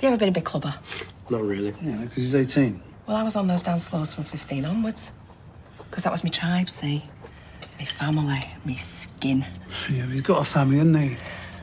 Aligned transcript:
You 0.00 0.08
ever 0.08 0.16
been 0.16 0.28
a 0.28 0.32
big 0.32 0.44
clubber? 0.44 0.74
Not 1.28 1.42
really. 1.42 1.74
Yeah, 1.82 1.96
because 2.02 2.16
he's 2.16 2.34
18. 2.34 2.80
Well, 3.06 3.16
I 3.16 3.22
was 3.24 3.34
on 3.34 3.48
those 3.48 3.62
dance 3.62 3.88
floors 3.88 4.12
from 4.12 4.24
15 4.24 4.64
onwards. 4.64 5.12
Because 5.90 6.04
that 6.04 6.12
was 6.12 6.22
my 6.22 6.30
tribe, 6.30 6.70
see? 6.70 7.04
Me 7.78 7.84
family, 7.84 8.44
me 8.64 8.74
skin. 8.74 9.44
Yeah, 9.90 10.04
but 10.04 10.12
he's 10.12 10.20
got 10.20 10.40
a 10.40 10.44
family, 10.44 10.76
hasn't 10.76 10.98
he? 10.98 11.16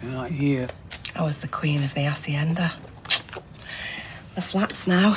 Yeah, 0.04 0.18
like 0.18 0.32
here. 0.32 0.68
I 1.16 1.24
was 1.24 1.38
the 1.38 1.48
queen 1.48 1.82
of 1.84 1.94
the 1.94 2.02
hacienda. 2.02 2.74
The 4.36 4.42
flats 4.42 4.86
now. 4.86 5.15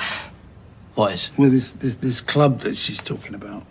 What 0.95 1.15
is? 1.15 1.31
Well, 1.37 1.51
this, 1.51 1.73
this, 1.73 1.97
this 1.97 2.21
club 2.21 2.61
that 2.61 2.77
she's 2.77 3.01
talking 3.01 3.35
about. 3.35 3.65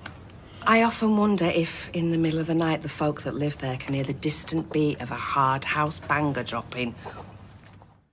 I 0.63 0.83
often 0.83 1.15
wonder 1.15 1.45
if, 1.45 1.89
in 1.93 2.11
the 2.11 2.17
middle 2.17 2.39
of 2.39 2.47
the 2.47 2.55
night, 2.55 2.81
the 2.81 2.89
folk 2.89 3.21
that 3.21 3.33
live 3.33 3.57
there 3.59 3.77
can 3.77 3.93
hear 3.93 4.03
the 4.03 4.13
distant 4.13 4.73
beat 4.73 5.01
of 5.01 5.11
a 5.11 5.15
hard 5.15 5.63
house 5.63 6.01
banger 6.01 6.43
dropping. 6.43 6.95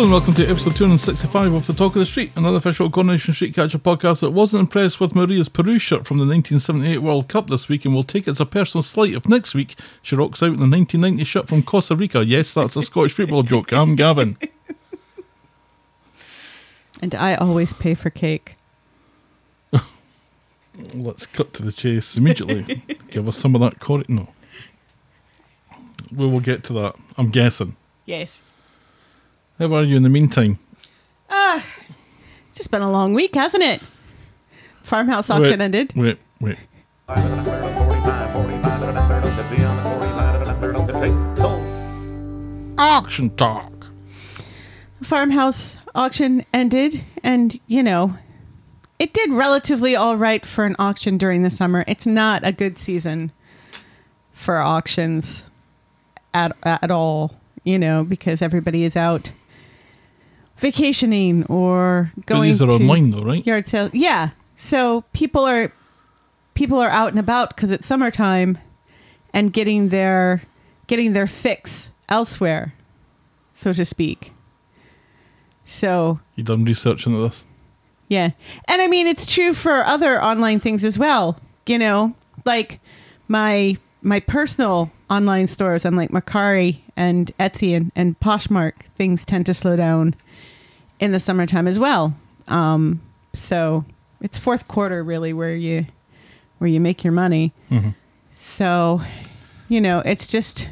Hello 0.00 0.14
and 0.14 0.14
welcome 0.14 0.34
to 0.42 0.50
episode 0.50 0.76
265 0.76 1.52
of 1.52 1.66
The 1.66 1.74
Talk 1.74 1.88
of 1.88 1.98
the 1.98 2.06
Street, 2.06 2.32
another 2.34 2.56
official 2.56 2.88
Coronation 2.88 3.34
Street 3.34 3.54
Catcher 3.54 3.76
podcast 3.76 4.20
that 4.20 4.30
wasn't 4.30 4.60
impressed 4.60 4.98
with 4.98 5.14
Maria's 5.14 5.50
Peru 5.50 5.78
shirt 5.78 6.06
from 6.06 6.16
the 6.16 6.24
1978 6.24 7.00
World 7.00 7.28
Cup 7.28 7.48
this 7.50 7.68
week 7.68 7.84
and 7.84 7.94
will 7.94 8.02
take 8.02 8.26
it 8.26 8.30
as 8.30 8.40
a 8.40 8.46
personal 8.46 8.82
slight 8.82 9.12
if 9.12 9.28
next 9.28 9.54
week 9.54 9.78
she 10.00 10.16
rocks 10.16 10.42
out 10.42 10.54
in 10.54 10.56
the 10.56 10.66
1990 10.66 11.22
shirt 11.24 11.48
from 11.48 11.62
Costa 11.62 11.94
Rica. 11.94 12.24
Yes, 12.24 12.54
that's 12.54 12.76
a 12.76 12.82
Scottish 12.82 13.12
football 13.12 13.42
joke. 13.42 13.74
I'm 13.74 13.94
Gavin. 13.94 14.38
And 17.02 17.14
I 17.14 17.34
always 17.34 17.74
pay 17.74 17.92
for 17.92 18.08
cake. 18.08 18.56
Let's 20.94 21.26
cut 21.26 21.52
to 21.52 21.62
the 21.62 21.72
chase 21.72 22.16
immediately. 22.16 22.82
Give 23.10 23.28
us 23.28 23.36
some 23.36 23.54
of 23.54 23.60
that 23.60 23.80
cor- 23.80 24.04
No. 24.08 24.28
We 26.10 26.26
will 26.26 26.40
get 26.40 26.64
to 26.64 26.72
that, 26.72 26.96
I'm 27.18 27.28
guessing. 27.28 27.76
Yes. 28.06 28.40
How 29.60 29.74
are 29.74 29.84
you 29.84 29.94
in 29.94 30.02
the 30.02 30.08
meantime? 30.08 30.58
Ah, 31.28 31.62
it's 32.48 32.56
just 32.56 32.70
been 32.70 32.80
a 32.80 32.90
long 32.90 33.12
week, 33.12 33.34
hasn't 33.34 33.62
it? 33.62 33.82
Farmhouse 34.82 35.28
auction 35.28 35.58
Wait, 35.58 35.60
ended. 35.60 35.92
Wait, 35.94 36.18
wait. 36.40 36.56
Auction 42.78 43.36
talk. 43.36 43.86
Farmhouse 45.02 45.76
auction 45.94 46.42
ended, 46.54 47.04
and 47.22 47.60
you 47.66 47.82
know, 47.82 48.16
it 48.98 49.12
did 49.12 49.30
relatively 49.30 49.94
all 49.94 50.16
right 50.16 50.46
for 50.46 50.64
an 50.64 50.74
auction 50.78 51.18
during 51.18 51.42
the 51.42 51.50
summer. 51.50 51.84
It's 51.86 52.06
not 52.06 52.40
a 52.46 52.52
good 52.52 52.78
season 52.78 53.30
for 54.32 54.56
auctions 54.56 55.50
at 56.32 56.56
at 56.62 56.90
all, 56.90 57.34
you 57.62 57.78
know, 57.78 58.04
because 58.04 58.40
everybody 58.40 58.84
is 58.84 58.96
out 58.96 59.32
vacationing 60.60 61.44
or 61.46 62.12
But 62.16 62.26
going 62.26 62.50
these 62.50 62.62
are 62.62 62.66
to 62.66 62.72
online 62.74 63.10
though, 63.10 63.22
right? 63.22 63.44
yard 63.46 63.66
sales. 63.66 63.90
Yeah. 63.94 64.30
So 64.54 65.04
people 65.12 65.44
are 65.46 65.72
people 66.54 66.78
are 66.78 66.90
out 66.90 67.08
and 67.10 67.18
about 67.18 67.50
because 67.56 67.70
it's 67.70 67.86
summertime 67.86 68.58
and 69.32 69.52
getting 69.52 69.88
their 69.88 70.42
getting 70.86 71.12
their 71.12 71.26
fix 71.26 71.90
elsewhere, 72.08 72.74
so 73.54 73.72
to 73.72 73.84
speak. 73.84 74.32
So 75.64 76.20
You 76.34 76.44
done 76.44 76.64
research 76.64 77.06
into 77.06 77.18
this? 77.20 77.44
yeah. 78.08 78.30
And 78.66 78.82
I 78.82 78.88
mean 78.88 79.06
it's 79.06 79.24
true 79.26 79.54
for 79.54 79.84
other 79.84 80.22
online 80.22 80.60
things 80.60 80.84
as 80.84 80.98
well. 80.98 81.38
You 81.66 81.78
know, 81.78 82.14
like 82.44 82.80
my 83.28 83.76
my 84.02 84.20
personal 84.20 84.90
online 85.08 85.46
stores 85.46 85.84
on 85.84 85.94
like 85.94 86.10
Mercari 86.10 86.78
and 86.96 87.30
Etsy 87.38 87.76
and, 87.76 87.92
and 87.94 88.18
Poshmark, 88.20 88.72
things 88.96 89.24
tend 89.24 89.46
to 89.46 89.54
slow 89.54 89.76
down 89.76 90.14
in 91.00 91.10
the 91.12 91.18
summertime 91.18 91.66
as 91.66 91.78
well. 91.78 92.14
Um, 92.46 93.00
so 93.32 93.84
it's 94.20 94.38
fourth 94.38 94.68
quarter 94.68 95.02
really 95.02 95.32
where 95.32 95.56
you 95.56 95.86
where 96.58 96.68
you 96.68 96.78
make 96.80 97.02
your 97.02 97.12
money. 97.12 97.52
So, 98.36 99.00
you 99.68 99.80
know, 99.80 100.00
it's 100.00 100.26
just 100.26 100.68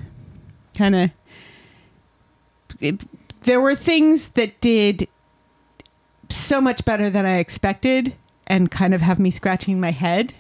kind 0.77 0.95
of 0.95 1.11
it, 2.81 3.01
there 3.41 3.61
were 3.61 3.75
things 3.75 4.29
that 4.31 4.61
did 4.61 5.09
so 6.29 6.61
much 6.61 6.85
better 6.85 7.09
than 7.09 7.25
I 7.25 7.39
expected 7.39 8.15
and 8.47 8.71
kind 8.71 8.93
of 8.95 9.01
have 9.01 9.19
me 9.19 9.31
scratching 9.31 9.81
my 9.81 9.91
head. 9.91 10.35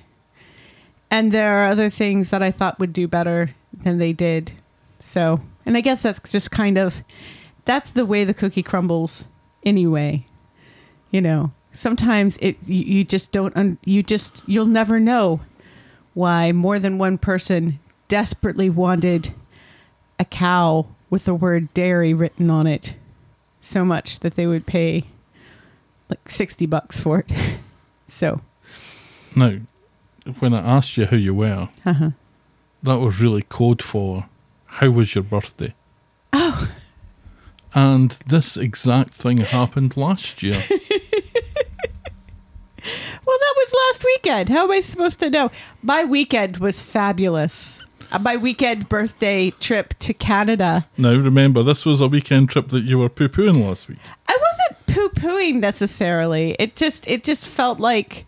And 1.11 1.33
there 1.33 1.51
are 1.63 1.67
other 1.67 1.89
things 1.89 2.29
that 2.31 2.43
I 2.43 2.51
thought 2.51 2.79
would 2.79 2.93
do 2.93 3.09
better 3.09 3.55
than 3.73 3.97
they 3.99 4.13
did. 4.13 4.53
So, 5.03 5.41
and 5.65 5.77
I 5.77 5.81
guess 5.81 6.03
that's 6.03 6.31
just 6.31 6.51
kind 6.51 6.77
of 6.77 7.03
that's 7.65 7.91
the 7.91 8.05
way 8.05 8.25
the 8.25 8.35
cookie 8.35 8.63
crumbles 8.63 9.25
anyway. 9.65 10.27
You 11.11 11.21
know, 11.21 11.53
sometimes 11.73 12.37
it 12.41 12.57
you, 12.67 12.85
you 12.85 13.05
just 13.05 13.33
don't 13.33 13.57
un, 13.57 13.79
you 13.85 14.03
just 14.03 14.43
you'll 14.47 14.67
never 14.67 15.01
know 15.01 15.41
why 16.15 16.53
more 16.53 16.79
than 16.79 16.99
one 16.99 17.17
person 17.19 17.79
desperately 18.09 18.69
wanted 18.69 19.33
a 20.19 20.25
cow 20.25 20.87
with 21.11 21.25
the 21.25 21.35
word 21.35 21.73
dairy 21.75 22.13
written 22.13 22.51
on 22.51 22.67
it 22.67 22.95
so 23.61 23.85
much 23.85 24.21
that 24.21 24.35
they 24.35 24.47
would 24.47 24.67
pay 24.67 25.05
like 26.09 26.29
60 26.29 26.67
bucks 26.67 26.99
for 26.99 27.21
it. 27.21 27.33
so, 28.09 28.41
Now, 29.37 29.59
when 30.39 30.55
I 30.55 30.59
asked 30.59 30.97
you 30.97 31.07
how 31.07 31.17
you 31.17 31.35
were, 31.35 31.69
uh-huh. 31.85 32.11
that 32.83 32.99
was 32.99 33.21
really 33.21 33.43
code 33.43 33.83
for 33.83 34.27
how 34.67 34.91
was 34.91 35.15
your 35.15 35.25
birthday? 35.25 35.75
Oh, 36.33 36.71
And 37.75 38.11
this 38.27 38.57
exact 38.57 39.15
thing 39.15 39.39
happened 39.39 39.97
last 39.97 40.43
year. 40.43 40.63
well, 40.71 40.81
that 42.81 43.55
was 43.57 43.75
last 43.89 44.05
weekend. 44.05 44.49
How 44.49 44.65
am 44.65 44.71
I 44.71 44.81
supposed 44.81 45.21
to 45.21 45.31
know? 45.31 45.51
My 45.83 46.05
weekend 46.05 46.59
was 46.59 46.81
fabulous. 46.81 47.85
Uh, 48.11 48.19
my 48.19 48.37
weekend 48.37 48.89
birthday 48.89 49.51
trip 49.51 49.93
to 49.99 50.15
Canada. 50.15 50.87
now, 50.97 51.15
remember, 51.15 51.63
this 51.63 51.85
was 51.85 52.01
a 52.01 52.09
weekend 52.09 52.49
trip 52.49 52.69
that 52.69 52.85
you 52.85 52.99
were 52.99 53.11
poo 53.11 53.29
pooing 53.29 53.63
last 53.63 53.89
week. 53.89 53.99
I 54.27 54.39
wasn't 54.41 54.87
poo-pooing 54.87 55.57
necessarily. 55.57 56.57
It 56.59 56.75
just 56.75 57.09
it 57.09 57.23
just 57.23 57.47
felt 57.47 57.79
like 57.79 58.27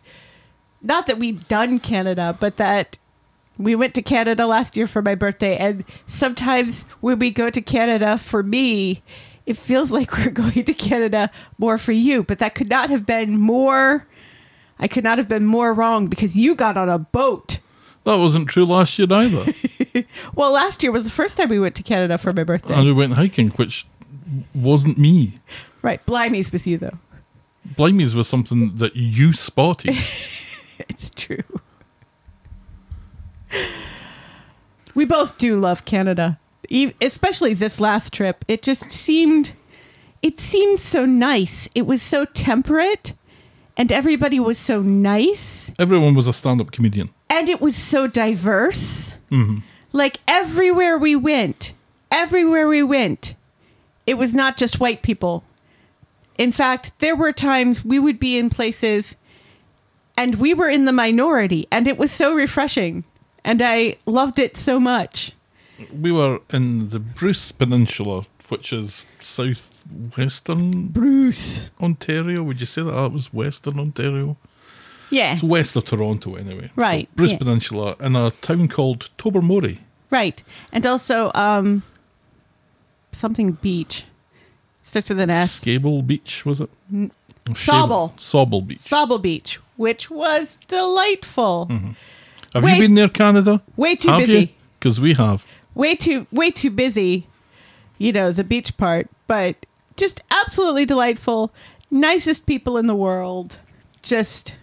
not 0.82 1.06
that 1.06 1.18
we'd 1.18 1.48
done 1.48 1.78
Canada, 1.78 2.36
but 2.38 2.56
that 2.58 2.98
we 3.58 3.74
went 3.74 3.94
to 3.94 4.02
Canada 4.02 4.46
last 4.46 4.76
year 4.76 4.86
for 4.86 5.02
my 5.02 5.14
birthday 5.14 5.56
and 5.56 5.84
sometimes 6.06 6.82
when 7.00 7.18
we 7.18 7.30
go 7.30 7.50
to 7.50 7.60
Canada 7.60 8.16
for 8.16 8.42
me, 8.42 9.02
it 9.50 9.56
feels 9.58 9.90
like 9.90 10.12
we're 10.16 10.30
going 10.30 10.64
to 10.64 10.74
Canada 10.74 11.30
more 11.58 11.76
for 11.76 11.92
you, 11.92 12.22
but 12.22 12.38
that 12.38 12.54
could 12.54 12.68
not 12.70 12.88
have 12.90 13.04
been 13.04 13.38
more 13.38 14.06
I 14.82 14.88
could 14.88 15.04
not 15.04 15.18
have 15.18 15.28
been 15.28 15.44
more 15.44 15.74
wrong 15.74 16.06
because 16.06 16.34
you 16.36 16.54
got 16.54 16.78
on 16.78 16.88
a 16.88 16.98
boat. 16.98 17.58
That 18.04 18.14
wasn't 18.14 18.48
true 18.48 18.64
last 18.64 18.98
year 18.98 19.08
either. 19.10 19.52
Well, 20.34 20.52
last 20.52 20.82
year 20.82 20.92
was 20.92 21.04
the 21.04 21.10
first 21.10 21.36
time 21.36 21.48
we 21.48 21.58
went 21.58 21.74
to 21.74 21.82
Canada 21.82 22.16
for 22.16 22.32
my 22.32 22.44
birthday. 22.44 22.74
and 22.74 22.84
we 22.86 22.92
went 22.92 23.14
hiking, 23.14 23.48
which 23.50 23.86
wasn't 24.54 24.96
me. 24.96 25.40
right, 25.82 26.04
Blimey's 26.06 26.52
with 26.52 26.66
you 26.66 26.78
though. 26.78 26.96
Blimeys 27.74 28.14
was 28.14 28.28
something 28.28 28.76
that 28.76 28.94
you 28.96 29.32
spotted. 29.32 29.96
It's 30.88 31.10
true. 31.14 31.44
We 34.94 35.04
both 35.04 35.36
do 35.36 35.58
love 35.60 35.84
Canada, 35.84 36.38
especially 37.00 37.54
this 37.54 37.80
last 37.80 38.12
trip. 38.12 38.44
It 38.48 38.62
just 38.62 38.90
seemed, 38.90 39.52
it 40.22 40.40
seemed 40.40 40.80
so 40.80 41.04
nice. 41.06 41.68
It 41.74 41.86
was 41.86 42.02
so 42.02 42.24
temperate, 42.26 43.12
and 43.76 43.90
everybody 43.90 44.38
was 44.40 44.58
so 44.58 44.82
nice, 44.82 45.70
Everyone 45.78 46.14
was 46.14 46.26
a 46.26 46.32
stand 46.32 46.60
up 46.60 46.70
comedian. 46.72 47.10
and 47.28 47.48
it 47.48 47.60
was 47.60 47.76
so 47.76 48.06
diverse. 48.06 49.16
Mm-hmm. 49.30 49.56
Like 49.92 50.18
everywhere 50.28 50.98
we 50.98 51.16
went, 51.16 51.72
everywhere 52.10 52.68
we 52.68 52.82
went, 52.82 53.34
it 54.06 54.14
was 54.14 54.32
not 54.34 54.56
just 54.56 54.78
white 54.80 55.02
people. 55.02 55.42
In 56.38 56.52
fact, 56.52 56.92
there 57.00 57.16
were 57.16 57.32
times 57.32 57.84
we 57.84 57.98
would 57.98 58.18
be 58.18 58.38
in 58.38 58.50
places 58.50 59.14
and 60.16 60.34
we 60.36 60.52
were 60.54 60.68
in 60.68 60.84
the 60.84 60.92
minority, 60.92 61.66
and 61.70 61.86
it 61.88 61.96
was 61.98 62.10
so 62.10 62.34
refreshing. 62.34 63.04
And 63.44 63.62
I 63.62 63.96
loved 64.06 64.38
it 64.38 64.56
so 64.56 64.78
much. 64.78 65.32
We 65.98 66.12
were 66.12 66.41
in 66.50 66.88
the 66.91 66.98
Bruce 66.98 67.53
Peninsula 67.53 68.24
which 68.50 68.72
is 68.72 69.06
southwestern 69.22 70.88
Bruce. 70.88 71.71
Ontario. 71.80 72.42
Would 72.42 72.60
you 72.60 72.66
say 72.66 72.82
that 72.82 72.91
that 72.91 73.12
was 73.12 73.32
Western 73.32 73.78
Ontario? 73.78 74.36
Yeah. 75.10 75.34
It's 75.34 75.42
west 75.42 75.77
of 75.77 75.84
Toronto, 75.84 76.34
anyway. 76.34 76.66
So 76.66 76.72
Right, 76.77 77.09
Bruce 77.16 77.32
yeah. 77.32 77.38
Peninsula, 77.38 77.97
in 78.00 78.15
a 78.16 78.30
town 78.30 78.68
called 78.68 79.10
Tobermory. 79.18 79.80
Right. 80.10 80.42
And 80.72 80.84
also 80.86 81.30
um 81.34 81.82
something 83.12 83.53
beach. 83.53 84.04
Starts 84.82 85.09
with 85.09 85.21
an 85.21 85.30
S. 85.30 85.60
Scable 85.60 86.04
Beach, 86.04 86.44
was 86.44 86.60
it? 86.60 86.71
Oh, 86.92 87.10
Sauble. 87.50 88.12
Sauble 88.16 88.66
Beach. 88.66 88.78
Sauble 88.78 89.22
Beach, 89.22 89.60
which 89.77 90.10
was 90.10 90.59
delightful. 90.66 91.66
Have 92.53 92.65
Wait. 92.65 92.74
you 92.74 92.82
been 92.82 92.94
there, 92.94 93.09
Canada? 93.09 93.62
Way 93.77 93.94
too 93.94 94.10
have 94.10 94.27
busy. 94.27 94.56
Because 94.78 94.98
we 95.00 95.15
have. 95.15 95.47
Way 95.80 95.94
too 95.94 96.27
way 96.30 96.50
too 96.50 96.68
busy, 96.68 97.27
you 97.97 98.12
know, 98.12 98.32
the 98.32 98.44
beach 98.44 98.77
part, 98.77 99.09
but 99.27 99.65
just 99.97 100.21
absolutely 100.30 100.84
delightful. 100.84 101.54
Nicest 101.91 102.44
people 102.44 102.77
in 102.77 102.86
the 102.86 102.94
world. 102.94 103.56
Just 104.03 104.56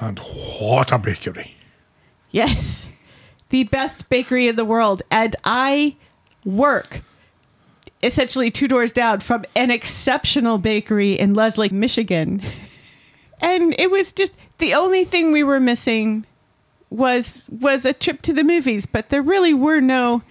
And 0.00 0.18
what 0.18 0.90
a 0.90 0.98
bakery. 0.98 1.54
Yes. 2.32 2.88
The 3.50 3.64
best 3.64 4.08
bakery 4.08 4.48
in 4.48 4.56
the 4.56 4.64
world. 4.64 5.00
And 5.12 5.36
I 5.44 5.94
work 6.44 7.02
essentially 8.02 8.50
two 8.50 8.66
doors 8.66 8.92
down 8.92 9.20
from 9.20 9.44
an 9.54 9.70
exceptional 9.70 10.58
bakery 10.58 11.16
in 11.16 11.34
Leslie, 11.34 11.68
Michigan. 11.68 12.42
And 13.40 13.76
it 13.78 13.92
was 13.92 14.12
just 14.12 14.32
the 14.58 14.74
only 14.74 15.04
thing 15.04 15.30
we 15.30 15.44
were 15.44 15.60
missing 15.60 16.26
was 16.90 17.38
was 17.48 17.84
a 17.84 17.92
trip 17.92 18.22
to 18.22 18.32
the 18.32 18.42
movies, 18.42 18.86
but 18.86 19.10
there 19.10 19.22
really 19.22 19.54
were 19.54 19.80
no 19.80 20.22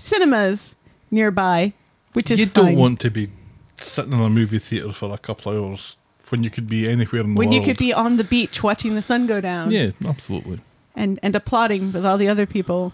cinemas 0.00 0.74
nearby, 1.10 1.72
which 2.14 2.30
is 2.30 2.40
you 2.40 2.46
fine. 2.46 2.64
don't 2.66 2.76
want 2.76 3.00
to 3.00 3.10
be 3.10 3.28
sitting 3.76 4.12
in 4.12 4.20
a 4.20 4.28
movie 4.30 4.58
theatre 4.58 4.92
for 4.92 5.12
a 5.14 5.18
couple 5.18 5.52
of 5.52 5.62
hours 5.64 5.96
when 6.30 6.44
you 6.44 6.50
could 6.50 6.68
be 6.68 6.88
anywhere 6.88 7.22
in 7.22 7.34
the 7.34 7.38
when 7.38 7.48
world. 7.48 7.54
you 7.54 7.62
could 7.62 7.78
be 7.78 7.92
on 7.92 8.16
the 8.16 8.24
beach 8.24 8.62
watching 8.62 8.94
the 8.94 9.02
sun 9.02 9.26
go 9.26 9.40
down. 9.40 9.70
Yeah, 9.70 9.90
absolutely. 10.06 10.60
and 10.94 11.18
and 11.22 11.34
applauding 11.36 11.92
with 11.92 12.04
all 12.06 12.18
the 12.18 12.28
other 12.28 12.46
people. 12.46 12.92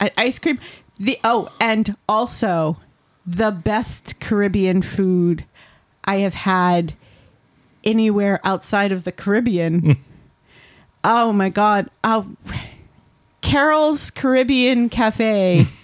I- 0.00 0.12
Ice 0.16 0.38
cream. 0.38 0.58
The 0.98 1.18
oh, 1.24 1.48
and 1.60 1.96
also 2.08 2.76
the 3.26 3.50
best 3.50 4.20
Caribbean 4.20 4.82
food 4.82 5.44
I 6.04 6.16
have 6.16 6.34
had 6.34 6.94
anywhere 7.84 8.40
outside 8.44 8.92
of 8.92 9.04
the 9.04 9.12
Caribbean. 9.12 9.80
Hmm. 9.80 9.92
oh 11.04 11.32
my 11.32 11.48
god! 11.48 11.88
Oh, 12.04 12.26
Carol's 13.40 14.10
Caribbean 14.10 14.88
Cafe. 14.90 15.62
Hmm. 15.64 15.74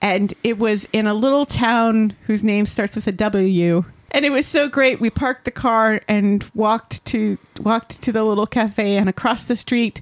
And 0.00 0.34
it 0.44 0.58
was 0.58 0.86
in 0.92 1.06
a 1.06 1.14
little 1.14 1.46
town 1.46 2.14
whose 2.26 2.44
name 2.44 2.66
starts 2.66 2.94
with 2.94 3.06
a 3.06 3.12
W. 3.12 3.84
And 4.10 4.24
it 4.24 4.30
was 4.30 4.46
so 4.46 4.68
great. 4.68 5.00
We 5.00 5.10
parked 5.10 5.44
the 5.44 5.50
car 5.50 6.00
and 6.08 6.48
walked 6.54 7.04
to 7.06 7.36
walked 7.60 8.00
to 8.02 8.12
the 8.12 8.24
little 8.24 8.46
cafe, 8.46 8.96
and 8.96 9.08
across 9.08 9.44
the 9.44 9.56
street 9.56 10.00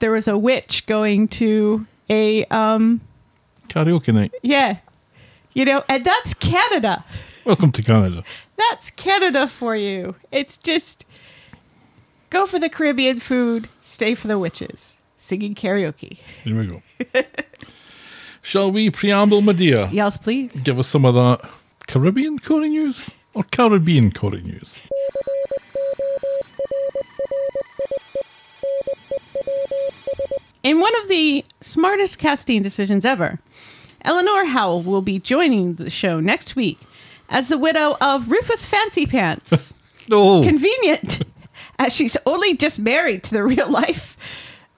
there 0.00 0.10
was 0.10 0.26
a 0.28 0.36
witch 0.36 0.84
going 0.86 1.28
to 1.28 1.86
a 2.10 2.44
um 2.46 3.00
Karaoke 3.68 4.12
night. 4.12 4.34
yeah, 4.42 4.78
you 5.54 5.64
know, 5.64 5.82
and 5.88 6.04
that's 6.04 6.34
Canada. 6.34 7.04
Welcome 7.44 7.72
to 7.72 7.82
Canada. 7.82 8.22
That's 8.56 8.90
Canada 8.90 9.48
for 9.48 9.74
you. 9.74 10.14
It's 10.30 10.56
just 10.58 11.06
go 12.30 12.46
for 12.46 12.58
the 12.58 12.68
Caribbean 12.68 13.18
food, 13.18 13.68
stay 13.80 14.14
for 14.14 14.28
the 14.28 14.38
witches, 14.38 15.00
singing 15.16 15.54
karaoke. 15.54 16.18
Here 16.44 16.58
we 16.58 16.66
go. 16.66 16.82
Shall 18.42 18.70
we 18.72 18.90
preamble, 18.90 19.40
Medea? 19.40 19.88
Yes, 19.92 20.18
please. 20.18 20.52
Give 20.62 20.78
us 20.78 20.88
some 20.88 21.04
of 21.04 21.14
that 21.14 21.48
Caribbean 21.86 22.38
Corrie 22.38 22.68
news 22.68 23.10
or 23.34 23.44
Caribbean 23.44 24.10
Corrie 24.10 24.42
news? 24.42 24.80
In 30.62 30.80
one 30.80 30.94
of 31.02 31.08
the 31.08 31.44
smartest 31.60 32.18
casting 32.18 32.62
decisions 32.62 33.04
ever, 33.04 33.38
Eleanor 34.04 34.44
Howell 34.44 34.82
will 34.82 35.02
be 35.02 35.18
joining 35.18 35.74
the 35.74 35.90
show 35.90 36.20
next 36.20 36.54
week 36.56 36.78
as 37.28 37.48
the 37.48 37.58
widow 37.58 37.96
of 38.00 38.30
Rufus 38.30 38.64
Fancy 38.66 39.06
Pants. 39.06 39.50
No. 39.50 39.58
Oh. 40.10 40.42
Convenient, 40.42 41.22
as 41.78 41.94
she's 41.94 42.16
only 42.26 42.56
just 42.56 42.80
married 42.80 43.22
to 43.22 43.30
the 43.30 43.44
real 43.44 43.70
life, 43.70 44.16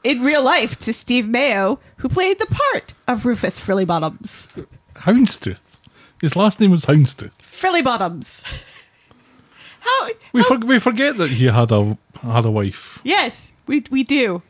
in 0.04 0.22
real 0.22 0.42
life, 0.42 0.78
to 0.80 0.92
Steve 0.92 1.28
Mayo, 1.28 1.80
who 1.96 2.08
played 2.08 2.38
the 2.38 2.46
part 2.46 2.92
of 3.08 3.24
Rufus 3.26 3.58
Frillybottoms. 3.58 4.66
Houndstooth. 4.96 5.80
His 6.20 6.36
last 6.36 6.60
name 6.60 6.70
was 6.70 6.84
Houndstooth. 6.86 7.36
Frillybottoms. 7.38 8.42
How? 9.80 10.08
We, 10.32 10.42
how- 10.42 10.48
for, 10.60 10.66
we 10.66 10.78
forget 10.78 11.18
that 11.18 11.30
he 11.30 11.46
had 11.46 11.70
a 11.70 11.98
had 12.22 12.44
a 12.46 12.50
wife 12.50 12.98
yes, 13.04 13.52
we 13.66 13.84
we 13.90 14.02
do. 14.02 14.40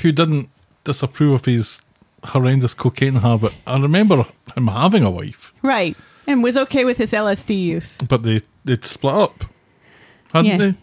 who 0.00 0.10
didn't 0.12 0.48
disapprove 0.84 1.32
of 1.34 1.44
his 1.44 1.82
horrendous 2.24 2.72
cocaine 2.72 3.16
habit. 3.16 3.52
I 3.66 3.78
remember 3.78 4.24
him 4.56 4.68
having 4.68 5.04
a 5.04 5.10
wife, 5.10 5.52
Right, 5.60 5.94
and 6.26 6.42
was 6.42 6.56
okay 6.56 6.84
with 6.86 6.96
his 6.96 7.12
LSD 7.12 7.60
use. 7.62 7.96
but 8.08 8.22
they 8.22 8.40
they'd 8.64 8.84
split 8.84 9.14
up, 9.14 9.44
hadn't 10.32 10.46
Yeah. 10.50 10.56
they? 10.56 10.74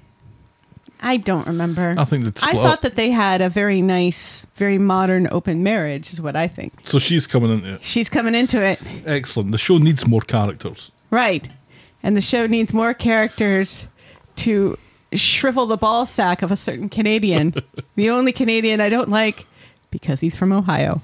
I 1.01 1.18
don't 1.18 1.48
remember. 1.48 1.96
I 1.98 2.04
think 2.04 2.25
they'd 2.25 2.38
I 2.44 2.50
split 2.50 2.63
thought 2.63 2.81
that 2.81 2.96
they 2.96 3.10
had 3.12 3.42
a 3.42 3.50
very 3.50 3.81
nice, 3.81 4.46
very 4.56 4.78
modern 4.78 5.28
open 5.31 5.63
marriage, 5.63 6.12
is 6.12 6.19
what 6.19 6.36
I 6.36 6.48
think. 6.48 6.74
So 6.84 7.00
she's 7.00 7.25
coming 7.25 7.51
into 7.51 7.69
it. 7.74 7.75
Uh, 7.75 7.80
she's 7.81 8.10
coming 8.10 8.36
into 8.36 8.63
it. 8.66 8.80
Excellent. 9.06 9.51
The 9.51 9.57
show 9.57 9.78
needs 9.78 10.06
more 10.06 10.22
characters. 10.22 10.92
Right. 11.10 11.48
And 12.04 12.18
the 12.18 12.22
show 12.22 12.48
needs 12.48 12.74
more 12.74 12.94
characters 12.94 13.88
to 14.38 14.78
shrivel 15.13 15.66
the 15.66 15.78
ball 15.78 16.06
sack 16.06 16.42
of 16.42 16.51
a 16.51 16.57
certain 16.57 16.90
Canadian. 16.90 17.56
the 17.96 18.10
only 18.10 18.31
Canadian 18.31 18.81
I 18.81 18.90
don't 18.90 19.10
like 19.10 19.46
because 19.92 20.19
he's 20.19 20.36
from 20.36 20.51
Ohio. 20.51 21.01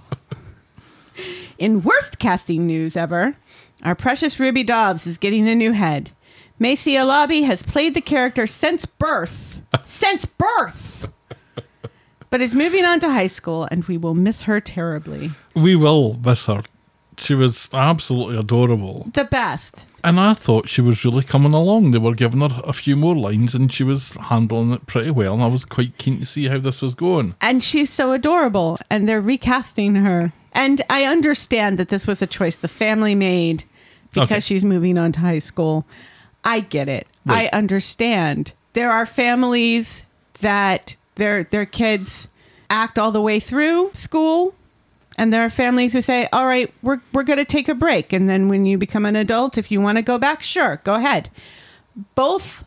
In 1.58 1.82
worst 1.84 2.20
casting 2.20 2.68
news 2.68 2.98
ever, 2.98 3.36
our 3.84 3.96
precious 3.96 4.40
Ruby 4.40 4.64
Dobbs 4.64 5.08
is 5.08 5.18
getting 5.18 5.48
a 5.48 5.56
new 5.56 5.72
head. 5.72 6.12
Macy 6.60 6.94
Alabi 6.94 7.46
has 7.46 7.62
played 7.64 7.94
the 7.94 8.02
character 8.02 8.48
since 8.48 8.86
birth. 8.86 9.45
Since 9.86 10.26
birth! 10.26 11.12
But 12.30 12.42
is 12.42 12.54
moving 12.56 12.84
on 12.86 13.00
to 13.02 13.10
high 13.10 13.28
school, 13.28 13.68
and 13.72 13.86
we 13.86 13.98
will 13.98 14.16
miss 14.16 14.42
her 14.44 14.60
terribly. 14.60 15.32
We 15.56 15.76
will 15.76 16.20
miss 16.26 16.48
her. 16.48 16.64
She 17.18 17.34
was 17.34 17.70
absolutely 17.72 18.38
adorable. 18.38 19.10
The 19.14 19.24
best. 19.24 19.86
And 20.04 20.20
I 20.20 20.34
thought 20.34 20.68
she 20.68 20.82
was 20.82 21.06
really 21.06 21.24
coming 21.24 21.54
along. 21.54 21.92
They 21.92 21.98
were 21.98 22.14
giving 22.14 22.42
her 22.42 22.62
a 22.66 22.74
few 22.74 22.98
more 22.98 23.16
lines 23.16 23.56
and 23.56 23.72
she 23.72 23.84
was 23.86 24.12
handling 24.14 24.74
it 24.74 24.86
pretty 24.86 25.12
well. 25.12 25.34
And 25.36 25.42
I 25.44 25.48
was 25.48 25.64
quite 25.64 25.98
keen 25.98 26.20
to 26.20 26.26
see 26.26 26.48
how 26.50 26.58
this 26.60 26.82
was 26.82 26.94
going. 26.94 27.36
and 27.40 27.64
she's 27.64 27.90
so 27.90 28.12
adorable 28.12 28.78
and 28.90 29.08
they're 29.08 29.22
recasting 29.22 29.96
her 29.96 30.34
and 30.52 30.82
i 30.90 31.04
understand 31.06 31.78
that 31.80 31.88
this 31.90 32.06
was 32.08 32.22
a 32.22 32.28
choice 32.28 32.58
the 32.58 32.68
family 32.68 33.16
made 33.16 33.64
because 34.12 34.30
Okay. 34.32 34.40
she's 34.42 34.64
moving 34.66 34.98
on 34.98 35.12
to 35.14 35.20
high 35.22 35.40
school 35.40 35.86
i 36.44 36.60
get 36.60 36.88
it 36.90 37.08
Right. 37.26 37.50
i 37.52 37.58
understand 37.58 38.54
there 38.76 38.92
are 38.92 39.06
families 39.06 40.04
that 40.42 40.96
their 41.16 41.46
their 41.46 41.66
kids 41.66 42.28
act 42.70 43.00
all 43.00 43.12
the 43.12 43.22
way 43.22 43.40
through 43.40 43.90
school 43.94 44.54
and 45.18 45.32
there 45.32 45.44
are 45.44 45.50
families 45.50 45.94
who 45.94 46.02
say 46.02 46.28
all 46.32 46.46
right 46.46 46.72
we're, 46.84 47.00
we're 47.14 47.24
going 47.24 47.40
to 47.40 47.46
take 47.46 47.70
a 47.70 47.74
break 47.74 48.14
and 48.14 48.30
then 48.30 48.50
when 48.50 48.66
you 48.66 48.78
become 48.78 49.06
an 49.06 49.16
adult 49.16 49.58
if 49.58 49.72
you 49.72 49.82
want 49.82 49.98
to 49.98 50.02
go 50.02 50.18
back 50.20 50.42
sure 50.44 50.80
go 50.84 50.94
ahead. 50.94 51.30
Both 52.14 52.66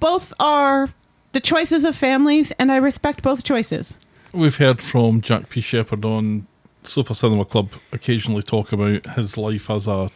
both 0.00 0.34
are 0.40 0.90
the 1.32 1.40
choices 1.40 1.84
of 1.84 1.94
families 1.94 2.50
and 2.52 2.72
i 2.72 2.76
respect 2.76 3.22
both 3.22 3.44
choices. 3.44 3.96
We've 4.32 4.56
heard 4.56 4.82
from 4.82 5.20
Jack 5.20 5.48
P. 5.48 5.60
Shepherd 5.60 6.04
on 6.04 6.46
Sofa 6.82 7.14
Cinema 7.14 7.44
Club 7.44 7.70
occasionally 7.92 8.42
talk 8.42 8.72
about 8.72 9.06
his 9.14 9.36
life 9.36 9.70
as 9.70 9.86
a 9.86 10.10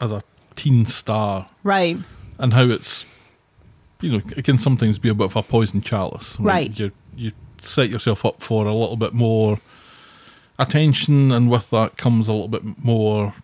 as 0.00 0.10
a 0.10 0.22
teen 0.56 0.86
star. 0.86 1.46
Right. 1.62 1.96
And 2.38 2.54
how 2.54 2.64
it's 2.64 3.04
you 4.02 4.12
know 4.12 4.22
it 4.36 4.44
can 4.44 4.58
sometimes 4.58 4.98
be 4.98 5.08
a 5.08 5.14
bit 5.14 5.24
of 5.24 5.36
a 5.36 5.42
poison 5.42 5.80
chalice. 5.80 6.38
Right. 6.38 6.76
You 6.78 6.92
you 7.16 7.32
set 7.58 7.88
yourself 7.88 8.24
up 8.24 8.42
for 8.42 8.66
a 8.66 8.74
little 8.74 8.96
bit 8.96 9.14
more 9.14 9.60
attention, 10.58 11.32
and 11.32 11.50
with 11.50 11.70
that 11.70 11.96
comes 11.96 12.28
a 12.28 12.32
little 12.32 12.48
bit 12.48 12.84
more 12.84 13.34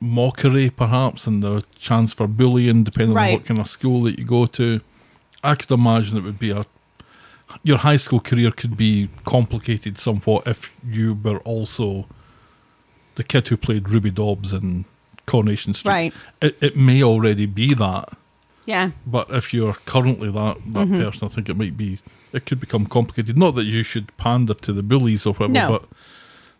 mockery, 0.00 0.70
perhaps, 0.70 1.26
and 1.26 1.42
the 1.42 1.64
chance 1.76 2.12
for 2.12 2.26
bullying, 2.26 2.82
depending 2.82 3.16
on 3.16 3.32
what 3.32 3.44
kind 3.44 3.60
of 3.60 3.68
school 3.68 4.02
that 4.02 4.18
you 4.18 4.24
go 4.24 4.46
to. 4.46 4.80
I 5.44 5.54
could 5.54 5.70
imagine 5.70 6.16
it 6.16 6.24
would 6.24 6.38
be 6.38 6.50
a 6.50 6.66
your 7.62 7.78
high 7.78 7.96
school 7.96 8.20
career 8.20 8.50
could 8.50 8.76
be 8.76 9.10
complicated 9.24 9.98
somewhat 9.98 10.46
if 10.46 10.74
you 10.86 11.14
were 11.14 11.38
also 11.40 12.06
the 13.16 13.22
kid 13.22 13.48
who 13.48 13.56
played 13.56 13.88
Ruby 13.90 14.10
Dobbs 14.10 14.52
in 14.52 14.86
Coronation 15.26 15.74
Street. 15.74 15.90
Right. 15.90 16.12
It, 16.40 16.56
it 16.62 16.76
may 16.76 17.02
already 17.02 17.46
be 17.46 17.74
that, 17.74 18.16
Yeah. 18.66 18.90
but 19.06 19.28
if 19.30 19.52
you're 19.52 19.74
currently 19.86 20.30
that 20.30 20.56
that 20.74 20.86
Mm-hmm. 20.88 21.02
person, 21.02 21.26
I 21.26 21.30
think 21.30 21.48
it 21.48 21.56
might 21.56 21.76
be 21.76 21.98
it 22.32 22.46
could 22.46 22.60
become 22.60 22.86
complicated. 22.86 23.36
Not 23.36 23.54
that 23.56 23.64
you 23.64 23.82
should 23.82 24.16
pander 24.16 24.54
to 24.54 24.72
the 24.72 24.82
bullies 24.82 25.26
or 25.26 25.34
whatever, 25.34 25.52
No. 25.52 25.68
but 25.78 25.88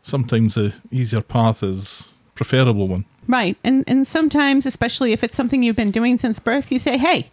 sometimes 0.02 0.54
the 0.54 0.74
easier 0.90 1.20
path 1.22 1.62
is 1.62 2.14
preferable 2.34 2.88
one. 2.88 3.04
Right. 3.28 3.56
And 3.62 3.84
and 3.86 4.06
sometimes, 4.06 4.66
especially 4.66 5.12
if 5.12 5.22
it's 5.22 5.36
something 5.36 5.62
you've 5.62 5.76
been 5.76 5.92
doing 5.92 6.18
since 6.18 6.38
birth, 6.40 6.72
you 6.72 6.78
say, 6.78 6.98
"Hey, 6.98 7.30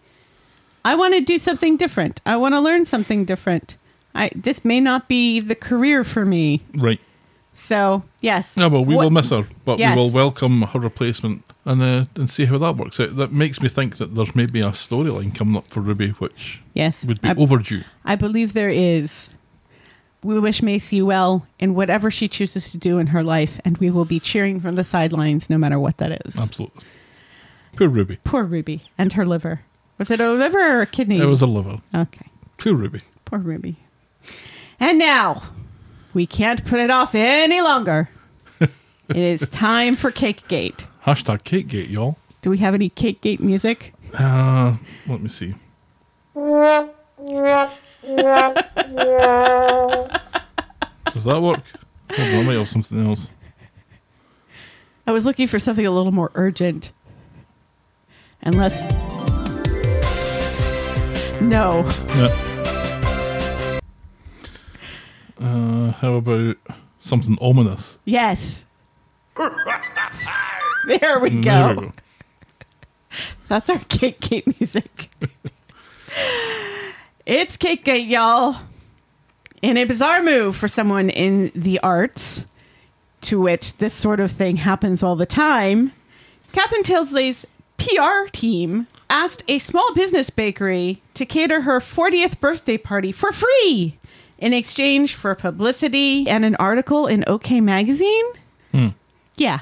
I 0.86 0.96
want 0.96 1.14
to 1.16 1.22
do 1.22 1.40
something 1.40 1.78
different. 1.78 2.22
I 2.26 2.38
want 2.38 2.54
to 2.54 2.60
learn 2.60 2.86
something 2.86 3.26
different. 3.26 3.76
I 4.14 4.30
this 4.36 4.64
may 4.64 4.80
not 4.80 5.08
be 5.08 5.40
the 5.40 5.56
career 5.56 6.04
for 6.04 6.26
me." 6.26 6.62
Right. 6.76 7.00
So, 7.58 8.04
yes. 8.22 8.54
Yeah, 8.56 8.68
well, 8.68 8.86
we 8.86 8.96
What- 8.96 9.04
will 9.06 9.10
miss 9.12 9.30
her, 9.32 9.46
but 9.66 9.80
Yes. 9.80 9.96
we 9.96 10.02
will 10.02 10.10
welcome 10.12 10.62
her 10.62 10.80
replacement 10.80 11.44
and 11.66 11.82
uh, 11.82 12.06
and 12.16 12.30
see 12.30 12.46
how 12.46 12.58
that 12.58 12.78
works 12.78 13.00
out. 13.00 13.16
That 13.18 13.32
makes 13.32 13.62
me 13.62 13.70
think 13.70 13.98
that 13.98 14.16
there's 14.16 14.36
maybe 14.36 14.62
a 14.62 14.70
storyline 14.72 15.34
coming 15.36 15.58
up 15.58 15.68
for 15.68 15.82
Ruby, 15.82 16.10
which 16.12 16.62
Yes. 16.74 17.04
would 17.04 17.22
be 17.22 17.30
I, 17.30 17.36
overdue. 17.36 17.82
I 18.06 18.16
believe 18.16 18.54
there 18.54 18.70
is. 18.70 19.30
We 20.22 20.38
wish 20.39 20.62
Macy 20.62 21.01
well 21.01 21.46
in 21.60 21.75
whatever 21.75 22.12
she 22.12 22.28
chooses 22.28 22.72
to 22.74 22.78
do 22.78 22.98
in 22.98 23.08
her 23.08 23.24
life, 23.24 23.62
and 23.63 23.78
we 23.78 23.89
will 23.89 24.04
be 24.06 24.20
cheering 24.20 24.60
from 24.60 24.75
the 24.75 24.84
sidelines 24.84 25.50
no 25.50 25.58
matter 25.58 25.80
what 25.80 25.98
that 25.98 26.25
is. 26.25 26.36
Absolutely. 26.38 26.84
Poor 27.78 27.88
Ruby. 27.88 28.18
Poor 28.25 28.44
Ruby 28.44 28.82
and 28.98 29.13
her 29.13 29.25
liver. 29.25 29.62
Was 29.98 30.12
it 30.12 30.20
a 30.20 30.32
liver 30.32 30.78
or 30.78 30.82
a 30.82 30.86
kidney? 30.86 31.22
It 31.22 31.25
was 31.25 31.42
a 31.42 31.46
liver. 31.46 31.80
Okay. 31.96 32.28
Poor 32.58 32.74
Ruby. 32.74 33.01
Poor 33.24 33.39
Ruby. 33.39 33.78
And 34.80 34.98
now, 35.00 35.44
we 36.13 36.25
can't 36.25 36.66
put 36.66 36.80
it 36.80 36.89
off 36.89 37.16
any 37.16 37.62
longer. 37.62 38.10
it 38.60 38.72
is 39.16 39.48
time 39.50 39.96
for 39.96 40.12
Cake 40.12 40.46
Gate. 40.50 40.86
Hashtag 41.06 41.44
Cakegate, 41.44 41.89
y'all. 41.89 42.18
Do 42.41 42.50
we 42.50 42.58
have 42.60 42.74
any 42.74 42.89
CakeGate 42.89 43.39
music? 43.39 43.94
Uh, 44.13 44.75
let 45.08 45.22
me 45.22 45.29
see. 45.29 45.56
Does 46.36 46.89
that 51.25 51.41
work? 51.41 51.62
Hold 52.12 52.29
on, 52.29 52.36
I 52.36 52.44
might 52.44 52.53
have 52.58 52.70
something 52.70 53.06
else. 53.06 53.32
I 55.08 55.12
was 55.12 55.25
looking 55.25 55.48
for 55.48 55.58
something 55.60 55.86
a 55.86 55.91
little 55.91 56.12
more 56.12 56.32
urgent. 56.36 56.91
Unless. 58.41 58.79
No. 61.41 61.88
Yeah. 62.15 62.29
Uh, 65.39 65.91
how 65.94 66.15
about 66.15 66.58
something 67.00 67.38
ominous? 67.41 67.98
Yes. 68.06 68.65
there 70.88 71.19
we 71.19 71.29
go. 71.29 71.41
There 71.41 71.75
we 71.75 71.81
go. 71.88 71.91
That's 73.48 73.69
our 73.69 73.79
Cake 73.79 74.19
Gate 74.19 74.59
music. 74.59 75.09
it's 77.25 77.57
Cake 77.57 77.83
Gate, 77.83 78.07
y'all. 78.07 78.57
In 79.62 79.75
a 79.75 79.83
bizarre 79.83 80.24
move 80.24 80.55
for 80.55 80.67
someone 80.67 81.09
in 81.09 81.51
the 81.55 81.79
arts, 81.79 82.45
to 83.21 83.41
which 83.41 83.77
this 83.77 83.93
sort 83.93 84.19
of 84.19 84.31
thing 84.31 84.57
happens 84.57 85.03
all 85.03 85.15
the 85.15 85.25
time, 85.25 85.91
Catherine 86.53 86.83
Tyldesley's 86.83 87.45
PR 87.77 88.29
team 88.31 88.88
asked 89.09 89.43
a 89.48 89.59
small 89.59 89.93
business 89.93 90.29
bakery 90.29 91.01
to 91.15 91.25
cater 91.25 91.62
her 91.62 91.79
40th 91.79 92.39
birthday 92.39 92.77
party 92.77 93.12
for 93.12 93.31
free 93.31 93.98
in 94.38 94.53
exchange 94.53 95.15
for 95.15 95.36
publicity 95.36 96.27
and 96.27 96.45
an 96.45 96.55
article 96.55 97.07
in 97.07 97.24
OK 97.27 97.59
Magazine. 97.62 98.25
Hmm. 98.71 98.88
Yeah. 99.36 99.59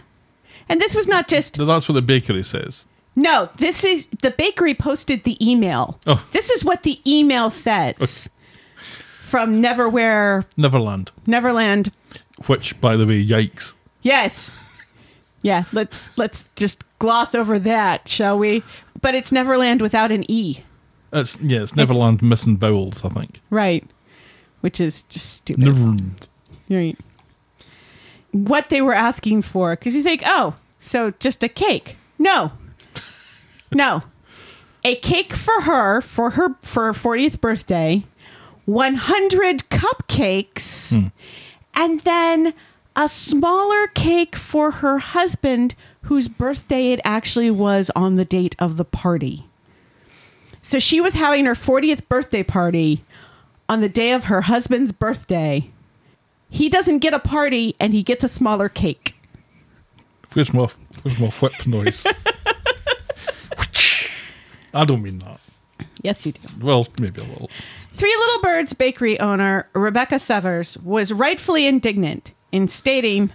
And 0.70 0.82
this 0.82 0.94
was 0.96 1.08
not 1.08 1.28
just 1.28 1.58
That's 1.58 1.88
what 1.88 1.94
the 1.94 2.02
bakery 2.02 2.44
says. 2.44 2.86
no, 3.16 3.50
this 3.58 3.84
is 3.84 4.08
the 4.22 4.32
bakery 4.32 4.74
posted 4.74 5.24
the 5.24 5.38
email. 5.46 6.00
Oh. 6.06 6.24
This 6.32 6.50
is 6.50 6.64
what 6.66 6.84
the 6.84 7.00
email 7.06 7.50
says 7.50 7.96
okay. 8.02 8.30
from 9.24 9.62
Neverwhere 9.62 10.46
Neverland. 10.58 11.12
Neverland. 11.26 11.92
Which, 12.48 12.80
by 12.80 12.96
the 12.96 13.06
way, 13.08 13.24
yikes. 13.26 13.74
Yes. 14.04 14.52
Yeah, 15.42 15.64
let's 15.72 16.10
let's 16.18 16.50
just 16.56 16.84
gloss 17.00 17.34
over 17.34 17.58
that, 17.60 18.08
shall 18.08 18.38
we? 18.38 18.64
But 19.02 19.16
it's 19.16 19.32
Neverland 19.32 19.82
without 19.82 20.12
an 20.12 20.30
e, 20.30 20.60
It's 21.14 21.38
yeah, 21.40 21.62
it's 21.64 21.76
Neverland 21.76 22.22
missing 22.22 22.58
vowels. 22.58 23.06
I 23.06 23.10
think. 23.10 23.40
right? 23.50 23.84
Which 24.62 24.80
is 24.82 25.04
just 25.04 25.34
stupid. 25.34 25.64
Neverland. 25.64 26.28
Right. 26.70 26.98
What 28.46 28.70
they 28.70 28.82
were 28.82 28.94
asking 28.94 29.42
for, 29.44 29.76
because 29.76 29.96
you 29.96 30.04
think, 30.04 30.22
oh, 30.26 30.56
so 30.80 31.12
just 31.20 31.44
a 31.44 31.50
cake? 31.50 31.98
No, 32.20 32.52
no, 33.72 34.04
a 34.84 34.96
cake 34.98 35.34
for 35.34 35.62
her 35.62 36.02
for 36.02 36.32
her 36.32 36.56
for 36.62 36.86
her 36.86 36.94
fortieth 36.94 37.42
birthday, 37.42 38.06
one 38.66 38.96
hundred 38.96 39.70
cupcakes, 39.70 40.90
hmm. 40.90 41.08
and 41.74 42.02
then 42.02 42.54
a 42.96 43.08
smaller 43.08 43.88
cake 43.88 44.36
for 44.36 44.72
her 44.72 44.98
husband, 44.98 45.76
whose 46.04 46.28
birthday 46.28 46.92
it 46.92 47.00
actually 47.04 47.52
was 47.52 47.92
on 47.96 48.16
the 48.16 48.26
date 48.26 48.56
of 48.60 48.78
the 48.78 48.86
party. 48.86 49.46
So 50.64 50.80
she 50.80 51.00
was 51.00 51.14
having 51.14 51.46
her 51.46 51.54
40th 51.54 52.10
birthday 52.10 52.44
party 52.44 53.04
on 53.70 53.80
the 53.80 53.88
day 53.88 54.12
of 54.12 54.26
her 54.26 54.42
husband's 54.42 54.92
birthday. 54.92 55.70
He 56.50 56.70
doesn't 56.70 57.00
get 57.00 57.14
a 57.14 57.20
party 57.20 57.76
and 57.80 57.94
he 57.94 58.04
gets 58.04 58.24
a 58.24 58.30
smaller 58.30 58.70
cake. 58.70 59.16
Where's 60.34 60.54
my 60.54 60.68
where's 61.02 61.20
my 61.20 61.28
whip 61.28 61.68
noise? 61.68 62.06
I 64.74 64.86
don't 64.86 65.02
mean 65.02 65.20
that. 65.20 65.40
Yes, 66.02 66.26
you 66.26 66.32
do. 66.34 66.42
Well, 66.62 66.88
maybe 67.00 67.22
a 67.22 67.26
little. 67.26 67.50
Three 67.94 68.16
Little 68.16 68.42
Birds 68.42 68.74
bakery 68.74 69.20
owner 69.20 69.68
Rebecca 69.74 70.20
Severs 70.20 70.78
was 70.80 71.12
rightfully 71.12 71.66
indignant 71.66 72.34
in 72.52 72.68
stating 72.68 73.34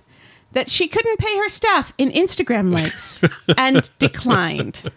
that 0.53 0.71
she 0.71 0.87
couldn't 0.87 1.19
pay 1.19 1.37
her 1.39 1.49
staff 1.49 1.93
in 1.99 2.11
Instagram 2.11 2.73
likes 2.73 3.21
and 3.59 3.91
declined. 3.99 4.93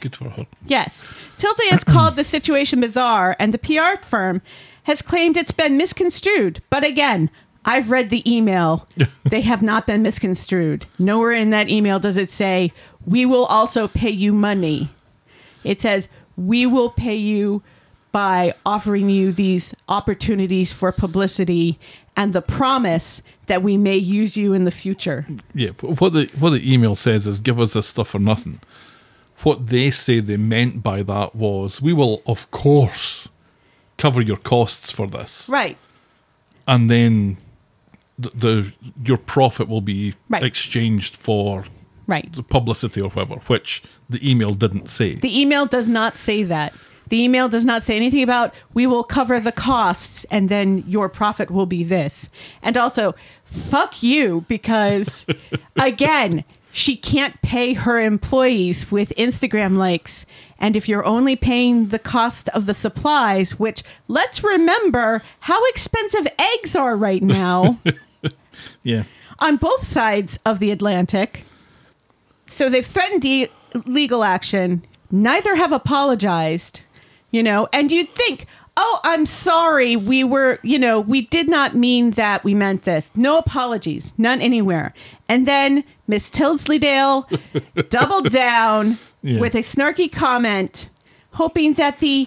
Good 0.00 0.16
for 0.16 0.30
her. 0.30 0.46
Yes. 0.66 1.02
Tyldesley 1.38 1.70
has 1.70 1.84
called 1.84 2.16
the 2.16 2.24
situation 2.24 2.80
bizarre, 2.80 3.34
and 3.38 3.52
the 3.52 3.58
PR 3.58 4.00
firm 4.04 4.42
has 4.84 5.02
claimed 5.02 5.36
it's 5.36 5.52
been 5.52 5.76
misconstrued. 5.76 6.62
But 6.70 6.84
again, 6.84 7.30
I've 7.64 7.90
read 7.90 8.10
the 8.10 8.28
email. 8.30 8.88
they 9.24 9.42
have 9.42 9.62
not 9.62 9.86
been 9.86 10.02
misconstrued. 10.02 10.86
Nowhere 10.98 11.32
in 11.32 11.50
that 11.50 11.68
email 11.68 11.98
does 11.98 12.16
it 12.16 12.30
say, 12.30 12.72
we 13.06 13.26
will 13.26 13.46
also 13.46 13.88
pay 13.88 14.10
you 14.10 14.32
money. 14.32 14.90
It 15.64 15.80
says, 15.80 16.08
we 16.36 16.66
will 16.66 16.90
pay 16.90 17.14
you 17.14 17.62
by 18.10 18.52
offering 18.66 19.08
you 19.08 19.32
these 19.32 19.74
opportunities 19.88 20.72
for 20.72 20.92
publicity 20.92 21.78
and 22.14 22.32
the 22.32 22.42
promise 22.42 23.22
that 23.46 23.62
we 23.62 23.76
may 23.76 23.96
use 23.96 24.36
you 24.36 24.52
in 24.52 24.64
the 24.64 24.70
future. 24.70 25.26
Yeah, 25.54 25.70
what 25.80 26.12
the 26.12 26.30
what 26.38 26.50
the 26.50 26.72
email 26.72 26.94
says 26.94 27.26
is 27.26 27.40
give 27.40 27.58
us 27.58 27.72
this 27.72 27.88
stuff 27.88 28.08
for 28.08 28.18
nothing. 28.18 28.60
What 29.42 29.68
they 29.68 29.90
say 29.90 30.20
they 30.20 30.36
meant 30.36 30.82
by 30.82 31.02
that 31.04 31.34
was 31.34 31.80
we 31.80 31.94
will 31.94 32.22
of 32.26 32.50
course 32.50 33.28
cover 34.02 34.20
your 34.30 34.36
costs 34.54 34.90
for 34.90 35.06
this, 35.06 35.48
Right. 35.48 35.76
and 36.66 36.90
then 36.90 37.36
the, 38.18 38.30
the 38.44 38.72
your 39.04 39.18
profit 39.18 39.66
will 39.68 39.80
be 39.94 40.14
Right. 40.28 40.42
exchanged 40.50 41.16
for 41.16 41.64
Right. 42.06 42.28
the 42.32 42.42
publicity 42.42 43.00
or 43.00 43.10
whatever, 43.10 43.40
which 43.46 43.82
the 44.10 44.20
email 44.30 44.52
didn't 44.54 44.88
say. 44.88 45.14
The 45.14 45.40
email 45.42 45.66
does 45.66 45.88
not 45.88 46.18
say 46.18 46.42
that. 46.44 46.72
The 47.08 47.22
email 47.22 47.48
does 47.48 47.64
not 47.64 47.84
say 47.84 47.94
anything 47.96 48.22
about 48.22 48.54
we 48.74 48.86
will 48.86 49.04
cover 49.04 49.38
the 49.40 49.52
costs 49.52 50.24
and 50.30 50.48
then 50.48 50.84
your 50.86 51.08
profit 51.08 51.50
will 51.50 51.66
be 51.66 51.84
this. 51.84 52.30
And 52.62 52.76
also, 52.76 53.14
fuck 53.44 54.02
you 54.02 54.44
because 54.48 55.26
again, 55.76 56.44
she 56.72 56.96
can't 56.96 57.40
pay 57.42 57.74
her 57.74 57.98
employees 58.00 58.90
with 58.90 59.12
Instagram 59.18 59.76
likes. 59.76 60.24
And 60.62 60.76
if 60.76 60.88
you're 60.88 61.04
only 61.04 61.34
paying 61.34 61.88
the 61.88 61.98
cost 61.98 62.48
of 62.50 62.66
the 62.66 62.74
supplies, 62.74 63.58
which 63.58 63.82
let's 64.06 64.44
remember 64.44 65.20
how 65.40 65.62
expensive 65.66 66.28
eggs 66.38 66.76
are 66.76 66.96
right 66.96 67.22
now 67.22 67.80
yeah, 68.84 69.02
on 69.40 69.56
both 69.56 69.84
sides 69.84 70.38
of 70.46 70.60
the 70.60 70.70
Atlantic. 70.70 71.44
So 72.46 72.68
they've 72.68 72.86
threatened 72.86 73.22
de- 73.22 73.50
legal 73.86 74.22
action. 74.22 74.84
Neither 75.10 75.56
have 75.56 75.72
apologized, 75.72 76.82
you 77.32 77.42
know, 77.42 77.68
and 77.72 77.90
you'd 77.90 78.14
think, 78.14 78.46
oh, 78.76 79.00
I'm 79.04 79.26
sorry. 79.26 79.96
We 79.96 80.24
were, 80.24 80.58
you 80.62 80.78
know, 80.78 81.00
we 81.00 81.22
did 81.26 81.48
not 81.48 81.74
mean 81.76 82.12
that 82.12 82.42
we 82.44 82.54
meant 82.54 82.82
this. 82.82 83.10
No 83.14 83.36
apologies, 83.38 84.14
none 84.18 84.40
anywhere. 84.40 84.94
And 85.28 85.46
then 85.46 85.84
Miss 86.06 86.30
Tilsleydale 86.30 87.26
doubled 87.90 88.30
down 88.30 88.98
Yeah. 89.22 89.40
with 89.40 89.54
a 89.54 89.62
snarky 89.62 90.10
comment, 90.10 90.88
hoping 91.32 91.74
that 91.74 91.98
the 92.00 92.26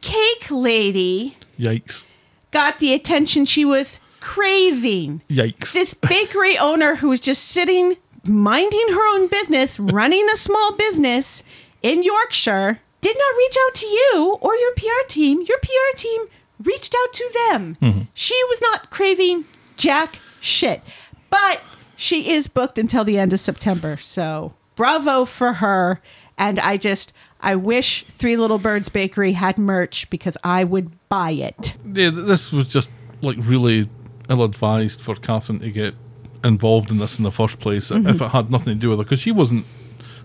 cake 0.00 0.50
lady 0.50 1.36
yikes, 1.58 2.06
got 2.50 2.78
the 2.80 2.92
attention 2.94 3.44
she 3.44 3.64
was 3.64 3.98
craving 4.20 5.20
yikes. 5.28 5.72
this 5.72 5.94
bakery 5.94 6.56
owner 6.58 6.96
who 6.96 7.08
was 7.08 7.20
just 7.20 7.44
sitting 7.44 7.96
minding 8.24 8.88
her 8.88 9.14
own 9.14 9.26
business 9.28 9.78
running 9.98 10.26
a 10.32 10.36
small 10.36 10.72
business 10.76 11.42
in 11.82 12.02
yorkshire 12.02 12.80
did 13.02 13.16
not 13.16 13.36
reach 13.36 13.56
out 13.66 13.74
to 13.74 13.86
you 13.86 14.38
or 14.40 14.54
your 14.56 14.72
pr 14.74 15.06
team 15.08 15.42
your 15.42 15.58
pr 15.58 15.96
team 15.96 16.22
reached 16.62 16.94
out 17.04 17.12
to 17.12 17.30
them 17.48 17.76
mm-hmm. 17.82 18.02
she 18.14 18.40
was 18.44 18.60
not 18.62 18.90
craving 18.90 19.44
jack 19.76 20.18
shit 20.40 20.80
but 21.28 21.60
she 22.02 22.30
is 22.30 22.48
booked 22.48 22.78
until 22.78 23.04
the 23.04 23.16
end 23.16 23.32
of 23.32 23.38
September. 23.38 23.96
So 23.96 24.54
bravo 24.74 25.24
for 25.24 25.54
her. 25.54 26.02
And 26.36 26.58
I 26.58 26.76
just, 26.76 27.12
I 27.40 27.54
wish 27.54 28.04
Three 28.06 28.36
Little 28.36 28.58
Birds 28.58 28.88
Bakery 28.88 29.32
had 29.32 29.56
merch 29.56 30.10
because 30.10 30.36
I 30.42 30.64
would 30.64 30.90
buy 31.08 31.30
it. 31.30 31.76
Yeah, 31.92 32.10
this 32.10 32.50
was 32.50 32.68
just 32.68 32.90
like 33.22 33.36
really 33.40 33.88
ill 34.28 34.42
advised 34.42 35.00
for 35.00 35.14
Catherine 35.14 35.60
to 35.60 35.70
get 35.70 35.94
involved 36.42 36.90
in 36.90 36.98
this 36.98 37.18
in 37.18 37.24
the 37.24 37.30
first 37.30 37.60
place 37.60 37.90
mm-hmm. 37.90 38.08
if 38.08 38.20
it 38.20 38.30
had 38.30 38.50
nothing 38.50 38.74
to 38.74 38.80
do 38.80 38.88
with 38.90 38.98
her 38.98 39.04
because 39.04 39.20
she 39.20 39.30
wasn't. 39.30 39.64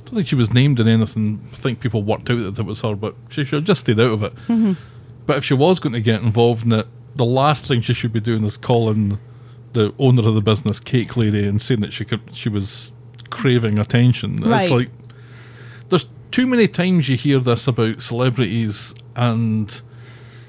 I 0.08 0.10
don't 0.10 0.16
think 0.16 0.28
she 0.28 0.36
was 0.36 0.54
named 0.54 0.80
in 0.80 0.88
anything. 0.88 1.46
I 1.52 1.56
think 1.58 1.82
people 1.82 2.02
worked 2.02 2.30
out 2.30 2.38
that 2.38 2.58
it 2.58 2.66
was 2.66 2.82
her, 2.82 2.96
but 2.96 3.14
she 3.28 3.44
should 3.44 3.58
have 3.58 3.66
just 3.66 3.82
stayed 3.82 4.00
out 4.00 4.14
of 4.14 4.24
it. 4.24 4.34
Mm-hmm. 4.48 4.74
But 5.26 5.36
if 5.36 5.44
she 5.44 5.54
was 5.54 5.80
going 5.80 5.92
to 5.94 6.00
get 6.00 6.22
involved 6.22 6.66
in 6.66 6.72
it, 6.72 6.88
the 7.14 7.26
last 7.26 7.66
thing 7.66 7.82
she 7.82 7.94
should 7.94 8.14
be 8.14 8.22
doing 8.22 8.46
is 8.46 8.56
calling 8.56 9.20
the 9.74 9.94
owner 10.00 10.26
of 10.26 10.34
the 10.34 10.42
business 10.42 10.80
Cake 10.80 11.18
Lady 11.18 11.46
and 11.46 11.62
saying 11.62 11.82
that 11.82 11.92
she 11.92 12.06
could 12.06 12.22
she 12.34 12.48
was 12.48 12.94
craving 13.30 13.78
attention. 13.80 14.40
Right. 14.40 14.62
It's 14.64 14.72
like 14.72 14.90
there's 15.90 16.06
too 16.32 16.48
many 16.48 16.70
times 16.70 17.10
you 17.10 17.18
hear 17.18 17.40
this 17.40 17.68
about 17.68 18.02
celebrities 18.02 18.96
and 19.18 19.82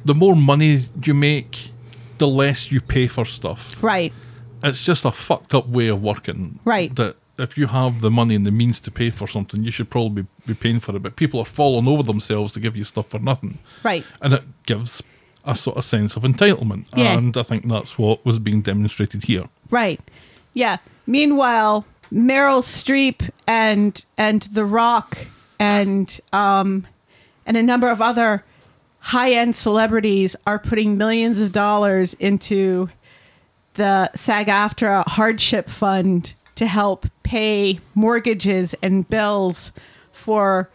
the 0.04 0.14
more 0.14 0.36
money 0.36 0.82
you 1.02 1.14
make, 1.14 1.72
the 2.18 2.28
less 2.28 2.70
you 2.70 2.80
pay 2.80 3.08
for 3.08 3.24
stuff. 3.24 3.74
Right. 3.82 4.12
It's 4.62 4.84
just 4.84 5.04
a 5.04 5.10
fucked 5.10 5.52
up 5.52 5.68
way 5.68 5.88
of 5.88 6.00
working. 6.00 6.60
Right. 6.64 6.94
That 6.94 7.16
if 7.38 7.56
you 7.56 7.68
have 7.68 8.00
the 8.00 8.10
money 8.10 8.34
and 8.34 8.46
the 8.46 8.50
means 8.50 8.80
to 8.80 8.90
pay 8.90 9.10
for 9.10 9.28
something, 9.28 9.62
you 9.62 9.70
should 9.70 9.90
probably 9.90 10.26
be, 10.46 10.54
paying 10.54 10.80
for 10.80 10.94
it. 10.96 11.02
But 11.02 11.16
people 11.16 11.40
are 11.40 11.46
falling 11.46 11.86
over 11.86 12.02
themselves 12.02 12.52
to 12.54 12.60
give 12.60 12.76
you 12.76 12.84
stuff 12.84 13.08
for 13.08 13.18
nothing. 13.18 13.58
Right. 13.84 14.04
And 14.20 14.34
it 14.34 14.44
gives 14.66 15.02
a 15.44 15.54
sort 15.54 15.76
of 15.76 15.84
sense 15.84 16.16
of 16.16 16.24
entitlement. 16.24 16.86
Yeah. 16.96 17.16
And 17.16 17.36
I 17.36 17.42
think 17.42 17.68
that's 17.68 17.98
what 17.98 18.24
was 18.24 18.38
being 18.38 18.60
demonstrated 18.60 19.24
here. 19.24 19.44
Right. 19.70 20.00
Yeah. 20.54 20.78
Meanwhile, 21.06 21.86
Meryl 22.12 22.62
Streep 22.62 23.30
and 23.46 24.04
and 24.16 24.42
The 24.42 24.64
Rock 24.64 25.18
and 25.58 26.20
um 26.32 26.86
and 27.46 27.56
a 27.56 27.62
number 27.62 27.88
of 27.88 28.02
other 28.02 28.44
high-end 29.00 29.56
celebrities 29.56 30.36
are 30.46 30.58
putting 30.58 30.98
millions 30.98 31.40
of 31.40 31.52
dollars 31.52 32.14
into 32.14 32.90
the 33.74 34.10
SAG-AFTRA 34.14 35.06
hardship 35.06 35.70
fund 35.70 36.34
to 36.58 36.66
help 36.66 37.06
pay 37.22 37.78
mortgages 37.94 38.74
and 38.82 39.08
bills 39.08 39.70
for 40.10 40.68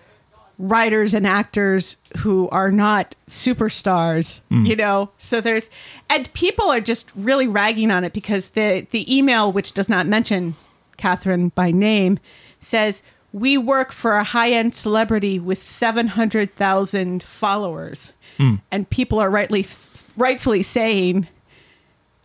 writers 0.57 1.13
and 1.13 1.27
actors 1.27 1.97
who 2.19 2.47
are 2.49 2.71
not 2.71 3.15
superstars 3.27 4.39
mm. 4.49 4.65
you 4.65 4.77
know? 4.77 5.09
So 5.17 5.41
there's 5.41 5.69
and 6.09 6.31
people 6.33 6.69
are 6.69 6.79
just 6.79 7.11
really 7.15 7.47
ragging 7.47 7.91
on 7.91 8.05
it 8.05 8.13
because 8.13 8.49
the 8.49 8.87
the 8.91 9.13
email 9.13 9.51
which 9.51 9.73
does 9.73 9.89
not 9.89 10.07
mention 10.07 10.55
catherine 10.95 11.49
by 11.49 11.71
name 11.71 12.17
says 12.61 13.03
we 13.33 13.57
work 13.57 13.91
for 13.91 14.15
a 14.15 14.23
high-end 14.23 14.73
celebrity 14.73 15.39
with 15.39 15.57
700000 15.57 17.23
followers. 17.23 18.13
Mm. 18.37 18.61
And 18.71 18.89
people 18.89 19.19
are 19.19 19.29
rightly 19.29 19.67
rightfully 20.15 20.63
saying 20.63 21.27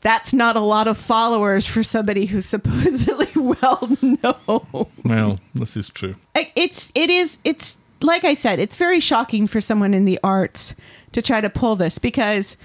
that's 0.01 0.33
not 0.33 0.57
a 0.57 0.61
lot 0.61 0.87
of 0.87 0.97
followers 0.97 1.67
for 1.67 1.83
somebody 1.83 2.27
who's 2.27 2.47
supposedly 2.47 3.29
well 3.35 3.97
known 4.01 4.87
Well, 5.05 5.41
this 5.55 5.77
is 5.77 5.89
true. 5.91 6.15
It's 6.55 6.93
it 6.95 7.11
is 7.11 7.39
it's 7.45 7.79
like 8.01 8.25
I 8.25 8.35
said, 8.35 8.59
it's 8.59 8.77
very 8.77 9.01
shocking 9.01 9.47
for 9.47 9.61
someone 9.61 9.95
in 9.95 10.05
the 10.05 10.21
arts 10.23 10.75
to 11.13 11.23
try 11.23 11.41
to 11.41 11.51
pull 11.51 11.77
this 11.77 11.99
because 11.99 12.57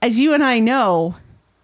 as 0.00 0.18
you 0.18 0.32
and 0.32 0.42
I 0.42 0.58
know, 0.58 1.16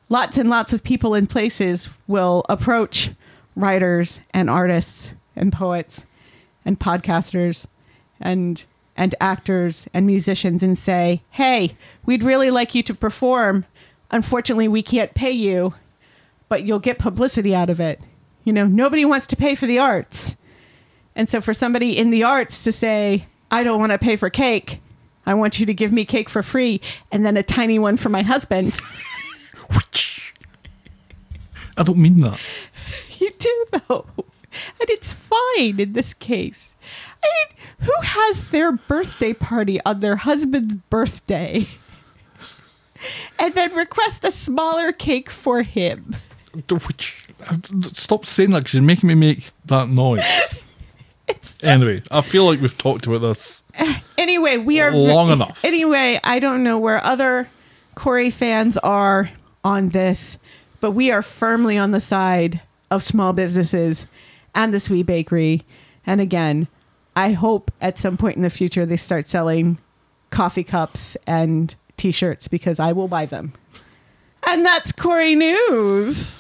lots 0.09 0.37
and 0.37 0.51
lots 0.51 0.73
of 0.73 0.83
people 0.85 1.15
in 1.15 1.27
places 1.27 1.89
will 2.07 2.45
approach 2.49 3.11
writers 3.55 4.21
and 4.35 4.51
artists 4.51 5.15
and 5.35 5.53
poets 5.53 6.05
and 6.65 6.79
podcasters 6.79 7.67
and 8.21 8.65
and 8.99 9.15
actors 9.21 9.89
and 9.93 10.07
musicians 10.07 10.63
and 10.63 10.79
say, 10.79 11.23
"Hey, 11.31 11.75
we'd 12.05 12.23
really 12.23 12.51
like 12.51 12.75
you 12.75 12.83
to 12.85 12.95
perform. 12.95 13.65
Unfortunately, 14.11 14.69
we 14.69 14.83
can't 14.83 15.15
pay 15.15 15.33
you, 15.33 15.75
but 16.49 16.65
you'll 16.65 16.79
get 16.79 16.99
publicity 16.99 17.55
out 17.55 17.71
of 17.71 17.81
it." 17.81 18.01
You 18.45 18.53
know, 18.53 18.67
nobody 18.67 19.05
wants 19.05 19.27
to 19.29 19.37
pay 19.37 19.57
for 19.57 19.67
the 19.67 19.81
arts. 19.81 20.37
And 21.17 21.29
so 21.29 21.41
for 21.41 21.53
somebody 21.53 21.97
in 21.97 22.11
the 22.11 22.23
arts 22.23 22.63
to 22.63 22.71
say, 22.71 23.27
I 23.51 23.65
don't 23.65 23.81
want 23.81 23.91
to 23.91 23.99
pay 23.99 24.15
for 24.17 24.31
cake, 24.31 24.81
I 25.25 25.35
want 25.35 25.59
you 25.59 25.67
to 25.67 25.75
give 25.75 25.91
me 25.91 26.05
cake 26.05 26.29
for 26.29 26.43
free 26.43 26.81
and 27.11 27.27
then 27.27 27.37
a 27.37 27.43
tiny 27.43 27.81
one 27.81 27.97
for 27.97 28.09
my 28.09 28.23
husband. 28.23 28.79
I 31.77 31.83
don't 31.83 31.99
mean 31.99 32.21
that. 32.21 32.39
you 33.19 33.33
do 33.37 33.67
though. 33.73 34.07
And 34.81 34.89
it's 34.89 35.13
fine 35.13 35.81
in 35.81 35.93
this 35.95 36.15
case. 36.15 36.71
I 37.23 37.27
mean, 37.27 37.89
who 37.89 38.07
has 38.07 38.51
their 38.51 38.73
birthday 38.73 39.33
party 39.33 39.81
on 39.85 40.01
their 40.01 40.17
husband's 40.17 40.75
birthday? 40.89 41.67
And 43.39 43.55
then 43.55 43.75
request 43.75 44.25
a 44.25 44.33
smaller 44.33 44.93
cake 44.93 45.31
for 45.31 45.63
him. 45.63 46.17
Which, 46.71 47.25
uh, 47.51 47.57
Stop 47.93 48.25
saying 48.25 48.51
that 48.51 48.61
because 48.61 48.75
you're 48.75 48.83
making 48.83 49.09
me 49.09 49.15
make 49.15 49.51
that 49.67 49.89
noise. 49.89 50.25
Just, 51.29 51.65
Anyway, 51.65 52.01
I 52.11 52.21
feel 52.21 52.45
like 52.45 52.61
we've 52.61 52.77
talked 52.77 53.07
about 53.07 53.19
this. 53.19 53.65
anyway, 54.19 54.59
we 54.59 54.81
are 54.81 54.93
Long 54.93 55.31
enough. 55.31 55.65
Anyway, 55.65 56.21
I 56.23 56.39
don't 56.39 56.63
know 56.63 56.79
where 56.79 57.03
other 57.03 57.49
Corrie 57.95 58.31
fans 58.31 58.77
are 58.79 59.31
on 59.65 59.89
this, 59.91 60.39
but 60.81 60.93
we 60.93 61.11
are 61.11 61.23
firmly 61.23 61.79
on 61.79 61.91
the 61.91 62.01
side 62.01 62.61
of 62.91 63.03
small 63.03 63.33
businesses 63.33 64.07
and 64.55 64.73
the 64.73 64.81
sweet 64.81 65.07
bakery. 65.07 65.65
And 66.07 66.21
again, 66.21 66.69
I 67.17 67.33
hope 67.33 67.71
at 67.81 67.99
some 67.99 68.17
point 68.17 68.37
in 68.37 68.43
the 68.43 68.51
future 68.51 68.87
they 68.87 68.97
start 68.97 69.27
selling 69.27 69.79
coffee 70.31 70.65
cups 70.65 71.17
and 71.27 71.75
t-shirts 71.97 72.49
because 72.49 72.79
I 72.79 72.93
will 72.93 73.09
buy 73.09 73.27
them. 73.27 73.53
And 74.47 74.65
that's 74.65 74.93
Corrie 74.93 75.35
News. 75.35 76.37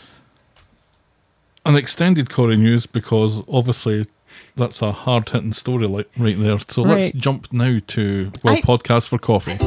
An 1.64 1.74
extended 1.74 2.30
Corrie 2.30 2.56
news 2.56 2.86
because 2.86 3.42
obviously 3.48 4.06
that's 4.54 4.82
a 4.82 4.92
hard 4.92 5.28
hitting 5.28 5.52
story 5.52 5.88
like 5.88 6.08
right 6.16 6.38
there. 6.38 6.58
So 6.68 6.82
let's 6.82 7.14
jump 7.16 7.52
now 7.52 7.80
to 7.88 8.32
World 8.44 8.58
I- 8.58 8.60
Podcast 8.62 9.08
for 9.08 9.18
Coffee. 9.18 9.58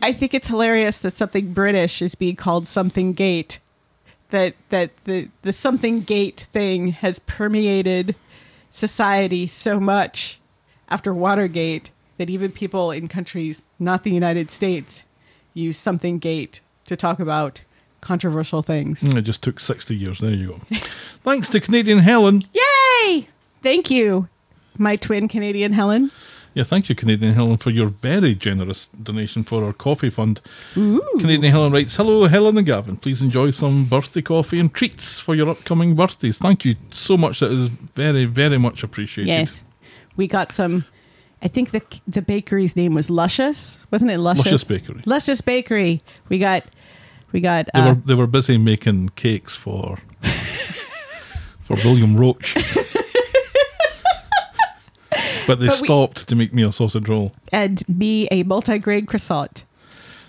I 0.00 0.12
think 0.14 0.32
it's 0.32 0.48
hilarious 0.48 0.96
that 0.98 1.16
something 1.16 1.52
British 1.52 2.00
is 2.00 2.14
being 2.14 2.36
called 2.36 2.66
something 2.66 3.12
gate. 3.12 3.58
That 4.30 4.54
that 4.68 4.90
the 5.04 5.28
the 5.42 5.52
something 5.52 6.02
gate 6.02 6.46
thing 6.52 6.88
has 6.88 7.18
permeated 7.20 8.14
society 8.70 9.46
so 9.46 9.80
much 9.80 10.38
after 10.90 11.14
Watergate 11.14 11.90
that 12.18 12.28
even 12.28 12.52
people 12.52 12.90
in 12.90 13.08
countries 13.08 13.62
not 13.78 14.02
the 14.02 14.10
United 14.10 14.50
States 14.50 15.02
use 15.54 15.76
something 15.78 16.18
gate 16.18 16.60
to 16.86 16.96
talk 16.96 17.20
about 17.20 17.62
controversial 18.00 18.62
things. 18.62 19.00
Mm, 19.00 19.16
It 19.16 19.22
just 19.22 19.42
took 19.42 19.58
60 19.60 19.96
years. 19.96 20.18
There 20.20 20.30
you 20.32 20.46
go. 20.70 20.78
Thanks 21.24 21.48
to 21.50 21.60
Canadian 21.60 21.98
Helen. 22.00 22.42
Yay! 22.52 23.28
Thank 23.62 23.90
you, 23.90 24.28
my 24.76 24.96
twin 24.96 25.26
Canadian 25.28 25.72
Helen. 25.72 26.10
Yeah, 26.58 26.64
thank 26.64 26.88
you, 26.88 26.96
Canadian 26.96 27.34
Helen, 27.34 27.56
for 27.56 27.70
your 27.70 27.86
very 27.86 28.34
generous 28.34 28.88
donation 29.00 29.44
for 29.44 29.62
our 29.64 29.72
coffee 29.72 30.10
fund. 30.10 30.40
Canadian 30.74 31.52
Helen 31.52 31.70
writes 31.72 31.94
Hello, 31.94 32.24
Helen 32.24 32.58
and 32.58 32.66
Gavin. 32.66 32.96
Please 32.96 33.22
enjoy 33.22 33.52
some 33.52 33.84
birthday 33.84 34.22
coffee 34.22 34.58
and 34.58 34.74
treats 34.74 35.20
for 35.20 35.36
your 35.36 35.48
upcoming 35.48 35.94
birthdays. 35.94 36.36
Thank 36.36 36.64
you 36.64 36.74
so 36.90 37.16
much. 37.16 37.38
That 37.38 37.52
is 37.52 37.68
very, 37.94 38.24
very 38.24 38.58
much 38.58 38.82
appreciated. 38.82 39.28
Yes, 39.28 39.52
we 40.16 40.26
got 40.26 40.50
some. 40.50 40.84
I 41.42 41.46
think 41.46 41.70
the 41.70 41.80
the 42.08 42.22
bakery's 42.22 42.74
name 42.74 42.92
was 42.92 43.08
Luscious, 43.08 43.78
wasn't 43.92 44.10
it? 44.10 44.18
Luscious, 44.18 44.44
Luscious 44.46 44.64
Bakery. 44.64 45.02
Luscious 45.06 45.40
Bakery. 45.40 46.00
We 46.28 46.40
got, 46.40 46.64
we 47.30 47.40
got. 47.40 47.68
They 47.72 47.78
Uh, 47.80 47.94
were 47.94 48.00
they 48.04 48.14
were 48.14 48.26
busy 48.26 48.58
making 48.58 49.10
cakes 49.10 49.54
for 49.54 49.98
for 51.60 51.76
William 51.84 52.16
Roach. 52.16 52.56
but 55.48 55.58
they 55.58 55.66
But 55.66 55.80
we- 55.80 55.86
stopped 55.88 56.28
to 56.28 56.36
make 56.36 56.54
me 56.54 56.62
a 56.62 56.70
sausage 56.70 57.08
roll. 57.08 57.32
and 57.50 57.82
me 57.88 58.28
a 58.30 58.44
multi-grain 58.44 59.06
croissant. 59.06 59.64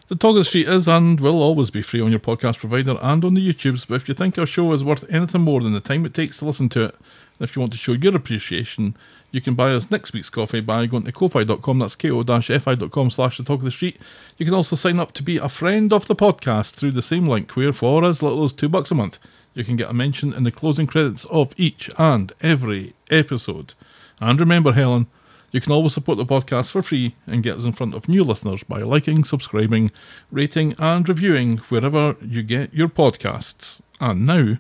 The 0.08 0.16
Talk 0.16 0.32
of 0.32 0.38
the 0.38 0.46
Street 0.46 0.68
is 0.68 0.88
and 0.88 1.20
will 1.22 1.44
always 1.44 1.70
be 1.70 1.84
free 1.84 2.02
on 2.02 2.10
your 2.10 2.20
podcast 2.20 2.58
provider 2.58 2.98
and 3.00 3.24
on 3.24 3.36
the 3.36 3.48
YouTubes. 3.48 3.86
But 3.88 3.96
if 4.02 4.08
you 4.10 4.16
think 4.16 4.40
our 4.40 4.48
show 4.48 4.72
is 4.74 4.84
worth 4.84 5.06
anything 5.12 5.42
more 5.42 5.62
than 5.62 5.74
the 5.74 5.80
time 5.80 6.04
it 6.04 6.16
takes 6.16 6.40
to 6.40 6.46
listen 6.46 6.68
to 6.70 6.86
it, 6.86 6.96
and 7.40 7.48
if 7.48 7.56
you 7.56 7.60
want 7.60 7.74
to 7.74 7.78
show 7.78 7.92
your 7.92 8.16
appreciation, 8.16 8.96
you 9.32 9.40
can 9.40 9.54
buy 9.54 9.72
us 9.72 9.92
next 9.92 10.12
week's 10.14 10.32
coffee 10.32 10.62
by 10.62 10.88
going 10.88 11.04
to 11.04 11.12
ko-fi.com. 11.12 11.78
That's 11.78 11.96
ko-fi.com 11.96 13.12
slash 13.12 13.38
the 13.38 13.44
Talk 13.44 13.60
of 13.60 13.66
the 13.66 13.70
Street. 13.72 13.98
You 14.40 14.46
can 14.46 14.56
also 14.56 14.76
sign 14.76 14.98
up 15.00 15.12
to 15.12 15.22
be 15.22 15.38
a 15.38 15.48
friend 15.48 15.94
of 15.94 16.08
the 16.08 16.16
podcast 16.16 16.72
through 16.72 16.94
the 16.94 17.04
same 17.04 17.28
link, 17.28 17.56
where 17.56 17.72
for 17.72 18.04
as 18.04 18.24
little 18.24 18.44
as 18.44 18.52
two 18.52 18.68
bucks 18.70 18.90
a 18.90 18.96
month, 18.96 19.20
you 19.54 19.64
can 19.64 19.76
get 19.76 19.92
a 19.92 19.94
mention 19.94 20.34
in 20.34 20.42
the 20.42 20.52
closing 20.52 20.88
credits 20.88 21.26
of 21.26 21.54
each 21.56 21.92
and 22.00 22.32
every 22.42 22.94
episode. 23.12 23.76
And 24.20 24.40
remember, 24.40 24.74
Helen, 24.74 25.08
You 25.52 25.62
can 25.62 25.72
always 25.72 25.94
support 25.94 26.18
the 26.20 26.26
podcast 26.26 26.70
for 26.70 26.84
free 26.84 27.16
and 27.26 27.42
get 27.42 27.58
us 27.58 27.66
in 27.66 27.74
front 27.74 27.96
of 27.96 28.08
new 28.08 28.24
listeners 28.24 28.64
by 28.64 28.80
liking, 28.80 29.24
subscribing, 29.24 29.92
rating, 30.32 30.76
and 30.78 31.08
reviewing 31.10 31.58
wherever 31.70 32.16
you 32.22 32.44
get 32.44 32.74
your 32.74 32.88
podcasts. 32.88 33.82
And 34.00 34.26
now, 34.26 34.58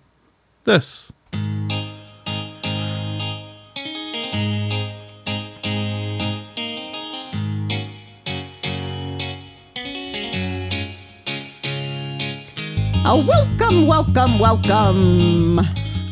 this. 0.63 1.11
Oh, 13.11 13.25
welcome, 13.25 13.87
welcome, 13.87 14.39
welcome. 14.39 15.59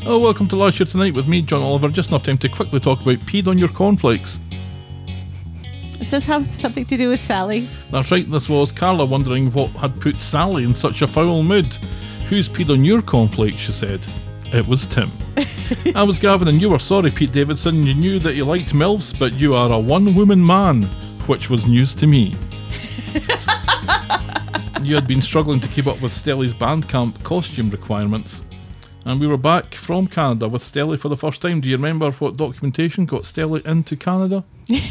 Oh, 0.10 0.20
welcome 0.20 0.48
to 0.48 0.56
Last 0.56 0.80
Year 0.80 0.88
Tonight 0.88 1.14
with 1.14 1.28
me, 1.28 1.42
John 1.42 1.62
Oliver. 1.62 1.90
Just 1.90 2.12
enough 2.12 2.24
time 2.24 2.38
to 2.38 2.48
quickly 2.48 2.80
talk 2.80 3.02
about 3.02 3.18
peed 3.26 3.46
on 3.46 3.58
your 3.58 3.68
cornflakes. 3.68 4.40
Does 5.92 6.10
this 6.10 6.24
have 6.24 6.50
something 6.56 6.86
to 6.86 6.96
do 6.96 7.10
with 7.10 7.20
Sally? 7.20 7.70
That's 7.92 8.10
right, 8.10 8.32
this 8.32 8.48
was 8.48 8.72
Carla 8.72 9.06
wondering 9.06 9.52
what 9.52 9.70
had 9.72 10.00
put 10.00 10.22
Sally 10.22 10.64
in 10.64 10.74
such 10.74 11.02
a 11.02 11.10
foul 11.10 11.44
mood. 11.44 11.74
Who's 12.30 12.48
peed 12.48 12.70
on 12.70 12.86
your 12.86 13.02
cornflakes, 13.02 13.60
she 13.60 13.74
said. 13.74 14.00
It 14.54 14.66
was 14.66 14.86
Tim. 14.86 15.12
I 15.94 16.04
was 16.04 16.20
Gavin, 16.20 16.48
and 16.48 16.62
you 16.62 16.70
were 16.70 16.80
sorry, 16.80 17.12
Pete 17.12 17.34
Davidson. 17.34 17.84
You 17.84 17.94
knew 17.94 18.18
that 18.20 18.36
you 18.36 18.46
liked 18.46 18.74
MILFs, 18.74 19.20
but 19.20 19.34
you 19.34 19.56
are 19.56 19.74
a 19.74 19.78
one 19.78 20.16
woman 20.16 20.44
man, 20.44 20.84
which 21.28 21.50
was 21.50 21.66
news 21.66 21.94
to 21.96 22.08
me. 22.08 22.34
you 24.82 24.96
had 24.96 25.06
been 25.06 25.22
struggling 25.22 25.60
to 25.60 25.68
keep 25.68 25.86
up 25.86 26.02
with 26.02 26.14
Stelly's 26.14 26.54
Bandcamp 26.54 27.22
costume 27.24 27.70
requirements. 27.70 28.46
And 29.08 29.22
we 29.22 29.28
were 29.28 29.38
back 29.38 29.74
from 29.74 30.08
Canada 30.08 30.50
with 30.50 30.62
Stelly 30.62 31.00
for 31.00 31.08
the 31.08 31.16
first 31.16 31.42
time. 31.42 31.62
Do 31.62 31.70
you 31.70 31.78
remember 31.78 32.12
what 32.12 32.36
documentation 32.36 33.06
got 33.06 33.22
Stelly 33.22 33.66
into 33.66 33.96
Canada? 33.96 34.44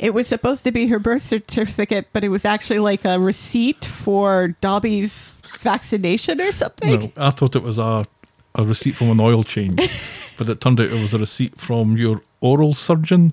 It 0.00 0.14
was 0.14 0.26
supposed 0.26 0.64
to 0.64 0.72
be 0.72 0.88
her 0.88 0.98
birth 0.98 1.28
certificate, 1.28 2.08
but 2.12 2.24
it 2.24 2.28
was 2.28 2.44
actually 2.44 2.80
like 2.80 3.04
a 3.04 3.20
receipt 3.20 3.84
for 3.84 4.56
Dobby's 4.60 5.36
vaccination 5.60 6.40
or 6.40 6.50
something. 6.50 7.00
No, 7.00 7.12
I 7.16 7.30
thought 7.30 7.54
it 7.54 7.62
was 7.62 7.78
a, 7.78 8.04
a 8.56 8.64
receipt 8.64 8.96
from 8.96 9.10
an 9.10 9.20
oil 9.20 9.44
change, 9.44 9.78
but 10.36 10.48
it 10.48 10.60
turned 10.60 10.80
out 10.80 10.86
it 10.86 11.00
was 11.00 11.14
a 11.14 11.18
receipt 11.18 11.56
from 11.56 11.96
your 11.96 12.20
oral 12.40 12.72
surgeon. 12.72 13.32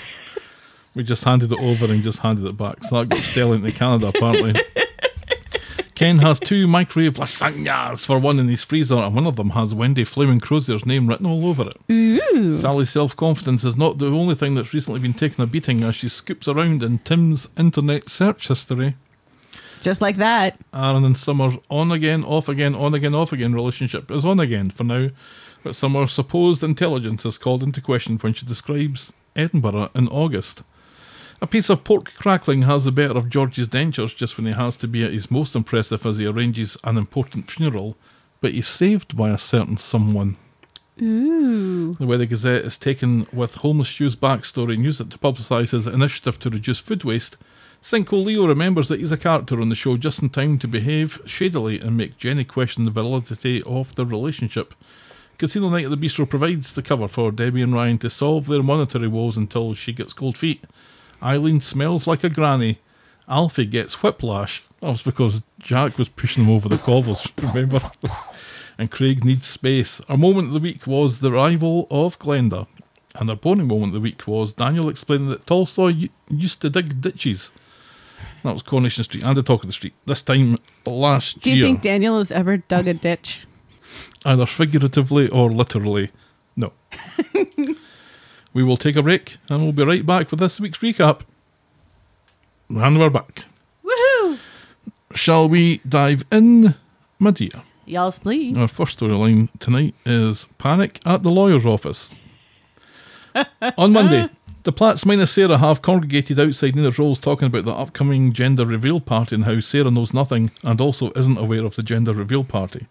we 0.94 1.04
just 1.04 1.24
handed 1.24 1.52
it 1.52 1.58
over 1.58 1.86
and 1.86 2.02
just 2.02 2.18
handed 2.18 2.44
it 2.44 2.58
back. 2.58 2.84
So 2.84 2.98
that 2.98 3.08
got 3.08 3.22
Stella 3.22 3.54
into 3.54 3.72
Canada, 3.72 4.08
apparently. 4.08 4.60
Ken 6.02 6.18
has 6.18 6.40
two 6.40 6.66
microwave 6.66 7.14
lasagnas 7.14 8.04
for 8.04 8.18
one 8.18 8.40
in 8.40 8.48
his 8.48 8.64
freezer, 8.64 8.96
and 8.96 9.14
one 9.14 9.24
of 9.24 9.36
them 9.36 9.50
has 9.50 9.72
Wendy 9.72 10.02
Flaming 10.02 10.40
Crozier's 10.40 10.84
name 10.84 11.06
written 11.06 11.26
all 11.26 11.46
over 11.46 11.70
it. 11.70 12.54
Sally's 12.56 12.90
self 12.90 13.14
confidence 13.14 13.62
is 13.62 13.76
not 13.76 13.98
the 13.98 14.06
only 14.06 14.34
thing 14.34 14.56
that's 14.56 14.74
recently 14.74 14.98
been 14.98 15.14
taking 15.14 15.40
a 15.44 15.46
beating 15.46 15.84
as 15.84 15.94
she 15.94 16.08
scoops 16.08 16.48
around 16.48 16.82
in 16.82 16.98
Tim's 16.98 17.46
internet 17.56 18.08
search 18.08 18.48
history. 18.48 18.96
Just 19.80 20.00
like 20.00 20.16
that. 20.16 20.58
Aaron 20.74 21.04
and 21.04 21.16
Summer's 21.16 21.54
on 21.70 21.92
again, 21.92 22.24
off 22.24 22.48
again, 22.48 22.74
on 22.74 22.94
again, 22.94 23.14
off 23.14 23.32
again 23.32 23.54
relationship 23.54 24.10
is 24.10 24.24
on 24.24 24.40
again 24.40 24.70
for 24.70 24.82
now, 24.82 25.08
but 25.62 25.76
Summer's 25.76 26.10
supposed 26.10 26.64
intelligence 26.64 27.24
is 27.24 27.38
called 27.38 27.62
into 27.62 27.80
question 27.80 28.18
when 28.18 28.34
she 28.34 28.44
describes 28.44 29.12
Edinburgh 29.36 29.90
in 29.94 30.08
August. 30.08 30.64
A 31.42 31.46
piece 31.48 31.68
of 31.68 31.82
pork 31.82 32.14
crackling 32.14 32.62
has 32.62 32.84
the 32.84 32.92
better 32.92 33.18
of 33.18 33.28
George's 33.28 33.66
dentures 33.66 34.14
just 34.14 34.36
when 34.36 34.46
he 34.46 34.52
has 34.52 34.76
to 34.76 34.86
be 34.86 35.02
at 35.02 35.12
his 35.12 35.28
most 35.28 35.56
impressive 35.56 36.06
as 36.06 36.18
he 36.18 36.24
arranges 36.24 36.76
an 36.84 36.96
important 36.96 37.50
funeral, 37.50 37.96
but 38.40 38.52
he's 38.52 38.68
saved 38.68 39.16
by 39.16 39.28
a 39.28 39.36
certain 39.36 39.76
someone. 39.76 40.36
Ooh. 41.02 41.94
The 41.94 42.06
Weather 42.06 42.26
Gazette 42.26 42.64
is 42.64 42.78
taken 42.78 43.26
with 43.32 43.56
Homeless 43.56 43.88
Stu's 43.88 44.14
backstory 44.14 44.74
and 44.74 44.84
used 44.84 45.00
it 45.00 45.10
to 45.10 45.18
publicise 45.18 45.70
his 45.70 45.88
initiative 45.88 46.38
to 46.38 46.50
reduce 46.50 46.78
food 46.78 47.02
waste. 47.02 47.38
Cinco 47.80 48.18
Leo 48.18 48.46
remembers 48.46 48.86
that 48.86 49.00
he's 49.00 49.10
a 49.10 49.16
character 49.16 49.60
on 49.60 49.68
the 49.68 49.74
show 49.74 49.96
just 49.96 50.22
in 50.22 50.30
time 50.30 50.60
to 50.60 50.68
behave 50.68 51.20
shadily 51.26 51.80
and 51.80 51.96
make 51.96 52.18
Jenny 52.18 52.44
question 52.44 52.84
the 52.84 52.90
validity 52.92 53.60
of 53.64 53.96
their 53.96 54.06
relationship. 54.06 54.74
Casino 55.38 55.70
Night 55.70 55.86
at 55.86 55.90
the 55.90 55.96
Bistro 55.96 56.30
provides 56.30 56.72
the 56.74 56.82
cover 56.82 57.08
for 57.08 57.32
Debbie 57.32 57.62
and 57.62 57.74
Ryan 57.74 57.98
to 57.98 58.10
solve 58.10 58.46
their 58.46 58.62
monetary 58.62 59.08
woes 59.08 59.36
until 59.36 59.74
she 59.74 59.92
gets 59.92 60.12
cold 60.12 60.38
feet. 60.38 60.62
Eileen 61.22 61.60
smells 61.60 62.06
like 62.06 62.24
a 62.24 62.28
granny. 62.30 62.78
Alfie 63.28 63.66
gets 63.66 64.02
whiplash. 64.02 64.62
That 64.80 64.88
was 64.88 65.02
because 65.02 65.42
Jack 65.60 65.96
was 65.98 66.08
pushing 66.08 66.44
him 66.44 66.50
over 66.50 66.68
the 66.68 66.78
cobbles, 66.78 67.26
remember? 67.42 67.80
and 68.78 68.90
Craig 68.90 69.24
needs 69.24 69.46
space. 69.46 70.00
Our 70.08 70.16
moment 70.16 70.48
of 70.48 70.54
the 70.54 70.60
week 70.60 70.86
was 70.86 71.20
the 71.20 71.30
arrival 71.32 71.86
of 71.90 72.18
Glenda. 72.18 72.66
And 73.14 73.30
our 73.30 73.36
boring 73.36 73.68
moment 73.68 73.88
of 73.88 73.94
the 73.94 74.00
week 74.00 74.26
was 74.26 74.52
Daniel 74.54 74.88
explaining 74.88 75.28
that 75.28 75.46
Tolstoy 75.46 76.08
used 76.30 76.62
to 76.62 76.70
dig 76.70 77.00
ditches. 77.00 77.50
That 78.42 78.54
was 78.54 78.62
Coronation 78.62 79.04
Street 79.04 79.22
and 79.22 79.36
the 79.36 79.42
Talk 79.42 79.62
of 79.62 79.68
the 79.68 79.72
Street. 79.72 79.94
This 80.06 80.22
time 80.22 80.58
last 80.86 81.36
year. 81.36 81.42
Do 81.42 81.50
you 81.50 81.56
year, 81.56 81.66
think 81.66 81.82
Daniel 81.82 82.18
has 82.18 82.30
ever 82.32 82.56
dug 82.56 82.88
a 82.88 82.94
ditch? 82.94 83.46
either 84.24 84.46
figuratively 84.46 85.28
or 85.28 85.50
literally. 85.50 86.10
No. 86.56 86.72
we 88.54 88.62
will 88.62 88.76
take 88.76 88.96
a 88.96 89.02
break 89.02 89.38
and 89.48 89.62
we'll 89.62 89.72
be 89.72 89.84
right 89.84 90.04
back 90.04 90.30
with 90.30 90.40
this 90.40 90.60
week's 90.60 90.78
recap. 90.78 91.20
And 92.68 92.98
we're 92.98 93.10
back. 93.10 93.44
Woohoo! 93.84 94.38
Shall 95.14 95.48
we 95.48 95.78
dive 95.88 96.24
in, 96.32 96.74
my 97.18 97.30
dear? 97.30 97.62
Y'all's 97.84 98.18
please. 98.18 98.56
Our 98.56 98.68
first 98.68 98.98
storyline 98.98 99.48
tonight 99.58 99.94
is 100.06 100.46
Panic 100.58 101.00
at 101.04 101.22
the 101.22 101.30
Lawyer's 101.30 101.66
Office. 101.66 102.12
On 103.78 103.92
Monday, 103.92 104.28
the 104.62 104.72
Platts 104.72 105.04
minus 105.04 105.32
Sarah 105.32 105.58
have 105.58 105.82
congregated 105.82 106.38
outside 106.38 106.76
Nina's 106.76 106.98
Rolls 106.98 107.18
talking 107.18 107.46
about 107.46 107.64
the 107.64 107.72
upcoming 107.72 108.32
gender 108.32 108.64
reveal 108.64 109.00
party 109.00 109.34
and 109.34 109.44
how 109.44 109.60
Sarah 109.60 109.90
knows 109.90 110.14
nothing 110.14 110.50
and 110.62 110.80
also 110.80 111.10
isn't 111.16 111.38
aware 111.38 111.64
of 111.64 111.74
the 111.76 111.82
gender 111.82 112.12
reveal 112.12 112.44
party. 112.44 112.86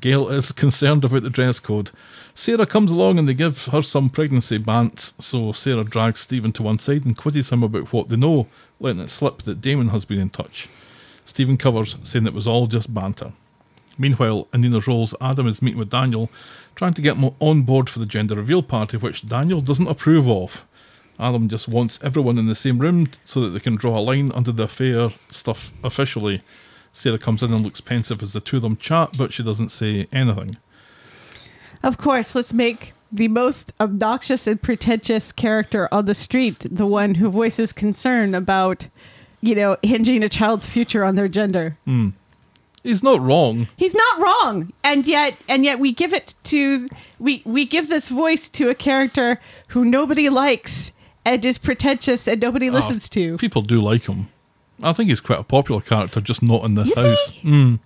Gail 0.00 0.28
is 0.28 0.52
concerned 0.52 1.04
about 1.04 1.22
the 1.22 1.30
dress 1.30 1.58
code. 1.58 1.90
Sarah 2.34 2.66
comes 2.66 2.90
along 2.90 3.18
and 3.18 3.28
they 3.28 3.34
give 3.34 3.66
her 3.66 3.82
some 3.82 4.08
pregnancy 4.08 4.58
bants, 4.58 5.20
so 5.20 5.52
Sarah 5.52 5.84
drags 5.84 6.20
Stephen 6.20 6.52
to 6.52 6.62
one 6.62 6.78
side 6.78 7.04
and 7.04 7.16
quizzes 7.16 7.50
him 7.50 7.62
about 7.62 7.92
what 7.92 8.08
they 8.08 8.16
know, 8.16 8.46
letting 8.80 9.02
it 9.02 9.10
slip 9.10 9.42
that 9.42 9.60
Damon 9.60 9.88
has 9.88 10.04
been 10.04 10.20
in 10.20 10.30
touch. 10.30 10.68
Stephen 11.24 11.56
covers, 11.56 11.96
saying 12.02 12.26
it 12.26 12.34
was 12.34 12.46
all 12.46 12.66
just 12.66 12.94
banter. 12.94 13.32
Meanwhile, 13.98 14.48
in 14.54 14.62
Nina's 14.62 14.86
Rolls, 14.86 15.14
Adam 15.20 15.46
is 15.46 15.60
meeting 15.60 15.78
with 15.78 15.90
Daniel, 15.90 16.30
trying 16.74 16.94
to 16.94 17.02
get 17.02 17.16
him 17.16 17.34
on 17.40 17.62
board 17.62 17.90
for 17.90 17.98
the 17.98 18.06
gender 18.06 18.36
reveal 18.36 18.62
party, 18.62 18.96
which 18.96 19.26
Daniel 19.26 19.60
doesn't 19.60 19.88
approve 19.88 20.28
of. 20.28 20.64
Adam 21.18 21.48
just 21.48 21.68
wants 21.68 21.98
everyone 22.02 22.38
in 22.38 22.46
the 22.46 22.54
same 22.54 22.78
room 22.78 23.08
so 23.24 23.40
that 23.40 23.50
they 23.50 23.60
can 23.60 23.76
draw 23.76 23.98
a 23.98 24.00
line 24.00 24.32
under 24.32 24.50
the 24.50 24.64
affair 24.64 25.10
stuff 25.28 25.70
officially. 25.84 26.42
Sarah 26.92 27.18
comes 27.18 27.42
in 27.42 27.52
and 27.52 27.64
looks 27.64 27.80
pensive 27.80 28.22
as 28.22 28.32
the 28.32 28.40
two 28.40 28.56
of 28.56 28.62
them 28.62 28.76
chat, 28.76 29.16
but 29.16 29.32
she 29.32 29.42
doesn't 29.42 29.70
say 29.70 30.06
anything. 30.12 30.56
Of 31.82 31.98
course, 31.98 32.34
let's 32.34 32.52
make 32.52 32.92
the 33.10 33.28
most 33.28 33.72
obnoxious 33.80 34.46
and 34.46 34.60
pretentious 34.60 35.32
character 35.32 35.88
on 35.92 36.06
the 36.06 36.14
street 36.14 36.66
the 36.70 36.86
one 36.86 37.16
who 37.16 37.30
voices 37.30 37.72
concern 37.72 38.34
about, 38.34 38.88
you 39.40 39.54
know, 39.54 39.76
hinging 39.82 40.22
a 40.22 40.28
child's 40.28 40.66
future 40.66 41.04
on 41.04 41.16
their 41.16 41.28
gender. 41.28 41.76
Hmm. 41.84 42.10
He's 42.82 43.02
not 43.02 43.20
wrong. 43.20 43.68
He's 43.76 43.94
not 43.94 44.20
wrong, 44.20 44.72
and 44.82 45.06
yet, 45.06 45.36
and 45.48 45.64
yet, 45.64 45.78
we 45.78 45.92
give 45.92 46.12
it 46.12 46.34
to 46.44 46.88
we 47.20 47.40
we 47.44 47.64
give 47.64 47.88
this 47.88 48.08
voice 48.08 48.48
to 48.50 48.70
a 48.70 48.74
character 48.74 49.38
who 49.68 49.84
nobody 49.84 50.28
likes 50.28 50.90
and 51.24 51.44
is 51.44 51.58
pretentious 51.58 52.26
and 52.26 52.40
nobody 52.40 52.68
ah, 52.68 52.72
listens 52.72 53.08
to. 53.10 53.36
People 53.36 53.62
do 53.62 53.80
like 53.80 54.06
him. 54.06 54.28
I 54.82 54.92
think 54.92 55.08
he's 55.10 55.20
quite 55.20 55.38
a 55.38 55.44
popular 55.44 55.80
character, 55.80 56.20
just 56.20 56.42
not 56.42 56.64
in 56.64 56.74
this 56.74 56.88
Is 56.88 56.94
house. 56.94 57.30
he? 57.30 57.48
Is 57.48 57.78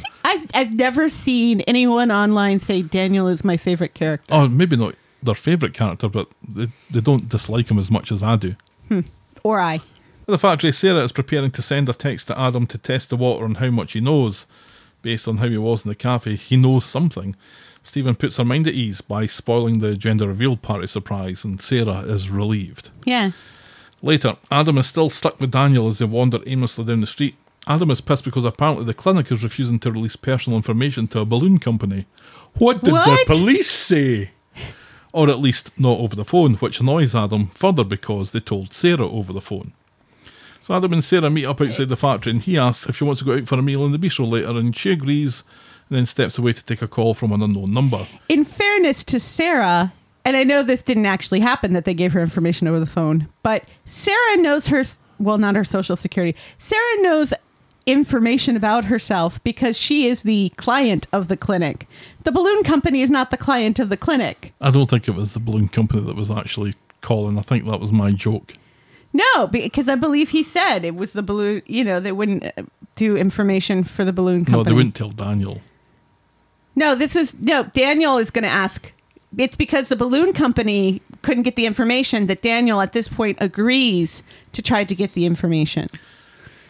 he? 0.00 0.04
I've 0.24 0.46
I've 0.54 0.74
never 0.74 1.08
seen 1.08 1.60
anyone 1.62 2.10
online 2.10 2.58
say 2.58 2.82
Daniel 2.82 3.28
is 3.28 3.44
my 3.44 3.56
favorite 3.56 3.94
character. 3.94 4.32
Oh, 4.34 4.48
maybe 4.48 4.76
not 4.76 4.94
their 5.22 5.34
favourite 5.34 5.74
character, 5.74 6.08
but 6.08 6.28
they, 6.46 6.68
they 6.90 7.00
don't 7.00 7.28
dislike 7.28 7.70
him 7.70 7.78
as 7.78 7.90
much 7.90 8.10
as 8.10 8.22
I 8.22 8.36
do. 8.36 8.56
Hmm. 8.88 9.00
Or 9.42 9.60
I. 9.60 9.74
At 9.76 9.82
the 10.26 10.38
factory, 10.38 10.72
Sarah 10.72 11.02
is 11.02 11.12
preparing 11.12 11.50
to 11.52 11.62
send 11.62 11.88
a 11.88 11.92
text 11.92 12.28
to 12.28 12.38
Adam 12.38 12.66
to 12.68 12.78
test 12.78 13.10
the 13.10 13.16
water 13.16 13.44
on 13.44 13.56
how 13.56 13.70
much 13.70 13.92
he 13.92 14.00
knows. 14.00 14.46
Based 15.02 15.26
on 15.26 15.38
how 15.38 15.48
he 15.48 15.58
was 15.58 15.84
in 15.84 15.88
the 15.88 15.96
cafe, 15.96 16.36
he 16.36 16.56
knows 16.56 16.84
something. 16.84 17.34
Stephen 17.82 18.14
puts 18.14 18.36
her 18.36 18.44
mind 18.44 18.68
at 18.68 18.74
ease 18.74 19.00
by 19.00 19.26
spoiling 19.26 19.80
the 19.80 19.96
gender 19.96 20.28
reveal 20.28 20.56
party 20.56 20.86
surprise, 20.86 21.42
and 21.44 21.60
Sarah 21.60 22.02
is 22.02 22.30
relieved. 22.30 22.90
Yeah. 23.04 23.32
Later, 24.02 24.36
Adam 24.50 24.78
is 24.78 24.86
still 24.88 25.10
stuck 25.10 25.40
with 25.40 25.52
Daniel 25.52 25.86
as 25.86 25.98
they 25.98 26.04
wander 26.04 26.40
aimlessly 26.46 26.84
down 26.84 27.00
the 27.00 27.06
street. 27.06 27.36
Adam 27.68 27.90
is 27.92 28.00
pissed 28.00 28.24
because 28.24 28.44
apparently 28.44 28.84
the 28.84 28.94
clinic 28.94 29.30
is 29.30 29.44
refusing 29.44 29.78
to 29.78 29.92
release 29.92 30.16
personal 30.16 30.56
information 30.56 31.06
to 31.08 31.20
a 31.20 31.24
balloon 31.24 31.58
company. 31.58 32.06
What 32.58 32.82
did 32.82 32.92
What? 32.92 33.26
the 33.28 33.34
police 33.34 33.70
say? 33.70 34.32
Or 35.12 35.30
at 35.30 35.38
least 35.38 35.70
not 35.78 35.98
over 36.00 36.16
the 36.16 36.24
phone, 36.24 36.54
which 36.54 36.80
annoys 36.80 37.14
Adam 37.14 37.48
further 37.48 37.84
because 37.84 38.32
they 38.32 38.40
told 38.40 38.72
Sarah 38.72 39.06
over 39.08 39.32
the 39.32 39.40
phone. 39.40 39.72
So 40.62 40.74
Adam 40.74 40.92
and 40.94 41.04
Sarah 41.04 41.30
meet 41.30 41.44
up 41.44 41.60
outside 41.60 41.88
the 41.88 41.96
factory 41.96 42.32
and 42.32 42.42
he 42.42 42.58
asks 42.58 42.88
if 42.88 42.96
she 42.96 43.04
wants 43.04 43.20
to 43.20 43.24
go 43.24 43.34
out 43.36 43.46
for 43.46 43.58
a 43.58 43.62
meal 43.62 43.84
in 43.84 43.92
the 43.92 43.98
bistro 43.98 44.28
later 44.28 44.50
and 44.58 44.74
she 44.74 44.90
agrees 44.90 45.44
and 45.88 45.98
then 45.98 46.06
steps 46.06 46.38
away 46.38 46.52
to 46.54 46.64
take 46.64 46.82
a 46.82 46.88
call 46.88 47.14
from 47.14 47.30
an 47.32 47.42
unknown 47.42 47.70
number. 47.72 48.06
In 48.28 48.44
fairness 48.44 49.04
to 49.04 49.20
Sarah, 49.20 49.92
and 50.24 50.36
I 50.36 50.44
know 50.44 50.62
this 50.62 50.82
didn't 50.82 51.06
actually 51.06 51.40
happen 51.40 51.72
that 51.72 51.84
they 51.84 51.94
gave 51.94 52.12
her 52.12 52.22
information 52.22 52.68
over 52.68 52.80
the 52.80 52.86
phone, 52.86 53.28
but 53.42 53.64
Sarah 53.84 54.36
knows 54.36 54.68
her, 54.68 54.84
well, 55.18 55.38
not 55.38 55.56
her 55.56 55.64
social 55.64 55.96
security. 55.96 56.38
Sarah 56.58 57.02
knows 57.02 57.32
information 57.84 58.56
about 58.56 58.84
herself 58.84 59.42
because 59.42 59.76
she 59.76 60.06
is 60.06 60.22
the 60.22 60.50
client 60.56 61.06
of 61.12 61.28
the 61.28 61.36
clinic. 61.36 61.88
The 62.22 62.32
balloon 62.32 62.62
company 62.62 63.02
is 63.02 63.10
not 63.10 63.30
the 63.30 63.36
client 63.36 63.78
of 63.78 63.88
the 63.88 63.96
clinic. 63.96 64.52
I 64.60 64.70
don't 64.70 64.88
think 64.88 65.08
it 65.08 65.16
was 65.16 65.32
the 65.32 65.40
balloon 65.40 65.68
company 65.68 66.02
that 66.02 66.16
was 66.16 66.30
actually 66.30 66.74
calling. 67.00 67.38
I 67.38 67.42
think 67.42 67.66
that 67.66 67.80
was 67.80 67.92
my 67.92 68.12
joke. 68.12 68.54
No, 69.12 69.46
because 69.46 69.88
I 69.88 69.94
believe 69.96 70.30
he 70.30 70.42
said 70.42 70.84
it 70.84 70.94
was 70.94 71.12
the 71.12 71.22
balloon, 71.22 71.62
you 71.66 71.84
know, 71.84 72.00
they 72.00 72.12
wouldn't 72.12 72.44
uh, 72.44 72.62
do 72.96 73.16
information 73.16 73.84
for 73.84 74.04
the 74.04 74.12
balloon 74.12 74.44
company. 74.44 74.58
No, 74.58 74.64
they 74.64 74.72
wouldn't 74.72 74.94
tell 74.94 75.10
Daniel. 75.10 75.60
No, 76.74 76.94
this 76.94 77.14
is 77.14 77.34
no. 77.34 77.64
Daniel 77.64 78.16
is 78.16 78.30
going 78.30 78.44
to 78.44 78.48
ask. 78.48 78.92
It's 79.38 79.56
because 79.56 79.88
the 79.88 79.96
balloon 79.96 80.32
company 80.32 81.00
couldn't 81.22 81.44
get 81.44 81.56
the 81.56 81.66
information 81.66 82.26
that 82.26 82.42
Daniel 82.42 82.80
at 82.80 82.92
this 82.92 83.08
point 83.08 83.38
agrees 83.40 84.22
to 84.52 84.62
try 84.62 84.84
to 84.84 84.94
get 84.94 85.14
the 85.14 85.24
information, 85.24 85.88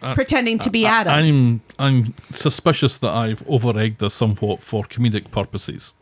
uh, 0.02 0.14
pretending 0.14 0.58
to 0.60 0.70
be 0.70 0.86
Adam. 0.86 1.12
I, 1.12 1.20
am 1.22 1.60
I'm 1.78 2.14
suspicious 2.32 2.98
that 2.98 3.10
I've 3.10 3.46
over-egged 3.48 3.98
this 3.98 4.14
somewhat 4.14 4.62
for 4.62 4.84
comedic 4.84 5.30
purposes. 5.30 5.94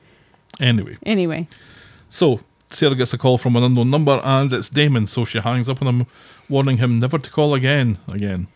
Anyway, 0.58 0.98
anyway, 1.06 1.48
so 2.10 2.40
Sarah 2.68 2.94
gets 2.94 3.14
a 3.14 3.18
call 3.18 3.38
from 3.38 3.56
an 3.56 3.62
unknown 3.62 3.88
number 3.88 4.20
and 4.22 4.52
it's 4.52 4.68
Damon, 4.68 5.06
so 5.06 5.24
she 5.24 5.38
hangs 5.38 5.68
up 5.68 5.80
on 5.80 5.88
him, 5.88 6.06
warning 6.48 6.76
him 6.76 6.98
never 6.98 7.18
to 7.18 7.30
call 7.30 7.54
again. 7.54 7.98
Again. 8.08 8.48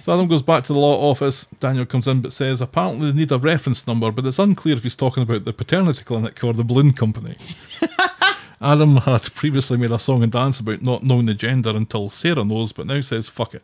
So 0.00 0.14
Adam 0.14 0.28
goes 0.28 0.42
back 0.42 0.64
to 0.64 0.72
the 0.72 0.78
law 0.78 1.10
office. 1.10 1.46
Daniel 1.60 1.86
comes 1.86 2.08
in 2.08 2.20
but 2.20 2.32
says 2.32 2.60
apparently 2.60 3.10
they 3.10 3.18
need 3.18 3.32
a 3.32 3.38
reference 3.38 3.86
number, 3.86 4.10
but 4.10 4.26
it's 4.26 4.38
unclear 4.38 4.76
if 4.76 4.82
he's 4.82 4.96
talking 4.96 5.22
about 5.22 5.44
the 5.44 5.52
paternity 5.52 6.04
clinic 6.04 6.42
or 6.42 6.52
the 6.52 6.64
balloon 6.64 6.92
company. 6.92 7.36
Adam 8.60 8.96
had 8.96 9.32
previously 9.34 9.76
made 9.76 9.90
a 9.90 9.98
song 9.98 10.22
and 10.22 10.32
dance 10.32 10.58
about 10.58 10.82
not 10.82 11.02
knowing 11.02 11.26
the 11.26 11.34
gender 11.34 11.70
until 11.70 12.08
Sarah 12.08 12.44
knows, 12.44 12.72
but 12.72 12.86
now 12.86 13.00
says 13.00 13.28
fuck 13.28 13.54
it. 13.54 13.62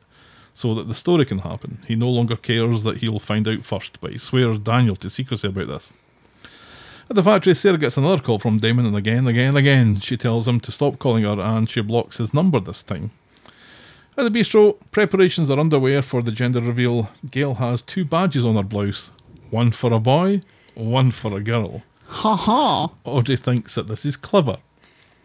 So 0.55 0.75
that 0.75 0.87
the 0.87 0.95
story 0.95 1.25
can 1.25 1.39
happen. 1.39 1.79
He 1.87 1.97
no 1.97 2.09
longer 2.09 2.37
cares 2.37 2.85
that 2.85 2.99
he'll 2.99 3.19
find 3.19 3.49
out 3.49 3.65
first, 3.65 4.01
but 4.01 4.13
he 4.13 4.19
swears 4.19 4.59
Daniel 4.59 4.95
to 4.97 5.11
secrecy 5.11 5.49
about 5.49 5.67
this. 5.67 5.93
At 7.11 7.17
the 7.17 7.23
factory, 7.23 7.55
Sarah 7.55 7.77
gets 7.77 7.97
another 7.97 8.23
call 8.23 8.39
from 8.39 8.59
Damon, 8.59 8.87
and 8.87 8.97
again, 8.97 9.27
again, 9.27 9.57
again, 9.57 10.01
she 10.01 10.17
tells 10.17 10.49
him 10.49 10.61
to 10.61 10.73
stop 10.73 10.99
calling 10.99 11.25
her, 11.25 11.39
and 11.39 11.69
she 11.69 11.83
blocks 11.83 12.19
his 12.19 12.33
number 12.33 12.61
this 12.61 12.83
time. 12.83 13.11
At 14.17 14.23
the 14.23 14.31
bistro, 14.31 14.77
preparations 14.93 15.51
are 15.51 15.59
underway 15.59 16.01
for 16.01 16.23
the 16.23 16.31
gender 16.31 16.61
reveal. 16.61 17.11
Gail 17.31 17.55
has 17.55 17.83
two 17.83 18.05
badges 18.05 18.45
on 18.45 18.55
her 18.55 18.63
blouse 18.63 19.11
one 19.51 19.71
for 19.71 19.93
a 19.93 20.01
boy, 20.01 20.41
one 20.75 21.11
for 21.11 21.37
a 21.37 21.41
girl. 21.41 21.83
ha 22.07 22.35
ha. 22.37 22.91
Audrey 23.05 23.37
thinks 23.37 23.75
that 23.75 23.89
this 23.89 24.05
is 24.05 24.17
clever. 24.17 24.59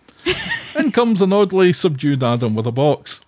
in 0.78 0.92
comes 0.92 1.22
an 1.22 1.34
oddly 1.34 1.74
subdued 1.74 2.24
Adam 2.24 2.56
with 2.56 2.68
a 2.68 2.72
box. 2.72 3.24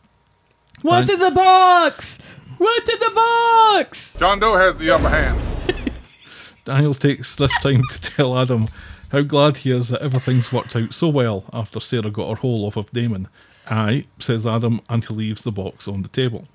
What's 0.82 1.08
Dan- 1.08 1.15
in 1.15 1.19
the 1.21 1.32
box? 1.32 2.17
What's 2.58 2.89
in 2.89 3.00
the 3.00 3.12
box? 3.15 4.15
John 4.19 4.39
Doe 4.39 4.56
has 4.56 4.78
the 4.78 4.91
upper 4.91 5.10
hand. 5.10 5.91
Daniel 6.65 6.93
takes 6.93 7.36
this 7.36 7.56
time 7.60 7.84
to 7.89 8.02
tell 8.02 8.38
Adam 8.38 8.67
how 9.12 9.21
glad 9.21 9.58
he 9.58 9.71
is 9.71 9.89
that 9.89 10.02
everything's 10.02 10.52
worked 10.54 10.76
out 10.76 10.93
so 10.93 11.10
well 11.10 11.43
after 11.54 11.80
Sarah 11.80 12.12
got 12.12 12.30
her 12.30 12.36
whole 12.36 12.65
off 12.65 12.78
of 12.78 12.91
Damon. 12.91 13.28
Aye, 13.69 14.06
says 14.19 14.47
Adam, 14.47 14.82
and 14.89 15.04
he 15.04 15.13
leaves 15.13 15.43
the 15.43 15.52
box 15.52 15.88
on 15.88 16.02
the 16.02 16.10
table. 16.10 16.47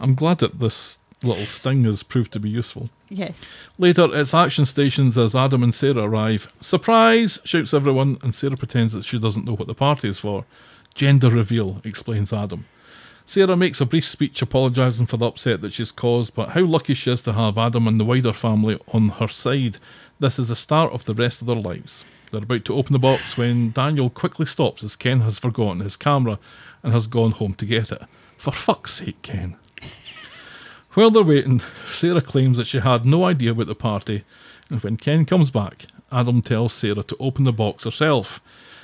I'm 0.00 0.14
glad 0.14 0.38
that 0.38 0.58
this 0.58 0.98
little 1.22 1.46
sting 1.46 1.84
has 1.84 2.02
proved 2.02 2.32
to 2.32 2.40
be 2.40 2.50
useful. 2.50 2.90
Yes. 3.08 3.32
Later, 3.78 4.08
it's 4.12 4.34
action 4.34 4.66
stations 4.66 5.16
as 5.16 5.34
Adam 5.34 5.62
and 5.62 5.74
Sarah 5.74 6.02
arrive. 6.02 6.52
Surprise! 6.60 7.38
shouts 7.44 7.74
everyone, 7.74 8.18
and 8.22 8.34
Sarah 8.34 8.56
pretends 8.56 8.92
that 8.92 9.04
she 9.04 9.18
doesn't 9.18 9.44
know 9.44 9.56
what 9.56 9.68
the 9.68 9.74
party 9.74 10.08
is 10.08 10.18
for. 10.18 10.44
Gender 10.94 11.30
reveal, 11.30 11.80
explains 11.84 12.32
Adam. 12.32 12.66
Sarah 13.26 13.56
makes 13.56 13.80
a 13.80 13.86
brief 13.86 14.06
speech 14.06 14.42
apologising 14.42 15.06
for 15.06 15.16
the 15.16 15.26
upset 15.26 15.62
that 15.62 15.72
she's 15.72 15.90
caused, 15.90 16.34
but 16.34 16.50
how 16.50 16.62
lucky 16.62 16.92
she 16.92 17.10
is 17.10 17.22
to 17.22 17.32
have 17.32 17.56
Adam 17.56 17.88
and 17.88 17.98
the 17.98 18.04
wider 18.04 18.34
family 18.34 18.78
on 18.92 19.08
her 19.08 19.28
side. 19.28 19.78
This 20.20 20.38
is 20.38 20.48
the 20.48 20.56
start 20.56 20.92
of 20.92 21.04
the 21.06 21.14
rest 21.14 21.40
of 21.40 21.46
their 21.46 21.56
lives. 21.56 22.04
They're 22.34 22.42
about 22.42 22.64
to 22.64 22.74
open 22.74 22.92
the 22.92 22.98
box 22.98 23.36
when 23.36 23.70
Daniel 23.70 24.10
quickly 24.10 24.44
stops 24.44 24.82
as 24.82 24.96
Ken 24.96 25.20
has 25.20 25.38
forgotten 25.38 25.78
his 25.78 25.94
camera 25.94 26.40
and 26.82 26.92
has 26.92 27.06
gone 27.06 27.30
home 27.30 27.54
to 27.54 27.64
get 27.64 27.92
it. 27.92 28.02
For 28.36 28.50
fuck's 28.50 28.94
sake, 28.94 29.22
Ken. 29.22 29.56
While 30.94 31.12
they're 31.12 31.22
waiting, 31.22 31.60
Sarah 31.86 32.20
claims 32.20 32.58
that 32.58 32.66
she 32.66 32.80
had 32.80 33.04
no 33.04 33.22
idea 33.22 33.52
about 33.52 33.68
the 33.68 33.76
party, 33.76 34.24
and 34.68 34.82
when 34.82 34.96
Ken 34.96 35.24
comes 35.24 35.52
back, 35.52 35.86
Adam 36.10 36.42
tells 36.42 36.72
Sarah 36.72 37.04
to 37.04 37.16
open 37.20 37.44
the 37.44 37.52
box 37.52 37.84
herself. 37.84 38.40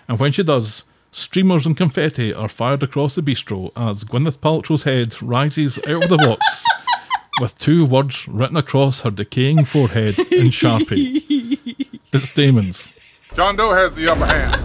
And 0.07 0.21
when 0.21 0.31
she 0.31 0.45
does, 0.45 0.85
streamers 1.11 1.67
and 1.67 1.77
confetti 1.77 2.33
are 2.33 2.49
fired 2.49 2.85
across 2.85 3.17
the 3.17 3.23
bistro 3.23 3.73
as 3.75 4.05
Gwyneth 4.05 4.39
Paltrow's 4.39 4.85
head 4.85 5.21
rises 5.21 5.77
out 5.89 6.05
of 6.05 6.09
the 6.09 6.19
box 6.19 6.65
with 7.41 7.59
two 7.59 7.85
words 7.85 8.29
written 8.29 8.57
across 8.57 9.01
her 9.01 9.11
decaying 9.11 9.65
forehead 9.65 10.21
in 10.21 10.51
Sharpie. 10.51 11.59
It's 12.13 12.35
Damon's. 12.35 12.91
John 13.35 13.57
Doe 13.57 13.73
has 13.73 13.95
the 13.95 14.09
upper 14.09 14.27
hand. 14.27 14.57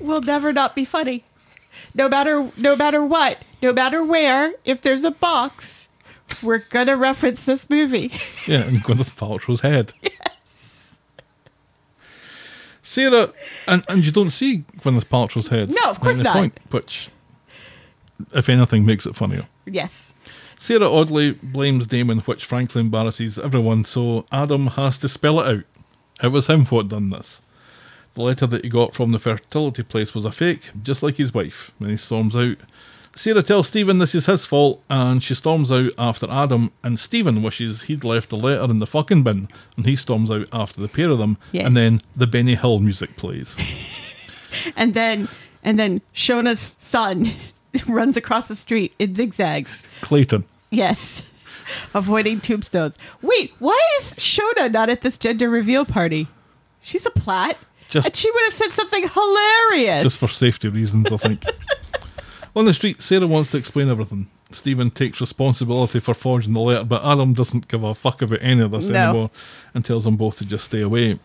Will 0.00 0.20
never 0.20 0.52
not 0.52 0.74
be 0.74 0.84
funny. 0.84 1.24
No 1.94 2.08
matter 2.08 2.50
no 2.56 2.76
matter 2.76 3.04
what, 3.04 3.38
no 3.62 3.72
matter 3.72 4.04
where, 4.04 4.52
if 4.64 4.82
there's 4.82 5.02
a 5.02 5.10
box, 5.10 5.88
we're 6.42 6.58
gonna 6.58 6.96
reference 6.96 7.44
this 7.44 7.68
movie. 7.70 8.12
Yeah, 8.46 8.60
and 8.64 8.84
Gwyneth 8.84 9.14
Paltrow's 9.16 9.62
head. 9.62 9.94
Yes. 10.02 10.96
Sarah, 12.82 13.30
and, 13.66 13.82
and 13.88 14.04
you 14.04 14.12
don't 14.12 14.28
see 14.28 14.64
Gwyneth 14.80 15.06
Paltrow's 15.06 15.48
head. 15.48 15.70
No, 15.70 15.88
of 15.90 15.98
course 16.00 16.18
not. 16.20 16.34
Point, 16.36 16.58
which, 16.70 17.08
if 18.34 18.50
anything, 18.50 18.84
makes 18.84 19.06
it 19.06 19.16
funnier. 19.16 19.46
yes. 19.66 20.12
Sarah 20.64 20.90
oddly 20.90 21.32
blames 21.32 21.86
Damon, 21.86 22.20
which 22.20 22.46
frankly 22.46 22.80
embarrasses 22.80 23.38
everyone, 23.38 23.84
so 23.84 24.24
Adam 24.32 24.68
has 24.68 24.96
to 24.96 25.10
spell 25.10 25.38
it 25.40 25.46
out. 25.58 25.64
It 26.22 26.28
was 26.28 26.46
him 26.46 26.64
what 26.64 26.88
done 26.88 27.10
this. 27.10 27.42
The 28.14 28.22
letter 28.22 28.46
that 28.46 28.64
he 28.64 28.70
got 28.70 28.94
from 28.94 29.12
the 29.12 29.18
fertility 29.18 29.82
place 29.82 30.14
was 30.14 30.24
a 30.24 30.32
fake, 30.32 30.70
just 30.82 31.02
like 31.02 31.16
his 31.18 31.34
wife, 31.34 31.70
when 31.76 31.90
he 31.90 31.98
storms 31.98 32.34
out. 32.34 32.56
Sarah 33.14 33.42
tells 33.42 33.68
Stephen 33.68 33.98
this 33.98 34.14
is 34.14 34.24
his 34.24 34.46
fault, 34.46 34.82
and 34.88 35.22
she 35.22 35.34
storms 35.34 35.70
out 35.70 35.90
after 35.98 36.26
Adam, 36.30 36.72
and 36.82 36.98
Stephen 36.98 37.42
wishes 37.42 37.82
he'd 37.82 38.02
left 38.02 38.30
the 38.30 38.36
letter 38.36 38.64
in 38.64 38.78
the 38.78 38.86
fucking 38.86 39.22
bin, 39.22 39.48
and 39.76 39.84
he 39.84 39.96
storms 39.96 40.30
out 40.30 40.48
after 40.50 40.80
the 40.80 40.88
pair 40.88 41.10
of 41.10 41.18
them, 41.18 41.36
Yes. 41.52 41.66
and 41.66 41.76
then 41.76 42.00
the 42.16 42.26
Benny 42.26 42.54
Hill 42.54 42.78
music 42.80 43.18
plays. 43.18 43.58
And 44.76 44.94
then 44.94 45.28
and 45.62 45.78
then 45.78 46.00
Shona's 46.14 46.76
son 46.78 47.32
runs 47.86 48.16
across 48.16 48.48
the 48.48 48.56
street 48.56 48.94
in 48.98 49.14
zigzags. 49.14 49.82
Clayton. 50.00 50.46
Yes. 50.74 51.22
Avoiding 51.94 52.40
tombstones. 52.40 52.94
Wait, 53.22 53.52
why 53.58 53.80
is 54.00 54.10
Shona 54.14 54.70
not 54.70 54.90
at 54.90 55.00
this 55.00 55.16
gender 55.18 55.48
reveal 55.48 55.84
party? 55.84 56.28
She's 56.80 57.06
a 57.06 57.10
Platt. 57.10 57.56
Just- 57.88 58.06
and 58.06 58.16
she 58.16 58.30
would 58.30 58.44
have 58.44 58.54
said 58.54 58.70
something 58.70 59.08
hilarious. 59.08 60.02
just 60.02 60.18
for 60.18 60.28
safety 60.28 60.68
reasons, 60.68 61.10
I 61.12 61.16
think. 61.16 61.42
On 62.56 62.64
the 62.64 62.74
street, 62.74 63.00
Sarah 63.02 63.26
wants 63.26 63.50
to 63.52 63.56
explain 63.56 63.88
everything. 63.88 64.28
Stephen 64.52 64.90
takes 64.90 65.20
responsibility 65.20 65.98
for 66.00 66.14
forging 66.14 66.52
the 66.52 66.60
letter, 66.60 66.84
but 66.84 67.04
Adam 67.04 67.32
doesn't 67.32 67.66
give 67.66 67.82
a 67.82 67.94
fuck 67.94 68.22
about 68.22 68.38
any 68.42 68.62
of 68.62 68.70
this 68.70 68.88
No. 68.88 68.96
anymore 69.08 69.30
and 69.74 69.84
tells 69.84 70.04
them 70.04 70.16
both 70.16 70.36
to 70.38 70.44
just 70.44 70.66
stay 70.66 70.80
away. 70.82 71.18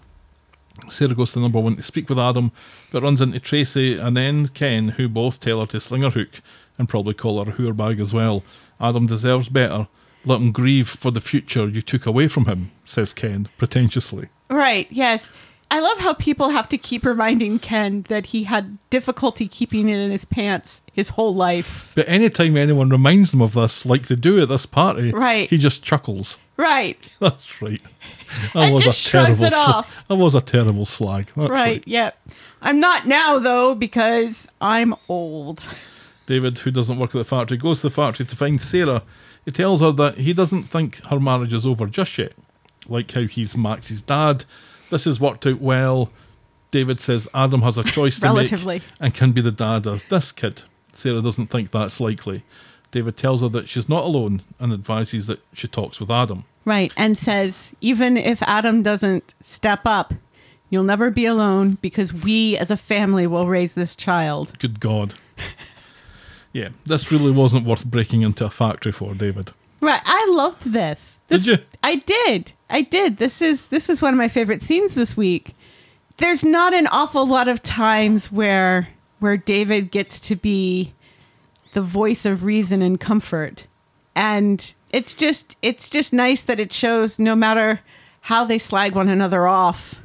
Sarah 0.88 1.14
goes 1.14 1.34
to 1.34 1.40
number 1.40 1.60
one 1.60 1.76
to 1.76 1.84
speak 1.84 2.10
with 2.10 2.18
Adam, 2.18 2.52
but 2.92 3.04
runs 3.04 3.22
into 3.22 3.40
Tracy 3.40 3.98
and 4.00 4.16
then 4.18 4.48
Ken, 4.48 4.90
who 4.90 5.08
both 5.10 5.40
tell 5.40 5.60
her 5.60 5.68
to 5.68 5.80
sling 5.80 6.02
her 6.04 6.10
hook 6.10 6.42
and 6.78 6.88
probably 6.90 7.14
call 7.14 7.44
her 7.44 7.52
a 7.52 7.56
whore 7.56 7.76
bag 7.76 8.00
as 8.00 8.14
well. 8.14 8.44
Adam 8.80 9.06
deserves 9.08 9.50
better. 9.50 9.88
Let 10.26 10.42
him 10.42 10.52
grieve 10.52 10.90
for 10.90 11.12
the 11.12 11.22
future 11.22 11.68
you 11.68 11.82
took 11.82 12.06
away 12.06 12.28
from 12.28 12.46
him, 12.46 12.72
says 12.86 13.14
Ken, 13.14 13.48
pretentiously. 13.58 14.30
Right, 14.50 14.88
yes. 14.90 15.26
I 15.72 15.80
love 15.80 16.00
how 16.00 16.14
people 16.14 16.50
have 16.50 16.68
to 16.70 16.78
keep 16.80 17.06
reminding 17.06 17.60
Ken 17.60 18.04
that 18.10 18.28
he 18.28 18.44
had 18.46 18.80
difficulty 18.90 19.48
keeping 19.48 19.88
it 19.88 19.98
in 19.98 20.10
his 20.10 20.26
pants 20.26 20.82
his 20.92 21.10
whole 21.10 21.34
life. 21.36 21.92
But 21.96 22.10
anytime 22.10 22.58
anyone 22.58 22.90
reminds 22.90 23.34
him 23.34 23.42
of 23.42 23.54
this, 23.54 23.86
like 23.86 24.08
they 24.08 24.16
do 24.16 24.42
at 24.42 24.50
this 24.50 24.66
party, 24.66 25.12
Right. 25.12 25.48
he 25.50 25.58
just 25.60 25.84
chuckles. 25.84 26.40
Right, 26.58 26.98
That's 27.20 27.62
right. 27.62 27.82
I 28.56 28.66
And 28.66 28.74
was 28.74 28.88
a 28.88 29.10
terrible. 29.10 29.44
it 29.46 29.54
sl- 29.54 29.60
off. 29.60 30.04
I 30.10 30.14
was 30.16 30.36
a 30.36 30.42
terrible 30.42 30.86
slag. 30.88 31.32
That's 31.38 31.50
right, 31.52 31.84
yep. 31.88 32.18
I'm 32.62 32.80
not 32.80 33.08
now, 33.08 33.40
though, 33.40 33.76
because 33.76 34.48
I'm 34.60 34.96
old. 35.08 35.66
David, 36.30 36.60
who 36.60 36.70
doesn't 36.70 37.00
work 37.00 37.16
at 37.16 37.18
the 37.18 37.26
factory, 37.26 37.58
goes 37.58 37.82
to 37.82 37.90
the 37.90 37.96
factory 37.96 38.24
to 38.24 38.36
find 38.36 38.62
Sarah. 38.62 39.02
He 39.46 39.52
tells 39.52 39.82
her 39.82 39.92
that 39.94 40.20
he 40.20 40.32
doesn't 40.32 40.62
think 40.62 41.04
her 41.08 41.20
marriage 41.20 41.54
is 41.54 41.66
over 41.66 41.88
just 41.88 42.16
yet. 42.20 42.34
Like 42.88 43.10
how 43.10 43.22
he's 43.22 43.58
Max's 43.58 44.04
dad. 44.04 44.46
This 44.92 45.06
has 45.06 45.20
worked 45.20 45.48
out 45.48 45.60
well. 45.60 46.12
David 46.70 47.00
says 47.00 47.28
Adam 47.34 47.64
has 47.64 47.80
a 47.80 47.84
choice 47.96 48.20
to 48.20 48.32
make 48.32 48.84
and 49.00 49.12
can 49.12 49.32
be 49.32 49.42
the 49.42 49.52
dad 49.52 49.88
of 49.88 50.04
this 50.10 50.32
kid. 50.32 50.62
Sarah 50.94 51.24
doesn't 51.24 51.48
think 51.48 51.72
that's 51.72 52.00
likely. 52.00 52.44
David 52.92 53.18
tells 53.18 53.42
her 53.42 53.50
that 53.50 53.68
she's 53.68 53.90
not 53.90 54.04
alone 54.04 54.44
and 54.60 54.72
advises 54.72 55.26
that 55.26 55.40
she 55.54 55.68
talks 55.68 56.00
with 56.00 56.12
Adam. 56.12 56.46
Right. 56.64 56.94
And 56.96 57.18
says, 57.18 57.74
even 57.82 58.18
if 58.18 58.44
Adam 58.44 58.84
doesn't 58.84 59.34
step 59.42 59.82
up, 59.86 60.14
you'll 60.70 60.84
never 60.84 61.10
be 61.10 61.26
alone 61.26 61.80
because 61.82 62.14
we 62.14 62.56
as 62.56 62.70
a 62.70 62.78
family 62.78 63.26
will 63.26 63.48
raise 63.48 63.74
this 63.74 63.96
child. 63.96 64.54
Good 64.60 64.80
God. 64.80 65.16
yeah, 66.54 66.70
this 66.86 67.12
really 67.12 67.32
wasn't 67.32 67.66
worth 67.66 67.86
breaking 67.86 68.22
into 68.22 68.46
a 68.46 68.50
factory 68.50 68.92
for, 68.92 69.14
David. 69.14 69.52
Right. 69.82 70.02
I 70.04 70.28
loved 70.32 70.72
this. 70.72 71.20
Did 71.28 71.46
you? 71.46 71.58
I 71.84 71.96
did. 71.96 72.54
I 72.70 72.82
did. 72.82 73.18
This 73.18 73.42
is 73.42 73.68
this 73.68 73.90
is 73.90 74.02
one 74.02 74.14
of 74.14 74.18
my 74.18 74.28
favorite 74.28 74.64
scenes 74.64 74.96
this 74.96 75.16
week. 75.16 75.56
There's 76.18 76.44
not 76.44 76.74
an 76.74 76.88
awful 76.88 77.26
lot 77.26 77.48
of 77.48 77.64
times 77.64 78.32
where 78.32 78.90
where 79.20 79.38
David 79.38 79.92
gets 79.92 80.20
to 80.22 80.36
be 80.36 80.94
the 81.74 81.82
voice 81.82 82.26
of 82.26 82.44
reason 82.44 82.82
and 82.82 83.00
comfort. 83.00 83.68
And 84.16 84.74
it's 84.90 85.14
just 85.14 85.56
it's 85.62 85.90
just 85.90 86.14
nice 86.14 86.42
that 86.42 86.60
it 86.60 86.74
shows 86.74 87.20
no 87.20 87.36
matter 87.36 87.80
how 88.22 88.44
they 88.44 88.58
slag 88.58 88.96
one 88.96 89.08
another 89.08 89.48
off 89.48 90.02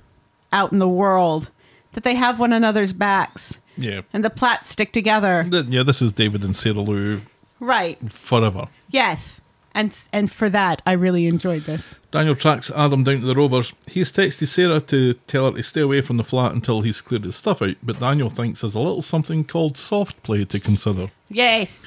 out 0.52 0.72
in 0.72 0.78
the 0.78 0.88
world 0.88 1.50
that 1.92 2.04
they 2.04 2.14
have 2.14 2.38
one 2.38 2.52
another's 2.52 2.92
backs 2.92 3.59
Yeah. 3.76 4.02
and 4.12 4.24
the 4.24 4.30
Platts 4.30 4.70
stick 4.70 4.92
together. 4.92 5.46
Th- 5.50 5.66
Yeah, 5.66 5.82
this 5.82 6.00
is 6.02 6.12
David 6.12 6.42
and 6.44 6.54
Sarah 6.54 6.80
Lou 6.80 7.20
Right. 7.60 7.98
forever. 8.12 8.68
Yes. 8.90 9.40
And 9.76 9.96
and 10.12 10.30
for 10.30 10.48
that 10.50 10.82
I 10.87 10.92
really 10.92 11.26
enjoyed 11.26 11.64
this. 11.64 11.82
Daniel 12.12 12.37
tracks 12.37 12.70
Adam 12.76 13.02
down 13.02 13.20
to 13.20 13.26
the 13.26 13.34
Rovers. 13.34 13.72
He's 13.88 14.12
texted 14.12 14.46
Sarah 14.46 14.80
to 14.82 15.14
tell 15.26 15.50
her 15.50 15.56
to 15.56 15.62
stay 15.64 15.80
away 15.80 16.00
from 16.00 16.16
the 16.16 16.22
flat 16.24 16.52
until 16.52 16.82
he's 16.82 17.00
cleared 17.00 17.24
his 17.24 17.34
stuff 17.34 17.60
out, 17.60 17.74
but 17.82 17.98
Daniel 17.98 18.30
thinks 18.30 18.60
there's 18.60 18.76
a 18.76 18.78
little 18.80 19.02
something 19.02 19.42
called 19.42 19.76
soft 19.76 20.22
play 20.22 20.44
to 20.44 20.60
consider. 20.60 21.08
Yes. 21.28 21.80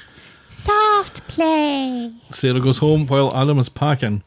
Soft 0.50 1.26
play. 1.28 2.12
Sarah 2.30 2.60
goes 2.60 2.78
home 2.78 3.06
while 3.06 3.34
Adam 3.34 3.58
is 3.58 3.68
packing. 3.68 4.22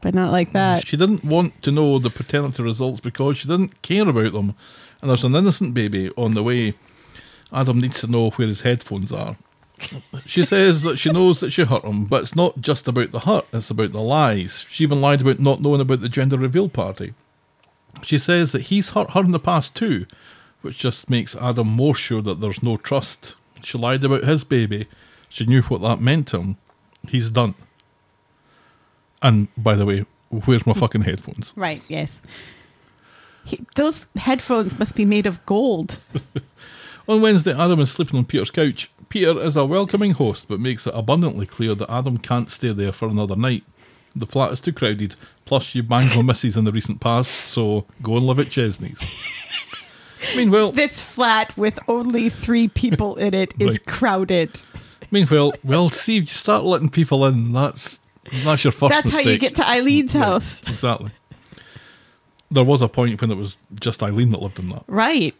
But 0.00 0.14
not 0.14 0.32
like 0.32 0.52
that. 0.52 0.86
She 0.86 0.96
didn't 0.96 1.24
want 1.24 1.62
to 1.62 1.70
know 1.70 1.98
the 2.00 2.10
paternity 2.10 2.62
results 2.62 2.98
because 3.00 3.36
she 3.38 3.46
didn't 3.48 3.80
care 3.82 4.08
about 4.08 4.32
them. 4.32 4.54
And 5.02 5.10
there's 5.10 5.24
an 5.24 5.34
innocent 5.34 5.74
baby 5.74 6.10
on 6.16 6.34
the 6.34 6.42
way. 6.42 6.74
Adam 7.52 7.80
needs 7.80 8.00
to 8.00 8.06
know 8.06 8.30
where 8.30 8.48
his 8.48 8.62
headphones 8.62 9.12
are. 9.12 9.36
She 10.24 10.44
says 10.44 10.82
that 10.82 10.98
she 10.98 11.10
knows 11.10 11.40
that 11.40 11.50
she 11.50 11.64
hurt 11.64 11.84
him, 11.84 12.04
but 12.04 12.22
it's 12.22 12.36
not 12.36 12.60
just 12.60 12.86
about 12.86 13.10
the 13.10 13.20
hurt, 13.20 13.46
it's 13.52 13.68
about 13.68 13.92
the 13.92 14.00
lies. 14.00 14.64
She 14.70 14.84
even 14.84 15.00
lied 15.00 15.20
about 15.20 15.40
not 15.40 15.60
knowing 15.60 15.80
about 15.80 16.00
the 16.00 16.08
gender 16.08 16.38
reveal 16.38 16.68
party. 16.68 17.14
She 18.02 18.18
says 18.18 18.52
that 18.52 18.62
he's 18.62 18.90
hurt 18.90 19.10
her 19.10 19.20
in 19.20 19.32
the 19.32 19.40
past 19.40 19.74
too, 19.74 20.06
which 20.62 20.78
just 20.78 21.10
makes 21.10 21.34
Adam 21.36 21.66
more 21.66 21.94
sure 21.94 22.22
that 22.22 22.40
there's 22.40 22.62
no 22.62 22.76
trust. 22.76 23.34
She 23.62 23.76
lied 23.76 24.04
about 24.04 24.24
his 24.24 24.44
baby. 24.44 24.86
She 25.28 25.46
knew 25.46 25.62
what 25.62 25.82
that 25.82 26.00
meant 26.00 26.28
to 26.28 26.38
him. 26.38 26.56
He's 27.08 27.28
done. 27.30 27.54
And 29.20 29.48
by 29.56 29.74
the 29.74 29.84
way, 29.84 30.06
where's 30.30 30.66
my 30.66 30.72
fucking 30.74 31.02
headphones? 31.02 31.52
Right, 31.56 31.82
yes. 31.88 32.22
He, 33.44 33.64
those 33.74 34.06
headphones 34.16 34.78
must 34.78 34.94
be 34.94 35.04
made 35.04 35.26
of 35.26 35.44
gold. 35.46 35.98
On 37.08 37.20
Wednesday, 37.20 37.52
Adam 37.58 37.80
is 37.80 37.90
sleeping 37.90 38.16
on 38.18 38.24
Peter's 38.24 38.50
couch. 38.52 38.88
Peter 39.08 39.38
is 39.40 39.56
a 39.56 39.66
welcoming 39.66 40.12
host, 40.12 40.46
but 40.48 40.60
makes 40.60 40.86
it 40.86 40.94
abundantly 40.94 41.46
clear 41.46 41.74
that 41.74 41.90
Adam 41.90 42.16
can't 42.16 42.48
stay 42.48 42.72
there 42.72 42.92
for 42.92 43.08
another 43.08 43.34
night. 43.34 43.64
The 44.14 44.24
flat 44.26 44.52
is 44.52 44.60
too 44.60 44.72
crowded, 44.72 45.16
plus 45.44 45.74
you 45.74 45.82
banged 45.82 46.14
my 46.14 46.22
missus 46.32 46.56
in 46.56 46.64
the 46.64 46.70
recent 46.72 47.00
past, 47.00 47.30
so 47.32 47.86
go 48.02 48.16
and 48.16 48.26
live 48.26 48.38
at 48.38 48.50
Chesney's. 48.50 49.02
meanwhile, 50.36 50.70
This 50.72 51.02
flat 51.02 51.56
with 51.56 51.78
only 51.88 52.28
three 52.28 52.68
people 52.68 53.16
in 53.16 53.34
it 53.34 53.52
is 53.58 53.70
Right. 53.70 53.86
crowded. 53.86 54.62
meanwhile, 55.10 55.52
well, 55.64 55.90
see, 55.90 56.18
if 56.18 56.22
you 56.22 56.26
start 56.28 56.64
letting 56.64 56.88
people 56.88 57.26
in, 57.26 57.52
that's 57.52 57.98
that's 58.44 58.62
your 58.62 58.72
first 58.72 58.90
That's 58.92 59.06
mistake. 59.06 59.24
how 59.24 59.30
you 59.32 59.38
get 59.38 59.56
to 59.56 59.62
Eileen's 59.68 60.12
house. 60.12 60.62
Exactly. 60.68 61.10
There 62.52 62.64
was 62.64 62.82
a 62.82 62.88
point 62.88 63.20
when 63.20 63.30
it 63.30 63.36
was 63.36 63.56
just 63.80 64.02
Eileen 64.02 64.30
that 64.30 64.42
lived 64.42 64.58
in 64.58 64.68
that. 64.68 64.84
Right. 64.86 65.34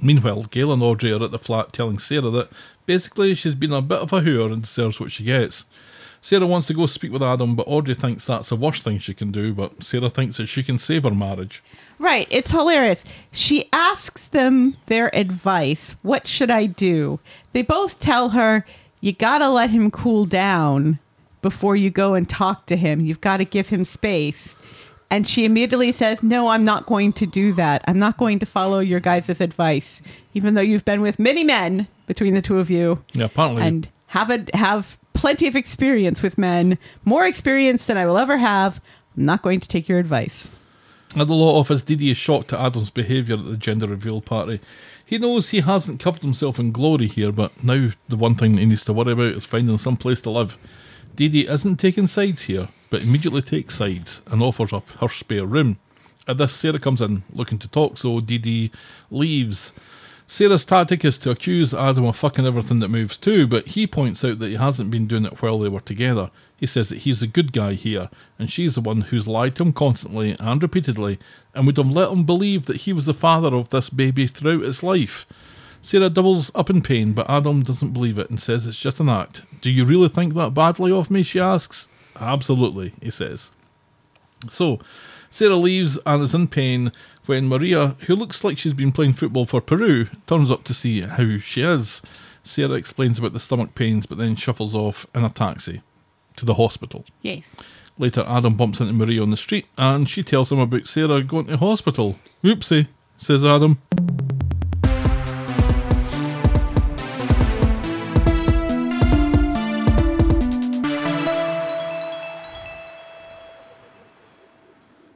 Meanwhile, 0.00 0.44
Gail 0.44 0.72
and 0.72 0.82
Audrey 0.82 1.12
are 1.12 1.22
at 1.22 1.30
the 1.30 1.38
flat 1.38 1.72
telling 1.72 1.98
Sarah 1.98 2.30
that 2.30 2.50
basically 2.86 3.34
she's 3.34 3.54
been 3.54 3.72
a 3.72 3.82
bit 3.82 3.98
of 3.98 4.12
a 4.12 4.20
whore 4.20 4.52
and 4.52 4.62
deserves 4.62 4.98
what 4.98 5.12
she 5.12 5.24
gets. 5.24 5.66
Sarah 6.22 6.46
wants 6.46 6.68
to 6.68 6.74
go 6.74 6.86
speak 6.86 7.12
with 7.12 7.22
Adam, 7.22 7.56
but 7.56 7.66
Audrey 7.66 7.94
thinks 7.94 8.26
that's 8.26 8.48
the 8.48 8.56
worst 8.56 8.84
thing 8.84 8.98
she 9.00 9.12
can 9.12 9.32
do, 9.32 9.52
but 9.52 9.82
Sarah 9.82 10.08
thinks 10.08 10.36
that 10.36 10.46
she 10.46 10.62
can 10.62 10.78
save 10.78 11.02
her 11.02 11.10
marriage. 11.10 11.62
Right. 11.98 12.28
It's 12.30 12.52
hilarious. 12.52 13.04
She 13.32 13.68
asks 13.72 14.28
them 14.28 14.76
their 14.86 15.14
advice. 15.14 15.96
What 16.02 16.26
should 16.26 16.50
I 16.50 16.66
do? 16.66 17.18
They 17.52 17.62
both 17.62 18.00
tell 18.00 18.30
her, 18.30 18.64
you 19.00 19.12
got 19.12 19.38
to 19.38 19.48
let 19.48 19.70
him 19.70 19.90
cool 19.90 20.24
down 20.24 21.00
before 21.42 21.74
you 21.74 21.90
go 21.90 22.14
and 22.14 22.28
talk 22.28 22.66
to 22.66 22.76
him. 22.76 23.00
You've 23.00 23.20
got 23.20 23.38
to 23.38 23.44
give 23.44 23.68
him 23.68 23.84
space. 23.84 24.54
And 25.12 25.28
she 25.28 25.44
immediately 25.44 25.92
says, 25.92 26.22
No, 26.22 26.48
I'm 26.48 26.64
not 26.64 26.86
going 26.86 27.12
to 27.14 27.26
do 27.26 27.52
that. 27.52 27.84
I'm 27.86 27.98
not 27.98 28.16
going 28.16 28.38
to 28.38 28.46
follow 28.46 28.78
your 28.78 28.98
guys' 28.98 29.28
advice, 29.28 30.00
even 30.32 30.54
though 30.54 30.62
you've 30.62 30.86
been 30.86 31.02
with 31.02 31.18
many 31.18 31.44
men 31.44 31.86
between 32.06 32.32
the 32.32 32.40
two 32.40 32.58
of 32.58 32.70
you 32.70 33.04
Yeah, 33.12 33.26
apparently. 33.26 33.62
and 33.62 33.88
have 34.06 34.30
a, 34.30 34.46
have 34.56 34.98
plenty 35.12 35.46
of 35.46 35.54
experience 35.54 36.22
with 36.22 36.38
men, 36.38 36.78
more 37.04 37.26
experience 37.26 37.84
than 37.84 37.98
I 37.98 38.06
will 38.06 38.16
ever 38.16 38.38
have. 38.38 38.80
I'm 39.14 39.26
not 39.26 39.42
going 39.42 39.60
to 39.60 39.68
take 39.68 39.86
your 39.86 39.98
advice. 39.98 40.48
At 41.14 41.28
the 41.28 41.34
law 41.34 41.60
office, 41.60 41.82
Dee-Dee 41.82 42.12
is 42.12 42.16
shocked 42.16 42.54
at 42.54 42.60
Adam's 42.60 42.88
behaviour 42.88 43.34
at 43.36 43.44
the 43.44 43.58
gender 43.58 43.86
reveal 43.86 44.22
party. 44.22 44.60
He 45.04 45.18
knows 45.18 45.50
he 45.50 45.60
hasn't 45.60 46.00
covered 46.00 46.22
himself 46.22 46.58
in 46.58 46.72
glory 46.72 47.06
here, 47.06 47.32
but 47.32 47.62
now 47.62 47.90
the 48.08 48.16
one 48.16 48.34
thing 48.34 48.56
he 48.56 48.64
needs 48.64 48.86
to 48.86 48.94
worry 48.94 49.12
about 49.12 49.34
is 49.34 49.44
finding 49.44 49.76
some 49.76 49.98
place 49.98 50.22
to 50.22 50.30
live. 50.30 50.56
Dee-Dee 51.16 51.48
isn't 51.50 51.76
taking 51.76 52.06
sides 52.06 52.42
here, 52.42 52.68
but 52.92 53.02
immediately 53.02 53.40
takes 53.40 53.76
sides 53.76 54.20
and 54.26 54.42
offers 54.42 54.70
up 54.70 54.86
her 55.00 55.08
spare 55.08 55.46
room. 55.46 55.78
At 56.28 56.36
this, 56.36 56.52
Sarah 56.52 56.78
comes 56.78 57.00
in, 57.00 57.22
looking 57.32 57.58
to 57.60 57.68
talk, 57.68 57.96
so 57.96 58.20
Dee-Dee 58.20 58.70
leaves. 59.10 59.72
Sarah's 60.26 60.66
tactic 60.66 61.02
is 61.02 61.16
to 61.18 61.30
accuse 61.30 61.72
Adam 61.72 62.04
of 62.04 62.16
fucking 62.16 62.44
everything 62.44 62.80
that 62.80 62.90
moves 62.90 63.16
too, 63.16 63.46
but 63.46 63.68
he 63.68 63.86
points 63.86 64.22
out 64.22 64.40
that 64.40 64.50
he 64.50 64.56
hasn't 64.56 64.90
been 64.90 65.06
doing 65.06 65.24
it 65.24 65.40
while 65.40 65.58
they 65.58 65.70
were 65.70 65.80
together. 65.80 66.30
He 66.54 66.66
says 66.66 66.90
that 66.90 66.98
he's 66.98 67.22
a 67.22 67.26
good 67.26 67.54
guy 67.54 67.72
here, 67.72 68.10
and 68.38 68.50
she's 68.50 68.74
the 68.74 68.82
one 68.82 69.00
who's 69.00 69.26
lied 69.26 69.56
to 69.56 69.62
him 69.62 69.72
constantly 69.72 70.36
and 70.38 70.62
repeatedly, 70.62 71.18
and 71.54 71.64
would 71.64 71.78
have 71.78 71.90
let 71.90 72.12
him 72.12 72.24
believe 72.24 72.66
that 72.66 72.82
he 72.82 72.92
was 72.92 73.06
the 73.06 73.14
father 73.14 73.56
of 73.56 73.70
this 73.70 73.88
baby 73.88 74.26
throughout 74.26 74.64
his 74.64 74.82
life. 74.82 75.24
Sarah 75.80 76.10
doubles 76.10 76.50
up 76.54 76.68
in 76.68 76.82
pain, 76.82 77.14
but 77.14 77.30
Adam 77.30 77.62
doesn't 77.62 77.94
believe 77.94 78.18
it 78.18 78.28
and 78.28 78.38
says 78.38 78.66
it's 78.66 78.78
just 78.78 79.00
an 79.00 79.08
act. 79.08 79.44
Do 79.62 79.70
you 79.70 79.86
really 79.86 80.10
think 80.10 80.34
that 80.34 80.52
badly 80.52 80.92
of 80.92 81.10
me? 81.10 81.22
she 81.22 81.40
asks. 81.40 81.88
Absolutely, 82.20 82.92
he 83.02 83.10
says. 83.10 83.50
So, 84.48 84.80
Sarah 85.30 85.56
leaves 85.56 85.98
and 86.04 86.22
is 86.22 86.34
in 86.34 86.48
pain 86.48 86.92
when 87.26 87.48
Maria, 87.48 87.96
who 88.06 88.16
looks 88.16 88.44
like 88.44 88.58
she's 88.58 88.72
been 88.72 88.92
playing 88.92 89.14
football 89.14 89.46
for 89.46 89.60
Peru, 89.60 90.06
turns 90.26 90.50
up 90.50 90.64
to 90.64 90.74
see 90.74 91.02
how 91.02 91.38
she 91.38 91.62
is. 91.62 92.02
Sarah 92.42 92.72
explains 92.72 93.18
about 93.18 93.32
the 93.32 93.40
stomach 93.40 93.74
pains, 93.74 94.06
but 94.06 94.18
then 94.18 94.36
shuffles 94.36 94.74
off 94.74 95.06
in 95.14 95.24
a 95.24 95.30
taxi 95.30 95.82
to 96.36 96.44
the 96.44 96.54
hospital. 96.54 97.04
Yes. 97.22 97.44
Later, 97.98 98.24
Adam 98.26 98.54
bumps 98.56 98.80
into 98.80 98.92
Maria 98.92 99.22
on 99.22 99.30
the 99.30 99.36
street 99.36 99.66
and 99.78 100.08
she 100.08 100.22
tells 100.22 100.50
him 100.50 100.58
about 100.58 100.86
Sarah 100.86 101.22
going 101.22 101.46
to 101.46 101.56
hospital. 101.56 102.18
Oopsie, 102.42 102.88
says 103.16 103.44
Adam. 103.44 103.80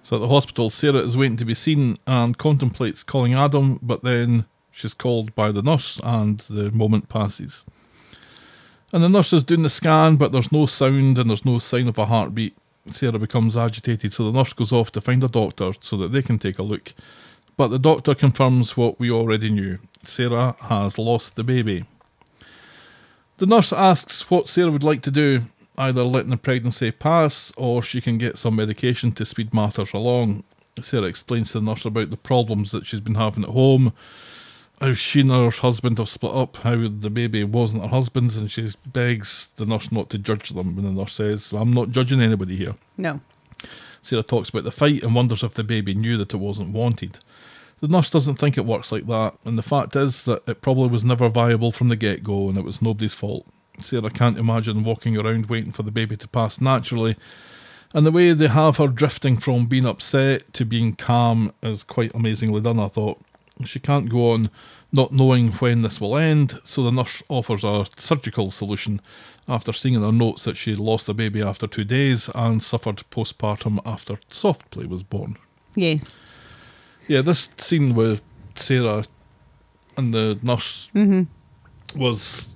So 0.06 0.14
at 0.14 0.20
the 0.20 0.28
hospital, 0.28 0.70
Sarah 0.70 1.00
is 1.00 1.16
waiting 1.16 1.36
to 1.38 1.44
be 1.44 1.52
seen 1.52 1.98
and 2.06 2.38
contemplates 2.38 3.02
calling 3.02 3.34
Adam, 3.34 3.80
but 3.82 4.04
then 4.04 4.44
she's 4.70 4.94
called 4.94 5.34
by 5.34 5.50
the 5.50 5.62
nurse 5.62 5.98
and 6.04 6.38
the 6.48 6.70
moment 6.70 7.08
passes. 7.08 7.64
And 8.92 9.02
the 9.02 9.08
nurse 9.08 9.32
is 9.32 9.42
doing 9.42 9.64
the 9.64 9.68
scan, 9.68 10.14
but 10.14 10.30
there's 10.30 10.52
no 10.52 10.66
sound 10.66 11.18
and 11.18 11.28
there's 11.28 11.44
no 11.44 11.58
sign 11.58 11.88
of 11.88 11.98
a 11.98 12.06
heartbeat. 12.06 12.56
Sarah 12.88 13.18
becomes 13.18 13.56
agitated, 13.56 14.12
so 14.12 14.22
the 14.22 14.38
nurse 14.38 14.52
goes 14.52 14.70
off 14.70 14.92
to 14.92 15.00
find 15.00 15.24
a 15.24 15.28
doctor 15.28 15.72
so 15.80 15.96
that 15.96 16.12
they 16.12 16.22
can 16.22 16.38
take 16.38 16.60
a 16.60 16.62
look. 16.62 16.94
But 17.56 17.68
the 17.68 17.80
doctor 17.80 18.14
confirms 18.14 18.76
what 18.76 19.00
we 19.00 19.10
already 19.10 19.50
knew 19.50 19.80
Sarah 20.04 20.54
has 20.60 20.98
lost 20.98 21.34
the 21.34 21.42
baby. 21.42 21.84
The 23.38 23.46
nurse 23.46 23.72
asks 23.72 24.30
what 24.30 24.46
Sarah 24.46 24.70
would 24.70 24.84
like 24.84 25.02
to 25.02 25.10
do, 25.10 25.46
either 25.78 26.02
letting 26.02 26.30
the 26.30 26.36
pregnancy 26.36 26.90
pass 26.90 27.52
or 27.56 27.82
she 27.82 28.00
can 28.00 28.18
get 28.18 28.38
some 28.38 28.56
medication 28.56 29.12
to 29.12 29.24
speed 29.24 29.52
matters 29.54 29.92
along. 29.92 30.44
Sarah 30.80 31.04
explains 31.04 31.52
to 31.52 31.60
the 31.60 31.64
nurse 31.64 31.84
about 31.84 32.10
the 32.10 32.16
problems 32.16 32.70
that 32.70 32.86
she's 32.86 33.00
been 33.00 33.14
having 33.14 33.44
at 33.44 33.50
home, 33.50 33.92
how 34.80 34.92
she 34.92 35.20
and 35.20 35.30
her 35.30 35.50
husband 35.50 35.98
have 35.98 36.08
split 36.08 36.34
up, 36.34 36.56
how 36.56 36.86
the 36.88 37.10
baby 37.10 37.44
wasn't 37.44 37.82
her 37.82 37.88
husband's, 37.88 38.36
and 38.36 38.50
she 38.50 38.68
begs 38.86 39.50
the 39.56 39.66
nurse 39.66 39.90
not 39.90 40.10
to 40.10 40.18
judge 40.18 40.50
them. 40.50 40.76
And 40.76 40.86
the 40.86 40.92
nurse 40.92 41.14
says, 41.14 41.52
I'm 41.52 41.70
not 41.70 41.90
judging 41.90 42.20
anybody 42.20 42.56
here. 42.56 42.74
No. 42.98 43.20
Sarah 44.02 44.22
talks 44.22 44.50
about 44.50 44.64
the 44.64 44.70
fight 44.70 45.02
and 45.02 45.14
wonders 45.14 45.42
if 45.42 45.54
the 45.54 45.64
baby 45.64 45.94
knew 45.94 46.16
that 46.18 46.34
it 46.34 46.36
wasn't 46.36 46.70
wanted. 46.70 47.18
The 47.80 47.88
nurse 47.88 48.10
doesn't 48.10 48.36
think 48.36 48.56
it 48.56 48.64
works 48.64 48.90
like 48.90 49.06
that, 49.06 49.34
and 49.44 49.58
the 49.58 49.62
fact 49.62 49.96
is 49.96 50.22
that 50.24 50.46
it 50.48 50.62
probably 50.62 50.88
was 50.88 51.04
never 51.04 51.28
viable 51.28 51.72
from 51.72 51.88
the 51.88 51.96
get 51.96 52.24
go 52.24 52.48
and 52.48 52.56
it 52.56 52.64
was 52.64 52.80
nobody's 52.80 53.12
fault. 53.14 53.46
Sarah 53.80 54.10
can't 54.10 54.38
imagine 54.38 54.84
walking 54.84 55.16
around 55.16 55.46
waiting 55.46 55.72
for 55.72 55.82
the 55.82 55.90
baby 55.90 56.16
to 56.16 56.28
pass 56.28 56.60
naturally, 56.60 57.16
And 57.94 58.04
the 58.04 58.12
way 58.12 58.32
they 58.32 58.48
have 58.48 58.76
her 58.76 58.88
drifting 58.88 59.38
from 59.38 59.66
being 59.66 59.86
upset 59.86 60.52
to 60.54 60.64
being 60.64 60.94
calm 60.94 61.52
is 61.62 61.82
quite 61.82 62.14
amazingly 62.14 62.60
done, 62.60 62.78
I 62.78 62.88
thought. 62.88 63.20
She 63.64 63.80
can't 63.80 64.10
go 64.10 64.32
on 64.32 64.50
not 64.92 65.12
knowing 65.12 65.52
when 65.52 65.82
this 65.82 66.00
will 66.00 66.16
end, 66.16 66.60
so 66.62 66.82
the 66.82 66.92
nurse 66.92 67.22
offers 67.28 67.64
a 67.64 67.86
surgical 67.96 68.50
solution 68.50 69.00
after 69.48 69.72
seeing 69.72 69.94
in 69.94 70.02
her 70.02 70.12
notes 70.12 70.44
that 70.44 70.56
she 70.56 70.74
lost 70.74 71.06
the 71.06 71.14
baby 71.14 71.42
after 71.42 71.66
two 71.66 71.84
days 71.84 72.28
and 72.34 72.62
suffered 72.62 73.02
postpartum 73.10 73.78
after 73.86 74.18
soft 74.28 74.70
play 74.70 74.84
was 74.84 75.02
born. 75.02 75.38
Yes. 75.74 76.04
Yeah, 77.08 77.22
this 77.22 77.48
scene 77.56 77.94
with 77.94 78.20
Sarah 78.56 79.04
and 79.96 80.12
the 80.12 80.38
nurse 80.42 80.90
mm-hmm. 80.94 81.22
was 81.98 82.50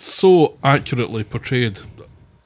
so 0.00 0.58
accurately 0.62 1.24
portrayed. 1.24 1.80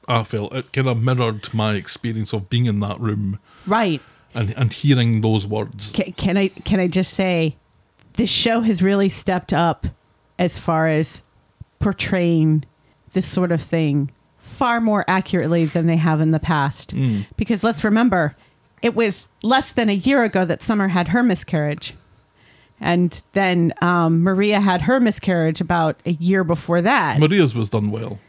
I 0.07 0.23
felt 0.23 0.53
it 0.53 0.71
kind 0.73 0.87
of 0.87 1.01
mirrored 1.01 1.53
my 1.53 1.75
experience 1.75 2.33
of 2.33 2.49
being 2.49 2.65
in 2.65 2.79
that 2.81 2.99
room 2.99 3.39
Right. 3.65 4.01
and, 4.33 4.53
and 4.57 4.73
hearing 4.73 5.21
those 5.21 5.47
words. 5.47 5.91
Can, 5.93 6.11
can 6.13 6.37
I 6.37 6.49
can 6.49 6.79
I 6.81 6.87
just 6.87 7.13
say, 7.13 7.55
this 8.15 8.29
show 8.29 8.61
has 8.61 8.81
really 8.81 9.07
stepped 9.09 9.53
up 9.53 9.87
as 10.37 10.57
far 10.59 10.87
as 10.87 11.21
portraying 11.79 12.65
this 13.13 13.25
sort 13.27 13.51
of 13.51 13.61
thing 13.61 14.11
far 14.37 14.81
more 14.81 15.05
accurately 15.07 15.65
than 15.65 15.85
they 15.87 15.95
have 15.97 16.19
in 16.21 16.31
the 16.31 16.39
past. 16.39 16.93
Mm. 16.95 17.25
Because 17.37 17.63
let's 17.63 17.83
remember, 17.83 18.35
it 18.81 18.95
was 18.95 19.27
less 19.41 19.71
than 19.71 19.89
a 19.89 19.93
year 19.93 20.23
ago 20.23 20.45
that 20.45 20.61
Summer 20.61 20.89
had 20.89 21.09
her 21.09 21.23
miscarriage, 21.23 21.95
and 22.83 23.23
then 23.31 23.73
um, 23.81 24.21
Maria 24.21 24.59
had 24.59 24.81
her 24.83 24.99
miscarriage 24.99 25.61
about 25.61 25.99
a 26.05 26.11
year 26.11 26.43
before 26.43 26.81
that. 26.81 27.19
Maria's 27.19 27.55
was 27.55 27.69
done 27.69 27.89
well. 27.89 28.19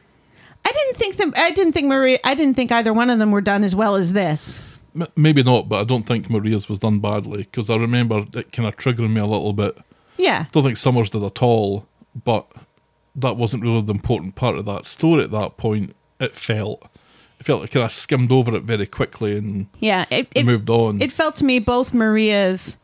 I 0.64 0.72
didn't 0.72 0.96
think 0.96 1.16
them. 1.16 1.34
I 1.36 1.50
didn't 1.50 1.72
think 1.72 1.88
Maria. 1.88 2.18
I 2.24 2.34
didn't 2.34 2.54
think 2.54 2.72
either 2.72 2.92
one 2.94 3.10
of 3.10 3.18
them 3.18 3.32
were 3.32 3.40
done 3.40 3.64
as 3.64 3.74
well 3.74 3.96
as 3.96 4.12
this. 4.12 4.58
M- 4.98 5.08
maybe 5.16 5.42
not, 5.42 5.68
but 5.68 5.80
I 5.80 5.84
don't 5.84 6.04
think 6.06 6.30
Maria's 6.30 6.68
was 6.68 6.78
done 6.78 7.00
badly 7.00 7.38
because 7.38 7.68
I 7.68 7.76
remember 7.76 8.24
it 8.32 8.52
kind 8.52 8.66
of 8.68 8.76
triggering 8.76 9.12
me 9.12 9.20
a 9.20 9.26
little 9.26 9.52
bit. 9.52 9.76
Yeah. 10.16 10.46
Don't 10.52 10.62
think 10.62 10.76
Summers 10.78 11.10
did 11.10 11.24
at 11.24 11.42
all, 11.42 11.86
but 12.24 12.46
that 13.16 13.36
wasn't 13.36 13.64
really 13.64 13.82
the 13.82 13.92
important 13.92 14.36
part 14.36 14.56
of 14.56 14.64
that 14.66 14.84
story 14.84 15.24
at 15.24 15.32
that 15.32 15.56
point. 15.56 15.94
It 16.20 16.34
felt, 16.36 16.88
it 17.40 17.44
felt 17.44 17.60
like 17.60 17.72
kind 17.72 17.84
of 17.84 17.90
skimmed 17.92 18.30
over 18.30 18.56
it 18.56 18.62
very 18.62 18.86
quickly 18.86 19.36
and 19.36 19.66
Yeah, 19.80 20.06
it, 20.10 20.28
It 20.34 20.46
moved 20.46 20.70
on. 20.70 21.02
It 21.02 21.10
felt 21.12 21.34
to 21.36 21.44
me 21.44 21.58
both 21.58 21.92
Maria's 21.92 22.76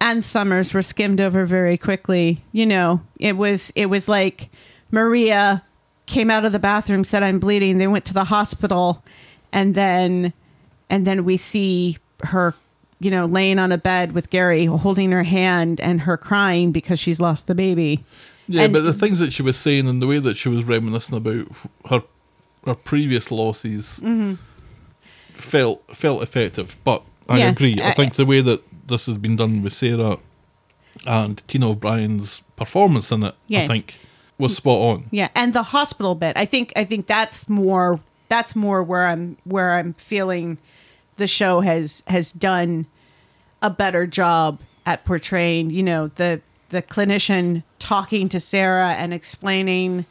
and 0.00 0.24
Summers 0.24 0.72
were 0.74 0.82
skimmed 0.82 1.20
over 1.20 1.44
very 1.46 1.76
quickly. 1.76 2.42
You 2.52 2.66
know, 2.66 3.00
it 3.18 3.36
was 3.36 3.72
it 3.74 3.86
was 3.86 4.08
like 4.08 4.48
Maria 4.90 5.62
came 6.06 6.30
out 6.30 6.44
of 6.44 6.52
the 6.52 6.58
bathroom, 6.58 7.04
said 7.04 7.22
I'm 7.22 7.38
bleeding. 7.38 7.78
They 7.78 7.86
went 7.86 8.04
to 8.06 8.14
the 8.14 8.24
hospital, 8.24 9.04
and 9.52 9.74
then 9.74 10.32
and 10.88 11.06
then 11.06 11.24
we 11.24 11.36
see 11.36 11.98
her, 12.24 12.54
you 12.98 13.10
know, 13.10 13.26
laying 13.26 13.58
on 13.58 13.72
a 13.72 13.78
bed 13.78 14.12
with 14.12 14.30
Gary 14.30 14.64
holding 14.66 15.10
her 15.12 15.22
hand 15.22 15.80
and 15.80 16.00
her 16.00 16.16
crying 16.16 16.72
because 16.72 16.98
she's 16.98 17.20
lost 17.20 17.46
the 17.46 17.54
baby. 17.54 18.04
Yeah, 18.48 18.62
And- 18.62 18.72
but 18.72 18.80
the 18.82 18.92
things 18.92 19.20
that 19.20 19.32
she 19.32 19.42
was 19.42 19.56
saying 19.56 19.86
and 19.88 20.02
the 20.02 20.06
way 20.08 20.18
that 20.18 20.36
she 20.36 20.48
was 20.48 20.64
reminiscing 20.64 21.16
about 21.16 21.46
her 21.88 22.02
her 22.66 22.74
previous 22.74 23.30
losses 23.30 24.00
felt 25.34 25.96
felt 25.96 26.22
effective. 26.22 26.76
But 26.84 27.02
I 27.28 27.32
Mm-hmm. 27.34 27.38
Yeah, 27.38 27.48
agree. 27.50 27.80
I 27.80 27.90
I- 27.90 27.94
think 27.94 28.16
the 28.16 28.26
way 28.26 28.40
that 28.40 28.60
this 28.90 29.06
has 29.06 29.16
been 29.16 29.36
done 29.36 29.62
with 29.62 29.72
Sarah 29.72 30.18
and 31.06 31.46
Tina 31.48 31.70
O'Brien's 31.70 32.42
performance 32.56 33.10
in 33.10 33.22
it, 33.22 33.34
I 33.50 33.66
think, 33.66 33.98
was 34.38 34.56
spot 34.56 34.80
on. 34.80 35.04
Yeah, 35.10 35.28
and 35.34 35.54
the 35.54 35.62
hospital 35.62 36.14
bit. 36.14 36.36
I 36.36 36.44
think 36.44 36.72
I 36.76 36.84
think 36.84 37.06
that's 37.06 37.48
more 37.48 38.00
that's 38.28 38.54
more 38.54 38.82
where 38.82 39.06
I'm 39.06 39.36
where 39.44 39.72
I'm 39.72 39.94
feeling 39.94 40.58
the 41.16 41.26
show 41.26 41.60
has 41.60 42.02
has 42.06 42.32
done 42.32 42.86
a 43.62 43.70
better 43.70 44.06
job 44.06 44.60
at 44.86 45.04
portraying, 45.04 45.70
you 45.70 45.82
know, 45.82 46.08
the 46.08 46.40
the 46.70 46.82
clinician 46.82 47.62
talking 47.78 48.28
to 48.28 48.40
Sarah 48.40 48.92
and 48.92 49.12
explaining 49.12 50.06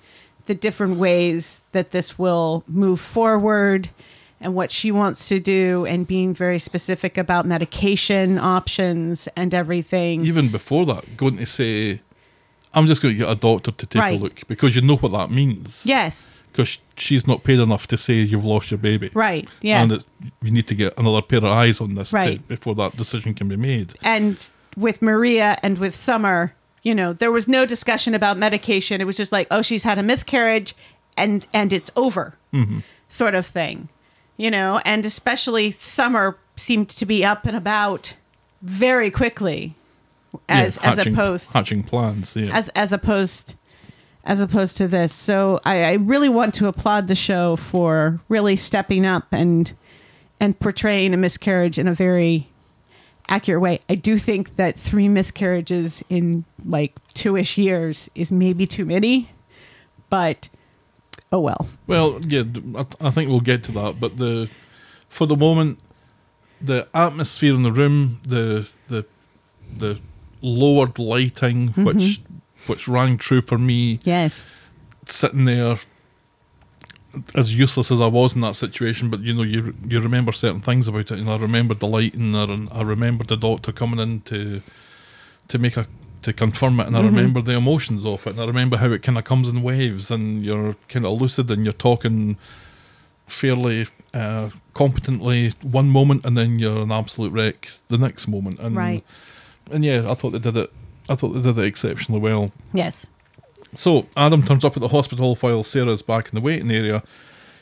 the 0.46 0.56
different 0.56 0.98
ways 0.98 1.62
that 1.72 1.92
this 1.92 2.18
will 2.18 2.64
move 2.68 3.00
forward 3.00 3.90
and 4.42 4.56
what 4.56 4.72
she 4.72 4.92
wants 4.92 5.28
to 5.30 5.40
do 5.40 5.86
and 5.86 6.08
being 6.08 6.34
very 6.34 6.60
specific 6.60 7.18
about 7.18 7.46
medication 7.46 8.38
options 8.38 9.28
and 9.36 9.54
everything. 9.54 10.26
Even 10.26 10.50
before 10.50 10.86
that, 10.86 11.18
going 11.18 11.38
to 11.38 11.46
say, 11.46 12.02
I'm 12.74 12.88
just 12.88 13.02
going 13.02 13.14
to 13.16 13.18
get 13.20 13.30
a 13.30 13.36
doctor 13.36 13.72
to 13.72 13.86
take 13.86 14.02
Right. 14.02 14.20
a 14.20 14.24
look 14.24 14.48
because 14.48 14.76
you 14.76 14.82
know 14.82 14.96
what 14.98 15.12
that 15.12 15.32
means. 15.32 15.82
yes. 15.86 16.26
Because 16.52 16.80
she's 16.98 17.28
not 17.28 17.44
paid 17.44 17.60
enough 17.60 17.86
to 17.88 17.96
say 17.98 18.14
you've 18.16 18.44
lost 18.44 18.72
your 18.72 18.80
baby. 18.80 19.12
Right. 19.14 19.48
Yeah. 19.62 19.84
And 19.84 19.92
it, 19.92 20.04
you 20.42 20.50
need 20.52 20.68
to 20.68 20.76
get 20.76 20.98
another 20.98 21.22
pair 21.22 21.38
of 21.38 21.46
eyes 21.46 21.80
on 21.80 21.94
this 21.94 22.10
to, 22.10 22.16
Right. 22.16 22.48
before 22.48 22.74
that 22.76 22.98
decision 22.98 23.34
can 23.36 23.48
be 23.48 23.56
made. 23.56 23.94
and 24.02 24.50
with 24.76 25.02
Maria 25.02 25.58
and 25.62 25.78
with 25.78 25.94
Summer, 25.96 26.54
you 26.84 26.96
know, 26.96 27.12
there 27.14 27.32
was 27.32 27.48
no 27.48 27.66
discussion 27.66 28.14
about 28.16 28.38
medication. 28.38 29.00
It 29.02 29.04
was 29.06 29.18
just 29.18 29.32
like, 29.32 29.48
oh, 29.52 29.62
she's 29.62 29.84
had 29.84 29.98
a 29.98 30.04
miscarriage, 30.04 30.74
and 31.18 31.46
and 31.54 31.72
it's 31.74 31.92
over, 31.96 32.36
mm-hmm. 32.54 32.80
sort 33.10 33.36
of 33.36 33.46
thing, 33.46 33.90
you 34.40 34.50
know. 34.50 34.82
And 34.86 35.06
especially 35.06 35.70
Summer 35.72 36.36
seemed 36.56 36.90
to 36.90 37.06
be 37.06 37.24
up 37.24 37.46
and 37.46 37.56
about 37.56 38.16
very 38.64 39.12
quickly, 39.12 39.76
as 40.48 40.78
Yeah, 40.78 40.94
as 40.94 41.06
opposed 41.06 41.52
hatching 41.52 41.84
plans. 41.84 42.36
Yeah. 42.36 42.50
as 42.58 42.70
as 42.70 42.92
opposed 42.92 43.54
as 44.24 44.42
opposed 44.42 44.78
to 44.78 44.88
this. 44.88 45.14
So 45.14 45.60
I, 45.64 45.84
I 45.84 45.94
really 45.94 46.30
want 46.30 46.54
to 46.56 46.68
applaud 46.68 47.08
the 47.08 47.16
show 47.16 47.56
for 47.56 48.20
really 48.30 48.56
stepping 48.56 49.06
up 49.06 49.28
and 49.32 49.72
and 50.40 50.58
portraying 50.60 51.14
a 51.14 51.18
miscarriage 51.18 51.78
in 51.78 51.88
a 51.88 51.94
very 51.94 52.48
accurate 53.28 53.62
way. 53.62 53.80
I 53.90 53.96
do 53.96 54.18
think 54.18 54.56
that 54.56 54.80
three 54.80 55.08
miscarriages 55.08 56.04
in 56.10 56.46
like 56.66 56.94
two-ish 57.14 57.58
years 57.58 58.10
is 58.16 58.32
maybe 58.32 58.66
too 58.66 58.86
many, 58.86 59.30
but 60.10 60.50
oh 61.32 61.40
well. 61.40 61.68
Well, 61.88 62.20
yeah, 62.28 62.44
I 63.02 63.10
think 63.12 63.30
we'll 63.30 63.40
get 63.42 63.64
to 63.66 63.72
that. 63.74 64.00
But 64.00 64.18
the 64.18 64.50
for 65.10 65.26
the 65.28 65.36
moment, 65.38 65.80
the 66.62 66.88
atmosphere 66.94 67.56
in 67.56 67.64
the 67.64 67.72
room, 67.72 68.20
the 68.26 68.70
the 68.88 69.06
the 69.78 70.00
lowered 70.42 71.00
lighting, 71.00 71.70
Mm-hmm. 71.70 71.84
which 71.86 72.22
which 72.68 72.88
rang 72.88 73.18
true 73.18 73.42
for 73.42 73.58
me, 73.58 74.00
Yes. 74.04 74.44
sitting 75.08 75.46
there 75.46 75.78
as 77.34 77.56
useless 77.58 77.90
as 77.90 78.00
I 78.00 78.06
was 78.08 78.36
in 78.36 78.42
that 78.42 78.56
situation, 78.56 79.10
but 79.10 79.22
you 79.22 79.34
know, 79.34 79.42
you 79.44 79.74
you 79.88 80.00
remember 80.00 80.32
certain 80.32 80.62
things 80.62 80.88
about 80.88 81.12
it, 81.12 81.18
and 81.20 81.30
I 81.30 81.38
remembered 81.38 81.80
the 81.80 81.88
lighting, 81.88 82.32
there 82.34 82.50
and 82.50 82.70
I 82.72 82.82
remembered 82.84 83.28
the 83.28 83.38
doctor 83.38 83.72
coming 83.72 84.00
in 84.00 84.22
to 84.22 84.62
to 85.48 85.58
make 85.58 85.76
a 85.78 85.88
to 86.22 86.34
confirm 86.34 86.80
it, 86.80 86.88
and 86.88 86.98
I 86.98 87.02
remember 87.02 87.42
the 87.42 87.56
emotions 87.56 88.06
of 88.06 88.26
it, 88.28 88.32
and 88.32 88.42
I 88.42 88.46
remember 88.46 88.78
how 88.78 88.92
it 88.92 89.02
kind 89.04 89.18
of 89.18 89.24
comes 89.24 89.48
in 89.50 89.62
waves, 89.64 90.12
and 90.12 90.44
you're 90.44 90.76
kind 90.90 91.06
of 91.06 91.20
lucid, 91.22 91.50
and 91.50 91.64
you're 91.64 91.74
talking 91.74 92.38
fairly 93.28 93.88
uh, 94.14 94.50
competently 94.74 95.54
one 95.62 95.90
moment, 95.90 96.26
and 96.26 96.36
then 96.36 96.60
you're 96.60 96.82
an 96.82 96.92
absolute 96.92 97.32
wreck 97.32 97.70
the 97.88 97.98
next 97.98 98.28
moment, 98.28 98.60
and 98.60 98.76
Right. 98.76 99.04
and 99.72 99.86
yeah, 99.86 100.10
I 100.10 100.14
thought 100.16 100.32
they 100.32 100.40
did 100.40 100.58
it. 100.58 100.72
I 101.08 101.16
thought 101.16 101.30
they 101.30 101.42
did 101.42 101.58
it 101.58 101.66
exceptionally 101.66 102.20
well. 102.22 102.52
Yes. 102.74 103.06
So 103.76 104.08
Adam 104.18 104.44
turns 104.44 104.66
up 104.66 104.76
at 104.76 104.82
the 104.82 104.88
hospital 104.88 105.36
while 105.36 105.64
Sarah's 105.64 106.02
back 106.02 106.30
in 106.30 106.36
the 106.36 106.42
waiting 106.42 106.72
area. 106.72 107.04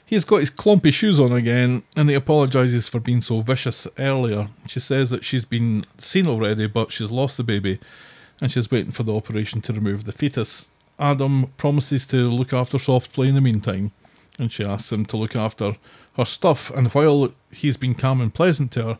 He's 0.05 0.23
got 0.23 0.37
his 0.37 0.49
clumpy 0.49 0.91
shoes 0.91 1.19
on 1.19 1.33
again, 1.33 1.83
and 1.97 2.09
he 2.09 2.15
apologises 2.15 2.87
for 2.87 3.01
being 3.01 3.19
so 3.19 3.41
vicious 3.41 3.87
earlier. 3.99 4.47
She 4.67 4.79
says 4.79 5.09
that 5.09 5.25
she's 5.25 5.43
been 5.43 5.83
seen 5.97 6.27
already, 6.27 6.67
but 6.67 6.93
she's 6.93 7.11
lost 7.11 7.35
the 7.35 7.43
baby, 7.43 7.77
and 8.41 8.51
she's 8.51 8.69
waiting 8.71 8.91
for 8.91 9.03
the 9.03 9.15
operation 9.15 9.61
to 9.61 9.73
remove 9.73 10.05
the 10.05 10.11
fetus. 10.11 10.69
Adam 10.99 11.51
promises 11.57 12.05
to 12.07 12.29
look 12.29 12.53
after 12.53 12.79
Soft 12.79 13.13
Play 13.13 13.27
in 13.29 13.35
the 13.35 13.41
meantime, 13.41 13.91
and 14.39 14.51
she 14.51 14.63
asks 14.63 14.91
him 14.91 15.05
to 15.05 15.17
look 15.17 15.35
after 15.35 15.75
her 16.15 16.25
stuff. 16.25 16.71
And 16.71 16.87
while 16.89 17.31
he's 17.51 17.77
been 17.77 17.93
calm 17.95 18.19
and 18.21 18.33
pleasant 18.33 18.71
to 18.73 18.83
her, 18.83 18.99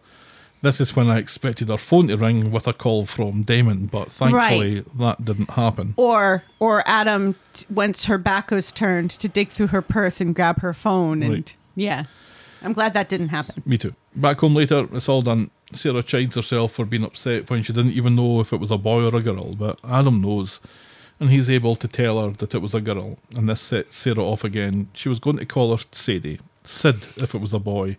this 0.62 0.82
is 0.82 0.96
when 0.96 1.10
I 1.10 1.18
expected 1.20 1.70
her 1.70 1.78
phone 1.78 2.08
to 2.08 2.18
ring 2.18 2.52
with 2.52 2.68
a 2.68 2.74
call 2.74 3.06
from 3.06 3.44
Damon, 3.44 3.86
but 3.88 4.12
thankfully 4.12 4.84
that 5.00 5.24
didn't 5.24 5.52
happen. 5.52 5.94
Or 5.98 6.44
or 6.60 6.84
Adam, 6.88 7.36
once 7.70 8.06
her 8.06 8.18
back 8.18 8.50
was 8.52 8.72
turned, 8.72 9.12
to 9.12 9.28
dig 9.28 9.50
through 9.50 9.68
her 9.68 9.84
purse 9.84 10.20
and 10.20 10.34
grab 10.36 10.60
her 10.62 10.74
phone, 10.74 11.22
and 11.22 11.32
Right. 11.34 11.58
yeah, 11.76 12.06
I'm 12.64 12.74
glad 12.74 12.94
that 12.96 13.08
didn't 13.10 13.30
happen. 13.30 13.62
Me 13.68 13.78
too. 13.78 13.94
Back 14.16 14.40
home 14.40 14.56
later, 14.56 14.88
it's 14.94 15.08
all 15.08 15.22
done. 15.22 15.52
Sarah 15.74 16.04
chides 16.04 16.36
herself 16.36 16.74
for 16.74 16.86
being 16.86 17.04
upset 17.04 17.50
when 17.50 17.64
she 17.64 17.74
didn't 17.74 17.92
even 17.92 18.16
know 18.16 18.40
if 18.40 18.54
it 18.54 18.60
was 18.60 18.72
a 18.72 18.78
boy 18.78 19.04
or 19.04 19.16
a 19.16 19.22
girl, 19.22 19.56
but 19.56 19.80
Adam 19.84 20.22
knows, 20.22 20.62
and 21.20 21.30
he's 21.30 21.50
able 21.50 21.76
to 21.76 21.88
tell 21.88 22.22
her 22.22 22.32
that 22.38 22.56
it 22.56 22.62
was 22.62 22.74
a 22.74 22.82
girl, 22.82 23.18
and 23.36 23.50
this 23.50 23.62
sets 23.62 23.98
Sarah 23.98 24.24
off 24.24 24.44
again. 24.44 24.90
She 24.94 25.10
was 25.10 25.20
going 25.20 25.38
to 25.38 25.46
call 25.46 25.76
her 25.76 25.84
Sadie, 25.92 26.40
Sid 26.64 26.96
if 27.18 27.36
it 27.36 27.42
was 27.42 27.54
a 27.54 27.60
boy. 27.60 27.98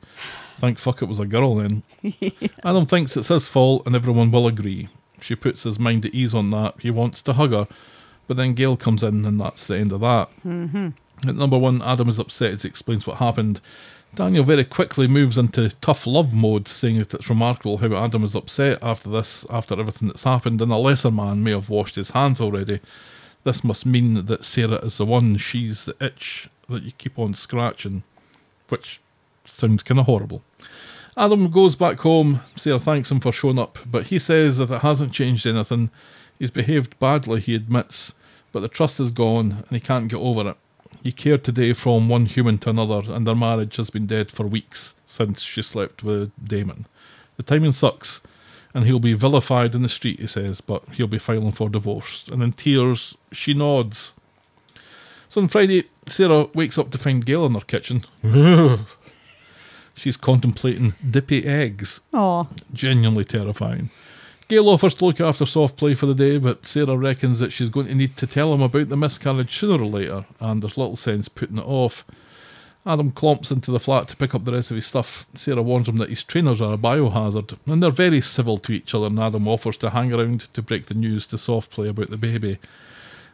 Thank 0.58 0.78
fuck 0.78 1.02
it 1.02 1.06
was 1.06 1.20
a 1.20 1.26
girl 1.26 1.56
then. 1.56 1.82
Adam 2.64 2.86
thinks 2.86 3.16
it's 3.16 3.28
his 3.28 3.48
fault, 3.48 3.86
and 3.86 3.94
everyone 3.94 4.30
will 4.30 4.46
agree. 4.46 4.88
She 5.20 5.34
puts 5.34 5.64
his 5.64 5.78
mind 5.78 6.06
at 6.06 6.14
ease 6.14 6.34
on 6.34 6.50
that. 6.50 6.74
He 6.80 6.90
wants 6.90 7.22
to 7.22 7.32
hug 7.32 7.52
her, 7.52 7.68
but 8.26 8.36
then 8.36 8.54
Gail 8.54 8.76
comes 8.76 9.02
in, 9.02 9.24
and 9.24 9.40
that's 9.40 9.66
the 9.66 9.76
end 9.76 9.92
of 9.92 10.00
that. 10.00 10.30
Mm-hmm. 10.44 11.28
At 11.28 11.34
number 11.34 11.58
one, 11.58 11.82
Adam 11.82 12.08
is 12.08 12.18
upset 12.18 12.52
as 12.52 12.62
he 12.62 12.68
explains 12.68 13.06
what 13.06 13.16
happened, 13.16 13.60
Daniel 14.14 14.44
very 14.44 14.64
quickly 14.64 15.06
moves 15.06 15.38
into 15.38 15.68
tough 15.80 16.06
love 16.06 16.34
mode, 16.34 16.66
saying 16.66 16.98
that 16.98 17.14
it's 17.14 17.28
remarkable 17.28 17.78
how 17.78 17.94
Adam 17.94 18.24
is 18.24 18.34
upset 18.34 18.82
after 18.82 19.08
this, 19.08 19.46
after 19.50 19.78
everything 19.78 20.08
that's 20.08 20.24
happened, 20.24 20.60
and 20.60 20.72
a 20.72 20.76
lesser 20.76 21.10
man 21.10 21.44
may 21.44 21.52
have 21.52 21.70
washed 21.70 21.94
his 21.94 22.10
hands 22.10 22.40
already. 22.40 22.80
This 23.44 23.62
must 23.62 23.86
mean 23.86 24.26
that 24.26 24.44
Sarah 24.44 24.84
is 24.84 24.98
the 24.98 25.06
one, 25.06 25.36
she's 25.36 25.84
the 25.84 25.96
itch 26.04 26.48
that 26.68 26.82
you 26.82 26.92
keep 26.92 27.18
on 27.18 27.34
scratching, 27.34 28.02
which 28.68 29.00
sounds 29.44 29.82
kind 29.82 30.00
of 30.00 30.06
horrible. 30.06 30.42
Adam 31.16 31.50
goes 31.50 31.74
back 31.74 31.98
home. 32.00 32.42
Sarah 32.56 32.78
thanks 32.78 33.10
him 33.10 33.20
for 33.20 33.32
showing 33.32 33.58
up, 33.58 33.78
but 33.86 34.06
he 34.06 34.18
says 34.18 34.58
that 34.58 34.70
it 34.70 34.82
hasn't 34.82 35.12
changed 35.12 35.46
anything. 35.46 35.90
He's 36.38 36.50
behaved 36.50 36.98
badly, 36.98 37.40
he 37.40 37.54
admits, 37.54 38.14
but 38.52 38.60
the 38.60 38.68
trust 38.68 39.00
is 39.00 39.10
gone 39.10 39.64
and 39.68 39.70
he 39.70 39.80
can't 39.80 40.08
get 40.08 40.18
over 40.18 40.50
it. 40.50 40.56
He 41.02 41.12
cared 41.12 41.44
today 41.44 41.72
from 41.72 42.08
one 42.08 42.26
human 42.26 42.58
to 42.58 42.70
another, 42.70 43.02
and 43.12 43.26
their 43.26 43.34
marriage 43.34 43.76
has 43.76 43.90
been 43.90 44.06
dead 44.06 44.30
for 44.30 44.46
weeks 44.46 44.94
since 45.06 45.40
she 45.42 45.62
slept 45.62 46.02
with 46.02 46.32
Damon. 46.42 46.86
The 47.36 47.42
timing 47.42 47.72
sucks, 47.72 48.20
and 48.74 48.84
he'll 48.84 48.98
be 48.98 49.14
vilified 49.14 49.74
in 49.74 49.82
the 49.82 49.88
street, 49.88 50.20
he 50.20 50.26
says, 50.26 50.60
but 50.60 50.82
he'll 50.92 51.06
be 51.06 51.18
filing 51.18 51.52
for 51.52 51.68
divorce. 51.68 52.26
And 52.28 52.42
in 52.42 52.52
tears, 52.52 53.16
she 53.32 53.54
nods. 53.54 54.14
So 55.28 55.40
on 55.40 55.48
Friday, 55.48 55.84
Sarah 56.06 56.48
wakes 56.54 56.78
up 56.78 56.90
to 56.90 56.98
find 56.98 57.24
Gail 57.24 57.46
in 57.46 57.54
her 57.54 57.60
kitchen. 57.60 58.04
She's 59.94 60.16
contemplating 60.16 60.94
dippy 61.08 61.44
eggs. 61.44 62.00
Oh, 62.12 62.48
Genuinely 62.72 63.24
terrifying. 63.24 63.90
Gail 64.48 64.70
offers 64.70 64.94
to 64.94 65.04
look 65.04 65.20
after 65.20 65.44
soft 65.44 65.76
play 65.76 65.92
for 65.92 66.06
the 66.06 66.14
day, 66.14 66.38
but 66.38 66.64
Sarah 66.64 66.96
reckons 66.96 67.38
that 67.38 67.52
she's 67.52 67.68
going 67.68 67.86
to 67.86 67.94
need 67.94 68.16
to 68.16 68.26
tell 68.26 68.54
him 68.54 68.62
about 68.62 68.88
the 68.88 68.96
miscarriage 68.96 69.54
sooner 69.54 69.82
or 69.82 69.86
later, 69.86 70.24
and 70.40 70.62
there's 70.62 70.78
little 70.78 70.96
sense 70.96 71.28
putting 71.28 71.58
it 71.58 71.66
off. 71.66 72.02
Adam 72.86 73.12
clomps 73.12 73.52
into 73.52 73.70
the 73.70 73.78
flat 73.78 74.08
to 74.08 74.16
pick 74.16 74.34
up 74.34 74.46
the 74.46 74.52
rest 74.52 74.70
of 74.70 74.76
his 74.76 74.86
stuff. 74.86 75.26
Sarah 75.34 75.60
warns 75.60 75.86
him 75.86 75.98
that 75.98 76.08
his 76.08 76.24
trainers 76.24 76.62
are 76.62 76.72
a 76.72 76.78
biohazard, 76.78 77.58
and 77.66 77.82
they're 77.82 77.90
very 77.90 78.22
civil 78.22 78.56
to 78.56 78.72
each 78.72 78.94
other, 78.94 79.08
and 79.08 79.20
Adam 79.20 79.46
offers 79.46 79.76
to 79.76 79.90
hang 79.90 80.14
around 80.14 80.40
to 80.54 80.62
break 80.62 80.86
the 80.86 80.94
news 80.94 81.26
to 81.26 81.36
soft 81.36 81.70
play 81.70 81.88
about 81.88 82.08
the 82.08 82.16
baby. 82.16 82.58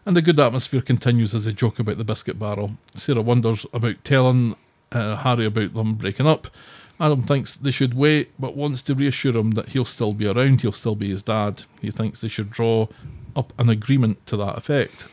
And 0.04 0.16
the 0.16 0.22
good 0.22 0.40
atmosphere 0.40 0.80
continues 0.80 1.32
as 1.32 1.44
they 1.44 1.52
joke 1.52 1.78
about 1.78 1.96
the 1.96 2.04
biscuit 2.04 2.40
barrel. 2.40 2.72
Sarah 2.96 3.22
wonders 3.22 3.64
about 3.72 4.02
telling 4.02 4.56
uh, 4.90 5.14
Harry 5.18 5.46
about 5.46 5.74
them 5.74 5.94
breaking 5.94 6.26
up. 6.26 6.48
Adam 7.00 7.22
thinks 7.22 7.56
they 7.56 7.70
should 7.70 7.94
wait, 7.94 8.30
but 8.38 8.56
wants 8.56 8.82
to 8.82 8.94
reassure 8.94 9.36
him 9.36 9.52
that 9.52 9.70
he'll 9.70 9.84
still 9.84 10.12
be 10.12 10.26
around, 10.26 10.62
he'll 10.62 10.72
still 10.72 10.94
be 10.94 11.08
his 11.08 11.22
dad. 11.22 11.62
He 11.80 11.90
thinks 11.90 12.20
they 12.20 12.28
should 12.28 12.50
draw 12.50 12.86
up 13.34 13.52
an 13.58 13.68
agreement 13.68 14.24
to 14.26 14.36
that 14.36 14.56
effect. 14.56 15.08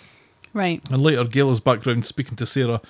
right. 0.54 0.82
And 0.92 1.02
later, 1.02 1.24
Gail 1.24 1.52
is 1.52 1.60
back 1.60 1.86
round 1.86 2.06
speaking 2.06 2.36
to 2.38 2.46
Sarah. 2.46 2.82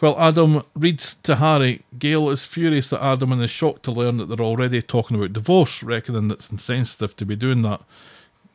While 0.00 0.20
Adam 0.20 0.62
reads 0.74 1.14
to 1.14 1.36
Harry, 1.36 1.82
Gail 1.98 2.28
is 2.28 2.44
furious 2.44 2.92
at 2.92 3.00
Adam 3.00 3.32
and 3.32 3.42
is 3.42 3.50
shocked 3.50 3.84
to 3.84 3.92
learn 3.92 4.18
that 4.18 4.26
they're 4.26 4.44
already 4.44 4.82
talking 4.82 5.16
about 5.16 5.32
divorce, 5.32 5.82
reckoning 5.82 6.30
it's 6.30 6.50
insensitive 6.50 7.16
to 7.16 7.24
be 7.24 7.36
doing 7.36 7.62
that. 7.62 7.80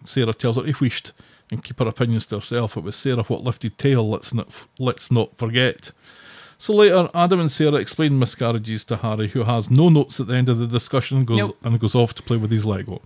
Sarah 0.05 0.33
tells 0.33 0.57
her 0.57 0.65
if 0.65 0.81
wished 0.81 1.13
and 1.51 1.63
keep 1.63 1.79
her 1.79 1.87
opinions 1.87 2.27
to 2.27 2.35
herself. 2.35 2.77
It 2.77 2.83
was 2.83 2.95
Sarah 2.95 3.23
what 3.23 3.43
lifted 3.43 3.77
tail, 3.77 4.07
let's 4.07 4.33
not, 4.33 4.49
let's 4.77 5.09
not 5.09 5.37
forget. 5.37 5.91
So 6.61 6.75
later, 6.75 7.09
Adam 7.15 7.39
and 7.39 7.49
Sarah 7.51 7.75
explain 7.75 8.19
miscarriages 8.19 8.83
to 8.85 8.97
Harry, 8.97 9.29
who 9.29 9.43
has 9.43 9.71
no 9.71 9.87
notes 9.87 10.19
at 10.19 10.27
the 10.27 10.35
end 10.35 10.49
of 10.49 10.59
the 10.59 10.67
discussion 10.67 11.23
goes, 11.23 11.37
Nope. 11.37 11.57
and 11.63 11.79
goes 11.79 11.95
off 11.95 12.13
to 12.15 12.21
play 12.23 12.35
with 12.35 12.51
his 12.51 12.65
Lego. 12.65 13.01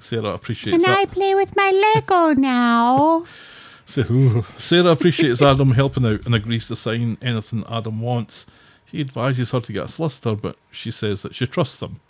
Sarah 0.00 0.30
appreciates 0.30 0.82
that. 0.82 0.86
Can 0.86 0.96
I 0.96 1.04
play 1.04 1.34
with 1.34 1.54
my 1.54 1.70
Lego 1.70 2.32
now? 2.32 3.26
Sa- 3.84 4.42
Sarah 4.56 4.92
appreciates 4.92 5.42
Adam 5.52 5.72
helping 5.72 6.06
out 6.06 6.24
and 6.24 6.34
agrees 6.34 6.66
to 6.68 6.76
sign 6.76 7.18
anything 7.20 7.62
Adam 7.68 8.00
wants. 8.00 8.46
He 8.86 9.02
advises 9.02 9.50
her 9.50 9.60
to 9.60 9.72
get 9.72 9.84
a 9.84 9.88
solicitor, 9.88 10.34
but 10.34 10.56
she 10.70 10.90
says 10.90 11.20
that 11.22 11.34
she 11.34 11.46
trusts 11.46 11.82
him. 11.82 12.00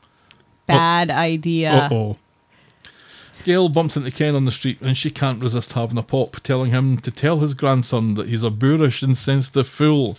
Bad 0.66 1.10
idea. 1.10 1.72
Uh 1.72 1.88
oh. 1.90 2.16
Gail 3.42 3.68
bumps 3.68 3.96
into 3.96 4.12
Ken 4.12 4.36
on 4.36 4.44
the 4.44 4.52
street 4.52 4.80
and 4.80 4.96
she 4.96 5.10
can't 5.10 5.42
resist 5.42 5.72
having 5.72 5.98
a 5.98 6.02
pop, 6.04 6.36
telling 6.44 6.70
him 6.70 6.98
to 6.98 7.10
tell 7.10 7.40
his 7.40 7.52
grandson 7.52 8.14
that 8.14 8.28
he's 8.28 8.44
a 8.44 8.50
boorish, 8.50 9.02
insensitive 9.02 9.66
fool. 9.66 10.16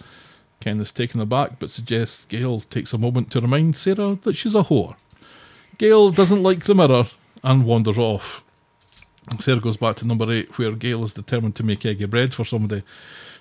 Ken 0.59 0.79
is 0.79 0.91
taken 0.91 1.21
aback 1.21 1.59
but 1.59 1.69
suggests 1.69 2.25
Gail 2.25 2.61
takes 2.61 2.93
a 2.93 2.97
moment 2.97 3.31
to 3.31 3.41
remind 3.41 3.75
Sarah 3.75 4.17
that 4.23 4.35
she's 4.35 4.55
a 4.55 4.63
whore. 4.63 4.95
Gail 5.77 6.09
doesn't 6.09 6.43
like 6.43 6.63
the 6.63 6.75
mirror 6.75 7.05
and 7.43 7.65
wanders 7.65 7.97
off. 7.97 8.43
Sarah 9.39 9.59
goes 9.59 9.77
back 9.77 9.95
to 9.97 10.07
number 10.07 10.31
eight, 10.31 10.57
where 10.57 10.71
Gail 10.71 11.03
is 11.03 11.13
determined 11.13 11.55
to 11.55 11.63
make 11.63 11.85
eggy 11.85 12.05
bread 12.05 12.33
for 12.33 12.45
somebody. 12.45 12.83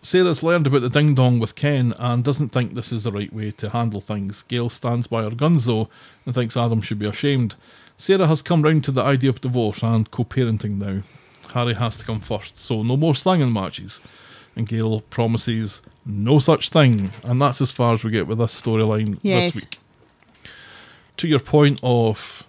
Sarah's 0.00 0.42
learned 0.42 0.66
about 0.66 0.82
the 0.82 0.90
ding 0.90 1.14
dong 1.14 1.38
with 1.38 1.54
Ken 1.54 1.94
and 1.98 2.24
doesn't 2.24 2.50
think 2.50 2.74
this 2.74 2.92
is 2.92 3.04
the 3.04 3.12
right 3.12 3.32
way 3.32 3.50
to 3.52 3.70
handle 3.70 4.00
things. 4.00 4.42
Gail 4.42 4.68
stands 4.68 5.06
by 5.06 5.22
her 5.22 5.30
guns 5.30 5.64
though 5.64 5.88
and 6.26 6.34
thinks 6.34 6.56
Adam 6.56 6.80
should 6.80 6.98
be 6.98 7.06
ashamed. 7.06 7.54
Sarah 7.96 8.26
has 8.26 8.42
come 8.42 8.62
round 8.62 8.84
to 8.84 8.90
the 8.90 9.02
idea 9.02 9.30
of 9.30 9.40
divorce 9.40 9.82
and 9.82 10.10
co 10.10 10.24
parenting 10.24 10.78
now. 10.78 11.02
Harry 11.52 11.74
has 11.74 11.96
to 11.96 12.04
come 12.04 12.20
first, 12.20 12.58
so 12.58 12.82
no 12.82 12.96
more 12.96 13.14
slanging 13.14 13.52
matches. 13.52 14.00
And 14.56 14.68
Gail 14.68 15.00
promises 15.10 15.82
no 16.06 16.38
such 16.38 16.68
thing, 16.70 17.12
and 17.24 17.40
that's 17.42 17.60
as 17.60 17.70
far 17.72 17.94
as 17.94 18.04
we 18.04 18.10
get 18.10 18.26
with 18.26 18.38
this 18.38 18.60
storyline 18.60 19.18
Yes. 19.22 19.52
this 19.52 19.62
week. 19.64 19.78
To 21.18 21.28
your 21.28 21.40
point 21.40 21.80
of 21.82 22.44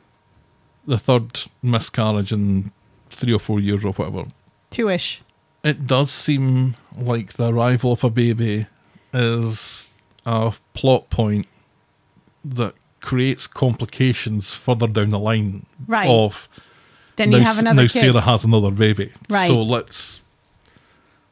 the 0.86 0.97
third 0.97 1.41
miscarriage 1.64 2.32
in 2.32 2.72
three 3.10 3.34
or 3.34 3.39
four 3.39 3.60
years 3.60 3.84
or 3.84 3.91
whatever, 3.93 4.26
Two-ish. 4.70 5.22
it 5.64 5.88
does 5.88 6.12
seem 6.12 6.76
like 6.95 7.34
the 7.34 7.47
arrival 7.49 7.93
of 7.93 8.03
a 8.03 8.10
baby 8.10 8.68
is 9.14 9.88
a 10.26 10.53
plot 10.74 11.10
point 11.10 11.47
that 12.43 12.74
creates 13.01 13.47
complications 13.47 14.53
further 14.53 14.88
down 14.88 15.10
the 15.10 15.20
line 15.20 15.66
Right. 15.88 16.08
of 16.10 16.47
Then 17.16 17.30
now, 17.32 17.38
you 17.38 17.43
have 17.43 17.58
another 17.60 17.84
now 17.84 17.88
kid. 17.88 17.99
Sarah 17.99 18.22
has 18.22 18.43
another 18.43 18.72
baby. 18.72 19.12
Right. 19.30 19.47
So 19.47 19.62
let's 19.64 20.20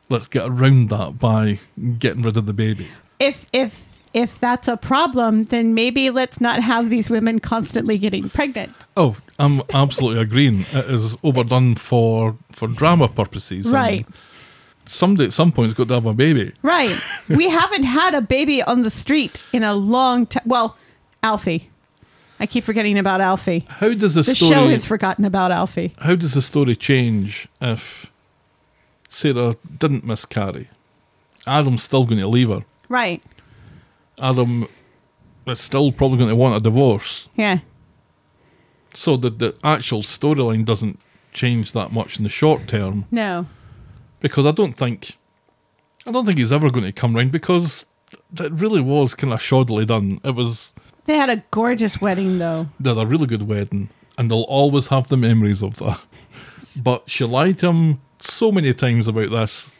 let's 0.09 0.27
get 0.27 0.47
around 0.47 0.89
that 0.89 1.19
by 1.19 1.59
getting 1.99 2.23
rid 2.23 2.37
of 2.37 2.45
the 2.45 2.53
baby. 2.53 2.87
if 3.19 3.45
if 3.53 3.81
if 4.13 4.39
that's 4.39 4.67
a 4.67 4.77
problem, 4.77 5.45
then 5.45 5.73
maybe 5.73 6.11
let's 6.11 6.39
not 6.39 6.61
have 6.61 6.89
these 6.91 7.09
women 7.09 7.39
constantly 7.39 7.97
getting 7.97 8.29
pregnant. 8.29 8.71
Oh, 8.95 9.17
I'm 9.39 9.61
absolutely 9.73 10.21
agreeing. 10.21 10.65
It 10.71 10.85
is 10.85 11.17
overdone 11.23 11.75
for 11.75 12.37
for 12.51 12.67
drama 12.67 13.07
purposes. 13.07 13.71
Right. 13.71 14.05
Somebody 14.85 15.27
at 15.27 15.33
some 15.33 15.51
point 15.51 15.67
has 15.69 15.73
got 15.73 15.87
to 15.87 15.93
have 15.95 16.05
a 16.05 16.13
baby. 16.13 16.53
Right. 16.61 16.95
we 17.29 17.49
haven't 17.49 17.83
had 17.83 18.13
a 18.13 18.21
baby 18.21 18.61
on 18.61 18.81
the 18.83 18.89
street 18.89 19.39
in 19.53 19.63
a 19.63 19.73
long 19.73 20.25
time. 20.27 20.43
Well, 20.45 20.77
Alfie. 21.23 21.69
I 22.39 22.45
keep 22.45 22.65
forgetting 22.65 22.97
about 22.99 23.21
Alfie. 23.21 23.65
How 23.69 23.93
does 23.93 24.15
the, 24.15 24.23
The 24.23 24.35
story 24.35 24.51
show 24.51 24.67
has 24.69 24.83
forgotten 24.85 25.23
about 25.23 25.51
Alfie. 25.51 25.93
how 25.99 26.15
does 26.15 26.33
the 26.33 26.41
story 26.41 26.75
change 26.75 27.47
if 27.61 28.11
Sarah 29.13 29.55
didn't 29.77 30.03
miscarry? 30.05 30.69
Adam's 31.45 31.83
still 31.83 32.03
going 32.05 32.19
to 32.19 32.27
leave 32.27 32.49
her. 32.49 32.65
Right. 32.89 33.23
Adam 34.19 34.67
is 35.45 35.59
still 35.59 35.91
probably 35.91 36.17
going 36.17 36.29
to 36.29 36.35
want 36.35 36.55
a 36.55 36.59
divorce. 36.59 37.29
Yeah. 37.35 37.59
So 38.95 39.17
that 39.17 39.37
the 39.39 39.55
actual 39.63 40.01
storyline 40.01 40.65
doesn't 40.65 40.99
change 41.31 41.73
that 41.73 41.91
much 41.91 42.17
in 42.17 42.23
the 42.23 42.29
short 42.29 42.67
term 42.67 43.05
No. 43.11 43.47
because 44.19 44.45
I 44.45 44.51
don't 44.51 44.73
think 44.73 45.17
I 46.05 46.11
don't 46.11 46.25
think 46.25 46.37
he's 46.37 46.51
ever 46.51 46.69
going 46.69 46.85
to 46.85 46.91
come 46.91 47.15
round 47.15 47.31
because 47.31 47.85
that 48.31 48.51
really 48.51 48.81
was 48.81 49.15
kind 49.15 49.33
of 49.33 49.39
shoddily 49.41 49.87
done. 49.87 50.19
It 50.23 50.35
was 50.35 50.73
They 51.05 51.17
had 51.17 51.29
a 51.31 51.43
gorgeous 51.49 51.99
wedding 51.99 52.37
though. 52.39 52.67
they 52.79 52.89
had 52.89 52.99
a 52.99 53.07
really 53.07 53.25
good 53.25 53.47
wedding 53.47 53.89
and 54.17 54.29
they'll 54.29 54.41
always 54.43 54.87
have 54.87 55.07
the 55.07 55.17
memories 55.17 55.63
of 55.63 55.77
that. 55.79 55.99
But 56.75 57.09
she 57.09 57.23
lied 57.25 57.57
to 57.59 57.67
him 57.69 58.01
so 58.23 58.51
many 58.51 58.73
times 58.73 59.07
about 59.07 59.29
this. 59.29 59.75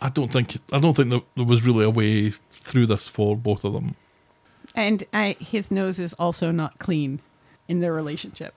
I 0.00 0.08
don't 0.08 0.32
think 0.32 0.58
I 0.72 0.78
don't 0.80 0.94
think 0.94 1.10
that 1.10 1.22
there 1.36 1.44
was 1.44 1.64
really 1.64 1.84
a 1.84 1.90
way 1.90 2.30
through 2.52 2.86
this 2.86 3.08
for 3.08 3.36
both 3.36 3.64
of 3.64 3.72
them. 3.72 3.94
And 4.74 5.04
I, 5.12 5.36
his 5.38 5.70
nose 5.70 5.98
is 5.98 6.14
also 6.14 6.50
not 6.50 6.78
clean 6.78 7.20
in 7.68 7.80
their 7.80 7.92
relationship. 7.92 8.54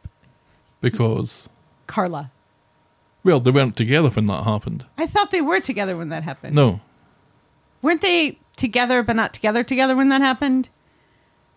Because 0.81 1.49
Carla. 1.87 2.31
well, 3.23 3.39
they 3.39 3.51
weren't 3.51 3.75
together 3.75 4.09
when 4.09 4.27
that 4.27 4.43
happened. 4.43 4.85
I 4.97 5.07
thought 5.07 5.31
they 5.31 5.41
were 5.41 5.59
together 5.59 5.97
when 5.97 6.09
that 6.09 6.23
happened. 6.23 6.55
No. 6.55 6.79
Weren't 7.81 8.01
they 8.01 8.39
together 8.55 9.03
but 9.03 9.15
not 9.15 9.33
together 9.33 9.63
together 9.63 9.95
when 9.95 10.09
that 10.09 10.21
happened? 10.21 10.69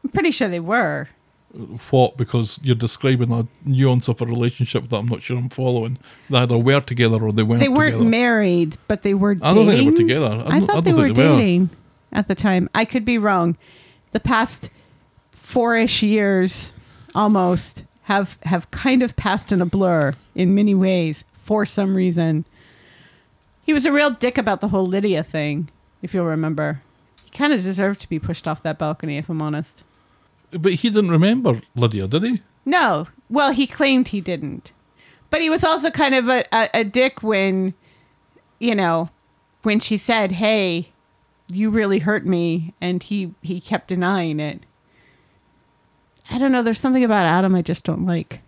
I'm 0.04 0.10
pretty 0.10 0.30
sure 0.30 0.48
they 0.48 0.60
were. 0.60 1.08
What? 1.90 2.16
Because 2.16 2.60
you're 2.62 2.74
describing 2.76 3.32
a 3.32 3.46
nuance 3.64 4.08
of 4.08 4.20
a 4.20 4.26
relationship 4.26 4.88
that 4.90 4.96
I'm 4.96 5.06
not 5.06 5.22
sure 5.22 5.38
I'm 5.38 5.48
following. 5.48 5.98
They 6.28 6.38
either 6.38 6.58
were 6.58 6.80
together 6.80 7.22
or 7.24 7.32
they 7.32 7.42
weren't 7.42 7.60
They 7.60 7.68
weren't 7.68 7.92
together. 7.94 8.10
married, 8.10 8.76
but 8.86 9.02
they 9.02 9.14
were 9.14 9.34
dating. 9.34 9.46
I 9.48 9.54
don't 9.54 9.66
think 9.66 9.78
they 9.78 9.90
were 9.90 9.96
together. 9.96 10.42
I 10.46 10.56
I, 10.58 10.60
thought 10.60 10.76
I 10.76 10.80
they 10.82 10.92
were 10.92 11.12
they 11.12 11.28
were. 11.28 11.38
dating 11.38 11.70
at 12.12 12.28
the 12.28 12.34
time. 12.34 12.68
I 12.74 12.84
could 12.84 13.04
be 13.04 13.16
wrong. 13.16 13.56
The 14.12 14.20
past 14.20 14.68
four-ish 15.32 16.02
years, 16.02 16.74
almost, 17.14 17.82
have 18.02 18.36
have 18.42 18.70
kind 18.70 19.02
of 19.02 19.16
passed 19.16 19.50
in 19.50 19.62
a 19.62 19.66
blur 19.66 20.14
in 20.34 20.54
many 20.54 20.74
ways 20.74 21.24
for 21.38 21.64
some 21.64 21.94
reason. 21.94 22.44
He 23.62 23.72
was 23.72 23.86
a 23.86 23.92
real 23.92 24.10
dick 24.10 24.36
about 24.38 24.60
the 24.60 24.68
whole 24.68 24.86
Lydia 24.86 25.22
thing, 25.22 25.70
if 26.02 26.12
you'll 26.14 26.26
remember. 26.26 26.82
He 27.24 27.30
kind 27.30 27.52
of 27.54 27.62
deserved 27.62 28.00
to 28.02 28.08
be 28.08 28.18
pushed 28.18 28.46
off 28.46 28.62
that 28.62 28.78
balcony, 28.78 29.16
if 29.18 29.28
I'm 29.30 29.40
honest. 29.42 29.82
But 30.50 30.74
he 30.74 30.90
didn't 30.90 31.10
remember 31.10 31.60
Lydia, 31.74 32.08
did 32.08 32.22
he? 32.22 32.42
No. 32.64 33.08
Well, 33.28 33.52
he 33.52 33.66
claimed 33.66 34.08
he 34.08 34.20
didn't. 34.20 34.72
But 35.30 35.40
he 35.42 35.50
was 35.50 35.62
also 35.64 35.90
kind 35.90 36.14
of 36.14 36.28
a, 36.28 36.44
a, 36.52 36.70
a 36.74 36.84
dick 36.84 37.22
when, 37.22 37.74
you 38.58 38.74
know, 38.74 39.10
when 39.62 39.78
she 39.80 39.96
said, 39.98 40.32
hey, 40.32 40.88
you 41.50 41.68
really 41.70 41.98
hurt 41.98 42.24
me. 42.24 42.72
And 42.80 43.02
he, 43.02 43.34
he 43.42 43.60
kept 43.60 43.88
denying 43.88 44.40
it. 44.40 44.62
I 46.30 46.38
don't 46.38 46.52
know. 46.52 46.62
There's 46.62 46.80
something 46.80 47.04
about 47.04 47.26
Adam 47.26 47.54
I 47.54 47.62
just 47.62 47.84
don't 47.84 48.06
like. 48.06 48.40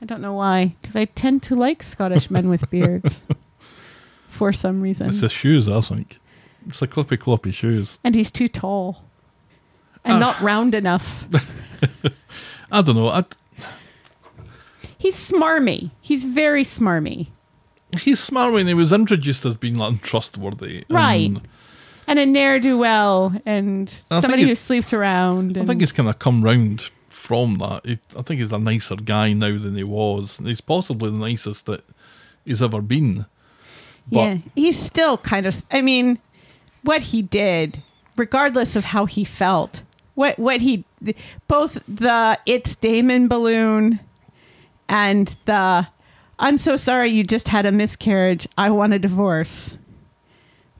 I 0.00 0.04
don't 0.04 0.20
know 0.20 0.34
why. 0.34 0.74
Because 0.80 0.96
I 0.96 1.04
tend 1.06 1.42
to 1.44 1.54
like 1.56 1.82
Scottish 1.82 2.30
men 2.30 2.48
with 2.48 2.68
beards 2.70 3.24
for 4.28 4.52
some 4.52 4.82
reason. 4.82 5.08
It's 5.08 5.20
the 5.20 5.28
shoes, 5.28 5.68
I 5.68 5.80
think. 5.80 6.18
It's 6.66 6.80
the 6.80 6.88
clippy 6.88 7.16
cloppy 7.18 7.52
shoes. 7.52 7.98
and 8.04 8.14
he's 8.14 8.30
too 8.30 8.48
tall 8.48 9.04
and 10.04 10.14
ah. 10.14 10.18
not 10.18 10.40
round 10.40 10.74
enough. 10.74 11.26
I 12.72 12.82
don't 12.82 12.96
know. 12.96 13.08
I, 13.08 13.24
He's 15.02 15.16
smarmy. 15.16 15.90
He's 16.00 16.22
very 16.22 16.62
smarmy. 16.62 17.26
he's 17.98 18.20
smarmy, 18.20 18.52
when 18.52 18.66
he 18.68 18.74
was 18.74 18.92
introduced 18.92 19.44
as 19.44 19.56
being 19.56 19.80
untrustworthy. 19.80 20.84
Right. 20.88 21.28
and 21.28 21.48
And 22.06 22.20
a 22.20 22.26
ne'er 22.26 22.60
do 22.60 22.78
well 22.78 23.34
and 23.44 23.90
somebody 24.08 24.44
who 24.44 24.54
sleeps 24.54 24.92
around. 24.92 25.58
I 25.58 25.64
think 25.64 25.80
he's 25.80 25.90
kind 25.90 26.08
of 26.08 26.20
come 26.20 26.44
round 26.44 26.88
from 27.08 27.56
that. 27.58 27.84
He, 27.84 27.98
I 28.16 28.22
think 28.22 28.40
he's 28.40 28.52
a 28.52 28.60
nicer 28.60 28.94
guy 28.94 29.32
now 29.32 29.58
than 29.58 29.74
he 29.74 29.82
was. 29.82 30.36
He's 30.36 30.60
possibly 30.60 31.10
the 31.10 31.16
nicest 31.16 31.66
that 31.66 31.82
he's 32.44 32.62
ever 32.62 32.80
been. 32.80 33.26
But 34.08 34.20
yeah, 34.20 34.38
he's 34.54 34.80
still 34.80 35.18
kind 35.18 35.46
of. 35.46 35.64
I 35.72 35.82
mean, 35.82 36.20
what 36.82 37.02
he 37.02 37.22
did, 37.22 37.82
regardless 38.16 38.76
of 38.76 38.84
how 38.84 39.06
he 39.06 39.24
felt, 39.24 39.82
what 40.14 40.38
what 40.38 40.60
he, 40.60 40.84
both 41.48 41.82
the 41.88 42.38
it's 42.46 42.74
Damon 42.76 43.28
balloon, 43.28 44.00
and 44.88 45.34
the 45.44 45.86
I'm 46.38 46.58
so 46.58 46.76
sorry 46.76 47.08
you 47.08 47.24
just 47.24 47.48
had 47.48 47.66
a 47.66 47.72
miscarriage. 47.72 48.48
I 48.58 48.70
want 48.70 48.92
a 48.92 48.98
divorce. 48.98 49.76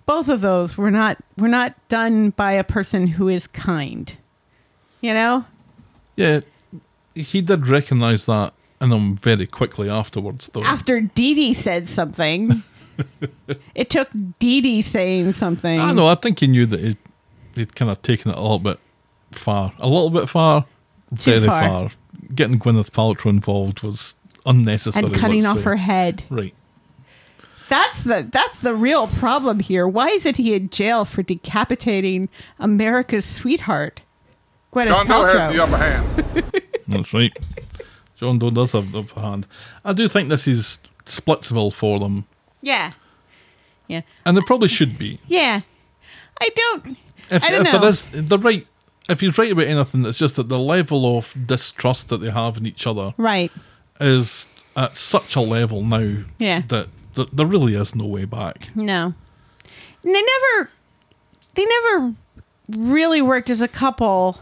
Both 0.06 0.28
of 0.28 0.40
those 0.40 0.76
were 0.76 0.90
not 0.90 1.18
were 1.38 1.48
not 1.48 1.74
done 1.88 2.30
by 2.30 2.52
a 2.52 2.64
person 2.64 3.06
who 3.06 3.28
is 3.28 3.46
kind. 3.46 4.16
You 5.00 5.14
know? 5.14 5.44
yeah, 6.16 6.40
he 7.14 7.40
did 7.40 7.66
recognise 7.66 8.26
that 8.26 8.54
in 8.80 8.92
him 8.92 9.16
very 9.16 9.46
quickly 9.46 9.88
afterwards, 9.88 10.50
though. 10.52 10.62
After 10.62 11.00
Dee 11.00 11.34
Dee 11.34 11.54
said 11.54 11.88
something, 11.88 12.62
it 13.74 13.90
took 13.90 14.08
Dee 14.38 14.60
Dee 14.60 14.82
saying 14.82 15.32
something. 15.32 15.78
I 15.78 15.92
know. 15.92 16.06
I 16.06 16.14
think 16.14 16.40
he 16.40 16.46
knew 16.46 16.66
that 16.66 16.80
he'd, 16.80 16.98
he'd 17.54 17.74
kind 17.74 17.90
of 17.90 18.02
taken 18.02 18.30
it 18.30 18.36
a 18.36 18.40
little 18.40 18.58
bit 18.58 18.78
far, 19.34 19.72
a 19.78 19.88
little 19.88 20.10
bit 20.10 20.28
far, 20.28 20.66
Too 21.18 21.32
very 21.40 21.46
far. 21.46 21.68
far. 21.68 21.90
Getting 22.34 22.58
Gwyneth 22.58 22.90
Paltrow 22.90 23.30
involved 23.30 23.82
was 23.82 24.14
unnecessary. 24.46 25.06
and 25.06 25.14
cutting 25.14 25.44
off 25.46 25.58
say. 25.58 25.62
her 25.64 25.76
head. 25.76 26.24
Right. 26.30 26.54
That's 27.68 28.02
the 28.04 28.28
that's 28.30 28.58
the 28.58 28.74
real 28.74 29.08
problem 29.08 29.60
here. 29.60 29.88
Why 29.88 30.08
isn't 30.10 30.36
he 30.36 30.54
in 30.54 30.68
jail 30.68 31.04
for 31.04 31.22
decapitating 31.22 32.28
America's 32.58 33.24
sweetheart? 33.24 34.02
Gwyneth 34.74 34.88
John 34.88 35.06
Doe 35.06 35.24
has 35.24 35.36
Paltrow. 35.36 35.52
the 35.52 35.62
upper 35.62 35.76
hand. 35.76 36.62
That's 36.88 37.14
right. 37.14 37.32
John 38.16 38.38
Doe 38.38 38.50
does 38.50 38.72
have 38.72 38.92
the 38.92 39.00
upper 39.00 39.20
hand. 39.20 39.46
I 39.84 39.92
do 39.94 40.06
think 40.08 40.28
this 40.28 40.46
is 40.46 40.78
Splitsville 41.06 41.72
for 41.72 41.98
them, 41.98 42.26
Yeah, 42.60 42.92
yeah, 43.88 44.02
and 44.24 44.36
there 44.36 44.44
probably 44.44 44.68
should 44.68 44.96
be. 44.98 45.18
yeah. 45.26 45.60
I 46.40 46.48
don't. 46.54 46.96
If, 47.30 47.42
I 47.44 47.50
don't 47.50 47.66
if 47.66 47.72
know. 47.72 47.78
there 47.80 47.88
is, 47.88 48.02
the 48.12 48.38
right. 48.38 48.66
If 49.08 49.20
he's 49.20 49.36
right 49.36 49.50
about 49.52 49.66
anything, 49.66 50.04
it's 50.06 50.18
just 50.18 50.36
that 50.36 50.48
the 50.48 50.58
level 50.58 51.18
of 51.18 51.34
distrust 51.46 52.08
that 52.10 52.18
they 52.18 52.30
have 52.30 52.56
in 52.56 52.66
each 52.66 52.86
other 52.86 53.14
Right. 53.16 53.50
is 54.00 54.46
at 54.76 54.96
such 54.96 55.34
a 55.36 55.40
level 55.40 55.82
now 55.84 56.18
Yeah. 56.38 56.62
that, 56.68 56.88
that 57.14 57.36
there 57.36 57.46
really 57.46 57.74
is 57.74 57.94
no 57.94 58.06
way 58.06 58.24
back. 58.24 58.68
No. 58.74 59.14
And 60.04 60.14
they 60.14 60.22
never 60.22 60.70
they 61.54 61.66
never 61.66 62.14
really 62.68 63.20
worked 63.20 63.50
as 63.50 63.60
a 63.60 63.68
couple. 63.68 64.38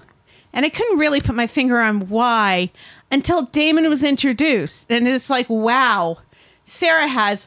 And 0.53 0.65
I 0.65 0.69
couldn't 0.69 0.99
really 0.99 1.21
put 1.21 1.35
my 1.35 1.47
finger 1.47 1.81
on 1.81 2.09
why 2.09 2.71
until 3.11 3.43
Damon 3.43 3.89
was 3.89 4.03
introduced. 4.05 4.91
And 4.91 5.09
it's 5.09 5.29
like, 5.31 5.49
wow, 5.51 6.19
Sarah 6.67 7.09
has 7.09 7.47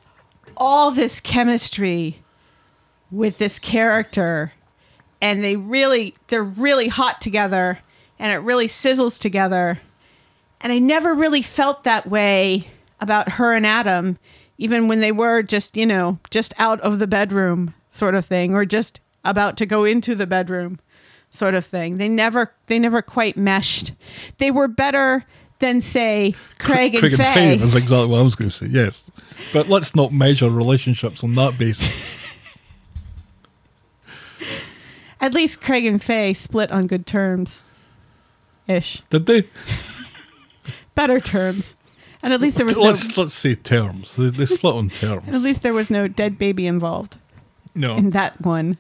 all 0.58 0.92
this 0.92 1.20
chemistry 1.22 2.20
with 3.12 3.38
this 3.38 3.58
character. 3.60 4.52
And 5.24 5.42
they 5.42 5.56
really 5.56 6.14
they're 6.28 6.44
really 6.44 6.90
hot 6.90 7.22
together 7.22 7.80
and 8.20 8.34
it 8.34 8.46
really 8.46 8.68
sizzles 8.68 9.20
together. 9.20 9.80
And 10.60 10.74
I 10.74 10.80
never 10.80 11.14
really 11.14 11.42
felt 11.42 11.86
that 11.86 12.08
way 12.08 12.68
about 13.00 13.30
her 13.30 13.54
and 13.54 13.66
Adam, 13.66 14.18
even 14.58 14.90
when 14.90 15.00
they 15.00 15.14
were 15.14 15.42
just, 15.42 15.78
you 15.78 15.86
know, 15.86 16.20
just 16.30 16.54
out 16.58 16.82
of 16.82 17.00
the 17.00 17.08
bedroom 17.08 17.74
sort 17.90 18.16
of 18.16 18.26
thing, 18.26 18.54
or 18.54 18.66
just 18.66 19.00
about 19.24 19.56
to 19.58 19.66
go 19.66 19.86
into 19.86 20.14
the 20.14 20.28
bedroom 20.28 20.78
sort 21.32 21.56
of 21.56 21.66
thing. 21.66 21.98
They 21.98 22.10
never 22.10 22.54
they 22.68 22.78
never 22.78 23.02
quite 23.02 23.38
meshed. 23.38 23.94
They 24.40 24.52
were 24.52 24.68
better 24.68 25.26
than 25.60 25.82
say 25.82 26.36
Craig 26.60 26.96
and 26.96 27.00
Craig 27.00 27.14
and 27.14 27.22
Faye. 27.22 27.34
Faye 27.34 27.64
is 27.64 27.76
exactly 27.76 28.08
what 28.08 28.20
I 28.20 28.24
was 28.24 28.36
going 28.36 28.50
to 28.50 28.56
say. 28.56 28.66
Yes, 28.66 29.10
but 29.54 29.70
let's 29.70 29.96
not 29.96 30.12
measure 30.12 30.50
relationships 30.50 31.24
on 31.24 31.36
that 31.36 31.58
basis. 31.58 32.10
At 35.24 35.34
least 35.34 35.62
Craig 35.62 35.86
and 35.86 36.04
Faye 36.04 36.34
split 36.34 36.70
on 36.70 36.86
good 36.86 37.08
terms. 37.08 37.64
Ish. 38.68 39.02
Did 39.10 39.26
they? 39.26 39.48
Better 40.96 41.22
terms. 41.22 41.76
And 42.22 42.34
at 42.34 42.42
least 42.42 42.58
there 42.58 42.66
was 42.66 42.78
Let's 42.78 43.18
let's 43.18 43.34
say 43.34 43.56
terms. 43.56 44.18
They, 44.18 44.30
they 44.30 44.46
split 44.46 44.76
on 44.76 44.90
terms. 44.90 45.30
at 45.30 45.40
least 45.40 45.62
there 45.62 45.74
was 45.74 45.90
no 45.90 46.10
dead 46.10 46.38
baby 46.38 46.68
involved 46.68 47.20
No, 47.74 47.96
in 47.96 48.10
that 48.10 48.42
one. 48.42 48.78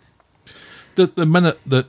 the 0.96 1.08
the 1.08 1.26
minute 1.26 1.60
that 1.66 1.88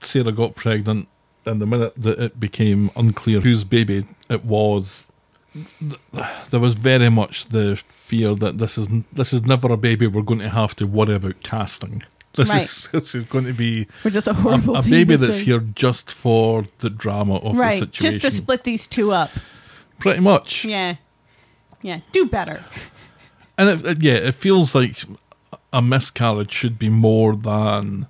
Sarah 0.00 0.32
got 0.32 0.54
pregnant, 0.54 1.08
and 1.46 1.60
the 1.62 1.66
minute 1.66 1.94
that 1.96 2.18
it 2.18 2.38
became 2.38 2.90
unclear 2.96 3.40
whose 3.40 3.64
baby 3.64 4.06
it 4.28 4.44
was, 4.44 5.08
there 6.50 6.60
was 6.60 6.74
very 6.74 7.08
much 7.10 7.46
the 7.46 7.76
fear 7.88 8.34
that 8.34 8.58
this 8.58 8.76
is 8.76 8.88
this 9.12 9.32
is 9.32 9.42
never 9.44 9.72
a 9.72 9.76
baby 9.78 10.06
we're 10.06 10.22
going 10.22 10.40
to 10.40 10.48
have 10.50 10.74
to 10.76 10.86
worry 10.86 11.14
about 11.14 11.42
casting. 11.42 12.02
This 12.34 12.48
Right. 12.48 12.62
is 12.62 12.88
this 12.92 13.14
is 13.14 13.22
going 13.34 13.44
to 13.46 13.52
be 13.52 13.86
Which 14.02 14.16
is 14.16 14.26
a 14.26 14.30
a, 14.30 14.34
horrible 14.34 14.76
a 14.76 14.82
thing 14.82 14.90
baby 14.90 15.16
that's 15.16 15.38
say. 15.38 15.44
here 15.44 15.60
just 15.60 16.10
for 16.10 16.64
the 16.78 16.90
drama 16.90 17.36
of 17.36 17.56
right. 17.56 17.80
the 17.80 17.86
situation. 17.86 18.10
Just 18.20 18.22
to 18.22 18.30
split 18.30 18.64
these 18.64 18.86
two 18.86 19.12
up. 19.12 19.30
Pretty 20.00 20.20
much. 20.20 20.64
Yeah. 20.64 20.96
Yeah. 21.82 22.00
Do 22.12 22.26
better. 22.26 22.64
And 23.56 23.68
it, 23.68 23.86
it- 23.86 24.02
yeah, 24.02 24.14
it 24.14 24.34
feels 24.34 24.74
like 24.74 25.02
a 25.72 25.80
miscarriage 25.82 26.52
should 26.52 26.78
be 26.78 26.88
more 26.88 27.36
than 27.36 28.06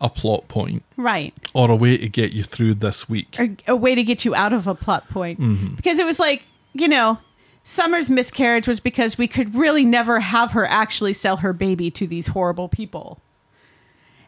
a 0.00 0.10
plot 0.10 0.48
point 0.48 0.82
Right. 0.96 1.32
or 1.54 1.70
a 1.70 1.76
way 1.76 1.96
to 1.96 2.08
get 2.08 2.32
you 2.32 2.42
through 2.42 2.74
this 2.74 3.08
week. 3.08 3.36
A, 3.38 3.56
a 3.68 3.76
way 3.76 3.94
to 3.94 4.02
get 4.02 4.24
you 4.24 4.34
out 4.34 4.52
of 4.52 4.66
a 4.66 4.74
plot 4.74 5.08
point. 5.08 5.40
Mm-hmm. 5.40 5.76
Because 5.76 5.98
it 5.98 6.04
was 6.04 6.18
like, 6.18 6.44
you 6.74 6.88
know, 6.88 7.18
Summer's 7.64 8.10
miscarriage 8.10 8.66
was 8.68 8.80
because 8.80 9.16
we 9.16 9.26
could 9.28 9.54
really 9.54 9.84
never 9.86 10.20
have 10.20 10.50
her 10.52 10.66
actually 10.66 11.14
sell 11.14 11.38
her 11.38 11.52
baby 11.54 11.90
to 11.92 12.06
these 12.06 12.26
horrible 12.28 12.68
people. 12.68 13.20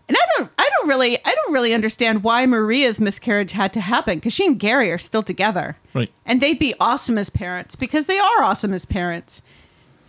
And 0.09 0.17
I 0.17 0.27
don't 0.37 0.51
I 0.59 0.71
don't 0.79 0.89
really 0.89 1.19
I 1.25 1.35
don't 1.35 1.53
really 1.53 1.75
understand 1.75 2.23
why 2.23 2.47
Maria's 2.47 3.01
miscarriage 3.01 3.53
had 3.53 3.73
to 3.73 3.81
happen 3.81 4.19
because 4.19 4.33
she 4.33 4.47
and 4.47 4.59
Gary 4.59 4.91
are 4.93 4.99
still 4.99 5.23
together. 5.23 5.77
Right. 5.95 6.13
And 6.25 6.41
they'd 6.41 6.59
be 6.59 6.75
awesome 6.79 7.19
as 7.19 7.31
parents 7.31 7.77
because 7.77 8.07
they 8.07 8.19
are 8.19 8.43
awesome 8.43 8.73
as 8.73 8.85
parents. 8.85 9.43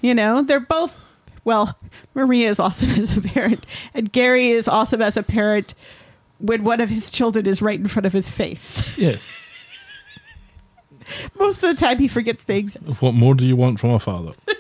You 0.02 0.14
know, 0.14 0.44
they're 0.44 0.60
both 0.60 1.00
well, 1.48 1.80
Maria 2.14 2.50
is 2.50 2.60
awesome 2.60 2.92
as 3.00 3.16
a 3.16 3.22
parent, 3.22 3.66
and 3.94 4.12
Gary 4.12 4.52
is 4.52 4.68
awesome 4.68 5.02
as 5.02 5.16
a 5.16 5.24
parent 5.24 5.74
when 6.40 6.66
one 6.66 6.82
of 6.82 6.90
his 6.90 7.10
children 7.10 7.46
is 7.46 7.62
right 7.62 7.80
in 7.80 7.88
front 7.88 8.06
of 8.06 8.12
his 8.12 8.28
face. 8.28 8.98
Yeah. 8.98 9.16
Most 11.40 11.64
of 11.64 11.74
the 11.74 11.80
time 11.80 12.00
he 12.00 12.10
forgets 12.10 12.44
things. 12.44 12.74
What 13.00 13.14
more 13.14 13.34
do 13.34 13.46
you 13.46 13.56
want 13.56 13.80
from 13.80 13.92
a 13.92 14.00
father? 14.00 14.34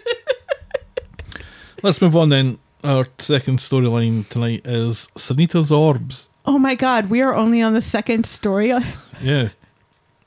Let's 1.83 2.01
move 2.01 2.15
on 2.15 2.29
then. 2.29 2.57
Our 2.87 3.05
second 3.17 3.59
storyline 3.59 4.29
tonight 4.29 4.65
is 4.65 5.09
Sunita's 5.17 5.73
Orbs. 5.73 6.29
Oh 6.45 6.57
my 6.57 6.73
god, 6.73 7.09
we 7.09 7.21
are 7.21 7.35
only 7.35 7.61
on 7.61 7.73
the 7.73 7.81
second 7.81 8.25
story. 8.25 8.73
Yeah. 9.21 9.49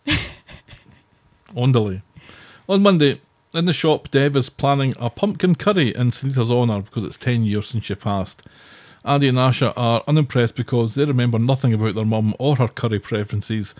on. 1.56 2.02
On 2.68 2.82
Monday, 2.82 3.18
in 3.54 3.64
the 3.64 3.72
shop, 3.72 4.10
Dev 4.10 4.36
is 4.36 4.50
planning 4.50 4.94
a 5.00 5.08
pumpkin 5.08 5.54
curry 5.54 5.94
in 5.94 6.10
Sunita's 6.10 6.50
honour 6.50 6.82
because 6.82 7.06
it's 7.06 7.16
10 7.16 7.44
years 7.44 7.68
since 7.68 7.86
she 7.86 7.94
passed. 7.94 8.42
Aadi 9.06 9.28
and 9.28 9.38
Asha 9.38 9.72
are 9.74 10.04
unimpressed 10.06 10.54
because 10.54 10.96
they 10.96 11.06
remember 11.06 11.38
nothing 11.38 11.72
about 11.72 11.94
their 11.94 12.04
mum 12.04 12.34
or 12.38 12.56
her 12.56 12.68
curry 12.68 12.98
preferences. 12.98 13.74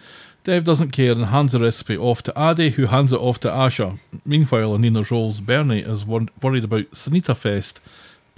Dev 0.44 0.64
doesn't 0.64 0.92
care 0.92 1.12
and 1.12 1.26
hands 1.26 1.52
the 1.52 1.60
recipe 1.60 1.98
off 1.98 2.22
to 2.22 2.34
Aadi, 2.34 2.70
who 2.70 2.86
hands 2.86 3.12
it 3.12 3.20
off 3.20 3.40
to 3.40 3.48
Asha. 3.48 4.00
Meanwhile, 4.24 4.74
in 4.74 4.80
Nina's 4.80 5.10
rolls, 5.10 5.40
Bernie 5.40 5.80
is 5.80 6.06
wor- 6.06 6.28
worried 6.40 6.64
about 6.64 6.92
Sunita 6.92 7.36
Fest 7.36 7.78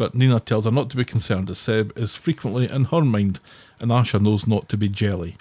But 0.03 0.16
Nina 0.16 0.40
tells 0.40 0.64
her 0.64 0.72
not 0.72 0.90
to 0.90 0.96
be 0.96 1.05
concerned 1.05 1.48
as 1.48 1.59
Seb 1.59 1.96
is 1.96 2.16
frequently 2.16 2.68
in 2.68 2.86
her 2.86 3.03
mind 3.03 3.38
and 3.78 3.92
Asha 3.92 4.20
knows 4.20 4.48
not 4.48 4.68
to 4.70 4.76
be 4.76 4.88
jelly. 4.88 5.36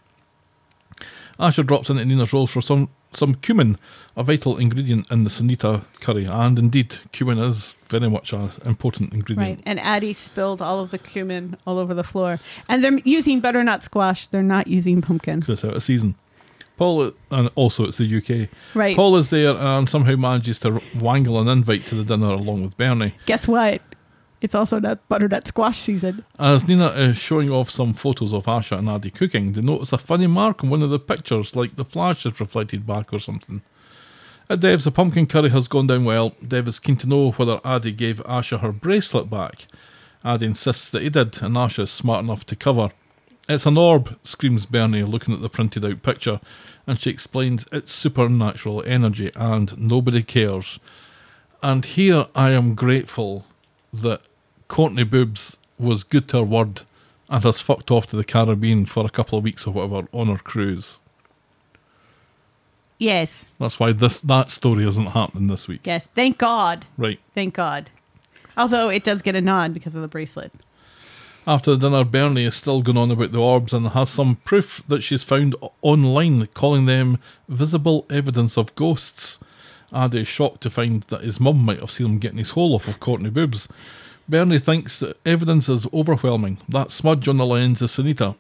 Asha 1.40 1.66
drops 1.66 1.90
into 1.90 2.06
Nina's 2.06 2.32
rolls 2.32 2.52
for 2.52 2.62
some, 2.62 2.90
some 3.12 3.34
cumin, 3.34 3.80
a 4.16 4.22
vital 4.22 4.60
ingredient 4.60 5.10
in 5.10 5.24
the 5.24 5.32
Sunita 5.32 5.84
curry, 6.00 6.26
and 6.26 6.60
indeed, 6.60 6.98
cumin 7.12 7.40
is 7.40 7.76
very 7.88 8.08
much 8.08 8.34
an 8.34 8.52
important 8.68 9.16
ingredient. 9.16 9.58
Right. 9.58 9.64
And 9.66 9.80
Aadi 9.80 10.14
spilled 10.14 10.62
all 10.62 10.80
of 10.80 10.92
the 10.92 11.00
cumin 11.00 11.58
all 11.66 11.80
over 11.80 11.96
the 11.96 12.04
floor. 12.04 12.40
And 12.70 12.84
they're 12.84 13.00
using 13.00 13.40
butternut 13.40 13.82
squash. 13.82 14.28
They're 14.28 14.44
not 14.44 14.68
using 14.68 15.02
pumpkin. 15.02 15.40
because 15.40 15.56
it's 15.56 15.66
out 15.66 15.76
of 15.76 15.82
season. 15.82 16.14
Paul, 16.78 17.14
and 17.32 17.50
also 17.56 17.86
it's 17.86 17.98
the 17.98 18.18
UK. 18.18 18.50
Right. 18.76 18.96
Paul 18.96 19.16
is 19.18 19.30
there 19.30 19.56
and 19.56 19.90
somehow 19.90 20.16
manages 20.16 20.60
to 20.60 20.82
wangle 21.00 21.40
an 21.40 21.48
invite 21.48 21.88
to 21.88 21.96
the 21.96 22.04
dinner 22.04 22.34
along 22.34 22.62
with 22.62 22.78
Bernie. 22.78 23.16
Guess 23.26 23.48
what? 23.48 23.82
It's 24.42 24.56
also 24.56 24.80
not 24.80 25.08
butternut 25.08 25.48
squash 25.48 25.78
season. 25.78 26.26
As 26.40 26.68
Nina 26.68 26.88
is 26.88 27.18
showing 27.18 27.52
off 27.52 27.70
some 27.70 27.94
photos 27.94 28.34
of 28.34 28.46
Asha 28.46 28.78
and 28.78 28.90
Aadi 28.90 29.12
cooking, 29.12 29.54
they 29.54 29.62
notice 29.62 29.94
a 29.94 30.00
funny 30.00 30.26
mark 30.26 30.64
on 30.64 30.72
one 30.72 30.82
of 30.82 30.90
the 30.90 30.98
pictures, 30.98 31.56
like 31.56 31.76
the 31.76 31.86
flash 31.86 32.26
is 32.26 32.40
reflected 32.40 32.88
back 32.88 33.14
or 33.14 33.20
something. 33.20 33.62
At 34.50 34.60
Dev's, 34.60 34.84
the 34.84 34.92
pumpkin 34.92 35.28
curry 35.28 35.50
has 35.50 35.68
gone 35.68 35.88
down 35.88 36.06
well. 36.06 36.34
Dev 36.46 36.68
is 36.68 36.80
keen 36.80 36.98
to 36.98 37.08
know 37.08 37.32
whether 37.32 37.62
Aadi 37.64 37.92
gave 37.92 38.18
Asha 38.24 38.60
her 38.60 38.72
bracelet 38.72 39.30
back. 39.30 39.68
Aadi 40.26 40.48
insists 40.48 40.90
that 40.90 41.04
he 41.04 41.10
did, 41.10 41.42
and 41.42 41.56
Asha 41.56 41.84
is 41.84 41.92
smart 41.92 42.24
enough 42.24 42.46
to 42.48 42.56
cover. 42.56 42.92
It's 43.48 43.66
an 43.66 43.78
orb, 43.78 44.18
screams 44.24 44.66
Bernie, 44.66 45.04
looking 45.04 45.34
at 45.34 45.42
the 45.42 45.50
printed 45.50 45.86
out 45.86 46.02
picture, 46.04 46.42
and 46.88 47.00
she 47.00 47.10
explains 47.10 47.68
it's 47.72 47.92
supernatural 47.92 48.84
energy 48.86 49.32
and 49.36 49.78
nobody 49.78 50.24
cares. 50.24 50.80
And 51.62 51.86
here 51.86 52.26
I 52.36 52.52
am 52.52 52.76
grateful 52.76 53.46
that 53.94 54.22
Courtney 54.72 55.04
Boobs 55.04 55.58
was 55.78 56.06
good 56.06 56.30
to 56.30 56.38
her 56.38 56.44
word 56.44 56.84
and 57.30 57.44
has 57.44 57.60
fucked 57.60 57.92
off 57.92 58.08
to 58.08 58.16
the 58.16 58.24
Caribbean 58.24 58.86
for 58.86 59.06
a 59.06 59.10
couple 59.10 59.38
of 59.38 59.44
weeks 59.44 59.68
or 59.68 59.74
whatever 59.74 60.08
on 60.14 60.28
her 60.28 60.38
cruise. 60.38 61.02
Yes. 62.98 63.44
That's 63.60 63.82
why 63.82 63.92
this 63.92 64.22
that 64.22 64.48
story 64.48 64.88
isn't 64.88 65.08
happening 65.08 65.48
this 65.50 65.68
week. 65.68 65.82
Yes. 65.84 66.08
Thank 66.16 66.38
God. 66.38 66.86
Right. 66.98 67.20
Thank 67.36 67.54
God. 67.56 67.90
Although 68.56 68.88
it 68.88 69.04
does 69.04 69.22
get 69.22 69.36
a 69.36 69.42
nod 69.42 69.74
because 69.74 69.94
of 69.94 70.04
the 70.04 70.08
bracelet. 70.08 70.54
After 71.46 71.76
the 71.76 71.90
dinner, 71.90 72.06
Bernie 72.06 72.46
is 72.46 72.56
still 72.56 72.82
going 72.82 72.98
on 72.98 73.12
about 73.12 73.34
the 73.34 73.42
orbs 73.42 73.74
and 73.74 73.90
has 73.90 74.10
some 74.10 74.38
proof 74.46 74.84
that 74.88 75.04
she's 75.04 75.22
found 75.22 75.54
online, 75.82 76.48
calling 76.54 76.86
them 76.86 77.20
visible 77.50 78.06
evidence 78.10 78.58
of 78.58 78.74
ghosts. 78.76 79.38
Aadi 79.92 80.22
is 80.22 80.30
shocked 80.30 80.62
to 80.62 80.70
find 80.70 81.04
that 81.04 81.26
his 81.26 81.42
mum 81.42 81.58
might 81.58 81.82
have 81.82 81.92
seen 81.92 82.06
him 82.06 82.20
getting 82.20 82.38
his 82.38 82.52
hole 82.52 82.74
off 82.74 82.88
of 82.88 83.02
Courtney 83.02 83.30
Boobs. 83.30 83.68
Bernie 84.32 84.60
thinks 84.60 84.98
that 85.00 85.20
evidence 85.26 85.68
is 85.68 85.86
overwhelming. 85.94 86.58
That 86.70 86.90
smudge 86.90 87.28
on 87.28 87.36
the 87.36 87.46
lens 87.46 87.82
is 87.82 87.92
Sunita. 87.92 88.38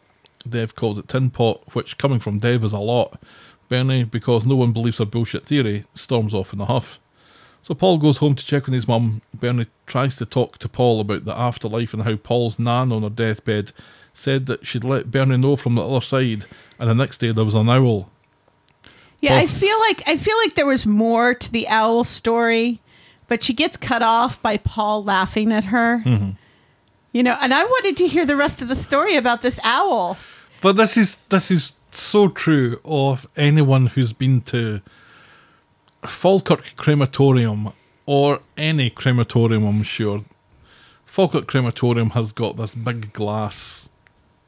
Dev 0.50 0.74
calls 0.74 0.98
it 0.98 1.10
tin 1.10 1.30
pot, 1.30 1.62
which 1.74 1.98
coming 1.98 2.22
from 2.22 2.40
Dev 2.40 2.64
is 2.64 2.72
a 2.72 2.80
lot. 2.80 3.22
Bernie, 3.68 4.06
because 4.06 4.46
no 4.46 4.56
one 4.56 4.72
believes 4.72 5.00
her 5.00 5.06
bullshit 5.06 5.44
theory, 5.44 5.84
storms 5.94 6.34
off 6.34 6.54
in 6.54 6.62
a 6.62 6.66
huff. 6.66 6.98
So 7.62 7.74
Paul 7.74 7.98
goes 7.98 8.20
home 8.20 8.36
to 8.36 8.46
check 8.46 8.70
on 8.70 8.74
his 8.74 8.88
mum. 8.88 9.22
Bernie 9.34 9.66
tries 9.86 10.16
to 10.16 10.26
talk 10.26 10.58
to 10.60 10.70
Paul 10.70 11.02
about 11.02 11.26
the 11.26 11.38
afterlife 11.38 11.94
and 11.94 12.04
how 12.04 12.16
Paul's 12.16 12.58
nan 12.58 12.94
on 12.94 13.04
her 13.04 13.10
deathbed 13.10 13.74
said 14.14 14.46
that 14.46 14.66
she'd 14.66 14.86
let 14.86 15.12
Bernie 15.12 15.36
know 15.36 15.58
from 15.58 15.76
the 15.76 15.86
other 15.86 16.00
side, 16.00 16.46
and 16.80 16.90
the 16.90 16.96
next 16.96 17.18
day 17.18 17.34
there 17.34 17.44
was 17.44 17.54
an 17.54 17.70
owl. 17.70 18.10
Yeah, 19.20 19.32
Paul- 19.32 19.40
I 19.40 19.48
feel 19.48 19.80
like 19.80 20.04
I 20.08 20.16
feel 20.16 20.38
like 20.38 20.56
there 20.56 20.66
was 20.66 20.86
more 20.86 21.34
to 21.34 21.52
the 21.52 21.68
owl 21.68 22.06
story, 22.06 22.80
but 23.32 23.42
she 23.42 23.54
gets 23.54 23.78
cut 23.78 24.02
off 24.02 24.42
by 24.42 24.58
Paul 24.58 25.06
laughing 25.06 25.54
at 25.54 25.64
her. 25.64 26.02
Mm-hmm. 26.04 26.32
You 27.14 27.24
know, 27.24 27.38
and 27.40 27.54
I 27.54 27.64
wanted 27.64 27.96
to 27.96 28.08
hear 28.10 28.26
the 28.26 28.36
rest 28.36 28.62
of 28.62 28.68
the 28.68 28.76
story 28.76 29.16
about 29.16 29.42
this 29.42 29.58
owl. 29.64 30.18
But 30.60 30.74
this 30.76 30.98
is 30.98 31.16
this 31.30 31.50
is 31.50 31.72
so 31.92 32.28
true 32.28 32.82
of 32.84 33.26
anyone 33.38 33.86
who's 33.86 34.12
been 34.12 34.42
to 34.52 34.82
Falkirk 36.06 36.76
Crematorium 36.76 37.72
or 38.06 38.42
any 38.58 38.90
crematorium, 38.90 39.66
I'm 39.66 39.84
sure. 39.84 40.26
Falkirk 41.06 41.48
Crematorium 41.48 42.10
has 42.10 42.34
got 42.34 42.58
this 42.58 42.76
big 42.76 43.14
glass 43.14 43.88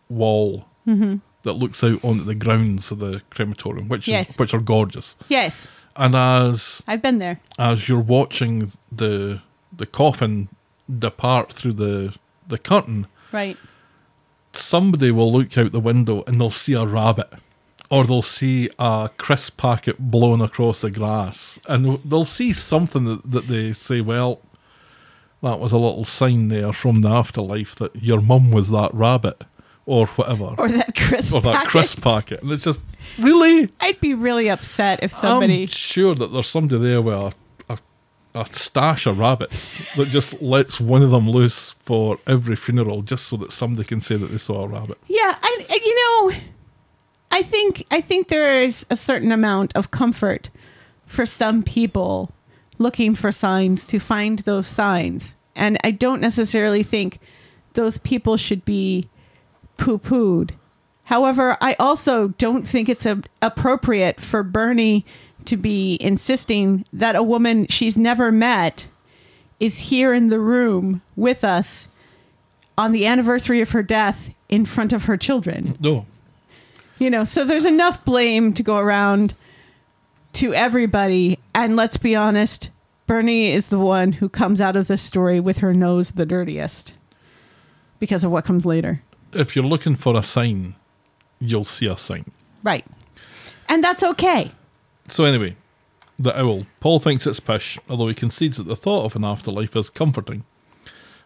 wall 0.09 0.65
mm-hmm. 0.85 1.15
that 1.43 1.53
looks 1.53 1.81
out 1.85 2.03
onto 2.03 2.25
the 2.25 2.35
grounds 2.35 2.91
of 2.91 2.99
the 2.99 3.21
crematorium, 3.29 3.87
which 3.87 4.09
Yes. 4.09 4.31
is, 4.31 4.37
which 4.37 4.53
are 4.53 4.59
gorgeous. 4.59 5.15
Yes, 5.29 5.69
And 5.95 6.15
as 6.15 6.81
I've 6.87 7.01
been 7.01 7.19
there. 7.19 7.39
as 7.59 7.87
you're 7.87 7.99
watching 8.01 8.71
the 8.91 9.41
the 9.75 9.85
coffin 9.85 10.49
depart 10.99 11.51
through 11.53 11.73
the 11.73 12.15
the 12.47 12.57
curtain, 12.57 13.07
Right. 13.31 13.57
somebody 14.53 15.11
will 15.11 15.31
look 15.31 15.57
out 15.57 15.71
the 15.71 15.79
window 15.79 16.23
and 16.27 16.39
they'll 16.39 16.51
see 16.51 16.73
a 16.73 16.85
rabbit 16.85 17.29
or 17.89 18.03
they'll 18.05 18.21
see 18.21 18.69
a 18.79 19.09
crisp 19.17 19.57
packet 19.57 19.97
blown 20.11 20.41
across 20.41 20.81
the 20.81 20.91
grass 20.91 21.59
and 21.67 21.99
they'll- 22.03 22.25
see 22.25 22.53
something 22.53 23.05
that, 23.05 23.31
that 23.31 23.47
they 23.47 23.71
say 23.73 24.01
well 24.01 24.39
that 25.41 25.59
was 25.59 25.71
a 25.71 25.77
little 25.77 26.05
sign 26.05 26.47
there 26.47 26.71
from 26.73 27.01
the 27.01 27.09
afterlife 27.09 27.75
that 27.75 27.95
your 28.01 28.21
mum 28.21 28.49
was 28.51 28.69
that 28.69 28.93
rabbit 28.93 29.43
or 29.85 30.05
whatever 30.07 30.55
Or 30.57 30.69
that 30.69 30.95
crisp. 30.95 31.33
or 31.33 31.41
that 31.41 31.53
packet. 31.55 31.69
crisp 31.69 32.01
packet 32.01 32.41
and 32.41 32.51
it's 32.51 32.63
just 32.63 32.81
really 33.19 33.69
I'd 33.81 33.99
be 33.99 34.13
really 34.13 34.49
upset 34.49 35.03
if 35.03 35.11
somebody. 35.13 35.63
I'm 35.63 35.67
sure 35.67 36.15
that 36.15 36.27
there's 36.27 36.47
somebody 36.47 36.81
there 36.81 37.01
with 37.01 37.13
a, 37.13 37.33
a, 37.69 37.77
a 38.35 38.45
stash 38.51 39.05
of 39.05 39.17
rabbits 39.19 39.77
that 39.97 40.07
just 40.09 40.41
lets 40.41 40.79
one 40.79 41.01
of 41.01 41.11
them 41.11 41.29
loose 41.29 41.71
for 41.71 42.17
every 42.27 42.55
funeral 42.55 43.01
just 43.01 43.25
so 43.27 43.35
that 43.37 43.51
somebody 43.51 43.87
can 43.87 43.99
say 44.01 44.15
that 44.15 44.27
they 44.27 44.37
saw 44.37 44.63
a 44.63 44.67
rabbit 44.67 44.97
Yeah, 45.07 45.35
I, 45.41 45.65
I 45.69 45.79
you 45.83 45.95
know, 46.31 46.37
I 47.31 47.43
think 47.43 47.85
I 47.91 47.99
think 47.99 48.29
there 48.29 48.61
is 48.61 48.85
a 48.89 48.95
certain 48.97 49.31
amount 49.31 49.73
of 49.75 49.91
comfort 49.91 50.49
for 51.07 51.25
some 51.25 51.61
people 51.61 52.31
looking 52.79 53.15
for 53.15 53.31
signs 53.31 53.85
to 53.87 53.99
find 53.99 54.39
those 54.39 54.65
signs, 54.65 55.35
and 55.55 55.77
I 55.83 55.91
don't 55.91 56.21
necessarily 56.21 56.83
think 56.83 57.19
those 57.73 57.97
people 57.99 58.37
should 58.37 58.63
be 58.65 59.09
poo-pooed. 59.77 60.51
However, 61.05 61.57
I 61.61 61.75
also 61.79 62.29
don't 62.29 62.67
think 62.67 62.89
it's 62.89 63.05
a, 63.05 63.21
appropriate 63.41 64.21
for 64.21 64.43
Bernie 64.43 65.05
to 65.45 65.57
be 65.57 65.97
insisting 65.99 66.85
that 66.93 67.15
a 67.15 67.23
woman 67.23 67.67
she's 67.67 67.97
never 67.97 68.31
met 68.31 68.87
is 69.59 69.77
here 69.77 70.13
in 70.13 70.27
the 70.27 70.39
room 70.39 71.01
with 71.15 71.43
us 71.43 71.87
on 72.77 72.91
the 72.91 73.05
anniversary 73.05 73.61
of 73.61 73.71
her 73.71 73.83
death 73.83 74.31
in 74.49 74.65
front 74.65 74.93
of 74.93 75.05
her 75.05 75.17
children. 75.17 75.77
no 75.79 76.05
You 76.99 77.09
know, 77.09 77.25
so 77.25 77.43
there's 77.43 77.65
enough 77.65 78.03
blame 78.05 78.53
to 78.53 78.63
go 78.63 78.77
around 78.77 79.33
to 80.33 80.53
everybody. 80.53 81.39
And 81.53 81.75
let's 81.75 81.97
be 81.97 82.15
honest, 82.15 82.69
Bernie 83.05 83.51
is 83.51 83.67
the 83.67 83.79
one 83.79 84.13
who 84.13 84.29
comes 84.29 84.61
out 84.61 84.75
of 84.75 84.87
this 84.87 85.01
story 85.01 85.39
with 85.39 85.57
her 85.57 85.73
nose 85.73 86.11
the 86.11 86.25
dirtiest 86.25 86.93
because 87.99 88.23
of 88.23 88.31
what 88.31 88.45
comes 88.45 88.65
later. 88.65 89.02
If 89.35 89.55
you're 89.55 89.65
looking 89.65 89.95
for 89.95 90.15
a 90.15 90.23
sign, 90.23 90.75
you'll 91.39 91.63
see 91.63 91.87
a 91.87 91.97
sign. 91.97 92.25
Right. 92.63 92.85
And 93.69 93.83
that's 93.83 94.03
okay. 94.03 94.51
So 95.07 95.25
anyway, 95.25 95.55
the 96.19 96.37
owl. 96.39 96.65
Paul 96.79 96.99
thinks 96.99 97.27
it's 97.27 97.39
pish, 97.39 97.79
although 97.89 98.07
he 98.07 98.13
concedes 98.13 98.57
that 98.57 98.63
the 98.63 98.75
thought 98.75 99.05
of 99.05 99.15
an 99.15 99.25
afterlife 99.25 99.75
is 99.75 99.89
comforting. 99.89 100.43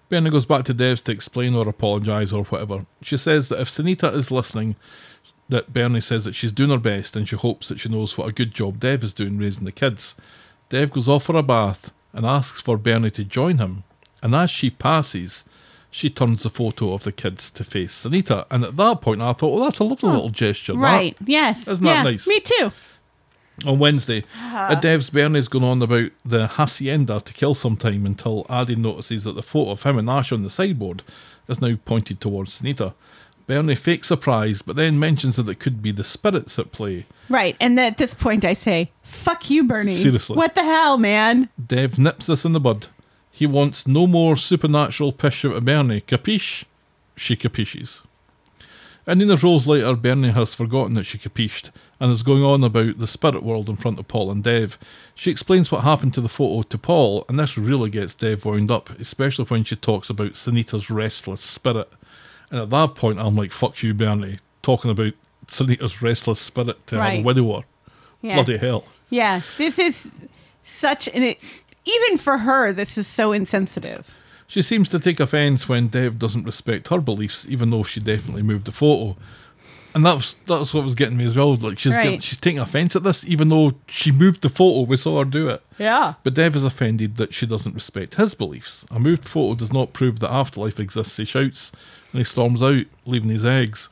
Bernie 0.09 0.29
goes 0.29 0.45
back 0.45 0.63
to 0.65 0.73
Devs 0.73 1.03
to 1.03 1.11
explain 1.11 1.53
or 1.53 1.67
apologise 1.67 2.31
or 2.31 2.45
whatever. 2.45 2.85
She 3.01 3.17
says 3.17 3.49
that 3.49 3.59
if 3.59 3.69
Sunita 3.69 4.13
is 4.13 4.31
listening, 4.31 4.77
that 5.49 5.73
Bernie 5.73 6.01
says 6.01 6.23
that 6.25 6.35
she's 6.35 6.51
doing 6.51 6.69
her 6.69 6.77
best 6.77 7.15
and 7.15 7.27
she 7.27 7.35
hopes 7.35 7.67
that 7.67 7.79
she 7.79 7.89
knows 7.89 8.17
what 8.17 8.27
a 8.27 8.33
good 8.33 8.53
job 8.53 8.79
Dev 8.79 9.03
is 9.03 9.13
doing 9.13 9.37
raising 9.37 9.65
the 9.65 9.71
kids. 9.71 10.15
Dev 10.69 10.91
goes 10.91 11.09
off 11.09 11.25
for 11.25 11.35
a 11.35 11.43
bath 11.43 11.91
and 12.13 12.25
asks 12.25 12.61
for 12.61 12.77
Bernie 12.77 13.11
to 13.11 13.23
join 13.23 13.57
him. 13.57 13.83
And 14.23 14.33
as 14.33 14.49
she 14.49 14.69
passes, 14.69 15.43
she 15.91 16.09
turns 16.09 16.43
the 16.43 16.49
photo 16.49 16.93
of 16.93 17.03
the 17.03 17.11
kids 17.11 17.49
to 17.51 17.63
face 17.63 18.03
Sunita. 18.03 18.45
And 18.51 18.63
at 18.63 18.75
that 18.75 19.01
point, 19.01 19.21
I 19.21 19.33
thought, 19.33 19.53
well, 19.53 19.63
that's 19.63 19.79
a 19.79 19.83
lovely 19.83 20.09
oh, 20.09 20.13
little 20.13 20.29
gesture. 20.29 20.73
that." 20.73 20.79
Right. 20.79 21.17
Yes. 21.25 21.67
Isn't 21.67 21.85
that 21.85 22.03
nice? 22.03 22.27
Me 22.27 22.39
too. 22.39 22.71
on 23.65 23.79
Wednesday. 23.79 24.23
Uh-huh. 24.35 24.73
At 24.73 24.81
Dev's, 24.81 25.09
Bernie's 25.09 25.47
going 25.47 25.63
on 25.63 25.81
about 25.81 26.11
the 26.23 26.47
hacienda 26.47 27.19
to 27.19 27.33
kill 27.33 27.55
some 27.55 27.75
time 27.77 28.05
until 28.05 28.45
Aadi 28.49 28.75
notices 28.75 29.23
that 29.23 29.33
the 29.33 29.43
photo 29.43 29.71
of 29.71 29.83
him 29.83 29.97
and 29.97 30.09
Ash 30.09 30.31
on 30.31 30.43
the 30.43 30.49
sideboard 30.49 31.03
is 31.47 31.61
now 31.61 31.75
pointed 31.85 32.21
towards 32.21 32.59
Sunita. 32.59 32.93
Bernie 33.47 33.75
fakes 33.75 34.09
surprise, 34.09 34.61
but 34.61 34.75
then 34.75 34.99
mentions 34.99 35.37
that 35.37 35.47
it 35.47 35.59
could 35.59 35.81
be 35.81 35.91
the 35.91 36.03
spirits 36.03 36.59
at 36.59 36.73
play. 36.73 37.05
Right. 37.29 37.55
And 37.61 37.79
at 37.79 37.97
this 37.97 38.13
point, 38.13 38.43
I 38.43 38.53
say, 38.53 38.91
fuck 39.03 39.49
you, 39.49 39.63
Bernie. 39.63 39.95
Seriously. 39.95 40.35
What 40.35 40.53
the 40.53 40.63
hell, 40.63 40.97
man? 40.97 41.47
Dev 41.65 41.97
nips 41.97 42.25
this 42.25 42.43
in 42.43 42.51
the 42.51 42.59
bud. 42.59 42.87
He 43.37 43.45
wants 43.45 43.85
no 43.85 44.07
more 44.07 44.35
supernatural 44.35 45.11
pish 45.11 45.45
out 45.45 45.55
of 45.55 45.63
Bernie. 45.63 46.01
Capiche? 46.01 46.63
She 47.15 47.35
capishes. 47.35 48.01
And 49.05 49.21
then 49.21 49.35
rolls 49.37 49.67
later, 49.67 49.93
Bernie 49.95 50.31
has 50.31 50.55
forgotten 50.55 50.93
that 50.95 51.03
she 51.03 51.19
capished 51.19 51.69
and 51.99 52.11
is 52.11 52.23
going 52.23 52.43
on 52.43 52.63
about 52.63 52.97
the 52.97 53.05
spirit 53.05 53.43
world 53.43 53.69
in 53.69 53.75
front 53.75 53.99
of 53.99 54.07
Paul 54.07 54.31
and 54.31 54.43
Dev. 54.43 54.79
She 55.13 55.29
explains 55.29 55.71
what 55.71 55.83
happened 55.83 56.15
to 56.15 56.21
the 56.21 56.27
photo 56.27 56.63
to 56.67 56.77
Paul, 56.79 57.25
and 57.29 57.37
this 57.37 57.59
really 57.59 57.91
gets 57.91 58.15
Dev 58.15 58.43
wound 58.43 58.71
up, 58.71 58.89
especially 58.99 59.45
when 59.45 59.63
she 59.63 59.75
talks 59.75 60.09
about 60.09 60.31
Sunita's 60.31 60.89
restless 60.89 61.39
spirit. 61.41 61.89
And 62.49 62.59
at 62.59 62.71
that 62.71 62.95
point, 62.95 63.19
I'm 63.19 63.35
like, 63.35 63.51
fuck 63.51 63.83
you, 63.83 63.93
Bernie, 63.93 64.39
talking 64.63 64.89
about 64.89 65.13
Sunita's 65.45 66.01
restless 66.01 66.39
spirit 66.39 66.87
to 66.87 66.95
her 66.95 67.01
Right. 67.01 67.23
widower. 67.23 67.65
Yeah. 68.23 68.33
Bloody 68.41 68.57
hell. 68.57 68.83
Yeah, 69.11 69.41
this 69.59 69.77
is 69.77 70.09
such 70.63 71.07
an 71.09 71.35
even 71.87 72.17
for 72.17 72.39
her. 72.39 72.71
This 72.73 72.97
is 72.97 73.07
so 73.07 73.31
insensitive. 73.31 74.13
She 74.47 74.61
seems 74.61 74.87
to 74.89 74.99
take 74.99 75.19
offence 75.19 75.67
when 75.67 75.87
Dev 75.87 76.17
doesn't 76.19 76.45
respect 76.45 76.87
her 76.87 76.99
beliefs, 77.01 77.45
even 77.49 77.69
though 77.69 77.83
she 77.83 77.99
definitely 77.99 78.43
moved 78.43 78.65
the 78.65 78.71
photo. 78.71 79.17
And 79.93 80.05
that's 80.05 80.35
that's 80.45 80.73
what 80.73 80.83
was 80.83 80.95
getting 80.95 81.17
me 81.17 81.25
as 81.25 81.35
well. 81.35 81.55
Like 81.55 81.79
she's 81.79 81.95
Right. 81.95 82.21
she's 82.21 82.37
taking 82.37 82.59
offence 82.59 82.95
at 82.95 83.03
this, 83.03 83.25
even 83.25 83.49
though 83.49 83.73
she 83.87 84.11
moved 84.11 84.41
the 84.43 84.49
photo. 84.49 84.81
We 84.81 84.95
saw 84.95 85.19
her 85.19 85.25
do 85.25 85.49
it. 85.49 85.63
Yeah. 85.79 86.13
But 86.23 86.35
Dev 86.35 86.55
is 86.55 86.63
offended 86.63 87.17
that 87.17 87.33
she 87.33 87.45
doesn't 87.47 87.73
respect 87.73 88.15
his 88.15 88.35
beliefs. 88.35 88.85
A 88.91 88.99
moved 88.99 89.25
photo 89.27 89.55
does 89.55 89.73
not 89.73 89.93
prove 89.93 90.19
that 90.19 90.31
afterlife 90.31 90.79
exists. 90.79 91.17
He 91.17 91.25
shouts 91.25 91.71
and 92.11 92.19
he 92.19 92.23
storms 92.23 92.61
out, 92.61 92.85
leaving 93.05 93.29
his 93.29 93.45
eggs. 93.45 93.89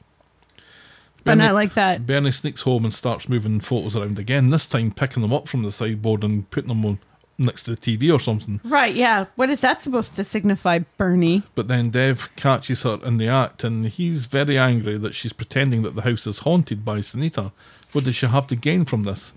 But 1.24 1.36
not 1.36 1.56
like 1.56 1.74
that. 1.74 2.06
Bernie 2.06 2.32
sneaks 2.32 2.62
home 2.62 2.86
and 2.86 2.94
starts 2.94 3.28
moving 3.28 3.60
photos 3.60 3.96
around 3.96 4.20
again. 4.20 4.52
This 4.52 4.68
time, 4.68 4.92
picking 4.92 5.24
them 5.24 5.34
up 5.34 5.48
from 5.48 5.64
the 5.64 5.72
sideboard 5.72 6.24
and 6.24 6.48
putting 6.52 6.68
them 6.70 6.86
on 6.86 7.00
next 7.38 7.64
to 7.64 7.76
the 7.76 7.78
TV 7.78 8.14
or 8.14 8.20
something. 8.20 8.60
Right. 8.64 8.96
Yeah. 8.96 9.26
What 9.36 9.50
is 9.50 9.62
that 9.62 9.82
supposed 9.82 10.16
to 10.16 10.24
signify, 10.24 10.80
Bernie? 10.98 11.44
But 11.54 11.68
then 11.68 11.90
Dev 11.90 12.30
catches 12.36 12.84
her 12.84 13.00
in 13.04 13.18
the 13.18 13.28
act, 13.28 13.64
and 13.64 13.86
he's 13.86 14.26
very 14.26 14.58
angry 14.58 14.98
that 14.98 15.16
she's 15.16 15.34
pretending 15.34 15.84
that 15.84 15.96
the 15.96 16.04
house 16.04 16.26
is 16.28 16.40
haunted 16.40 16.86
by 16.86 17.00
Sunita. 17.00 17.52
What 17.92 18.06
does 18.06 18.16
she 18.16 18.28
have 18.28 18.48
to 18.48 18.56
gain 18.56 18.86
from 18.86 19.04
this? 19.04 19.34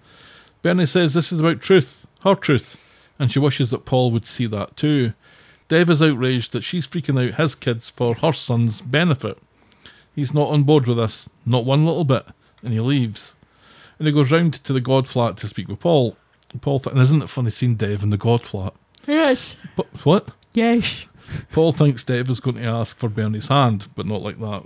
Bernie 0.62 0.86
says 0.86 1.14
this 1.14 1.32
is 1.32 1.40
about 1.40 1.60
truth, 1.60 2.06
her 2.24 2.34
truth, 2.34 3.06
and 3.18 3.30
she 3.30 3.38
wishes 3.38 3.70
that 3.70 3.84
Paul 3.84 4.10
would 4.10 4.24
see 4.24 4.46
that 4.46 4.76
too. 4.76 5.12
Dev 5.68 5.90
is 5.90 6.02
outraged 6.02 6.52
that 6.52 6.64
she's 6.64 6.86
freaking 6.86 7.22
out 7.22 7.34
his 7.34 7.54
kids 7.54 7.90
for 7.90 8.14
her 8.14 8.32
son's 8.32 8.80
benefit. 8.80 9.38
He's 10.14 10.34
not 10.34 10.48
on 10.48 10.64
board 10.64 10.86
with 10.86 10.96
this, 10.96 11.28
not 11.46 11.64
one 11.64 11.86
little 11.86 12.04
bit, 12.04 12.26
and 12.62 12.72
he 12.72 12.80
leaves. 12.80 13.36
And 13.98 14.08
he 14.08 14.12
goes 14.12 14.32
round 14.32 14.54
to 14.54 14.72
the 14.72 14.80
God 14.80 15.06
flat 15.06 15.36
to 15.38 15.46
speak 15.46 15.68
with 15.68 15.80
Paul. 15.80 16.16
Paul, 16.60 16.80
th- 16.80 16.92
and 16.92 17.02
isn't 17.02 17.22
it 17.22 17.28
funny 17.28 17.50
seeing 17.50 17.76
Dev 17.76 18.02
in 18.02 18.10
the 18.10 18.16
God 18.16 18.42
flat? 18.42 18.74
Yes. 19.06 19.56
But 19.76 19.86
what? 20.04 20.30
Yes. 20.54 21.06
Paul 21.50 21.72
thinks 21.72 22.04
Dev 22.04 22.28
is 22.30 22.40
going 22.40 22.56
to 22.56 22.64
ask 22.64 22.98
for 22.98 23.08
Bernie's 23.08 23.48
hand, 23.48 23.88
but 23.94 24.06
not 24.06 24.22
like 24.22 24.40
that. 24.40 24.64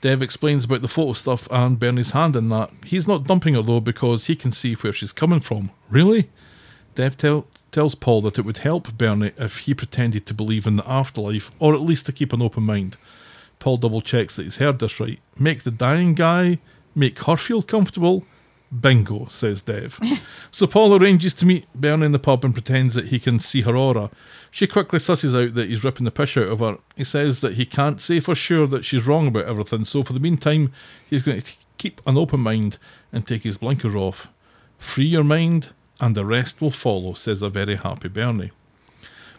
Dev 0.00 0.22
explains 0.22 0.64
about 0.64 0.82
the 0.82 0.88
photo 0.88 1.12
stuff 1.12 1.48
and 1.50 1.78
Bernie's 1.78 2.12
hand 2.12 2.36
in 2.36 2.48
that. 2.50 2.70
He's 2.86 3.08
not 3.08 3.26
dumping 3.26 3.54
her 3.54 3.62
though 3.62 3.80
because 3.80 4.26
he 4.26 4.36
can 4.36 4.52
see 4.52 4.74
where 4.74 4.92
she's 4.92 5.12
coming 5.12 5.40
from. 5.40 5.70
Really? 5.90 6.30
Dev 6.94 7.16
tell, 7.16 7.46
tells 7.72 7.94
Paul 7.94 8.22
that 8.22 8.38
it 8.38 8.44
would 8.44 8.58
help 8.58 8.96
Bernie 8.96 9.32
if 9.36 9.58
he 9.58 9.74
pretended 9.74 10.24
to 10.26 10.34
believe 10.34 10.66
in 10.66 10.76
the 10.76 10.88
afterlife, 10.90 11.50
or 11.58 11.74
at 11.74 11.80
least 11.80 12.06
to 12.06 12.12
keep 12.12 12.32
an 12.32 12.42
open 12.42 12.62
mind. 12.62 12.96
Paul 13.58 13.76
double 13.76 14.00
checks 14.00 14.36
that 14.36 14.44
he's 14.44 14.58
heard 14.58 14.78
this 14.78 15.00
right. 15.00 15.20
Make 15.38 15.62
the 15.62 15.70
dying 15.70 16.14
guy 16.14 16.58
make 16.94 17.18
her 17.24 17.36
feel 17.36 17.62
comfortable. 17.62 18.24
Bingo, 18.80 19.26
says 19.26 19.62
Dev. 19.62 19.98
so 20.50 20.66
Paul 20.66 20.94
arranges 20.94 21.34
to 21.34 21.46
meet 21.46 21.66
Bernie 21.74 22.06
in 22.06 22.12
the 22.12 22.18
pub 22.18 22.44
and 22.44 22.52
pretends 22.52 22.94
that 22.94 23.08
he 23.08 23.18
can 23.18 23.38
see 23.38 23.62
her 23.62 23.76
aura. 23.76 24.10
She 24.50 24.66
quickly 24.66 24.98
susses 24.98 25.34
out 25.34 25.54
that 25.54 25.68
he's 25.68 25.84
ripping 25.84 26.04
the 26.04 26.10
piss 26.10 26.36
out 26.36 26.48
of 26.48 26.60
her. 26.60 26.78
He 26.96 27.04
says 27.04 27.40
that 27.40 27.54
he 27.54 27.64
can't 27.64 28.00
say 28.00 28.20
for 28.20 28.34
sure 28.34 28.66
that 28.66 28.84
she's 28.84 29.06
wrong 29.06 29.28
about 29.28 29.46
everything, 29.46 29.84
so 29.84 30.02
for 30.02 30.12
the 30.12 30.20
meantime, 30.20 30.72
he's 31.08 31.22
going 31.22 31.40
to 31.40 31.52
keep 31.78 32.00
an 32.06 32.18
open 32.18 32.40
mind 32.40 32.78
and 33.12 33.26
take 33.26 33.42
his 33.42 33.56
blinkers 33.56 33.94
off. 33.94 34.28
Free 34.78 35.06
your 35.06 35.24
mind, 35.24 35.70
and 36.00 36.14
the 36.14 36.24
rest 36.24 36.60
will 36.60 36.70
follow, 36.70 37.14
says 37.14 37.42
a 37.42 37.48
very 37.48 37.76
happy 37.76 38.08
Bernie. 38.08 38.50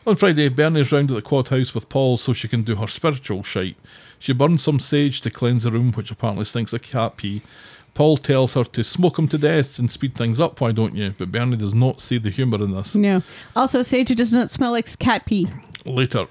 On 0.07 0.15
Friday, 0.15 0.49
Bernie's 0.49 0.91
round 0.91 1.11
at 1.11 1.15
the 1.15 1.21
quad 1.21 1.49
house 1.49 1.75
with 1.75 1.89
Paul 1.89 2.17
so 2.17 2.33
she 2.33 2.47
can 2.47 2.63
do 2.63 2.75
her 2.75 2.87
spiritual 2.87 3.43
shite. 3.43 3.77
She 4.17 4.33
burns 4.33 4.63
some 4.63 4.79
sage 4.79 5.21
to 5.21 5.29
cleanse 5.29 5.63
the 5.63 5.71
room, 5.71 5.91
which 5.91 6.09
apparently 6.09 6.45
stinks 6.45 6.73
of 6.73 6.81
cat 6.81 7.17
pee. 7.17 7.41
Paul 7.93 8.17
tells 8.17 8.53
her 8.53 8.63
to 8.63 8.83
smoke 8.83 9.17
him 9.19 9.27
to 9.29 9.37
death 9.37 9.79
and 9.79 9.89
speed 9.89 10.15
things 10.15 10.39
up, 10.39 10.61
why 10.61 10.71
don't 10.71 10.95
you? 10.95 11.13
But 11.17 11.31
Bernie 11.31 11.57
does 11.57 11.73
not 11.73 12.01
see 12.01 12.17
the 12.17 12.29
humour 12.29 12.63
in 12.63 12.71
this. 12.71 12.95
No. 12.95 13.21
Also, 13.55 13.83
sage 13.83 14.15
does 14.15 14.33
not 14.33 14.49
smell 14.51 14.71
like 14.71 14.97
cat 14.99 15.25
pee. 15.25 15.47
Later, 15.85 16.27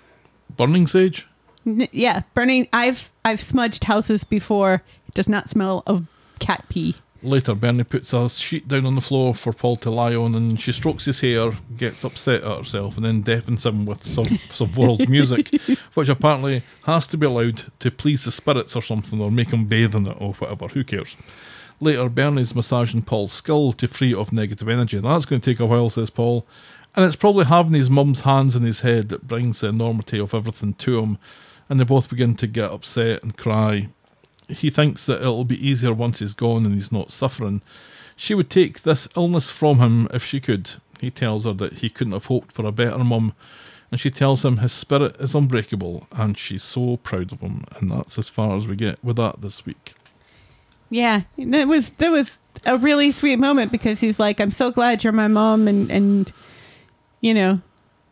burning 0.57 0.87
sage? 0.87 1.27
N- 1.67 1.89
yeah, 1.93 2.23
burning. 2.35 2.69
I've 2.73 3.11
I've 3.25 3.41
smudged 3.43 3.85
houses 3.85 4.25
before. 4.25 4.83
It 5.09 5.15
does 5.15 5.29
not 5.29 5.49
smell 5.51 5.83
of 5.87 6.07
cat 6.39 6.65
pee. 6.69 6.97
Later, 7.23 7.57
Bernie 7.57 7.83
puts 7.83 8.12
a 8.12 8.29
sheet 8.29 8.69
down 8.69 8.87
on 8.87 8.95
the 8.95 9.01
floor 9.01 9.35
for 9.35 9.53
Paul 9.53 9.75
to 9.79 9.91
lie 9.91 10.14
on, 10.14 10.37
and 10.37 10.61
she 10.61 10.71
strokes 10.71 11.05
his 11.05 11.21
hair, 11.21 11.51
gets 11.77 12.05
upset 12.05 12.45
at 12.45 12.59
herself, 12.59 12.97
and 12.97 13.05
then 13.05 13.23
deafens 13.23 13.66
him 13.66 13.87
with 13.87 14.05
some, 14.05 14.39
some 14.53 14.73
world 14.75 15.09
music, 15.09 15.53
which 15.95 16.09
apparently 16.09 16.62
has 16.85 17.09
to 17.09 17.16
be 17.16 17.27
allowed 17.27 17.64
to 17.81 17.91
please 17.91 18.25
the 18.25 18.31
spirits 18.31 18.77
or 18.77 18.83
something, 18.83 19.21
or 19.21 19.33
make 19.33 19.51
him 19.51 19.64
bathe 19.64 19.97
in 19.97 20.07
it, 20.07 20.16
or 20.21 20.33
whatever. 20.35 20.69
Who 20.69 20.85
cares? 20.85 21.16
Later, 21.81 22.09
Bernie's 22.09 22.55
massaging 22.55 23.03
Paul's 23.03 23.33
skull 23.33 23.73
to 23.73 23.89
free 23.89 24.12
it 24.12 24.19
of 24.19 24.33
negative 24.33 24.69
energy. 24.69 24.99
That's 24.99 25.25
going 25.25 25.41
to 25.41 25.51
take 25.51 25.61
a 25.61 25.66
while, 25.66 25.91
says 25.91 26.11
Paul. 26.11 26.47
And 26.95 27.05
it's 27.05 27.16
probably 27.16 27.47
having 27.47 27.75
his 27.75 27.91
mum's 27.91 28.23
hands 28.23 28.55
in 28.55 28.62
his 28.62 28.81
head 28.81 29.09
that 29.09 29.27
brings 29.27 29.61
the 29.61 29.69
enormity 29.69 30.21
of 30.21 30.35
everything 30.35 30.75
to 30.75 31.01
him. 31.01 31.19
And 31.69 31.79
they 31.79 31.85
both 31.85 32.11
begin 32.11 32.35
to 32.37 32.47
get 32.47 32.71
upset 32.71 33.23
and 33.23 33.37
cry 33.37 33.89
he 34.49 34.70
thinks 34.70 35.07
that 35.07 35.20
it'll 35.20 35.44
be 35.44 35.66
easier 35.66 35.92
once 35.92 36.18
he's 36.18 36.34
gone 36.34 36.64
and 36.64 36.74
he's 36.74 36.92
not 36.92 37.11
suffering. 37.11 37.62
She 38.16 38.34
would 38.34 38.51
take 38.51 38.82
this 38.82 39.09
illness 39.16 39.51
from 39.51 39.78
him 39.78 40.09
if 40.12 40.24
she 40.24 40.40
could. 40.40 40.70
He 41.01 41.11
tells 41.11 41.44
her 41.44 41.53
that 41.55 41.74
he 41.74 41.90
couldn't 41.90 42.14
have 42.14 42.26
hoped 42.26 42.53
for 42.53 42.66
a 42.66 42.72
better 42.72 42.99
mum, 42.99 43.34
and 43.90 44.01
she 44.01 44.11
tells 44.11 44.44
him 44.44 44.59
his 44.59 44.72
spirit 44.72 45.16
is 45.20 45.34
unbreakable, 45.34 46.09
and 46.12 46.36
she's 46.36 46.62
so 46.62 46.96
proud 46.99 47.32
of 47.32 47.40
him. 47.40 47.64
And 47.78 47.90
that's 47.90 48.18
as 48.18 48.28
far 48.28 48.57
as 48.57 48.66
we 48.66 48.74
get 48.74 49.03
with 49.05 49.16
that 49.16 49.40
this 49.40 49.64
week. 49.64 49.94
Yeah, 50.90 51.22
that 51.38 51.68
was 51.68 51.90
that 51.90 52.11
was 52.11 52.38
a 52.64 52.78
really 52.78 53.12
sweet 53.12 53.36
moment 53.36 53.70
because 53.70 54.01
he's 54.01 54.18
like, 54.18 54.40
"I'm 54.40 54.51
so 54.51 54.70
glad 54.70 55.05
you're 55.05 55.12
my 55.12 55.28
mom," 55.28 55.68
and 55.68 55.90
and 55.90 56.32
you 57.20 57.34
know, 57.34 57.61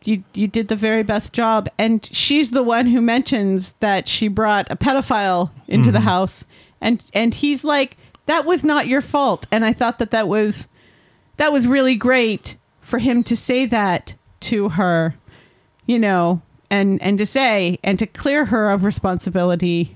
you 0.03 0.23
you 0.33 0.47
did 0.47 0.67
the 0.67 0.75
very 0.75 1.03
best 1.03 1.33
job. 1.33 1.69
And 1.77 2.05
she's 2.11 2.51
the 2.51 2.63
one 2.63 2.87
who 2.87 3.01
mentions 3.01 3.73
that 3.79 4.07
she 4.07 4.27
brought 4.27 4.69
a 4.71 4.75
pedophile 4.75 5.51
into 5.67 5.91
the 5.91 5.99
mm-hmm. 5.99 6.07
house, 6.07 6.43
and 6.81 7.03
and 7.13 7.33
he's 7.33 7.63
like, 7.63 7.97
"That 8.25 8.45
was 8.45 8.63
not 8.63 8.87
your 8.87 9.01
fault." 9.01 9.45
And 9.51 9.65
I 9.65 9.73
thought 9.73 9.99
that 9.99 10.11
that 10.11 10.27
was 10.27 10.67
that 11.37 11.51
was 11.51 11.67
really 11.67 11.95
great 11.95 12.55
for 12.81 12.99
him 12.99 13.23
to 13.23 13.35
say 13.35 13.65
that 13.65 14.15
to 14.39 14.69
her, 14.69 15.15
you 15.85 15.99
know, 15.99 16.41
and 16.69 17.01
and 17.01 17.17
to 17.17 17.25
say 17.25 17.79
and 17.83 17.97
to 17.99 18.05
clear 18.05 18.45
her 18.45 18.71
of 18.71 18.83
responsibility 18.83 19.95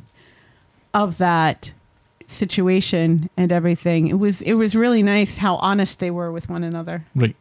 of 0.94 1.18
that 1.18 1.74
situation 2.28 3.30
and 3.38 3.52
everything. 3.52 4.08
It 4.08 4.20
was 4.20 4.42
it 4.42 4.54
was 4.54 4.76
really 4.76 5.04
nice 5.04 5.38
how 5.38 5.56
honest 5.58 6.00
they 6.00 6.12
were 6.12 6.32
with 6.32 6.50
one 6.50 6.64
another. 6.64 7.06
Right. 7.16 7.36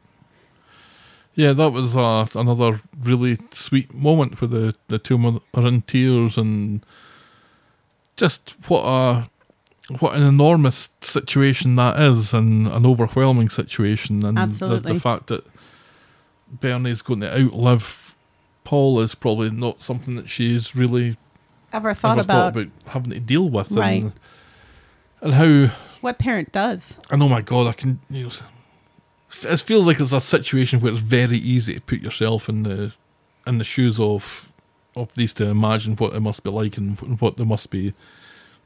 Yeah, 1.35 1.53
that 1.53 1.70
was 1.70 1.97
uh, 1.97 2.26
another 2.35 2.81
really 3.03 3.39
sweet 3.51 3.95
moment 3.95 4.41
where 4.41 4.49
the, 4.49 4.74
the 4.89 4.99
two 4.99 5.41
are 5.55 5.66
in 5.66 5.83
tears 5.83 6.37
and 6.37 6.85
just 8.16 8.51
what 8.68 8.83
a 8.83 9.31
what 9.99 10.14
an 10.14 10.22
enormous 10.22 10.91
situation 11.01 11.74
that 11.76 11.99
is 12.01 12.33
and 12.35 12.66
an 12.68 12.87
overwhelming 12.87 13.49
situation 13.49 14.24
and 14.24 14.37
the, 14.53 14.78
the 14.78 15.01
fact 15.01 15.26
that 15.28 15.45
Bernie's 16.49 17.03
going 17.03 17.20
to 17.20 17.33
outlive 17.37 18.14
Paul 18.62 19.01
is 19.01 19.14
probably 19.14 19.51
not 19.51 19.81
something 19.81 20.14
that 20.16 20.28
she's 20.28 20.76
really 20.76 21.16
Ever 21.72 21.95
thought 21.95 22.18
ever 22.18 22.20
about, 22.20 22.55
thought 22.55 22.62
about 22.62 22.72
having 22.89 23.11
to 23.12 23.20
deal 23.20 23.49
with 23.49 23.70
Right. 23.72 24.03
and, 24.03 24.12
and 25.22 25.33
how 25.35 25.74
what 26.03 26.18
parent 26.18 26.53
does? 26.53 26.99
and 27.11 27.22
oh 27.22 27.28
my 27.28 27.41
god, 27.43 27.66
I 27.66 27.72
can. 27.72 28.01
You 28.09 28.24
know, 28.26 28.33
it 29.43 29.61
feels 29.61 29.87
like 29.87 30.01
it's 30.01 30.12
a 30.12 30.20
situation 30.20 30.81
where 30.81 30.93
it's 30.93 31.01
very 31.01 31.37
easy 31.37 31.74
to 31.74 31.81
put 31.81 32.01
yourself 32.01 32.49
in 32.49 32.62
the 32.62 32.93
in 33.47 33.59
the 33.59 33.64
shoes 33.64 33.99
of 33.99 34.53
of 34.97 35.14
these 35.14 35.33
to 35.35 35.47
imagine 35.47 35.97
what 35.97 36.14
it 36.14 36.20
must 36.20 36.43
be 36.43 36.51
like 36.51 36.76
and 36.76 36.99
what 37.20 37.37
they 37.37 37.45
must 37.45 37.70
be 37.70 37.95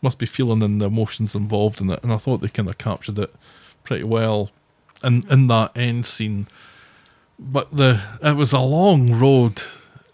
must 0.02 0.18
be 0.18 0.26
feeling 0.26 0.62
and 0.62 0.80
the 0.80 0.86
emotions 0.86 1.34
involved 1.34 1.80
in 1.80 1.90
it. 1.90 2.02
And 2.02 2.12
I 2.12 2.18
thought 2.18 2.40
they 2.40 2.48
kind 2.48 2.68
of 2.68 2.78
captured 2.78 3.18
it 3.18 3.32
pretty 3.82 4.04
well 4.04 4.50
in 5.02 5.24
in 5.30 5.46
that 5.48 5.76
end 5.76 6.06
scene. 6.06 6.46
But 7.38 7.76
the 7.76 8.02
it 8.22 8.36
was 8.36 8.52
a 8.52 8.60
long 8.60 9.18
road 9.18 9.62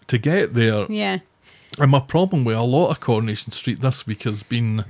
to 0.07 0.17
get 0.17 0.53
there. 0.53 0.85
Yeah. 0.89 1.19
And 1.79 1.91
my 1.91 2.01
problem 2.01 2.43
with 2.43 2.57
a 2.57 2.63
lot 2.63 2.89
of 2.89 2.99
Coronation 2.99 3.53
Street 3.53 3.79
this 3.79 4.05
week 4.05 4.23
has 4.23 4.43
been 4.43 4.83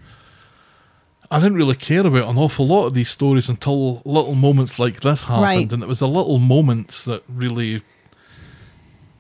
I 1.32 1.39
didn't 1.39 1.55
really 1.55 1.75
care 1.75 2.05
about 2.05 2.27
an 2.29 2.38
awful 2.38 2.67
lot 2.67 2.88
of 2.88 2.93
these 2.93 3.09
stories 3.09 3.47
until 3.47 4.01
little 4.03 4.36
moments 4.36 4.77
like 4.77 4.99
this 4.99 5.23
happened. 5.23 5.43
Right. 5.43 5.71
And 5.71 5.82
it 5.82 5.88
was 5.88 5.99
the 5.99 6.07
little 6.07 6.39
moments 6.39 7.05
that 7.05 7.23
really 7.29 7.82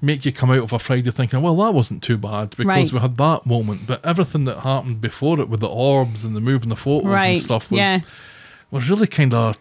make 0.01 0.25
you 0.25 0.31
come 0.31 0.51
out 0.51 0.59
of 0.59 0.73
a 0.73 0.79
Friday 0.79 1.09
thinking, 1.11 1.41
well, 1.41 1.55
that 1.55 1.73
wasn't 1.73 2.03
too 2.03 2.17
bad 2.17 2.49
because 2.51 2.65
Right. 2.65 2.91
we 2.91 2.99
had 2.99 3.17
that 3.17 3.45
moment. 3.45 3.87
But 3.87 4.03
everything 4.05 4.45
that 4.45 4.59
happened 4.59 4.99
before 4.99 5.39
it 5.39 5.47
with 5.47 5.61
the 5.61 5.69
orbs 5.69 6.25
and 6.25 6.35
the 6.35 6.41
moving 6.41 6.69
the 6.69 6.75
photos 6.75 7.05
Right, 7.07 7.35
and 7.37 7.41
stuff 7.43 7.71
was 7.71 7.77
yeah. 7.79 7.99
was 8.71 8.89
really 8.89 9.07
kind 9.07 9.33
of 9.33 9.57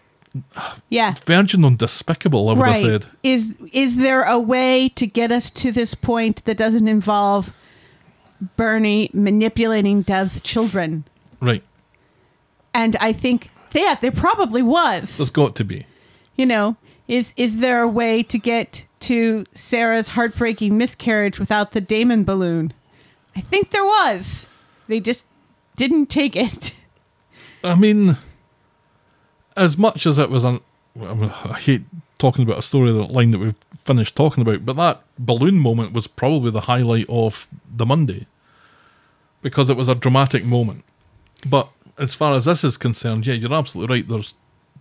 Yeah. 0.89 1.13
verging 1.25 1.63
on 1.63 1.75
despicable. 1.75 2.49
I 2.49 2.53
would 2.53 2.67
have 2.67 2.81
said. 2.81 3.05
Is 3.23 3.49
is 3.71 3.95
there 3.97 4.23
a 4.23 4.39
way 4.39 4.89
to 4.95 5.05
get 5.07 5.31
us 5.31 5.49
to 5.51 5.71
this 5.71 5.93
point 5.93 6.43
that 6.45 6.57
doesn't 6.57 6.87
involve 6.87 7.53
Bernie 8.57 9.09
manipulating 9.13 10.01
Dev's 10.01 10.41
children? 10.41 11.03
Right. 11.39 11.63
And 12.73 12.95
I 12.97 13.13
think 13.13 13.49
yeah, 13.73 13.95
there 13.95 14.11
probably 14.11 14.61
was. 14.61 15.17
There's 15.17 15.29
got 15.29 15.55
to 15.57 15.63
be. 15.63 15.85
You 16.35 16.45
know, 16.45 16.77
is 17.07 17.33
is 17.37 17.59
there 17.59 17.81
a 17.81 17.87
way 17.87 18.23
to 18.23 18.37
get 18.37 18.85
to 19.01 19.45
Sarah's 19.53 20.09
heartbreaking 20.09 20.77
miscarriage 20.77 21.39
without 21.39 21.71
the 21.71 21.81
Damon 21.81 22.23
balloon? 22.23 22.73
I 23.35 23.41
think 23.41 23.71
there 23.71 23.85
was. 23.85 24.47
They 24.87 24.99
just 24.99 25.27
didn't 25.75 26.07
take 26.07 26.35
it. 26.35 26.73
I 27.63 27.75
mean, 27.75 28.17
as 29.55 29.77
much 29.77 30.05
as 30.05 30.17
it 30.17 30.29
was 30.29 30.43
an, 30.43 30.59
I, 30.99 31.13
mean, 31.13 31.31
I 31.45 31.57
hate 31.57 31.83
talking 32.17 32.43
about 32.43 32.59
a 32.59 32.63
story 32.63 32.91
that 32.91 33.11
line 33.11 33.31
that 33.31 33.39
we've 33.39 33.55
finished 33.75 34.15
talking 34.15 34.41
about, 34.41 34.65
but 34.65 34.75
that 34.75 35.01
balloon 35.17 35.59
moment 35.59 35.93
was 35.93 36.07
probably 36.07 36.51
the 36.51 36.61
highlight 36.61 37.05
of 37.07 37.47
the 37.69 37.85
Monday 37.85 38.27
because 39.41 39.69
it 39.69 39.77
was 39.77 39.87
a 39.87 39.95
dramatic 39.95 40.43
moment. 40.43 40.83
But 41.45 41.69
as 42.01 42.13
far 42.13 42.33
as 42.33 42.45
this 42.45 42.63
is 42.63 42.75
concerned, 42.77 43.25
yeah, 43.25 43.33
you're 43.35 43.53
absolutely 43.53 43.95
right. 43.97 44.07
There's 44.07 44.33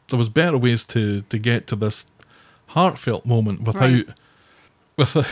there 0.09 0.19
was 0.19 0.29
better 0.29 0.59
ways 0.59 0.85
to 0.87 1.23
to 1.23 1.39
get 1.39 1.67
to 1.69 1.77
this 1.77 2.07
heartfelt 2.69 3.25
moment 3.27 3.63
without 3.63 3.83
Right. 3.83 4.09
without 4.97 5.27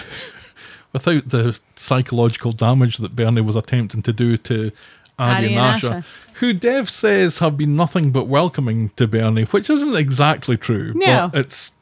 without 0.92 1.28
the 1.28 1.58
psychological 1.76 2.52
damage 2.52 2.98
that 2.98 3.14
Bernie 3.16 3.40
was 3.40 3.56
attempting 3.56 4.02
to 4.02 4.12
do 4.12 4.36
to 4.36 4.70
Aadi 5.18 5.46
and 5.48 5.56
and 5.58 5.80
Asha, 5.82 5.90
Asha. 5.90 6.04
who 6.34 6.52
Dev 6.52 6.88
says 6.88 7.38
have 7.40 7.56
been 7.56 7.74
nothing 7.76 8.10
but 8.12 8.26
welcoming 8.26 8.90
to 8.96 9.06
Bernie, 9.06 9.44
which 9.44 9.68
isn't 9.68 9.96
exactly 9.96 10.56
true. 10.56 10.92
No. 10.94 11.30
But 11.32 11.40
it's 11.40 11.72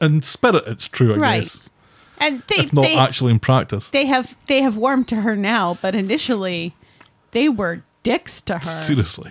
in 0.00 0.22
spirit 0.22 0.64
it's 0.66 0.86
true, 0.88 1.14
I 1.14 1.16
Right. 1.18 1.42
guess. 1.42 1.60
And 2.18 2.42
they 2.46 2.56
If 2.64 2.72
not 2.72 2.82
they, 2.82 2.96
actually 2.96 3.32
in 3.32 3.38
practice. 3.40 3.90
they 3.90 4.06
have 4.06 4.36
they 4.46 4.62
have 4.62 4.76
warmed 4.76 5.08
to 5.08 5.16
her 5.16 5.34
now, 5.36 5.78
but 5.82 5.94
initially 5.94 6.74
they 7.32 7.48
were 7.48 7.82
dicks 8.02 8.40
to 8.42 8.58
her. 8.58 8.70
Seriously. 8.82 9.30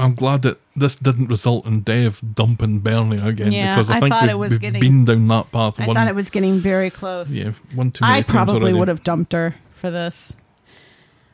I'm 0.00 0.14
glad 0.14 0.42
that 0.42 0.58
this 0.74 0.96
didn't 0.96 1.26
result 1.28 1.66
in 1.66 1.80
Dev 1.80 2.20
dumping 2.34 2.78
Bernie 2.80 3.16
again 3.18 3.52
Yeah, 3.52 3.74
because 3.76 3.90
I, 3.90 3.96
I 3.96 4.00
think 4.00 4.12
thought 4.12 4.22
we've, 4.22 4.30
it 4.30 4.38
was 4.38 4.50
we've 4.50 4.60
getting- 4.60 4.80
been 4.80 5.04
down 5.04 5.26
that 5.26 5.52
path. 5.52 5.78
I 5.80 5.86
one, 5.86 5.94
thought 5.96 6.08
it 6.08 6.14
was 6.14 6.30
getting 6.30 6.58
very 6.60 6.90
close. 6.90 7.30
yeah, 7.30 7.52
one 7.74 7.90
too 7.90 8.04
many 8.04 8.18
I 8.18 8.22
probably 8.22 8.72
would 8.72 8.88
have 8.88 9.02
dumped 9.04 9.32
her 9.32 9.54
for 9.76 9.90
this. 9.90 10.32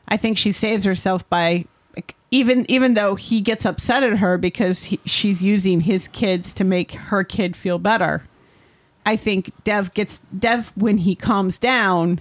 I 0.07 0.17
think 0.17 0.37
she 0.37 0.51
saves 0.51 0.85
herself 0.85 1.27
by 1.29 1.65
even 2.29 2.69
even 2.69 2.93
though 2.93 3.15
he 3.15 3.41
gets 3.41 3.65
upset 3.65 4.03
at 4.03 4.17
her 4.17 4.37
because 4.37 4.83
he, 4.83 4.99
she's 5.05 5.41
using 5.41 5.81
his 5.81 6.07
kids 6.09 6.53
to 6.53 6.63
make 6.63 6.91
her 6.93 7.23
kid 7.23 7.55
feel 7.55 7.79
better. 7.79 8.23
I 9.05 9.15
think 9.15 9.51
Dev 9.63 9.93
gets 9.93 10.19
Dev 10.37 10.71
when 10.75 10.97
he 10.99 11.15
calms 11.15 11.57
down 11.57 12.19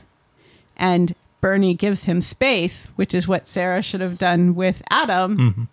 and 0.76 1.14
Bernie 1.40 1.74
gives 1.74 2.04
him 2.04 2.20
space, 2.20 2.88
which 2.96 3.12
is 3.14 3.26
what 3.28 3.46
Sarah 3.48 3.82
should 3.82 4.00
have 4.00 4.18
done 4.18 4.54
with 4.54 4.82
Adam. 4.90 5.36
Mm-hmm. 5.36 5.64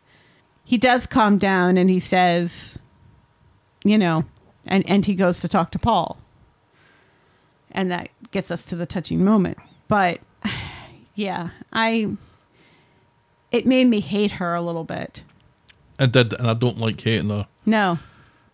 He 0.63 0.77
does 0.77 1.05
calm 1.05 1.37
down 1.37 1.77
and 1.77 1.89
he 1.89 1.99
says, 1.99 2.77
you 3.83 3.97
know, 3.97 4.23
and 4.65 4.87
and 4.89 5.05
he 5.05 5.15
goes 5.15 5.39
to 5.41 5.47
talk 5.47 5.71
to 5.71 5.79
Paul 5.79 6.17
and 7.71 7.91
that 7.91 8.09
gets 8.31 8.51
us 8.51 8.65
to 8.65 8.75
the 8.75 8.85
touching 8.85 9.23
moment. 9.23 9.57
But 9.87 10.19
yeah, 11.15 11.49
I 11.71 12.09
it 13.51 13.65
made 13.65 13.87
me 13.87 13.99
hate 13.99 14.31
her 14.33 14.55
a 14.55 14.61
little 14.61 14.83
bit. 14.83 15.23
I 15.99 16.07
did, 16.07 16.33
and 16.33 16.47
I 16.49 16.53
don't 16.55 16.79
like 16.79 16.99
hating 16.99 17.29
her 17.29 17.47
No. 17.65 17.99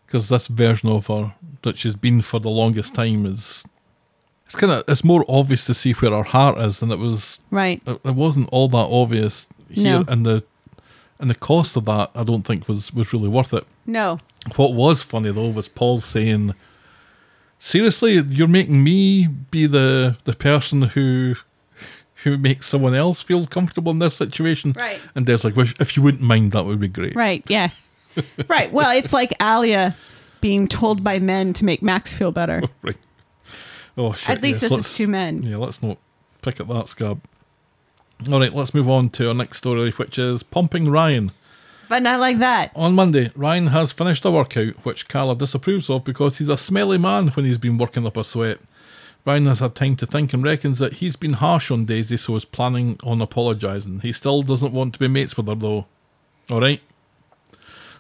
because 0.06 0.28
this 0.30 0.48
version 0.48 0.90
of 0.90 1.08
her 1.08 1.34
that 1.62 1.78
she's 1.78 1.96
been 1.96 2.22
for 2.22 2.40
the 2.40 2.50
longest 2.50 2.94
time 2.96 3.26
is. 3.26 3.66
It's 4.46 4.56
kind 4.56 4.74
of 4.74 4.84
it's 4.88 5.04
more 5.04 5.24
obvious 5.30 5.64
to 5.66 5.76
see 5.76 5.94
where 5.94 6.10
her 6.12 6.24
heart 6.24 6.58
is, 6.58 6.82
and 6.82 6.92
it 6.92 6.98
was 6.98 7.38
Right. 7.52 7.82
it, 7.86 8.02
it 8.04 8.16
wasn't 8.16 8.50
all 8.52 8.68
that 8.70 8.78
obvious 8.78 9.48
here, 9.70 10.00
No. 10.00 10.06
and 10.08 10.26
the 10.26 10.44
and 11.20 11.30
the 11.30 11.36
cost 11.36 11.76
of 11.76 11.86
that 11.86 12.12
I 12.16 12.24
don't 12.24 12.44
think 12.44 12.68
was 12.68 12.94
was 12.94 13.14
really 13.14 13.30
worth 13.30 13.54
it. 13.54 13.66
No. 13.86 14.20
What 14.56 14.74
was 14.74 15.04
funny 15.04 15.32
though 15.32 15.50
was 15.50 15.68
Paul 15.68 16.00
saying, 16.02 16.56
"Seriously, 17.60 18.14
you're 18.14 18.48
making 18.48 18.84
me 18.84 19.28
be 19.28 19.66
the 19.68 20.18
the 20.24 20.34
person 20.34 20.84
who 20.84 21.36
who 22.24 22.38
makes 22.38 22.68
someone 22.68 22.96
else 22.96 23.22
feel 23.22 23.46
comfortable 23.46 23.92
in 23.92 24.00
this 24.00 24.16
situation." 24.16 24.74
Right. 24.78 25.00
And 25.16 25.26
Dev's 25.26 25.44
like, 25.44 25.56
well, 25.56 25.68
"If 25.80 25.98
you 25.98 26.04
wouldn't 26.04 26.24
mind, 26.24 26.54
that 26.54 26.66
would 26.66 26.80
be 26.80 26.88
great." 26.88 27.16
Right. 27.16 27.44
Yeah. 27.48 27.70
right. 28.48 28.72
Well, 28.72 28.92
it's 28.92 29.14
like 29.14 29.32
Alya 29.40 29.96
being 30.42 30.68
told 30.68 31.04
by 31.04 31.20
men 31.20 31.54
to 31.54 31.66
make 31.66 31.82
Max 31.82 32.14
feel 32.14 32.32
better. 32.32 32.62
Right. 32.82 32.98
Oh 33.98 34.14
shit! 34.14 34.30
At 34.30 34.42
least 34.42 34.62
yes, 34.62 34.72
this 34.72 34.92
is 34.92 34.96
two 34.96 35.08
men. 35.08 35.44
Yeah, 35.44 35.58
let's 35.58 35.84
not 35.84 35.98
pick 36.42 36.62
at 36.62 36.70
that 36.70 36.88
scab. 36.88 37.22
All 38.28 38.42
right, 38.42 38.54
let's 38.54 38.74
move 38.74 38.90
on 38.90 39.10
to 39.12 39.30
our 39.30 39.34
next 39.34 39.60
story, 39.60 39.92
which 39.92 40.20
is 40.20 40.44
pumping 40.44 40.90
Ryan. 40.90 41.32
But 41.88 42.04
not 42.04 42.20
like 42.20 42.40
that. 42.40 42.72
On 42.76 42.94
Monday, 42.94 43.32
Ryan 43.34 43.68
has 43.68 43.94
finished 43.94 44.26
a 44.26 44.32
workout 44.32 44.74
which 44.86 45.08
Carla 45.08 45.36
disapproves 45.36 45.90
of 45.90 46.04
because 46.04 46.38
he's 46.38 46.50
a 46.50 46.58
smelly 46.58 46.98
man 46.98 47.30
when 47.30 47.46
he's 47.46 47.58
been 47.58 47.78
working 47.78 48.06
up 48.06 48.18
a 48.18 48.26
sweat. 48.26 48.60
Ryan 49.26 49.46
has 49.46 49.60
had 49.60 49.74
time 49.74 49.96
to 49.96 50.06
think 50.06 50.34
and 50.34 50.44
reckons 50.44 50.80
that 50.80 50.94
he's 50.94 51.16
been 51.16 51.34
harsh 51.34 51.72
on 51.72 51.86
Daisy, 51.86 52.18
so 52.18 52.36
is 52.36 52.46
planning 52.46 53.00
on 53.04 53.22
apologising. 53.22 54.02
He 54.02 54.12
still 54.12 54.44
doesn't 54.44 54.74
want 54.74 54.94
to 54.94 55.00
be 55.00 55.08
mates 55.08 55.38
with 55.38 55.48
her 55.48 55.56
though. 55.56 55.86
Alright? 56.52 56.82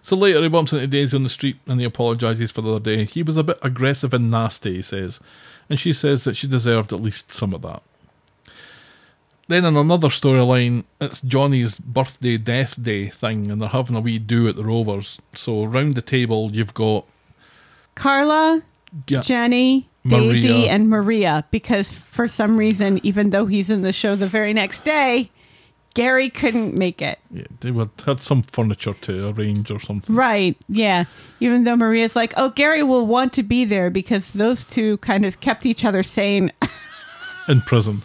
So 0.01 0.17
later 0.17 0.41
he 0.41 0.49
bumps 0.49 0.73
into 0.73 0.87
Daisy 0.87 1.15
on 1.15 1.23
the 1.23 1.29
street 1.29 1.57
and 1.65 1.79
he 1.79 1.85
apologises 1.85 2.51
for 2.51 2.61
the 2.61 2.71
other 2.71 2.79
day. 2.79 3.05
He 3.05 3.23
was 3.23 3.37
a 3.37 3.43
bit 3.43 3.59
aggressive 3.61 4.13
and 4.13 4.29
nasty, 4.29 4.75
he 4.75 4.81
says, 4.81 5.21
and 5.69 5.79
she 5.79 5.93
says 5.93 6.25
that 6.25 6.35
she 6.35 6.47
deserved 6.47 6.91
at 6.91 7.01
least 7.01 7.31
some 7.31 7.53
of 7.53 7.61
that. 7.61 7.81
Then 9.49 9.65
in 9.65 9.75
another 9.75 10.09
storyline, 10.09 10.83
it's 11.01 11.21
Johnny's 11.21 11.75
birthday 11.79 12.37
death 12.37 12.81
day 12.81 13.07
thing, 13.07 13.49
and 13.49 13.59
they're 13.59 13.69
having 13.69 13.95
a 13.95 13.99
wee 13.99 14.19
do 14.19 14.47
at 14.47 14.55
the 14.55 14.63
Rovers. 14.63 15.19
So 15.33 15.63
round 15.63 15.95
the 15.95 16.03
table, 16.03 16.51
you've 16.53 16.75
got 16.75 17.05
Carla, 17.95 18.61
yeah, 19.07 19.21
Jenny, 19.21 19.89
Maria. 20.03 20.33
Daisy, 20.33 20.69
and 20.69 20.87
Maria. 20.87 21.45
Because 21.49 21.89
for 21.89 22.27
some 22.27 22.57
reason, 22.57 22.99
even 23.03 23.31
though 23.31 23.47
he's 23.47 23.71
in 23.71 23.81
the 23.81 23.91
show 23.91 24.15
the 24.15 24.27
very 24.27 24.53
next 24.53 24.85
day, 24.85 25.31
Gary 25.95 26.29
couldn't 26.29 26.75
make 26.75 27.01
it. 27.01 27.17
yeah, 27.31 27.45
they 27.61 27.71
would 27.71 27.89
had 28.05 28.19
some 28.19 28.43
furniture 28.43 28.93
to 28.93 29.29
arrange 29.29 29.71
or 29.71 29.79
something. 29.79 30.15
Right. 30.15 30.55
Yeah. 30.67 31.05
Even 31.39 31.63
though 31.63 31.75
Maria's 31.75 32.15
like, 32.15 32.35
oh, 32.37 32.51
Gary 32.51 32.83
will 32.83 33.07
want 33.07 33.33
to 33.33 33.41
be 33.41 33.65
there 33.65 33.89
because 33.89 34.29
those 34.29 34.63
two 34.63 34.97
kind 34.97 35.25
of 35.25 35.39
kept 35.39 35.65
each 35.65 35.83
other 35.83 36.03
sane 36.03 36.51
In 37.49 37.61
prison, 37.61 38.03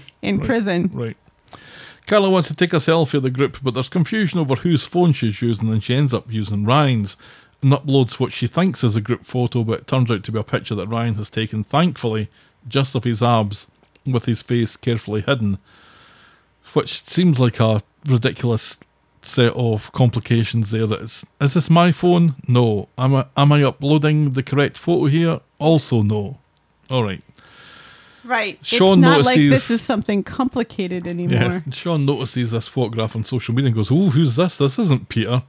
in 0.22 0.40
prison. 0.40 0.90
right? 0.92 1.16
Carla 2.06 2.30
wants 2.30 2.48
to 2.48 2.54
take 2.54 2.72
a 2.72 2.76
selfie 2.76 3.14
of 3.14 3.22
the 3.22 3.30
group, 3.30 3.58
but 3.62 3.74
there's 3.74 3.88
confusion 3.88 4.40
over 4.40 4.56
whose 4.56 4.84
phone 4.84 5.12
she's 5.12 5.40
using, 5.40 5.68
and 5.70 5.82
she 5.82 5.94
ends 5.94 6.12
up 6.12 6.30
using 6.32 6.64
Ryan's 6.64 7.16
and 7.62 7.72
uploads 7.72 8.18
what 8.18 8.32
she 8.32 8.46
thinks 8.46 8.82
is 8.82 8.96
a 8.96 9.00
group 9.00 9.24
photo, 9.24 9.62
but 9.62 9.80
it 9.80 9.86
turns 9.86 10.10
out 10.10 10.24
to 10.24 10.32
be 10.32 10.38
a 10.38 10.44
picture 10.44 10.74
that 10.74 10.88
Ryan 10.88 11.14
has 11.14 11.30
taken, 11.30 11.62
thankfully, 11.62 12.28
just 12.66 12.94
of 12.94 13.04
his 13.04 13.22
abs 13.22 13.68
with 14.04 14.24
his 14.24 14.42
face 14.42 14.76
carefully 14.76 15.20
hidden, 15.20 15.58
which 16.72 17.02
seems 17.02 17.38
like 17.38 17.60
a 17.60 17.82
ridiculous 18.04 18.78
set 19.22 19.52
of 19.54 19.92
complications 19.92 20.72
there. 20.72 20.86
That 20.88 21.00
is, 21.00 21.24
this 21.38 21.70
my 21.70 21.92
phone? 21.92 22.34
No. 22.48 22.88
Am 22.98 23.14
I, 23.14 23.26
am 23.36 23.52
I 23.52 23.62
uploading 23.62 24.32
the 24.32 24.42
correct 24.42 24.76
photo 24.76 25.06
here? 25.06 25.40
Also, 25.60 26.02
no. 26.02 26.38
All 26.90 27.04
right. 27.04 27.22
Right. 28.24 28.58
Sean 28.64 28.98
it's 28.98 29.02
not 29.02 29.24
like 29.24 29.38
this 29.38 29.70
is 29.70 29.82
something 29.82 30.22
complicated 30.22 31.06
anymore. 31.06 31.38
Yeah. 31.38 31.60
Sean 31.72 32.06
notices 32.06 32.52
this 32.52 32.68
photograph 32.68 33.16
on 33.16 33.24
social 33.24 33.54
media 33.54 33.68
and 33.68 33.76
goes, 33.76 33.90
Oh, 33.90 34.10
who's 34.10 34.36
this? 34.36 34.56
This 34.56 34.78
isn't 34.78 35.08
Peter. 35.08 35.42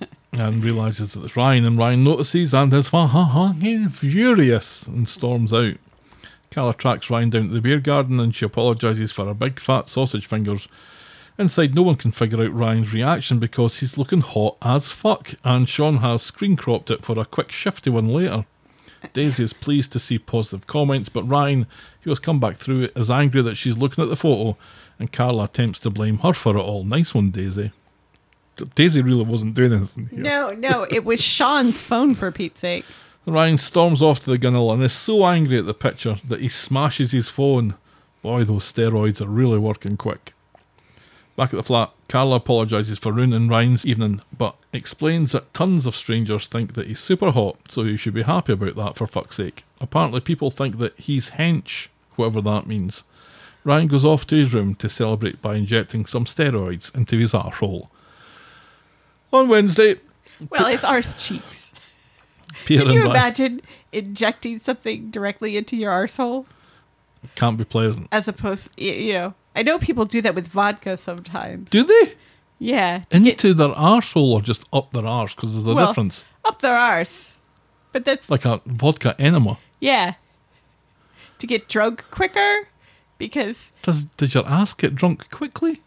and 0.32 0.62
realizes 0.62 1.12
that 1.12 1.24
it's 1.24 1.36
Ryan, 1.36 1.64
and 1.64 1.78
Ryan 1.78 2.04
notices 2.04 2.54
and 2.54 2.72
is 2.72 2.90
fucking 2.90 3.88
furious 3.88 4.86
and 4.86 5.08
storms 5.08 5.52
out. 5.52 5.74
Carla 6.50 6.74
tracks 6.74 7.10
Ryan 7.10 7.30
down 7.30 7.48
to 7.48 7.54
the 7.54 7.60
beer 7.60 7.80
garden 7.80 8.18
and 8.20 8.34
she 8.34 8.44
apologises 8.44 9.12
for 9.12 9.26
her 9.26 9.34
big 9.34 9.60
fat 9.60 9.88
sausage 9.88 10.26
fingers. 10.26 10.68
Inside, 11.38 11.74
no 11.74 11.82
one 11.82 11.96
can 11.96 12.10
figure 12.10 12.42
out 12.42 12.52
Ryan's 12.52 12.92
reaction 12.92 13.38
because 13.38 13.78
he's 13.78 13.96
looking 13.96 14.22
hot 14.22 14.56
as 14.62 14.90
fuck, 14.90 15.34
and 15.44 15.68
Sean 15.68 15.98
has 15.98 16.22
screen 16.22 16.56
cropped 16.56 16.90
it 16.90 17.04
for 17.04 17.18
a 17.18 17.24
quick 17.24 17.52
shifty 17.52 17.90
one 17.90 18.08
later. 18.08 18.44
Daisy 19.12 19.44
is 19.44 19.52
pleased 19.52 19.92
to 19.92 19.98
see 19.98 20.18
positive 20.18 20.66
comments, 20.66 21.08
but 21.08 21.22
Ryan, 21.24 21.66
who 22.02 22.10
has 22.10 22.18
come 22.18 22.40
back 22.40 22.56
through 22.56 22.82
it, 22.82 22.92
is 22.96 23.10
angry 23.10 23.42
that 23.42 23.56
she's 23.56 23.78
looking 23.78 24.02
at 24.02 24.10
the 24.10 24.16
photo, 24.16 24.56
and 24.98 25.12
Carla 25.12 25.44
attempts 25.44 25.78
to 25.80 25.90
blame 25.90 26.18
her 26.18 26.32
for 26.32 26.56
it 26.56 26.60
all. 26.60 26.84
Nice 26.84 27.14
one, 27.14 27.30
Daisy. 27.30 27.72
Daisy 28.74 29.02
really 29.02 29.24
wasn't 29.24 29.54
doing 29.54 29.72
anything 29.72 30.08
here. 30.08 30.18
No, 30.18 30.52
no, 30.52 30.86
it 30.90 31.04
was 31.04 31.20
Sean's 31.20 31.80
phone 31.80 32.14
for 32.14 32.32
Pete's 32.32 32.60
sake. 32.60 32.84
Ryan 33.24 33.58
storms 33.58 34.02
off 34.02 34.20
to 34.20 34.30
the 34.30 34.38
ginnel 34.38 34.72
and 34.72 34.82
is 34.82 34.92
so 34.92 35.26
angry 35.26 35.58
at 35.58 35.66
the 35.66 35.74
picture 35.74 36.16
that 36.26 36.40
he 36.40 36.48
smashes 36.48 37.12
his 37.12 37.28
phone. 37.28 37.74
Boy, 38.22 38.44
those 38.44 38.70
steroids 38.70 39.20
are 39.20 39.28
really 39.28 39.58
working 39.58 39.96
quick. 39.96 40.32
Back 41.38 41.54
at 41.54 41.56
the 41.56 41.62
flat, 41.62 41.92
Carla 42.08 42.34
apologises 42.34 42.98
for 42.98 43.12
ruining 43.12 43.46
Ryan's 43.46 43.86
evening, 43.86 44.22
but 44.36 44.56
explains 44.72 45.30
that 45.30 45.54
tons 45.54 45.86
of 45.86 45.94
strangers 45.94 46.48
think 46.48 46.74
that 46.74 46.88
he's 46.88 46.98
super 46.98 47.30
hot, 47.30 47.58
so 47.70 47.84
he 47.84 47.96
should 47.96 48.14
be 48.14 48.22
happy 48.24 48.54
about 48.54 48.74
that 48.74 48.96
for 48.96 49.06
fuck's 49.06 49.36
sake. 49.36 49.62
Apparently, 49.80 50.18
people 50.20 50.50
think 50.50 50.78
that 50.78 50.98
he's 50.98 51.30
hench, 51.30 51.86
whatever 52.16 52.40
that 52.40 52.66
means. 52.66 53.04
Ryan 53.62 53.86
goes 53.86 54.04
off 54.04 54.26
to 54.26 54.34
his 54.34 54.52
room 54.52 54.74
to 54.74 54.88
celebrate 54.88 55.40
by 55.40 55.54
injecting 55.54 56.06
some 56.06 56.24
steroids 56.24 56.92
into 56.92 57.16
his 57.16 57.30
arsehole. 57.32 57.86
On 59.32 59.46
Wednesday, 59.46 59.94
Well, 60.50 60.66
his 60.66 60.82
arse 60.82 61.14
cheeks. 61.24 61.72
Peter 62.64 62.82
Can 62.82 62.92
you 62.94 63.02
Ryan 63.02 63.10
imagine 63.12 63.60
injecting 63.92 64.58
something 64.58 65.12
directly 65.12 65.56
into 65.56 65.76
your 65.76 65.92
arsehole 65.92 66.46
can't 67.36 67.58
be 67.58 67.64
pleasant. 67.64 68.08
as 68.10 68.26
opposed, 68.26 68.70
you 68.76 69.12
know, 69.12 69.34
I 69.58 69.62
know 69.62 69.78
people 69.78 70.04
do 70.04 70.22
that 70.22 70.34
with 70.34 70.46
vodka 70.48 70.96
sometimes. 70.96 71.70
Do 71.70 71.82
they? 71.84 72.14
yeah. 72.58 73.02
to 73.10 73.20
get- 73.20 73.32
Into 73.32 73.54
their 73.54 73.68
arsehole 73.70 74.32
or 74.32 74.40
just 74.40 74.64
up 74.72 74.92
their 74.92 75.06
arse? 75.06 75.34
Because 75.34 75.54
there's 75.54 75.66
a 75.66 75.74
well, 75.74 75.86
difference. 75.88 76.24
Up 76.44 76.60
their 76.62 76.76
arse. 76.76 77.38
But 77.92 78.04
that's, 78.04 78.30
Like 78.30 78.44
a 78.44 78.60
vodka 78.66 79.14
enema. 79.18 79.58
yeah. 79.80 80.14
To 81.40 81.46
get 81.46 81.68
drunk 81.68 82.04
quicker 82.10 82.68
because 83.16 83.70
Does 83.82 84.04
does 84.16 84.34
your 84.34 84.46
ass 84.48 84.74
get 84.74 84.94
drunk 84.96 85.30
quickly? 85.30 85.82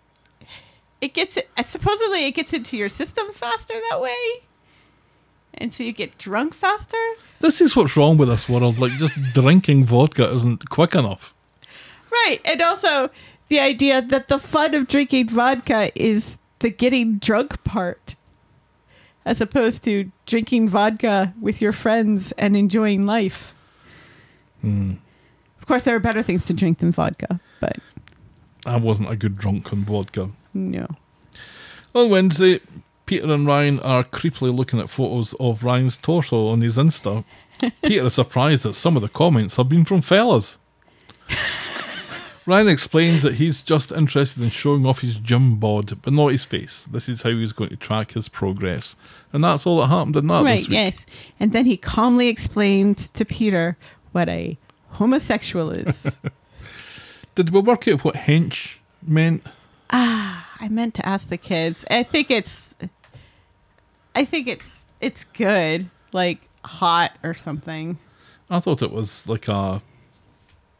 it 1.01 1.13
gets 1.13 1.35
uh, 1.37 1.63
supposedly 1.63 2.25
it 2.25 2.31
gets 2.31 2.53
into 2.53 2.77
your 2.77 2.87
system 2.89 3.25
faster 3.33 3.73
that 3.89 3.99
way. 3.99 4.15
And 5.53 5.73
so 5.73 5.83
you 5.83 5.91
get 5.91 6.17
drunk 6.17 6.53
faster. 6.53 6.97
This 7.39 7.59
is 7.59 7.75
what's 7.75 7.97
wrong 7.97 8.17
with 8.17 8.29
this 8.29 8.47
world. 8.47 8.79
Like 8.79 8.93
just 8.93 9.13
drinking 9.33 9.83
vodka 9.85 10.31
isn't 10.33 10.69
quick 10.69 10.95
enough. 10.95 11.33
Right. 12.11 12.39
And 12.45 12.61
also 12.61 13.09
the 13.51 13.59
idea 13.59 14.01
that 14.01 14.29
the 14.29 14.39
fun 14.39 14.73
of 14.73 14.87
drinking 14.87 15.27
vodka 15.27 15.91
is 15.93 16.37
the 16.59 16.69
getting 16.69 17.17
drunk 17.17 17.61
part, 17.65 18.15
as 19.25 19.41
opposed 19.41 19.83
to 19.83 20.09
drinking 20.25 20.69
vodka 20.69 21.33
with 21.41 21.61
your 21.61 21.73
friends 21.73 22.31
and 22.37 22.55
enjoying 22.55 23.05
life. 23.05 23.53
Hmm. 24.61 24.93
Of 25.59 25.67
course, 25.67 25.83
there 25.83 25.93
are 25.97 25.99
better 25.99 26.23
things 26.23 26.45
to 26.45 26.53
drink 26.53 26.79
than 26.79 26.93
vodka, 26.93 27.41
but 27.59 27.77
I 28.65 28.77
wasn't 28.77 29.11
a 29.11 29.17
good 29.17 29.37
drunk 29.37 29.73
on 29.73 29.83
vodka. 29.83 30.31
no. 30.53 30.87
On 31.93 32.09
Wednesday, 32.09 32.61
Peter 33.05 33.33
and 33.33 33.45
Ryan 33.45 33.81
are 33.81 34.05
creepily 34.05 34.55
looking 34.55 34.79
at 34.79 34.89
photos 34.89 35.33
of 35.41 35.65
Ryan's 35.65 35.97
torso 35.97 36.47
on 36.47 36.61
his 36.61 36.77
Insta. 36.77 37.25
Peter 37.83 38.05
is 38.05 38.13
surprised 38.13 38.63
that 38.63 38.75
some 38.75 38.95
of 38.95 39.01
the 39.01 39.09
comments 39.09 39.57
have 39.57 39.67
been 39.67 39.83
from 39.83 39.99
fellas. 39.99 40.57
Ryan 42.45 42.69
explains 42.69 43.21
that 43.21 43.35
he's 43.35 43.61
just 43.61 43.91
interested 43.91 44.41
in 44.41 44.49
showing 44.49 44.85
off 44.85 45.01
his 45.01 45.19
gym 45.19 45.57
bod, 45.57 46.01
but 46.01 46.11
not 46.11 46.27
his 46.27 46.43
face. 46.43 46.87
This 46.89 47.07
is 47.07 47.21
how 47.21 47.29
he's 47.29 47.53
going 47.53 47.69
to 47.69 47.75
track 47.75 48.13
his 48.13 48.27
progress. 48.27 48.95
And 49.31 49.43
that's 49.43 49.67
all 49.67 49.79
that 49.79 49.87
happened 49.87 50.15
in 50.15 50.27
that 50.27 50.43
right, 50.43 50.67
yes. 50.67 51.05
And 51.39 51.53
then 51.53 51.65
he 51.65 51.77
calmly 51.77 52.29
explained 52.29 53.13
to 53.13 53.25
Peter 53.25 53.77
what 54.11 54.27
a 54.27 54.57
homosexual 54.89 55.71
is. 55.71 56.15
Did 57.35 57.51
we 57.51 57.61
work 57.61 57.87
out 57.87 58.03
what 58.03 58.15
hench 58.15 58.77
meant? 59.05 59.43
Ah, 59.91 60.49
I 60.59 60.67
meant 60.69 60.95
to 60.95 61.05
ask 61.05 61.29
the 61.29 61.37
kids. 61.37 61.85
I 61.89 62.03
think 62.03 62.31
it's 62.31 62.73
I 64.15 64.25
think 64.25 64.47
it's 64.47 64.81
it's 64.99 65.23
good, 65.33 65.89
like 66.11 66.47
hot 66.65 67.11
or 67.23 67.33
something. 67.33 67.97
I 68.49 68.59
thought 68.59 68.81
it 68.81 68.91
was 68.91 69.27
like 69.27 69.47
a 69.47 69.81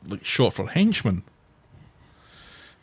like 0.09 0.25
short 0.25 0.55
for 0.55 0.67
henchman. 0.67 1.23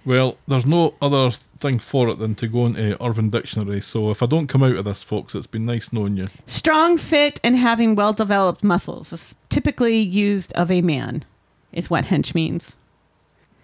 Well, 0.09 0.39
there's 0.49 0.65
no 0.65 0.95
other 1.03 1.31
thing 1.59 1.79
for 1.81 2.09
it 2.09 2.19
than 2.19 2.35
to 2.37 2.49
go 2.49 2.65
into 2.65 2.97
Urban 3.05 3.29
Dictionary. 3.29 3.83
So 3.83 4.11
if 4.11 4.23
I 4.23 4.27
don't 4.27 4.47
come 4.47 4.63
out 4.63 4.77
of 4.77 4.87
this, 4.87 5.03
folks, 5.03 5.35
it's 5.35 5.47
been 5.47 5.67
nice 5.67 5.93
knowing 5.93 6.17
you. 6.17 6.29
Strong, 6.47 6.97
fit, 6.97 7.39
and 7.45 7.59
having 7.59 7.95
well 7.95 8.15
developed 8.15 8.65
muscles 8.65 9.13
is 9.13 9.35
typically 9.51 9.99
used 9.99 10.51
of 10.55 10.71
a 10.71 10.81
man, 10.81 11.27
is 11.75 11.91
what 11.91 12.07
hench 12.07 12.35
means. 12.35 12.75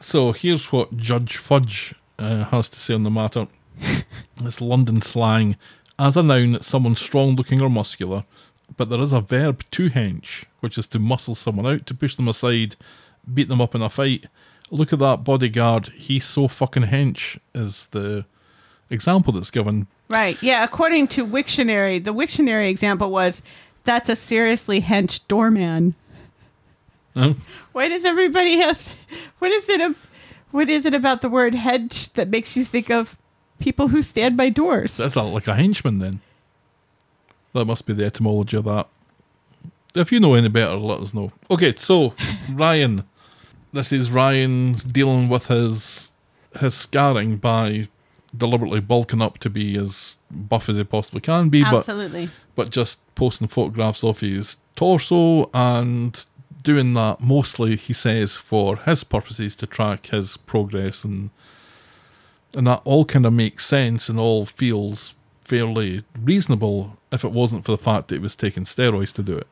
So 0.01 0.32
here's 0.32 0.70
what 0.70 0.99
Judge 0.99 1.38
Fudge 1.38 1.95
uh, 2.18 2.45
has 2.45 2.68
to 2.68 2.78
say 2.78 2.92
on 2.92 3.05
the 3.05 3.11
matter. 3.11 3.49
it's 4.42 4.61
London 4.61 5.01
slang. 5.01 5.57
As 5.99 6.14
a 6.14 6.22
noun, 6.22 6.57
it's 6.57 6.66
someone 6.66 6.95
strong 6.95 7.36
looking 7.36 7.62
or 7.62 7.70
muscular, 7.70 8.22
but 8.76 8.90
there 8.90 9.01
is 9.01 9.14
a 9.14 9.22
verb 9.22 9.64
to 9.70 9.88
hench, 9.88 10.45
which 10.61 10.76
is 10.76 10.86
to 10.88 10.99
muscle 10.99 11.34
someone 11.34 11.64
out, 11.64 11.86
to 11.86 11.95
push 11.95 12.16
them 12.16 12.28
aside, 12.28 12.76
beat 13.32 13.49
them 13.49 13.62
up 13.62 13.74
in 13.74 13.80
a 13.80 13.88
fight. 13.88 14.26
Look 14.74 14.92
at 14.92 14.98
that 14.98 15.22
bodyguard. 15.22 15.86
He's 15.88 16.24
so 16.24 16.48
fucking 16.48 16.84
hench, 16.84 17.38
is 17.54 17.86
the 17.92 18.26
example 18.90 19.32
that's 19.32 19.50
given. 19.50 19.86
Right. 20.10 20.40
Yeah. 20.42 20.64
According 20.64 21.08
to 21.08 21.24
Wiktionary, 21.24 22.02
the 22.02 22.12
Wiktionary 22.12 22.68
example 22.68 23.10
was 23.10 23.40
that's 23.84 24.08
a 24.08 24.16
seriously 24.16 24.82
hench 24.82 25.20
doorman. 25.28 25.94
Why 27.72 27.88
does 27.88 28.04
everybody 28.04 28.56
have? 28.58 28.92
What 29.38 29.52
is 29.52 29.68
it? 29.68 29.96
What 30.50 30.68
is 30.68 30.84
it 30.84 30.94
about 30.94 31.22
the 31.22 31.28
word 31.28 31.54
hench 31.54 32.12
that 32.14 32.28
makes 32.28 32.56
you 32.56 32.64
think 32.64 32.90
of 32.90 33.16
people 33.60 33.86
who 33.88 34.02
stand 34.02 34.36
by 34.36 34.50
doors? 34.50 34.96
That's 34.96 35.14
a, 35.14 35.22
like 35.22 35.46
a 35.46 35.54
henchman 35.54 36.00
then. 36.00 36.20
That 37.52 37.66
must 37.66 37.86
be 37.86 37.92
the 37.92 38.04
etymology 38.04 38.56
of 38.56 38.64
that. 38.64 38.88
If 39.94 40.10
you 40.10 40.18
know 40.18 40.34
any 40.34 40.48
better, 40.48 40.74
let 40.74 41.00
us 41.00 41.14
know. 41.14 41.30
Okay, 41.52 41.72
so 41.76 42.14
Ryan, 42.50 43.04
this 43.74 43.92
is 43.92 44.10
Ryan 44.10 44.74
dealing 44.74 45.28
with 45.28 45.48
his 45.48 46.12
his 46.60 46.74
scarring 46.74 47.36
by 47.36 47.88
deliberately 48.36 48.80
bulking 48.80 49.20
up 49.20 49.38
to 49.38 49.50
be 49.50 49.76
as 49.76 50.18
buff 50.30 50.68
as 50.68 50.76
he 50.76 50.84
possibly 50.84 51.20
can 51.20 51.48
be, 51.48 51.62
but 51.62 51.80
Absolutely. 51.80 52.30
but 52.54 52.70
just 52.70 53.00
posting 53.14 53.48
photographs 53.48 54.02
of 54.04 54.20
his 54.20 54.56
torso 54.76 55.50
and 55.52 56.24
doing 56.62 56.94
that 56.94 57.20
mostly, 57.20 57.76
he 57.76 57.92
says, 57.92 58.36
for 58.36 58.76
his 58.76 59.04
purposes 59.04 59.54
to 59.56 59.66
track 59.66 60.06
his 60.06 60.36
progress 60.36 61.04
and 61.04 61.30
and 62.54 62.66
that 62.68 62.80
all 62.84 63.04
kind 63.04 63.26
of 63.26 63.32
makes 63.32 63.66
sense 63.66 64.08
and 64.08 64.18
all 64.18 64.46
feels 64.46 65.14
fairly 65.42 66.04
reasonable 66.18 66.96
if 67.10 67.24
it 67.24 67.32
wasn't 67.32 67.64
for 67.64 67.72
the 67.72 67.78
fact 67.78 68.08
that 68.08 68.14
he 68.14 68.20
was 68.20 68.36
taking 68.36 68.64
steroids 68.64 69.12
to 69.12 69.22
do 69.24 69.36
it. 69.36 69.46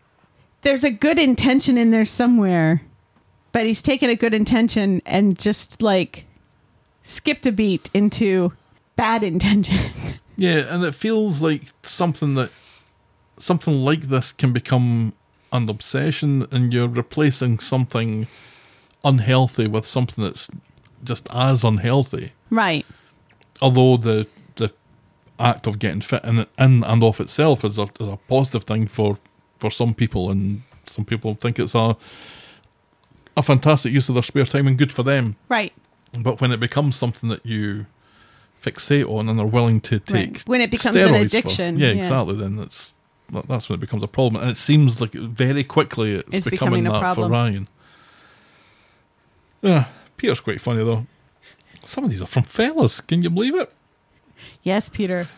There's 0.62 0.84
a 0.84 0.90
good 0.90 1.18
intention 1.18 1.76
in 1.76 1.90
there 1.90 2.04
somewhere, 2.04 2.82
but 3.52 3.66
he's 3.66 3.82
taken 3.82 4.10
a 4.10 4.16
good 4.16 4.34
intention 4.34 5.02
and 5.06 5.38
just 5.38 5.82
like 5.82 6.24
skipped 7.02 7.46
a 7.46 7.52
beat 7.52 7.90
into 7.94 8.52
bad 8.96 9.22
intention. 9.32 9.90
Yeah, 10.36 10.74
and 10.74 10.84
it 10.84 10.94
feels 10.94 11.40
like 11.40 11.62
something 11.82 12.34
that 12.34 12.50
something 13.38 13.84
like 13.84 14.02
this 14.02 14.32
can 14.32 14.52
become 14.52 15.12
an 15.52 15.68
obsession 15.68 16.46
and 16.50 16.72
you're 16.72 16.88
replacing 16.88 17.58
something 17.58 18.26
unhealthy 19.04 19.66
with 19.66 19.84
something 19.84 20.24
that's 20.24 20.48
just 21.04 21.28
as 21.34 21.64
unhealthy. 21.64 22.32
right. 22.50 22.86
although 23.60 23.96
the 23.96 24.26
the 24.56 24.72
act 25.40 25.66
of 25.66 25.78
getting 25.78 26.00
fit 26.00 26.24
in 26.24 26.46
in 26.58 26.84
and 26.84 27.02
of 27.02 27.20
itself 27.20 27.64
is 27.64 27.78
a, 27.78 27.88
is 28.00 28.08
a 28.08 28.18
positive 28.28 28.64
thing 28.64 28.86
for 28.86 29.18
for 29.58 29.70
some 29.70 29.94
people, 29.94 30.30
and 30.30 30.62
some 30.86 31.04
people 31.04 31.34
think 31.34 31.58
it's 31.58 31.74
a 31.74 31.96
a 33.36 33.42
fantastic 33.42 33.92
use 33.92 34.08
of 34.08 34.14
their 34.14 34.22
spare 34.22 34.44
time 34.44 34.66
and 34.66 34.76
good 34.78 34.92
for 34.92 35.02
them. 35.02 35.36
Right. 35.48 35.72
But 36.16 36.40
when 36.40 36.52
it 36.52 36.60
becomes 36.60 36.96
something 36.96 37.28
that 37.30 37.44
you 37.46 37.86
fixate 38.62 39.08
on 39.08 39.28
and 39.28 39.40
are 39.40 39.46
willing 39.46 39.80
to 39.82 39.98
take, 39.98 40.42
When 40.42 40.60
it 40.60 40.70
becomes 40.70 40.96
an 40.96 41.08
steroids 41.08 41.30
for- 41.30 41.38
addiction, 41.38 41.78
yeah, 41.78 41.88
yeah. 41.92 42.02
exactly. 42.02 42.34
Then 42.36 42.56
that's 42.56 42.92
that's 43.48 43.68
when 43.70 43.78
it 43.78 43.80
becomes 43.80 44.02
a 44.02 44.08
problem, 44.08 44.42
and 44.42 44.50
it 44.50 44.58
seems 44.58 45.00
like 45.00 45.12
very 45.12 45.64
quickly 45.64 46.12
it's, 46.16 46.28
It's 46.32 46.44
becoming, 46.44 46.82
becoming 46.84 46.92
that 46.92 47.00
problem. 47.00 47.28
for 47.28 47.32
Ryan. 47.32 47.68
Yeah, 49.62 49.86
Peter's 50.16 50.40
quite 50.40 50.60
funny 50.60 50.84
though. 50.84 51.06
Some 51.84 52.04
of 52.04 52.10
these 52.10 52.20
are 52.22 52.26
from 52.26 52.42
fellas. 52.44 53.00
Can 53.00 53.22
you 53.22 53.30
believe 53.30 53.54
it? 53.54 53.72
Yes, 54.62 54.88
Peter. 54.88 55.28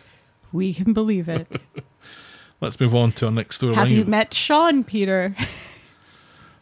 We 0.52 0.74
can 0.74 0.92
believe 0.92 1.28
it. 1.28 1.46
Let's 2.60 2.78
move 2.80 2.94
on 2.94 3.12
to 3.12 3.26
our 3.26 3.32
next 3.32 3.56
story. 3.56 3.74
Have 3.74 3.90
you 3.90 4.04
met 4.04 4.32
Sean, 4.34 4.84
Peter? 4.84 5.34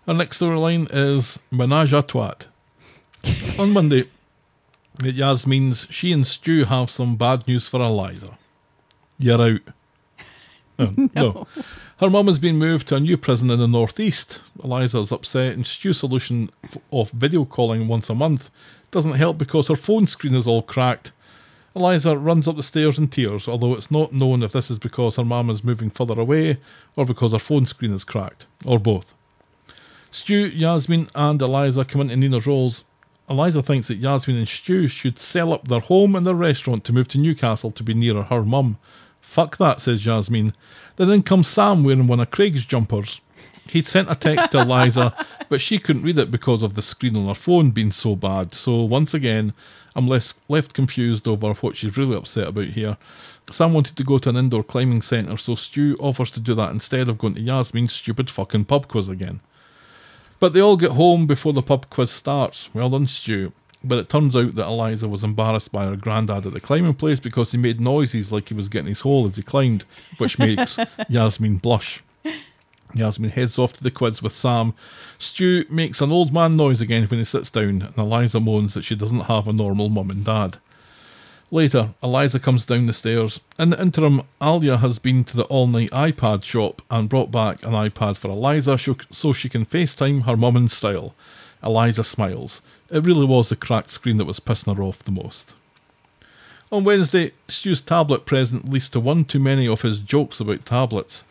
Our 0.07 0.15
next 0.15 0.41
storyline 0.41 0.89
is 0.93 1.39
Menage 1.51 1.93
a 1.93 2.03
Twat. 2.03 2.49
On 3.59 3.73
Monday, 3.73 4.09
it 5.05 5.17
Yaz 5.17 5.47
means 5.47 5.87
she 5.91 6.13
and 6.13 6.27
Stu 6.27 6.65
have 6.65 6.91
some 6.91 7.17
bad 7.17 7.47
news 7.47 7.69
for 7.69 7.81
Eliza. 7.81 8.37
You're 9.19 9.41
out. 9.41 9.61
Oh, 10.79 11.09
no. 11.15 11.47
Her 12.01 12.11
mum 12.11 12.27
has 12.27 12.39
been 12.41 12.57
moved 12.57 12.89
to 12.89 12.97
a 12.97 13.01
new 13.01 13.17
prison 13.17 13.51
in 13.51 13.61
the 13.61 13.69
northeast. 13.69 14.41
Eliza 14.65 14.99
is 14.99 15.13
upset, 15.13 15.55
and 15.55 15.65
Stu's 15.65 15.99
solution 16.01 16.51
f- 16.65 16.79
of 16.91 17.11
video 17.13 17.45
calling 17.45 17.87
once 17.87 18.11
a 18.11 18.15
month 18.15 18.51
doesn't 18.91 19.13
help 19.13 19.39
because 19.39 19.69
her 19.69 19.77
phone 19.77 20.09
screen 20.09 20.35
is 20.35 20.49
all 20.49 20.63
cracked, 20.63 21.13
Eliza 21.75 22.17
runs 22.17 22.47
up 22.47 22.57
the 22.57 22.63
stairs 22.63 22.99
in 22.99 23.09
tears, 23.09 23.49
although 23.49 23.75
it's 23.75 23.91
not 23.91 24.13
known 24.13 24.43
if 24.43 24.53
this 24.53 24.71
is 24.71 24.79
because 24.79 25.17
her 25.17 25.25
mum 25.25 25.49
is 25.49 25.65
moving 25.65 25.89
further 25.89 26.19
away 26.21 26.59
or 26.97 27.07
because 27.07 27.33
her 27.33 27.39
phone 27.39 27.65
screen 27.65 27.93
is 27.93 28.05
cracked, 28.05 28.47
or 28.65 28.79
both. 28.79 29.15
Stu, 30.15 30.51
Yasmeen, 30.51 31.09
and 31.15 31.41
Eliza 31.41 31.87
come 31.87 32.03
into 32.03 32.17
Nina's 32.17 32.47
Rolls. 32.47 32.85
Eliza 33.31 33.63
thinks 33.63 33.89
that 33.89 33.99
Yasmeen 33.99 34.37
and 34.37 34.47
Stu 34.47 34.87
should 34.87 35.19
sell 35.19 35.55
up 35.55 35.69
their 35.69 35.81
home 35.81 36.15
and 36.15 36.27
their 36.27 36.35
restaurant 36.35 36.85
to 36.85 36.93
move 36.93 37.09
to 37.09 37.19
Newcastle 37.19 37.71
to 37.71 37.83
be 37.83 37.95
nearer 37.95 38.25
her 38.25 38.43
mum. 38.43 38.77
Fuck 39.23 39.57
that, 39.57 39.81
says 39.81 40.05
Yasmeen. 40.05 40.53
Then 40.97 41.09
in 41.09 41.23
comes 41.23 41.49
Sam 41.49 41.83
wearing 41.83 42.09
one 42.09 42.21
of 42.21 42.31
Craig's 42.31 42.67
jumpers. 42.67 43.23
He'd 43.71 43.87
sent 43.87 44.11
a 44.11 44.15
text 44.15 44.53
to 44.53 44.61
Eliza, 44.61 45.15
but 45.49 45.63
she 45.63 45.79
couldn't 45.79 46.03
read 46.03 46.19
it 46.19 46.31
because 46.31 46.63
of 46.63 46.75
the 46.75 46.83
screen 46.83 47.17
on 47.17 47.29
her 47.29 47.35
phone 47.35 47.71
being 47.71 47.91
so 47.91 48.15
bad. 48.15 48.53
So 48.53 48.83
once 48.83 49.15
again, 49.15 49.55
I'm 49.97 50.09
less, 50.09 50.35
left 50.49 50.75
confused 50.75 51.27
over 51.27 51.55
what 51.55 51.77
she's 51.77 51.97
really 51.97 52.19
upset 52.19 52.49
about 52.49 52.67
here. 52.67 52.99
Sam 53.51 53.73
wanted 53.73 53.97
to 53.97 54.05
go 54.05 54.19
to 54.19 54.29
an 54.29 54.37
indoor 54.37 54.63
climbing 54.63 55.01
centre, 55.01 55.39
so 55.39 55.55
Stu 55.55 55.97
offers 55.99 56.31
to 56.33 56.41
do 56.41 56.55
that 56.57 56.71
instead 56.71 57.09
of 57.09 57.17
going 57.17 57.35
to 57.37 57.41
Yasmeen's 57.41 57.95
stupid 57.95 58.29
fucking 58.29 58.67
pub 58.67 58.89
quiz 58.89 59.09
again. 59.09 59.41
But 60.43 60.55
they 60.55 60.61
all 60.61 60.77
get 60.77 60.91
home 60.91 61.29
before 61.29 61.53
the 61.53 61.63
pub 61.63 61.89
quiz 61.89 62.11
starts. 62.11 62.69
Well 62.75 62.91
done, 62.91 63.07
Stu. 63.07 63.53
But 63.85 63.99
it 63.99 64.09
turns 64.09 64.35
out 64.35 64.57
that 64.57 64.67
Eliza 64.67 65.07
was 65.07 65.23
embarrassed 65.23 65.71
by 65.71 65.87
her 65.87 65.95
granddad 65.95 66.45
at 66.45 66.53
the 66.53 66.61
climbing 66.61 66.95
place 66.95 67.21
because 67.21 67.53
he 67.53 67.59
made 67.59 67.81
noises 67.81 68.33
like 68.33 68.49
he 68.49 68.55
was 68.55 68.69
getting 68.69 68.89
his 68.89 69.03
hole 69.03 69.29
as 69.29 69.37
he 69.37 69.43
climbed, 69.45 69.85
which 70.19 70.41
makes 70.41 70.79
Yasmeen 71.09 71.63
blush. 71.63 72.03
Yasmeen 72.93 73.31
heads 73.31 73.57
off 73.57 73.73
to 73.75 73.85
the 73.85 73.93
quiz 73.93 74.21
with 74.21 74.33
Sam. 74.33 74.75
Stu 75.17 75.65
makes 75.71 76.01
an 76.01 76.11
old 76.11 76.33
man 76.33 76.57
noise 76.57 76.81
again 76.81 77.07
when 77.07 77.21
he 77.21 77.25
sits 77.25 77.49
down, 77.49 77.83
and 77.83 77.97
Eliza 77.97 78.41
moans 78.41 78.75
that 78.75 78.83
she 78.83 78.97
doesn't 78.97 79.21
have 79.21 79.47
a 79.47 79.53
normal 79.53 79.91
mum 79.91 80.11
and 80.11 80.25
dad. 80.25 80.59
Later, 81.53 81.93
Eliza 82.03 82.41
comes 82.41 82.65
down 82.65 82.87
the 82.87 82.95
stairs. 82.95 83.39
In 83.59 83.69
the 83.69 83.81
interim, 83.81 84.23
Alya 84.41 84.79
has 84.79 84.99
been 84.99 85.23
to 85.25 85.37
the 85.37 85.45
all 85.45 85.67
night 85.67 85.91
iPad 85.91 86.45
shop 86.45 86.81
and 86.91 87.11
brought 87.11 87.31
back 87.31 87.63
an 87.63 87.73
iPad 87.73 88.17
for 88.17 88.31
Eliza 88.31 88.79
so- 89.11 89.33
she 89.35 89.51
can 89.51 89.67
FaceTime 89.67 90.23
her 90.23 90.35
mum 90.35 90.57
in 90.57 90.69
style. 90.69 91.15
Eliza 91.63 92.05
smiles. 92.05 92.63
It 92.91 93.05
really 93.05 93.27
was 93.27 93.51
the 93.51 93.57
cracked 93.57 93.91
screen 93.91 94.17
that 94.17 94.25
was 94.25 94.41
pissing 94.41 94.75
her 94.75 94.83
off 94.83 95.05
the 95.05 95.11
most. 95.11 95.53
On 96.73 96.85
Wednesday, 96.85 97.33
Stu's 97.49 97.83
tablet 97.83 98.25
present 98.25 98.71
leads 98.71 98.89
to 98.89 98.99
one 98.99 99.27
too 99.27 99.39
many 99.39 99.69
of 99.69 99.83
his 99.83 99.99
jokes 99.99 100.41
about 100.41 100.65
tablets. 100.65 101.25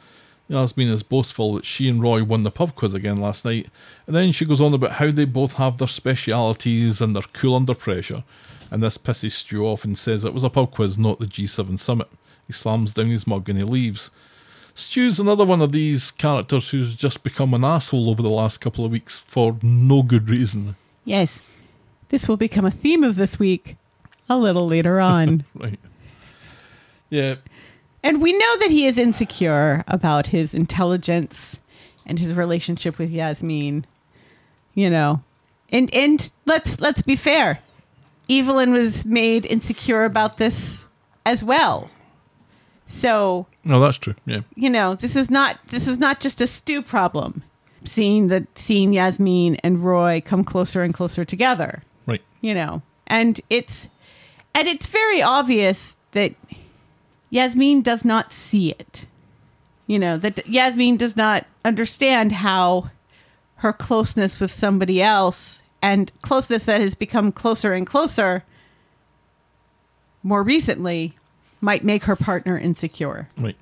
Yasmeen 0.48 0.92
is 0.92 1.02
boastful 1.02 1.56
that 1.56 1.66
she 1.66 1.90
and 1.90 2.00
Roy 2.00 2.24
won 2.24 2.44
the 2.44 2.52
pub 2.52 2.76
quiz 2.76 2.94
again 2.94 3.18
last 3.18 3.44
night, 3.44 3.70
and 4.06 4.16
then 4.16 4.32
she 4.32 4.46
goes 4.46 4.62
on 4.62 4.76
about 4.76 4.92
how 4.94 5.10
they 5.10 5.26
both 5.26 5.54
have 5.54 5.80
their 5.80 5.88
specialities 5.88 7.02
and 7.02 7.16
they're 7.16 7.24
cool 7.34 7.56
under 7.56 7.74
pressure. 7.74 8.24
And 8.72 8.82
this 8.82 8.98
pisses 8.98 9.32
Stu 9.32 9.66
off 9.66 9.84
and 9.84 9.98
says 9.98 10.24
it 10.24 10.34
was 10.34 10.44
a 10.44 10.50
pub 10.50 10.72
quiz, 10.72 10.98
not 10.98 11.20
the 11.20 11.26
G7 11.26 11.78
summit. 11.78 12.08
He 12.48 12.54
slams 12.54 12.94
down 12.94 13.08
his 13.08 13.28
mug 13.28 13.48
and 13.50 13.58
he 13.58 13.64
leaves. 13.64 14.10
Stu's 14.74 15.20
another 15.20 15.46
one 15.46 15.62
of 15.62 15.74
these 15.74 16.10
characters 16.10 16.70
who's 16.70 16.96
just 16.96 17.24
become 17.24 17.54
an 17.54 17.66
asshole 17.66 18.10
over 18.10 18.22
the 18.22 18.30
last 18.30 18.62
couple 18.62 18.86
of 18.86 18.92
weeks 18.92 19.20
for 19.20 19.58
no 19.62 20.02
good 20.02 20.30
reason. 20.30 20.78
Yes. 21.04 21.38
This 22.10 22.28
will 22.28 22.38
become 22.38 22.66
a 22.66 22.72
theme 22.72 23.04
of 23.04 23.16
this 23.16 23.38
week 23.38 23.76
a 24.30 24.38
little 24.38 24.68
later 24.68 25.00
on. 25.00 25.46
Right. 25.54 25.80
Yeah, 27.10 27.36
and 28.04 28.22
we 28.22 28.34
know 28.34 28.58
that 28.58 28.72
he 28.72 28.88
is 28.88 28.98
insecure 28.98 29.84
about 29.88 30.28
his 30.28 30.54
intelligence 30.54 31.60
and 32.06 32.18
his 32.18 32.34
relationship 32.34 32.98
with 32.98 33.12
Yasmeen. 33.12 33.84
You 34.74 34.90
know. 34.90 35.22
And 35.70 35.94
and 35.94 36.32
let's 36.46 36.80
let's 36.80 37.02
be 37.02 37.16
fair. 37.16 37.60
Evelyn 38.30 38.72
was 38.72 39.06
made 39.06 39.46
insecure 39.46 40.04
about 40.06 40.38
this 40.38 40.88
as 41.26 41.44
well. 41.44 41.90
So, 42.88 43.48
no, 43.64 43.80
that's 43.80 43.98
true. 43.98 44.16
Yeah. 44.26 44.42
you 44.56 44.70
know, 44.70 44.96
this 44.96 45.16
is 45.16 45.30
not 45.30 45.58
this 45.68 45.88
is 45.88 45.98
not 45.98 46.20
just 46.20 46.42
a 46.42 46.48
Stu 46.48 46.82
problem. 46.82 47.44
Seeing 47.86 48.28
that 48.28 48.46
seeing 48.58 48.92
Yasmeen 48.92 49.60
and 49.64 49.84
Roy 49.84 50.22
come 50.24 50.44
closer 50.44 50.84
and 50.84 50.94
closer 50.94 51.26
together 51.26 51.82
Right. 52.06 52.22
you 52.42 52.54
know 52.54 52.84
and 53.08 53.42
it's 53.50 53.88
and 54.54 54.68
it's 54.68 54.86
very 54.86 55.22
obvious 55.22 55.96
that 56.12 56.34
yasmeen 57.34 57.82
does 57.82 58.06
not 58.06 58.32
see 58.32 58.70
it 58.72 59.06
you 59.88 59.98
know 59.98 60.16
that 60.18 60.36
yasmeen 60.46 60.96
does 60.98 61.16
not 61.18 61.48
understand 61.66 62.34
how 62.34 62.92
her 63.56 63.74
closeness 63.74 64.40
with 64.40 64.52
somebody 64.52 65.02
else 65.02 65.61
and 65.82 66.12
closeness 66.22 66.66
that 66.66 66.82
has 66.82 66.96
become 66.96 67.32
closer 67.32 67.74
and 67.74 67.88
closer 67.88 68.44
more 70.24 70.44
recently 70.44 71.16
might 71.60 71.84
make 71.84 72.04
her 72.04 72.16
partner 72.16 72.58
insecure 72.58 73.28
Right. 73.38 73.56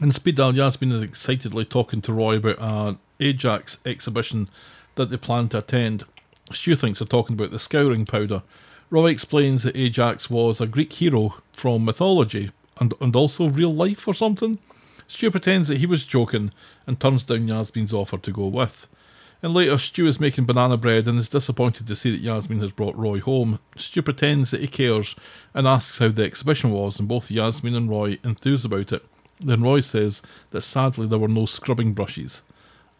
And 0.00 0.14
Speed 0.14 0.36
Daal, 0.36 0.52
Yasmeen 0.52 0.92
is 0.92 1.02
excitedly 1.02 1.64
talking 1.64 2.02
to 2.02 2.12
Roy 2.12 2.36
about 2.36 2.60
an 2.60 2.98
Ajax 3.18 3.78
exhibition 3.86 4.48
that 4.96 5.08
they 5.08 5.16
plan 5.16 5.48
to 5.48 5.58
attend. 5.58 6.04
Stu 6.52 6.76
thinks 6.76 6.98
they're 6.98 7.08
talking 7.08 7.34
about 7.34 7.50
the 7.50 7.58
scouring 7.58 8.04
powder. 8.04 8.42
Roy 8.90 9.06
explains 9.06 9.62
that 9.62 9.76
Ajax 9.76 10.28
was 10.28 10.60
a 10.60 10.66
Greek 10.66 10.92
hero 10.92 11.36
from 11.52 11.86
mythology 11.86 12.50
and, 12.78 12.92
and 13.00 13.16
also 13.16 13.48
real 13.48 13.74
life 13.74 14.06
or 14.06 14.12
something. 14.12 14.58
Stu 15.06 15.30
pretends 15.30 15.68
that 15.68 15.78
he 15.78 15.86
was 15.86 16.04
joking 16.04 16.52
and 16.86 17.00
turns 17.00 17.24
down 17.24 17.48
Yasmeen's 17.48 17.94
offer 17.94 18.18
to 18.18 18.32
go 18.32 18.48
with. 18.48 18.88
And 19.46 19.54
later, 19.54 19.78
Stu 19.78 20.08
is 20.08 20.18
making 20.18 20.46
banana 20.46 20.76
bread 20.76 21.06
and 21.06 21.20
is 21.20 21.28
disappointed 21.28 21.86
to 21.86 21.94
see 21.94 22.10
that 22.10 22.20
Yasmeen 22.20 22.58
has 22.62 22.72
brought 22.72 22.96
Roy 22.96 23.20
home. 23.20 23.60
Stu 23.76 24.02
pretends 24.02 24.50
that 24.50 24.60
he 24.60 24.66
cares 24.66 25.14
and 25.54 25.68
asks 25.68 26.00
how 26.00 26.08
the 26.08 26.24
exhibition 26.24 26.72
was, 26.72 26.98
and 26.98 27.06
both 27.06 27.28
Yasmeen 27.28 27.76
and 27.76 27.88
Roy 27.88 28.18
enthuse 28.24 28.64
about 28.64 28.90
it. 28.90 29.04
Then 29.38 29.62
Roy 29.62 29.82
says 29.82 30.20
that 30.50 30.62
sadly 30.62 31.06
there 31.06 31.20
were 31.20 31.28
no 31.28 31.46
scrubbing 31.46 31.92
brushes. 31.92 32.42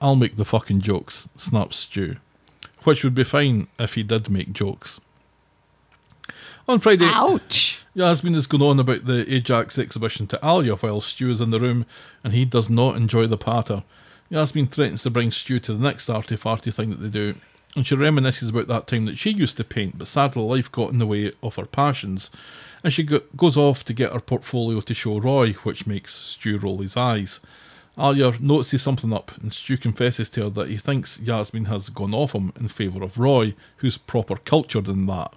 I'll 0.00 0.14
make 0.14 0.36
the 0.36 0.44
fucking 0.44 0.82
jokes, 0.82 1.28
snaps 1.36 1.78
Stu. 1.78 2.14
Which 2.84 3.02
would 3.02 3.16
be 3.16 3.24
fine 3.24 3.66
if 3.76 3.94
he 3.94 4.04
did 4.04 4.30
make 4.30 4.52
jokes. 4.52 5.00
On 6.68 6.78
Friday, 6.78 7.06
ouch 7.06 7.84
Yasmeen 7.96 8.36
is 8.36 8.46
going 8.46 8.62
on 8.62 8.78
about 8.78 9.06
the 9.06 9.28
Ajax 9.34 9.80
exhibition 9.80 10.28
to 10.28 10.38
Alya 10.44 10.80
while 10.80 11.00
Stu 11.00 11.28
is 11.28 11.40
in 11.40 11.50
the 11.50 11.58
room 11.58 11.86
and 12.22 12.32
he 12.32 12.44
does 12.44 12.70
not 12.70 12.94
enjoy 12.94 13.26
the 13.26 13.36
patter. 13.36 13.82
Yasmeen 14.30 14.68
threatens 14.68 15.02
to 15.02 15.10
bring 15.10 15.30
Stu 15.30 15.60
to 15.60 15.72
the 15.74 15.82
next 15.82 16.10
arty 16.10 16.36
farty 16.36 16.74
thing 16.74 16.90
that 16.90 16.96
they 16.96 17.08
do, 17.08 17.34
and 17.76 17.86
she 17.86 17.94
reminisces 17.94 18.50
about 18.50 18.66
that 18.66 18.86
time 18.86 19.04
that 19.04 19.18
she 19.18 19.30
used 19.30 19.56
to 19.58 19.64
paint, 19.64 19.98
but 19.98 20.08
sadly 20.08 20.42
life 20.42 20.72
got 20.72 20.90
in 20.90 20.98
the 20.98 21.06
way 21.06 21.32
of 21.42 21.56
her 21.56 21.66
passions, 21.66 22.30
and 22.82 22.92
she 22.92 23.02
go- 23.02 23.22
goes 23.36 23.56
off 23.56 23.84
to 23.84 23.92
get 23.92 24.12
her 24.12 24.20
portfolio 24.20 24.80
to 24.80 24.94
show 24.94 25.18
Roy, 25.18 25.52
which 25.62 25.86
makes 25.86 26.14
Stu 26.14 26.58
roll 26.58 26.78
his 26.78 26.96
eyes. 26.96 27.40
Alya 27.96 28.40
notices 28.40 28.82
something 28.82 29.12
up, 29.12 29.30
and 29.40 29.54
Stu 29.54 29.76
confesses 29.76 30.28
to 30.30 30.44
her 30.44 30.50
that 30.50 30.68
he 30.70 30.76
thinks 30.76 31.18
Yasmeen 31.18 31.68
has 31.68 31.88
gone 31.88 32.12
off 32.12 32.34
him 32.34 32.52
in 32.58 32.68
favour 32.68 33.02
of 33.02 33.18
Roy, 33.18 33.54
who's 33.76 33.96
proper 33.96 34.36
cultured 34.36 34.88
in 34.88 35.06
that. 35.06 35.32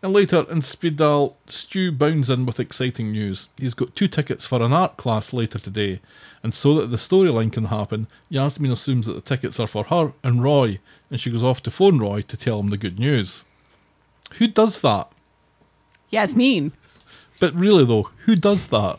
And 0.00 0.12
later 0.12 0.46
in 0.48 0.62
Speed 0.62 0.96
Daal, 0.96 1.36
Stu 1.48 1.90
bounds 1.90 2.30
in 2.30 2.46
with 2.46 2.60
exciting 2.60 3.10
news. 3.10 3.48
He's 3.56 3.74
got 3.74 3.96
two 3.96 4.06
tickets 4.06 4.46
for 4.46 4.62
an 4.62 4.72
art 4.72 4.96
class 4.96 5.32
later 5.32 5.58
today, 5.58 6.00
and 6.42 6.54
so 6.54 6.74
that 6.74 6.86
the 6.86 6.96
storyline 6.96 7.52
can 7.52 7.64
happen, 7.64 8.06
Yasmeen 8.30 8.70
assumes 8.70 9.06
that 9.06 9.14
the 9.14 9.20
tickets 9.20 9.58
are 9.58 9.66
for 9.66 9.84
her 9.84 10.12
and 10.22 10.42
Roy, 10.42 10.78
and 11.10 11.18
she 11.18 11.32
goes 11.32 11.42
off 11.42 11.62
to 11.64 11.72
phone 11.72 11.98
Roy 11.98 12.20
to 12.22 12.36
tell 12.36 12.60
him 12.60 12.68
the 12.68 12.76
good 12.76 12.98
news. 12.98 13.44
Who 14.34 14.46
does 14.46 14.80
that? 14.82 15.10
yasmeen 16.12 16.72
But 17.40 17.54
really 17.54 17.84
though, 17.84 18.10
who 18.24 18.36
does 18.36 18.68
that? 18.68 18.98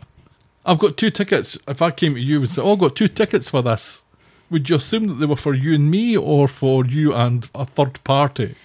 I've 0.66 0.80
got 0.80 0.98
two 0.98 1.10
tickets. 1.10 1.58
If 1.68 1.82
I 1.82 1.92
came 1.92 2.14
to 2.16 2.20
you 2.20 2.40
and 2.40 2.50
said, 2.50 2.64
"Oh, 2.64 2.74
I've 2.74 2.80
got 2.80 2.96
two 2.96 3.08
tickets 3.08 3.50
for 3.50 3.62
this," 3.62 4.04
would 4.50 4.70
you 4.70 4.76
assume 4.76 5.08
that 5.08 5.14
they 5.16 5.26
were 5.26 5.36
for 5.36 5.54
you 5.54 5.74
and 5.76 5.90
me, 5.90 6.18
or 6.18 6.48
for 6.48 6.86
you 6.86 7.14
and 7.14 7.50
a 7.56 7.66
third 7.66 8.04
party? 8.04 8.56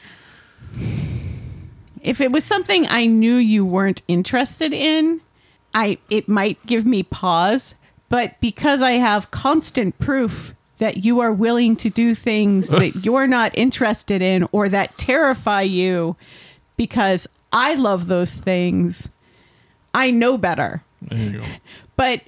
If 2.05 2.21
it 2.21 2.31
was 2.31 2.45
something 2.45 2.87
I 2.89 3.07
knew 3.07 3.35
you 3.37 3.65
weren't 3.65 4.03
interested 4.07 4.73
in, 4.73 5.21
I 5.75 5.99
it 6.11 6.29
might 6.29 6.65
give 6.67 6.87
me 6.87 7.03
pause, 7.03 7.75
but 8.09 8.39
because 8.41 8.81
I 8.83 8.93
have 8.93 9.31
constant 9.33 9.99
proof 9.99 10.55
that 10.79 10.99
you 11.05 11.21
are 11.21 11.33
willing 11.33 11.77
to 11.77 11.89
do 11.91 12.15
things 12.15 12.69
that 12.69 12.95
you're 13.05 13.27
not 13.27 13.57
interested 13.57 14.21
in 14.23 14.47
or 14.53 14.69
that 14.69 14.97
terrify 14.99 15.63
you 15.63 16.15
because 16.77 17.27
I 17.53 17.75
love 17.75 18.07
those 18.07 18.33
things, 18.33 19.09
I 19.95 20.11
know 20.11 20.37
better. 20.37 20.83
There 21.03 21.19
you 21.19 21.39
go. 21.39 21.45
But 21.97 22.23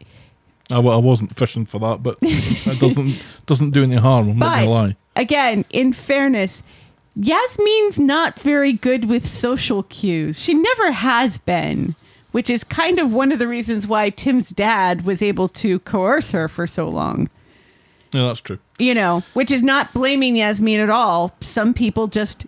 I, 0.70 0.78
wa- 0.78 0.94
I 0.94 0.98
wasn't 0.98 1.36
fishing 1.36 1.66
for 1.66 1.80
that, 1.80 2.02
but 2.04 2.18
it 2.22 2.78
doesn't 2.78 3.20
doesn't 3.46 3.70
do 3.72 3.82
any 3.82 3.96
harm. 3.96 4.30
I'm 4.30 4.38
not 4.38 4.54
gonna 4.60 4.70
lie. 4.70 4.96
again, 5.16 5.64
in 5.70 5.92
fairness, 5.92 6.62
Yasmeen's 7.18 7.98
not 7.98 8.38
very 8.38 8.72
good 8.72 9.06
with 9.06 9.26
social 9.26 9.84
cues. 9.84 10.40
She 10.40 10.52
never 10.54 10.90
has 10.92 11.38
been, 11.38 11.94
which 12.32 12.50
is 12.50 12.62
kind 12.62 12.98
of 12.98 13.12
one 13.12 13.32
of 13.32 13.38
the 13.38 13.48
reasons 13.48 13.86
why 13.86 14.10
Tim's 14.10 14.50
dad 14.50 15.04
was 15.06 15.22
able 15.22 15.48
to 15.50 15.78
coerce 15.80 16.30
her 16.32 16.48
for 16.48 16.66
so 16.66 16.88
long. 16.88 17.30
Yeah, 18.12 18.28
that's 18.28 18.40
true. 18.40 18.58
You 18.78 18.94
know, 18.94 19.22
which 19.32 19.50
is 19.50 19.62
not 19.62 19.92
blaming 19.94 20.34
Yasmeen 20.34 20.82
at 20.82 20.90
all. 20.90 21.34
Some 21.40 21.72
people 21.72 22.06
just 22.06 22.46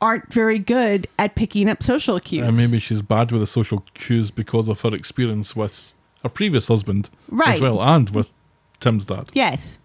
aren't 0.00 0.32
very 0.32 0.58
good 0.58 1.08
at 1.18 1.34
picking 1.34 1.68
up 1.68 1.82
social 1.82 2.20
cues. 2.20 2.46
And 2.46 2.56
maybe 2.56 2.78
she's 2.78 3.02
bad 3.02 3.32
with 3.32 3.40
the 3.40 3.46
social 3.46 3.84
cues 3.94 4.30
because 4.30 4.68
of 4.68 4.80
her 4.82 4.94
experience 4.94 5.56
with 5.56 5.92
her 6.22 6.28
previous 6.28 6.68
husband 6.68 7.10
right. 7.28 7.54
as 7.54 7.60
well, 7.60 7.82
and 7.82 8.10
with 8.10 8.28
Tim's 8.80 9.04
dad. 9.04 9.30
Yes. 9.32 9.78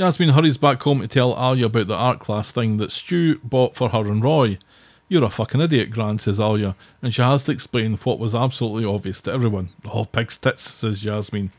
Yasmeen 0.00 0.30
hurries 0.30 0.56
back 0.56 0.82
home 0.82 1.02
to 1.02 1.06
tell 1.06 1.34
Alya 1.34 1.66
about 1.66 1.86
the 1.86 1.94
art 1.94 2.20
class 2.20 2.50
thing 2.50 2.78
that 2.78 2.90
Stu 2.90 3.38
bought 3.44 3.76
for 3.76 3.90
her 3.90 4.10
and 4.10 4.24
Roy. 4.24 4.56
You're 5.10 5.24
a 5.24 5.28
fucking 5.28 5.60
idiot, 5.60 5.90
Gran, 5.90 6.18
says 6.18 6.38
Alya, 6.38 6.74
and 7.02 7.12
she 7.12 7.20
has 7.20 7.42
to 7.42 7.52
explain 7.52 7.98
what 7.98 8.18
was 8.18 8.34
absolutely 8.34 8.86
obvious 8.86 9.20
to 9.20 9.30
everyone. 9.30 9.68
Oh, 9.84 10.06
pig's 10.06 10.38
tits, 10.38 10.62
says 10.62 11.04
Yasmeen. 11.04 11.50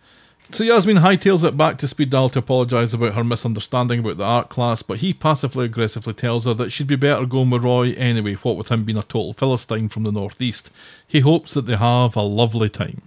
So 0.50 0.64
Yasmeen 0.64 1.02
hightails 1.02 1.48
it 1.48 1.56
back 1.56 1.78
to 1.78 1.88
Speed 1.88 2.10
Daal 2.10 2.30
to 2.30 2.40
apologise 2.40 2.94
about 2.94 3.14
her 3.14 3.24
misunderstanding 3.24 4.00
about 4.00 4.18
the 4.18 4.24
art 4.24 4.50
class, 4.50 4.82
but 4.82 5.02
he 5.02 5.14
passively 5.14 5.66
aggressively 5.66 6.14
tells 6.14 6.46
her 6.46 6.56
that 6.56 6.72
she'd 6.72 6.88
be 6.88 6.96
better 6.96 7.28
going 7.28 7.52
with 7.52 7.64
Roy 7.64 7.92
anyway, 7.92 8.34
what 8.34 8.58
with 8.58 8.72
him 8.72 8.86
being 8.86 8.98
a 8.98 9.04
total 9.04 9.34
Philistine 9.34 9.88
from 9.88 10.02
the 10.02 10.12
northeast. 10.12 10.72
He 11.08 11.20
hopes 11.20 11.54
that 11.54 11.68
they 11.68 11.78
have 11.78 12.16
a 12.16 12.24
lovely 12.24 12.70
time. 12.72 13.04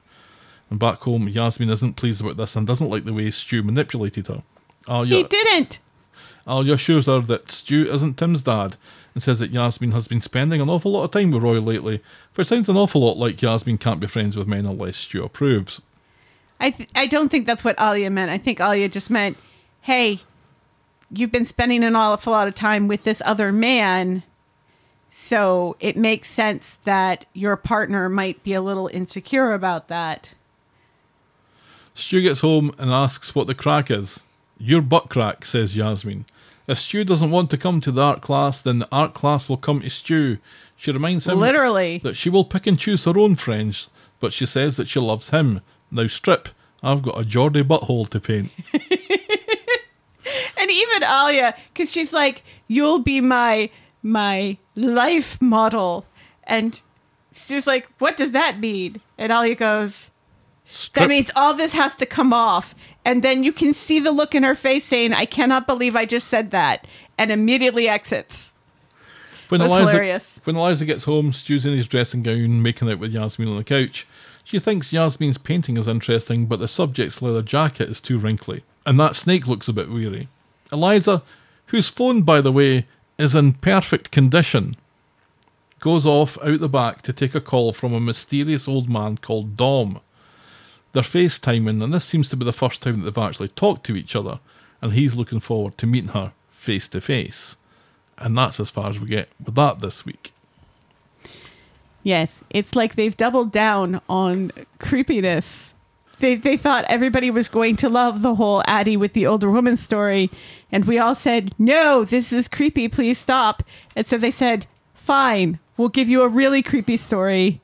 And 0.70 0.78
back 0.78 1.00
home, 1.00 1.28
Yasmeen 1.28 1.72
isn't 1.72 1.96
pleased 1.96 2.20
about 2.20 2.36
this 2.36 2.54
and 2.54 2.68
doesn't 2.68 2.88
like 2.88 3.04
the 3.04 3.12
way 3.12 3.32
Stu 3.32 3.64
manipulated 3.64 4.28
her. 4.28 4.44
Alya, 4.86 5.06
He 5.06 5.22
didn't. 5.24 5.78
Alya 6.46 6.74
assures 6.74 7.06
her 7.06 7.20
that 7.20 7.50
Stu 7.50 7.86
isn't 7.90 8.18
Tim's 8.18 8.42
dad 8.42 8.76
and 9.14 9.22
says 9.22 9.38
that 9.38 9.52
Yasmeen 9.52 9.92
has 9.92 10.08
been 10.08 10.20
spending 10.20 10.60
an 10.60 10.68
awful 10.68 10.92
lot 10.92 11.04
of 11.04 11.10
time 11.10 11.30
with 11.30 11.42
Roy 11.42 11.60
lately, 11.60 12.02
for 12.32 12.42
it 12.42 12.48
sounds 12.48 12.68
an 12.68 12.76
awful 12.76 13.00
lot 13.00 13.16
like 13.16 13.36
Yasmeen 13.36 13.80
can't 13.80 14.00
be 14.00 14.06
friends 14.06 14.36
with 14.36 14.48
men 14.48 14.66
unless 14.66 14.96
Stu 14.96 15.24
approves. 15.24 15.80
I 16.60 16.70
th- 16.70 16.88
I 16.94 17.06
don't 17.06 17.28
think 17.30 17.46
that's 17.46 17.64
what 17.64 17.76
Alya 17.76 18.10
meant. 18.10 18.30
I 18.30 18.38
think 18.38 18.58
Alya 18.58 18.90
just 18.90 19.10
meant, 19.10 19.36
hey, 19.82 20.20
you've 21.10 21.32
been 21.32 21.46
spending 21.46 21.84
an 21.84 21.96
awful 21.96 22.32
lot 22.32 22.48
of 22.48 22.54
time 22.54 22.88
with 22.88 23.04
this 23.04 23.22
other 23.24 23.52
man, 23.52 24.22
so 25.10 25.76
it 25.80 25.96
makes 25.96 26.28
sense 26.28 26.78
that 26.84 27.24
your 27.32 27.56
partner 27.56 28.08
might 28.08 28.42
be 28.42 28.52
a 28.52 28.60
little 28.62 28.88
insecure 28.88 29.52
about 29.52 29.88
that. 29.88 30.34
Stu 31.94 32.20
gets 32.22 32.40
home 32.40 32.74
and 32.78 32.90
asks 32.90 33.34
what 33.34 33.46
the 33.46 33.54
crack 33.54 33.90
is. 33.90 34.23
Your 34.58 34.82
butt 34.82 35.08
crack, 35.08 35.44
says 35.44 35.74
Yasmeen. 35.74 36.24
If 36.66 36.78
Stu 36.78 37.04
doesn't 37.04 37.30
want 37.30 37.50
to 37.50 37.58
come 37.58 37.80
to 37.82 37.92
the 37.92 38.00
art 38.00 38.22
class, 38.22 38.60
then 38.60 38.78
the 38.78 38.88
art 38.90 39.12
class 39.12 39.48
will 39.48 39.58
come 39.58 39.80
to 39.80 39.90
Stu. 39.90 40.38
She 40.76 40.92
reminds 40.92 41.26
him 41.26 41.38
Literally. 41.38 41.98
that 41.98 42.16
she 42.16 42.30
will 42.30 42.44
pick 42.44 42.66
and 42.66 42.78
choose 42.78 43.04
her 43.04 43.18
own 43.18 43.36
friends, 43.36 43.90
but 44.20 44.32
she 44.32 44.46
says 44.46 44.76
that 44.76 44.88
she 44.88 44.98
loves 45.00 45.30
him. 45.30 45.60
Now 45.90 46.06
strip, 46.06 46.48
I've 46.82 47.02
got 47.02 47.20
a 47.20 47.24
Geordie 47.24 47.62
butthole 47.62 48.08
to 48.08 48.20
paint. 48.20 48.50
And 50.56 50.70
even 50.70 51.02
Alya, 51.02 51.54
because 51.72 51.92
she's 51.92 52.14
like, 52.14 52.42
"You'll 52.68 53.00
be 53.00 53.20
my 53.20 53.68
my 54.02 54.56
life 54.74 55.40
model," 55.42 56.06
and 56.44 56.80
Stu's 57.32 57.66
like, 57.66 57.86
"What 57.98 58.16
does 58.16 58.32
that 58.32 58.58
mean?" 58.60 59.02
And 59.18 59.30
Alya 59.30 59.58
goes, 59.58 60.10
Strip. 60.66 61.02
"That 61.02 61.08
means 61.08 61.30
all 61.36 61.54
this 61.54 61.72
has 61.72 61.94
to 61.96 62.06
come 62.06 62.32
off." 62.32 62.74
And 63.04 63.22
then 63.22 63.44
you 63.44 63.52
can 63.52 63.74
see 63.74 64.00
the 64.00 64.12
look 64.12 64.34
in 64.34 64.42
her 64.42 64.54
face 64.54 64.84
saying, 64.84 65.12
"I 65.12 65.26
cannot 65.26 65.66
believe 65.66 65.94
I 65.94 66.06
just 66.06 66.28
said 66.28 66.50
that," 66.52 66.86
and 67.18 67.30
immediately 67.30 67.88
exits. 67.88 68.52
When 69.48 69.60
That's 69.60 69.68
Eliza, 69.68 69.90
hilarious. 69.90 70.40
when 70.44 70.56
Eliza 70.56 70.86
gets 70.86 71.04
home, 71.04 71.32
Stu's 71.32 71.66
in 71.66 71.76
his 71.76 71.86
dressing 71.86 72.22
gown, 72.22 72.62
making 72.62 72.90
out 72.90 72.98
with 72.98 73.12
Yasmeen 73.12 73.50
on 73.50 73.56
the 73.56 73.64
couch. 73.64 74.06
She 74.42 74.58
thinks 74.58 74.90
Yasmeen's 74.90 75.38
painting 75.38 75.76
is 75.76 75.86
interesting, 75.86 76.46
but 76.46 76.60
the 76.60 76.68
subject's 76.68 77.20
leather 77.20 77.42
jacket 77.42 77.90
is 77.90 78.00
too 78.00 78.18
wrinkly, 78.18 78.62
and 78.86 78.98
that 78.98 79.16
snake 79.16 79.46
looks 79.46 79.68
a 79.68 79.72
bit 79.72 79.90
weary. 79.90 80.28
Eliza, 80.72 81.22
whose 81.66 81.88
phone, 81.88 82.22
by 82.22 82.40
the 82.40 82.52
way, 82.52 82.86
is 83.18 83.34
in 83.34 83.52
perfect 83.52 84.10
condition, 84.10 84.76
goes 85.78 86.06
off 86.06 86.38
out 86.42 86.60
the 86.60 86.68
back 86.68 87.02
to 87.02 87.12
take 87.12 87.34
a 87.34 87.40
call 87.40 87.74
from 87.74 87.92
a 87.92 88.00
mysterious 88.00 88.66
old 88.66 88.88
man 88.88 89.18
called 89.18 89.56
Dom. 89.56 90.00
They're 90.94 91.02
FaceTiming, 91.02 91.82
and 91.82 91.92
this 91.92 92.04
seems 92.04 92.28
to 92.28 92.36
be 92.36 92.44
the 92.44 92.52
first 92.52 92.80
time 92.80 93.00
that 93.00 93.04
they've 93.10 93.24
actually 93.24 93.48
talked 93.48 93.84
to 93.86 93.96
each 93.96 94.14
other, 94.14 94.38
and 94.80 94.92
he's 94.92 95.16
looking 95.16 95.40
forward 95.40 95.76
to 95.78 95.88
meeting 95.88 96.10
her 96.10 96.32
face 96.50 96.86
to 96.90 97.00
face. 97.00 97.56
And 98.16 98.38
that's 98.38 98.60
as 98.60 98.70
far 98.70 98.90
as 98.90 99.00
we 99.00 99.08
get 99.08 99.28
with 99.44 99.56
that 99.56 99.80
this 99.80 100.06
week. 100.06 100.32
Yes, 102.04 102.30
it's 102.48 102.76
like 102.76 102.94
they've 102.94 103.16
doubled 103.16 103.50
down 103.50 104.00
on 104.08 104.52
creepiness. 104.78 105.74
They 106.20 106.36
they 106.36 106.56
thought 106.56 106.84
everybody 106.84 107.28
was 107.28 107.48
going 107.48 107.74
to 107.76 107.88
love 107.88 108.22
the 108.22 108.36
whole 108.36 108.62
Aadi 108.68 108.96
with 108.96 109.14
the 109.14 109.26
older 109.26 109.50
woman 109.50 109.76
story, 109.76 110.30
and 110.70 110.84
we 110.84 111.00
all 111.00 111.16
said, 111.16 111.56
"No, 111.58 112.04
this 112.04 112.32
is 112.32 112.46
creepy. 112.46 112.86
Please 112.86 113.18
stop." 113.18 113.64
And 113.96 114.06
so 114.06 114.16
they 114.16 114.30
said, 114.30 114.68
"Fine, 114.94 115.58
we'll 115.76 115.88
give 115.88 116.08
you 116.08 116.22
a 116.22 116.28
really 116.28 116.62
creepy 116.62 116.96
story 116.96 117.60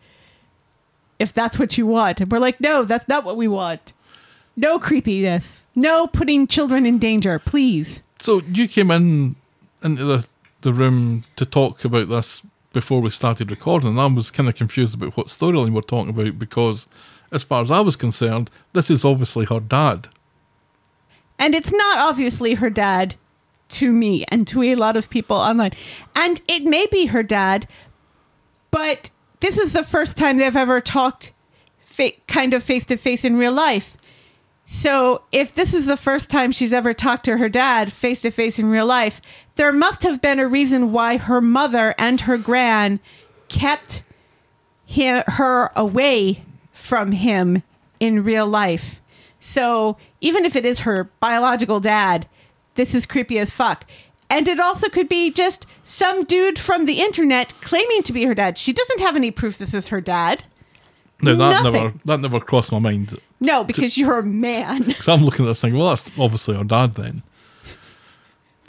if 1.21 1.33
that's 1.33 1.59
what 1.59 1.79
you 1.79 1.87
want." 1.87 2.21
And 2.21 2.31
we're 2.33 2.39
like, 2.39 2.61
"No, 2.61 2.85
that's 2.85 3.07
not 3.07 3.25
what 3.25 3.37
we 3.37 3.47
want. 3.47 3.93
No 4.57 4.79
creepiness. 4.79 5.63
No 5.77 6.09
putting 6.09 6.47
children 6.47 6.87
in 6.87 6.99
danger, 6.99 7.39
please." 7.39 8.03
So 8.19 8.43
you 8.53 8.67
came 8.67 8.91
in 8.91 9.37
into 9.83 10.05
the, 10.05 10.27
the 10.63 10.73
room 10.73 11.25
to 11.37 11.47
talk 11.47 11.85
about 11.85 12.09
this 12.09 12.43
before 12.73 13.01
we 13.01 13.11
started 13.11 13.51
recording, 13.51 13.91
and 13.91 14.01
I 14.01 14.07
was 14.07 14.31
kind 14.31 14.49
of 14.49 14.55
confused 14.55 14.95
about 14.95 15.17
what 15.17 15.27
storyline 15.27 15.73
we're 15.73 15.81
talking 15.83 16.11
about 16.11 16.39
because, 16.39 16.89
as 17.33 17.43
far 17.43 17.63
as 17.63 17.71
I 17.71 17.81
was 17.81 17.97
concerned, 17.97 18.51
this 18.73 18.91
is 18.91 19.05
obviously 19.05 19.47
her 19.47 19.61
dad. 19.61 20.09
And 21.39 21.55
it's 21.55 21.73
not 21.73 21.99
obviously 21.99 22.55
her 22.55 22.71
dad 22.71 23.15
to 23.71 23.93
me 23.93 24.25
and 24.29 24.47
to 24.49 24.63
a 24.63 24.75
lot 24.75 24.97
of 24.97 25.09
people 25.09 25.37
online. 25.37 25.73
And 26.15 26.41
it 26.49 26.65
may 26.65 26.87
be 26.87 27.07
her 27.07 27.23
dad, 27.23 27.67
but 28.71 29.11
this 29.41 29.59
is 29.59 29.73
the 29.73 29.85
first 29.85 30.17
time 30.17 30.37
they've 30.37 30.57
ever 30.57 30.81
talked 30.81 31.33
fa- 31.85 32.13
kind 32.27 32.55
of 32.55 32.63
face 32.63 32.85
to 32.87 32.97
face 32.97 33.25
in 33.25 33.37
real 33.37 33.53
life. 33.53 33.97
So 34.67 35.23
if 35.33 35.55
this 35.55 35.75
is 35.75 35.87
the 35.87 35.97
first 35.97 36.31
time 36.31 36.53
she's 36.53 36.73
ever 36.73 36.95
talked 36.95 37.25
to 37.25 37.39
her 37.39 37.49
dad 37.49 37.93
face 37.93 38.21
to 38.23 38.31
face 38.31 38.59
in 38.59 38.71
real 38.71 38.87
life, 38.87 39.21
there 39.57 39.73
must 39.73 40.05
have 40.05 40.23
been 40.23 40.39
a 40.39 40.47
reason 40.47 40.93
why 40.93 41.17
her 41.17 41.41
mother 41.41 41.95
and 41.99 42.21
her 42.23 42.39
gran 42.39 43.01
kept 43.49 44.05
hi 44.89 45.25
her 45.27 45.73
away 45.75 46.45
from 46.73 47.13
him 47.13 47.63
in 47.99 48.25
real 48.25 48.47
life. 48.47 49.01
So 49.41 49.97
even 50.21 50.45
if 50.45 50.55
it 50.55 50.65
is 50.65 50.81
her 50.81 51.11
biological 51.19 51.81
dad, 51.81 52.27
this 52.75 52.95
is 52.95 53.07
creepy 53.07 53.39
as 53.39 53.51
fuck. 53.51 53.85
And 54.31 54.47
it 54.47 54.61
also 54.61 54.89
could 54.89 55.09
be 55.09 55.31
just 55.31 55.67
some 55.83 56.25
dude 56.25 56.59
from 56.59 56.85
the 56.85 57.01
internet 57.01 57.53
claiming 57.61 58.05
to 58.05 58.13
be 58.13 58.25
her 58.25 58.35
dad. 58.35 58.57
She 58.57 58.73
doesn't 58.73 59.01
have 59.01 59.17
any 59.17 59.33
proof 59.33 59.59
this 59.59 59.75
is 59.75 59.89
her 59.89 60.01
dad. 60.01 60.45
Now 61.21 61.35
that 61.35 61.63
Nothing. 61.65 61.73
never 61.73 61.95
that 62.07 62.21
never 62.21 62.41
crossed 62.41 62.73
my 62.73 62.79
mind 62.79 63.19
No, 63.41 63.65
because 63.65 63.99
you're 63.99 64.21
a 64.21 64.23
man. 64.23 64.83
because 64.87 65.09
I'm 65.09 65.25
looking 65.25 65.45
at 65.45 65.49
this 65.49 65.61
thing. 65.61 65.77
Well, 65.77 65.89
that's 65.89 66.11
obviously 66.19 66.57
her 66.57 66.65
dad 66.65 66.95
then, 66.95 67.23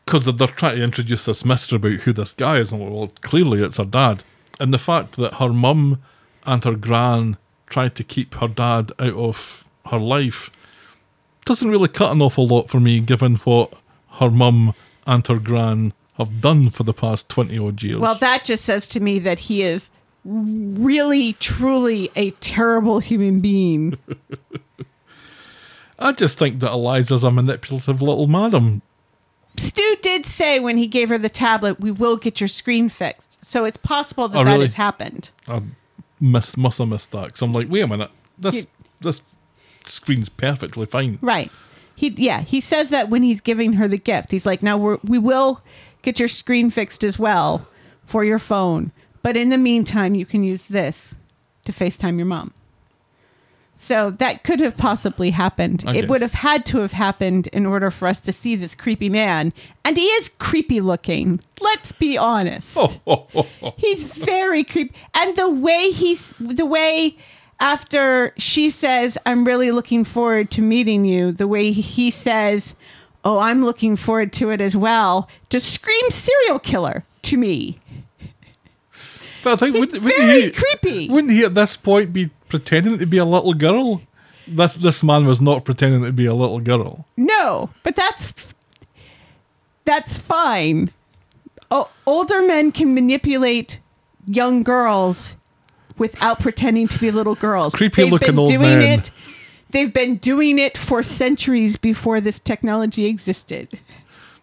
because 0.05 0.25
they're, 0.25 0.33
they're 0.33 0.47
trying 0.47 0.77
to 0.77 0.83
introduce 0.83 1.25
this 1.25 1.45
mystery 1.45 1.77
about 1.77 1.91
who 2.01 2.11
this 2.11 2.33
guy 2.33 2.57
is, 2.57 2.73
and 2.73 2.81
well, 2.81 3.11
clearly 3.21 3.61
it's 3.61 3.77
her 3.77 3.85
dad. 3.85 4.23
And 4.59 4.73
the 4.73 4.79
fact 4.79 5.15
that 5.15 5.35
her 5.35 5.53
mum 5.53 6.01
and 6.45 6.63
her 6.63 6.75
gran 6.75 7.37
tried 7.67 7.95
to 7.95 8.03
keep 8.03 8.35
her 8.35 8.47
dad 8.47 8.91
out 8.99 9.13
of 9.13 9.65
her 9.85 9.99
life 9.99 10.51
doesn't 11.45 11.69
really 11.69 11.87
cut 11.87 12.11
an 12.11 12.21
awful 12.21 12.47
lot 12.47 12.69
for 12.69 12.79
me, 12.79 12.99
given 12.99 13.35
what 13.37 13.73
her 14.19 14.29
mum 14.29 14.73
and 15.11 15.25
her 15.27 15.37
gran 15.39 15.93
have 16.17 16.41
done 16.41 16.69
for 16.69 16.83
the 16.83 16.93
past 16.93 17.27
twenty 17.29 17.57
odd 17.59 17.81
years. 17.83 17.99
Well, 17.99 18.15
that 18.15 18.43
just 18.45 18.63
says 18.65 18.87
to 18.87 18.99
me 18.99 19.19
that 19.19 19.39
he 19.39 19.61
is 19.63 19.89
really, 20.23 21.33
truly 21.33 22.11
a 22.15 22.31
terrible 22.31 22.99
human 22.99 23.39
being. 23.39 23.97
I 25.99 26.11
just 26.13 26.37
think 26.39 26.59
that 26.59 26.71
Eliza's 26.71 27.23
a 27.23 27.31
manipulative 27.31 28.01
little 28.01 28.27
madam. 28.27 28.81
Stu 29.57 29.97
did 30.01 30.25
say 30.25 30.59
when 30.59 30.77
he 30.77 30.87
gave 30.87 31.09
her 31.09 31.17
the 31.17 31.29
tablet, 31.29 31.79
"We 31.79 31.91
will 31.91 32.17
get 32.17 32.39
your 32.39 32.47
screen 32.47 32.89
fixed." 32.89 33.43
So 33.45 33.65
it's 33.65 33.77
possible 33.77 34.27
that 34.29 34.39
Oh, 34.39 34.45
that 34.45 34.59
has 34.59 34.75
happened. 34.75 35.29
I 35.47 35.61
missed, 36.19 36.57
must 36.57 36.77
have 36.79 36.87
missed 36.87 37.11
that. 37.11 37.27
Because 37.27 37.41
I'm 37.41 37.53
like, 37.53 37.69
wait 37.69 37.81
a 37.81 37.87
minute, 37.87 38.11
this 38.37 38.55
You- 38.55 38.67
this 39.01 39.21
screen's 39.85 40.29
perfectly 40.29 40.85
fine. 40.85 41.19
Right. 41.21 41.51
He 42.01 42.09
yeah, 42.17 42.41
he 42.41 42.61
says 42.61 42.89
that 42.89 43.11
when 43.11 43.21
he's 43.21 43.41
giving 43.41 43.73
her 43.73 43.87
the 43.87 43.95
gift. 43.95 44.31
He's 44.31 44.43
like, 44.43 44.63
"Now 44.63 44.75
we're, 44.75 44.97
we 45.03 45.19
will 45.19 45.61
get 46.01 46.17
your 46.17 46.29
screen 46.29 46.71
fixed 46.71 47.03
as 47.03 47.19
well 47.19 47.67
for 48.07 48.23
your 48.23 48.39
phone, 48.39 48.91
but 49.21 49.37
in 49.37 49.49
the 49.49 49.57
meantime, 49.59 50.15
you 50.15 50.25
can 50.25 50.43
use 50.43 50.65
this 50.65 51.13
to 51.65 51.71
FaceTime 51.71 52.17
your 52.17 52.25
mom." 52.25 52.55
So 53.77 54.09
that 54.09 54.43
could 54.43 54.61
have 54.61 54.77
possibly 54.77 55.29
happened. 55.29 55.83
I 55.85 55.97
it 55.97 56.09
would 56.09 56.23
have 56.23 56.33
had 56.33 56.65
to 56.67 56.79
have 56.79 56.93
happened 56.93 57.45
in 57.53 57.67
order 57.67 57.91
for 57.91 58.07
us 58.07 58.19
to 58.21 58.33
see 58.33 58.55
this 58.55 58.73
creepy 58.73 59.09
man, 59.09 59.53
and 59.85 59.95
he 59.95 60.07
is 60.07 60.29
creepy 60.39 60.81
looking. 60.81 61.39
Let's 61.59 61.91
be 61.91 62.17
honest. 62.17 62.75
He's 63.77 64.01
very 64.01 64.63
creepy, 64.63 64.95
and 65.13 65.35
the 65.35 65.51
way 65.51 65.91
he's 65.91 66.33
the 66.39 66.65
way 66.65 67.15
after 67.61 68.33
she 68.37 68.69
says, 68.69 69.17
"I'm 69.25 69.45
really 69.45 69.71
looking 69.71 70.03
forward 70.03 70.51
to 70.51 70.61
meeting 70.61 71.05
you," 71.05 71.31
the 71.31 71.47
way 71.47 71.71
he 71.71 72.11
says, 72.11 72.73
"Oh, 73.23 73.39
I'm 73.39 73.61
looking 73.61 73.95
forward 73.95 74.33
to 74.33 74.49
it 74.49 74.59
as 74.59 74.75
well," 74.75 75.29
just 75.49 75.71
screams 75.71 76.15
serial 76.15 76.59
killer 76.59 77.05
to 77.21 77.37
me. 77.37 77.79
But 79.43 79.53
I 79.53 79.55
think 79.55 79.75
It's 79.75 79.79
wouldn't, 79.93 80.03
wouldn't 80.03 80.23
very 80.27 80.41
he, 80.41 80.51
creepy. 80.51 81.09
Wouldn't 81.09 81.33
he 81.33 81.43
at 81.45 81.55
this 81.55 81.75
point 81.75 82.13
be 82.13 82.29
pretending 82.49 82.97
to 82.97 83.05
be 83.05 83.17
a 83.17 83.25
little 83.25 83.53
girl? 83.53 84.01
This 84.47 84.73
this 84.73 85.03
man 85.03 85.25
was 85.25 85.39
not 85.39 85.63
pretending 85.63 86.03
to 86.03 86.11
be 86.11 86.25
a 86.25 86.33
little 86.33 86.59
girl. 86.59 87.05
No, 87.15 87.69
but 87.83 87.95
that's 87.95 88.33
that's 89.85 90.17
fine. 90.17 90.89
O- 91.69 91.89
older 92.05 92.41
men 92.41 92.71
can 92.71 92.93
manipulate 92.93 93.79
young 94.27 94.61
girls 94.63 95.35
without 95.97 96.39
pretending 96.39 96.87
to 96.89 96.99
be 96.99 97.11
little 97.11 97.35
girls. 97.35 97.73
Creepy 97.75 98.03
They've 98.03 98.11
looking 98.11 98.27
been 98.29 98.39
old 98.39 98.49
doing 98.49 98.79
men. 98.79 98.99
it. 98.99 99.11
They've 99.71 99.93
been 99.93 100.17
doing 100.17 100.59
it 100.59 100.77
for 100.77 101.01
centuries 101.03 101.77
before 101.77 102.19
this 102.19 102.39
technology 102.39 103.05
existed. 103.05 103.79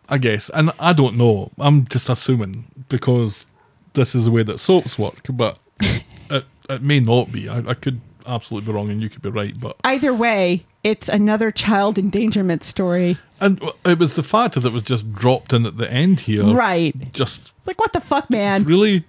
I 0.08 0.16
guess, 0.18 0.48
and 0.54 0.70
I 0.80 0.94
don't 0.94 1.16
know. 1.16 1.50
I'm 1.58 1.86
just 1.86 2.08
assuming 2.08 2.64
because 2.88 3.46
this 3.92 4.14
is 4.14 4.24
the 4.24 4.30
way 4.30 4.42
that 4.42 4.58
soaps 4.58 4.98
work, 4.98 5.20
but 5.30 5.58
it 5.80 6.44
it 6.70 6.82
may 6.82 7.00
not 7.00 7.30
be. 7.30 7.46
I, 7.48 7.58
I 7.58 7.74
could 7.74 8.00
absolutely 8.26 8.66
be 8.68 8.74
wrong, 8.74 8.90
and 8.90 9.02
you 9.02 9.10
could 9.10 9.20
be 9.20 9.28
right. 9.28 9.58
But 9.60 9.76
Either 9.84 10.14
way, 10.14 10.64
it's 10.82 11.08
another 11.08 11.50
child 11.50 11.98
endangerment 11.98 12.64
story. 12.64 13.18
and 13.40 13.62
it 13.84 13.98
was 13.98 14.14
the 14.14 14.22
fact 14.22 14.54
that 14.54 14.64
it 14.64 14.72
was 14.72 14.82
just 14.82 15.12
dropped 15.12 15.52
in 15.52 15.66
at 15.66 15.76
the 15.76 15.92
end 15.92 16.20
here, 16.20 16.44
Right. 16.44 17.12
Just 17.12 17.52
Like 17.66 17.78
what 17.78 17.92
the 17.92 18.00
fuck, 18.00 18.30
man? 18.30 18.64
really. 18.64 19.04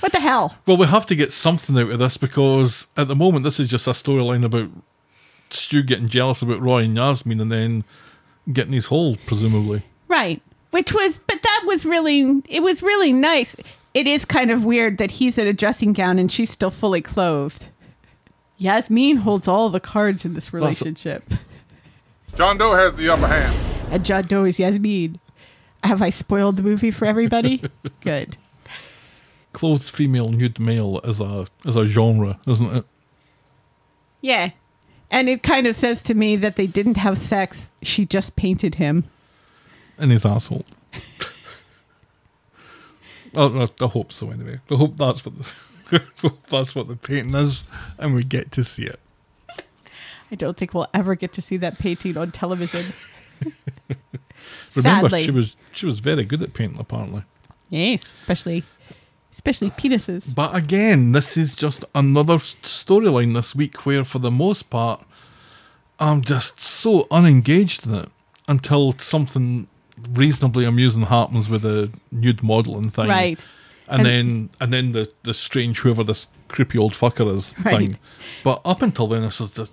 What 0.00 0.12
the 0.12 0.20
hell? 0.20 0.56
Well, 0.66 0.76
we 0.76 0.86
have 0.86 1.06
to 1.06 1.14
get 1.14 1.32
something 1.32 1.76
out 1.78 1.90
of 1.90 1.98
this 1.98 2.16
because 2.16 2.86
at 2.96 3.08
the 3.08 3.16
moment 3.16 3.44
this 3.44 3.60
is 3.60 3.68
just 3.68 3.86
a 3.86 3.90
storyline 3.90 4.44
about 4.44 4.70
Stu 5.50 5.82
getting 5.82 6.08
jealous 6.08 6.42
about 6.42 6.60
Roy 6.60 6.84
and 6.84 6.96
Yasmeen, 6.96 7.40
and 7.40 7.52
then 7.52 7.84
getting 8.52 8.72
his 8.72 8.86
hole, 8.86 9.16
presumably. 9.26 9.84
Right. 10.08 10.40
Which 10.70 10.92
was, 10.92 11.18
but 11.26 11.42
that 11.42 11.64
was 11.66 11.84
really, 11.84 12.42
it 12.48 12.62
was 12.62 12.82
really 12.82 13.12
nice. 13.12 13.56
It 13.92 14.06
is 14.06 14.24
kind 14.24 14.50
of 14.50 14.64
weird 14.64 14.98
that 14.98 15.12
he's 15.12 15.36
in 15.36 15.46
a 15.46 15.52
dressing 15.52 15.92
gown 15.92 16.18
and 16.18 16.30
she's 16.30 16.50
still 16.50 16.70
fully 16.70 17.02
clothed. 17.02 17.66
Yasmeen 18.60 19.18
holds 19.18 19.48
all 19.48 19.70
the 19.70 19.80
cards 19.80 20.24
in 20.24 20.34
this 20.34 20.52
relationship. 20.52 21.24
John 22.36 22.58
Doe 22.58 22.74
has 22.74 22.94
the 22.94 23.08
upper 23.08 23.26
hand. 23.26 23.92
And 23.92 24.04
John 24.04 24.24
Doe 24.24 24.44
is 24.44 24.58
Yasmeen. 24.58 25.18
Have 25.82 26.02
I 26.02 26.10
spoiled 26.10 26.56
the 26.56 26.62
movie 26.62 26.90
for 26.90 27.06
everybody? 27.06 27.62
Good. 28.00 28.36
Clothed 29.52 29.90
female, 29.90 30.28
nude 30.28 30.60
male 30.60 31.00
is 31.04 31.20
a 31.20 31.46
is 31.64 31.76
a 31.76 31.86
genre, 31.86 32.38
isn't 32.46 32.76
it? 32.76 32.84
Yeah. 34.20 34.50
And 35.10 35.28
it 35.28 35.42
kind 35.42 35.66
of 35.66 35.74
says 35.74 36.02
to 36.02 36.14
me 36.14 36.36
that 36.36 36.54
they 36.54 36.68
didn't 36.68 36.96
have 36.96 37.18
sex. 37.18 37.68
She 37.82 38.06
just 38.06 38.36
painted 38.36 38.76
him. 38.76 39.04
in 39.98 40.10
his 40.10 40.24
asshole. 40.24 40.64
I, 43.34 43.68
I 43.80 43.86
hope 43.86 44.12
so. 44.12 44.30
Anyway, 44.30 44.60
I 44.70 44.74
hope 44.74 44.96
that's 44.96 45.24
what 45.24 45.34
the 45.36 46.00
hope 46.22 46.46
that's 46.48 46.74
what 46.74 46.88
the 46.88 46.96
painting 46.96 47.34
is, 47.34 47.64
and 47.98 48.14
we 48.14 48.22
get 48.24 48.50
to 48.52 48.64
see 48.64 48.84
it. 48.84 49.00
I 50.32 50.36
don't 50.36 50.56
think 50.56 50.74
we'll 50.74 50.88
ever 50.94 51.16
get 51.16 51.32
to 51.34 51.42
see 51.42 51.56
that 51.56 51.78
painting 51.78 52.16
on 52.16 52.30
television. 52.30 52.86
Remember, 54.76 55.08
Sadly. 55.08 55.24
she 55.24 55.30
was 55.32 55.56
she 55.72 55.86
was 55.86 55.98
very 55.98 56.24
good 56.24 56.42
at 56.42 56.54
painting, 56.54 56.78
apparently. 56.78 57.24
Yes, 57.68 58.02
especially 58.18 58.64
especially 59.40 59.70
penises. 59.70 60.34
But 60.34 60.54
again, 60.54 61.12
this 61.12 61.36
is 61.36 61.54
just 61.56 61.84
another 61.94 62.34
storyline 62.36 63.32
this 63.34 63.54
week 63.54 63.86
where, 63.86 64.04
for 64.04 64.18
the 64.18 64.30
most 64.30 64.68
part, 64.68 65.02
I'm 65.98 66.20
just 66.22 66.60
so 66.60 67.06
unengaged 67.10 67.86
in 67.86 67.94
it 67.94 68.08
until 68.48 68.92
something 68.98 69.66
reasonably 70.12 70.64
amusing 70.66 71.02
happens 71.02 71.48
with 71.48 71.64
a 71.64 71.90
nude 72.12 72.42
modelling 72.42 72.90
thing, 72.90 73.08
Right. 73.08 73.40
And, 73.88 74.02
And- 74.02 74.06
then 74.06 74.50
and 74.60 74.72
then 74.72 74.92
the 74.92 75.10
the 75.24 75.34
strange 75.34 75.80
whoever 75.80 76.04
this 76.04 76.26
creepy 76.48 76.78
old 76.78 76.92
fucker 76.92 77.26
is 77.34 77.54
Right. 77.64 77.76
thing. 77.78 77.98
But 78.44 78.60
up 78.64 78.82
until 78.82 79.06
then, 79.08 79.22
this 79.22 79.40
is 79.40 79.50
just 79.52 79.72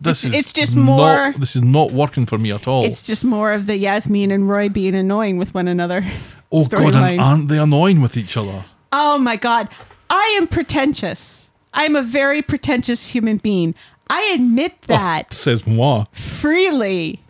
this 0.00 0.24
It's- 0.24 0.34
is 0.34 0.40
it's 0.40 0.52
just 0.52 0.74
not- 0.74 0.84
more- 0.84 1.34
This 1.38 1.54
is 1.54 1.62
not 1.62 1.92
working 1.92 2.26
for 2.26 2.38
me 2.38 2.50
at 2.50 2.66
all. 2.66 2.84
It's 2.86 3.06
just 3.06 3.24
more 3.24 3.52
of 3.52 3.66
the 3.66 3.74
Yasmeen 3.84 4.32
and 4.32 4.48
Roy 4.48 4.68
being 4.68 4.94
annoying 4.94 5.36
with 5.38 5.54
one 5.54 5.68
another. 5.68 6.04
oh 6.52 6.64
god, 6.66 6.94
and 6.94 7.20
aren't 7.20 7.48
they 7.48 7.58
annoying 7.58 8.00
with 8.00 8.16
each 8.16 8.36
other? 8.36 8.64
Oh 8.92 9.18
my 9.18 9.36
God. 9.36 9.68
I 10.10 10.36
am 10.38 10.46
pretentious. 10.46 11.50
I'm 11.72 11.96
a 11.96 12.02
very 12.02 12.42
pretentious 12.42 13.06
human 13.06 13.38
being. 13.38 13.74
I 14.10 14.22
admit 14.34 14.72
oh, 14.82 14.86
that 14.88 15.28
Oh, 15.32 15.34
says 15.34 15.66
moi. 15.66 16.04
freely. 16.12 17.22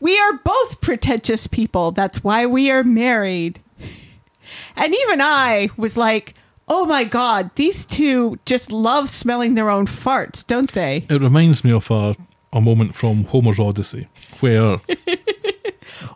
We 0.00 0.16
are 0.18 0.34
both 0.44 0.80
pretentious 0.80 1.48
people. 1.48 1.90
That's 1.90 2.22
why 2.22 2.46
we 2.46 2.70
are 2.70 2.84
married. 2.84 3.60
And 4.76 4.94
even 4.94 5.20
I 5.20 5.70
was 5.76 5.96
like, 5.96 6.34
oh 6.68 6.84
my 6.86 7.02
God, 7.02 7.50
these 7.56 7.84
two 7.84 8.38
just 8.46 8.70
love 8.70 9.10
smelling 9.10 9.54
their 9.54 9.70
own 9.70 9.86
farts, 9.86 10.46
don't 10.46 10.70
they? 10.72 11.04
It 11.10 11.20
reminds 11.20 11.64
me 11.64 11.72
of 11.72 11.90
a, 11.90 12.14
a 12.52 12.60
moment 12.60 12.94
from 12.94 13.24
Homer's 13.24 13.58
Odyssey 13.58 14.06
where 14.38 14.80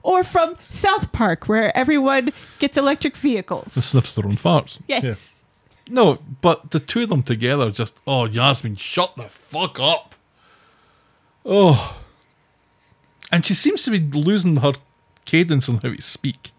Or 0.03 0.23
from 0.25 0.55
South 0.71 1.13
Park, 1.13 1.49
where 1.49 1.77
everyone 1.77 2.33
gets 2.59 2.77
electric 2.77 3.17
vehicles. 3.17 3.75
they 3.75 3.81
sniffs 3.81 4.15
their 4.15 4.27
own 4.27 4.37
farts. 4.37 4.79
Yes. 4.87 5.05
Yeah. 5.05 5.15
No, 5.95 6.19
but 6.41 6.71
the 6.71 6.81
two 6.81 7.03
of 7.03 7.09
them 7.09 7.23
together 7.23 7.71
just, 7.71 7.99
oh, 8.07 8.29
Yasmeen, 8.29 8.79
shut 8.79 9.15
the 9.17 9.25
fuck 9.25 9.81
up. 9.81 10.15
Oh. 11.45 11.99
And 13.31 13.45
she 13.45 13.55
seems 13.55 13.83
to 13.85 13.91
be 13.91 13.99
losing 14.19 14.57
her 14.57 14.73
cadence 15.25 15.69
on 15.69 15.77
how 15.77 15.93
to 15.95 16.03
speak. 16.03 16.53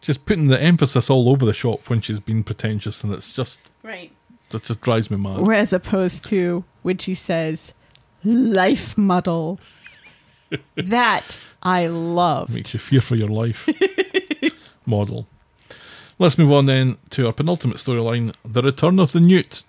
Just 0.00 0.24
putting 0.24 0.46
the 0.46 0.60
emphasis 0.60 1.10
all 1.10 1.28
over 1.28 1.44
the 1.44 1.52
shop 1.52 1.90
when 1.90 2.00
she's 2.00 2.20
being 2.20 2.44
pretentious, 2.44 3.02
and 3.02 3.12
it's 3.12 3.34
just, 3.34 3.60
Right. 3.82 4.12
that 4.50 4.62
just 4.62 4.80
drives 4.80 5.10
me 5.10 5.16
mad. 5.16 5.40
Whereas 5.40 5.72
opposed 5.72 6.24
to 6.26 6.64
when 6.82 6.98
she 6.98 7.14
says, 7.14 7.72
life 8.24 8.96
model. 8.96 9.58
that 10.76 11.36
I 11.62 11.86
love. 11.88 12.50
Makes 12.50 12.74
you 12.74 12.80
fear 12.80 13.00
for 13.00 13.16
your 13.16 13.28
life. 13.28 13.68
Model. 14.86 15.26
Let's 16.18 16.38
move 16.38 16.50
on 16.52 16.66
then 16.66 16.96
to 17.10 17.26
our 17.26 17.32
penultimate 17.32 17.76
storyline 17.78 18.34
The 18.44 18.62
Return 18.62 18.98
of 18.98 19.12
the 19.12 19.20
Newt. 19.20 19.62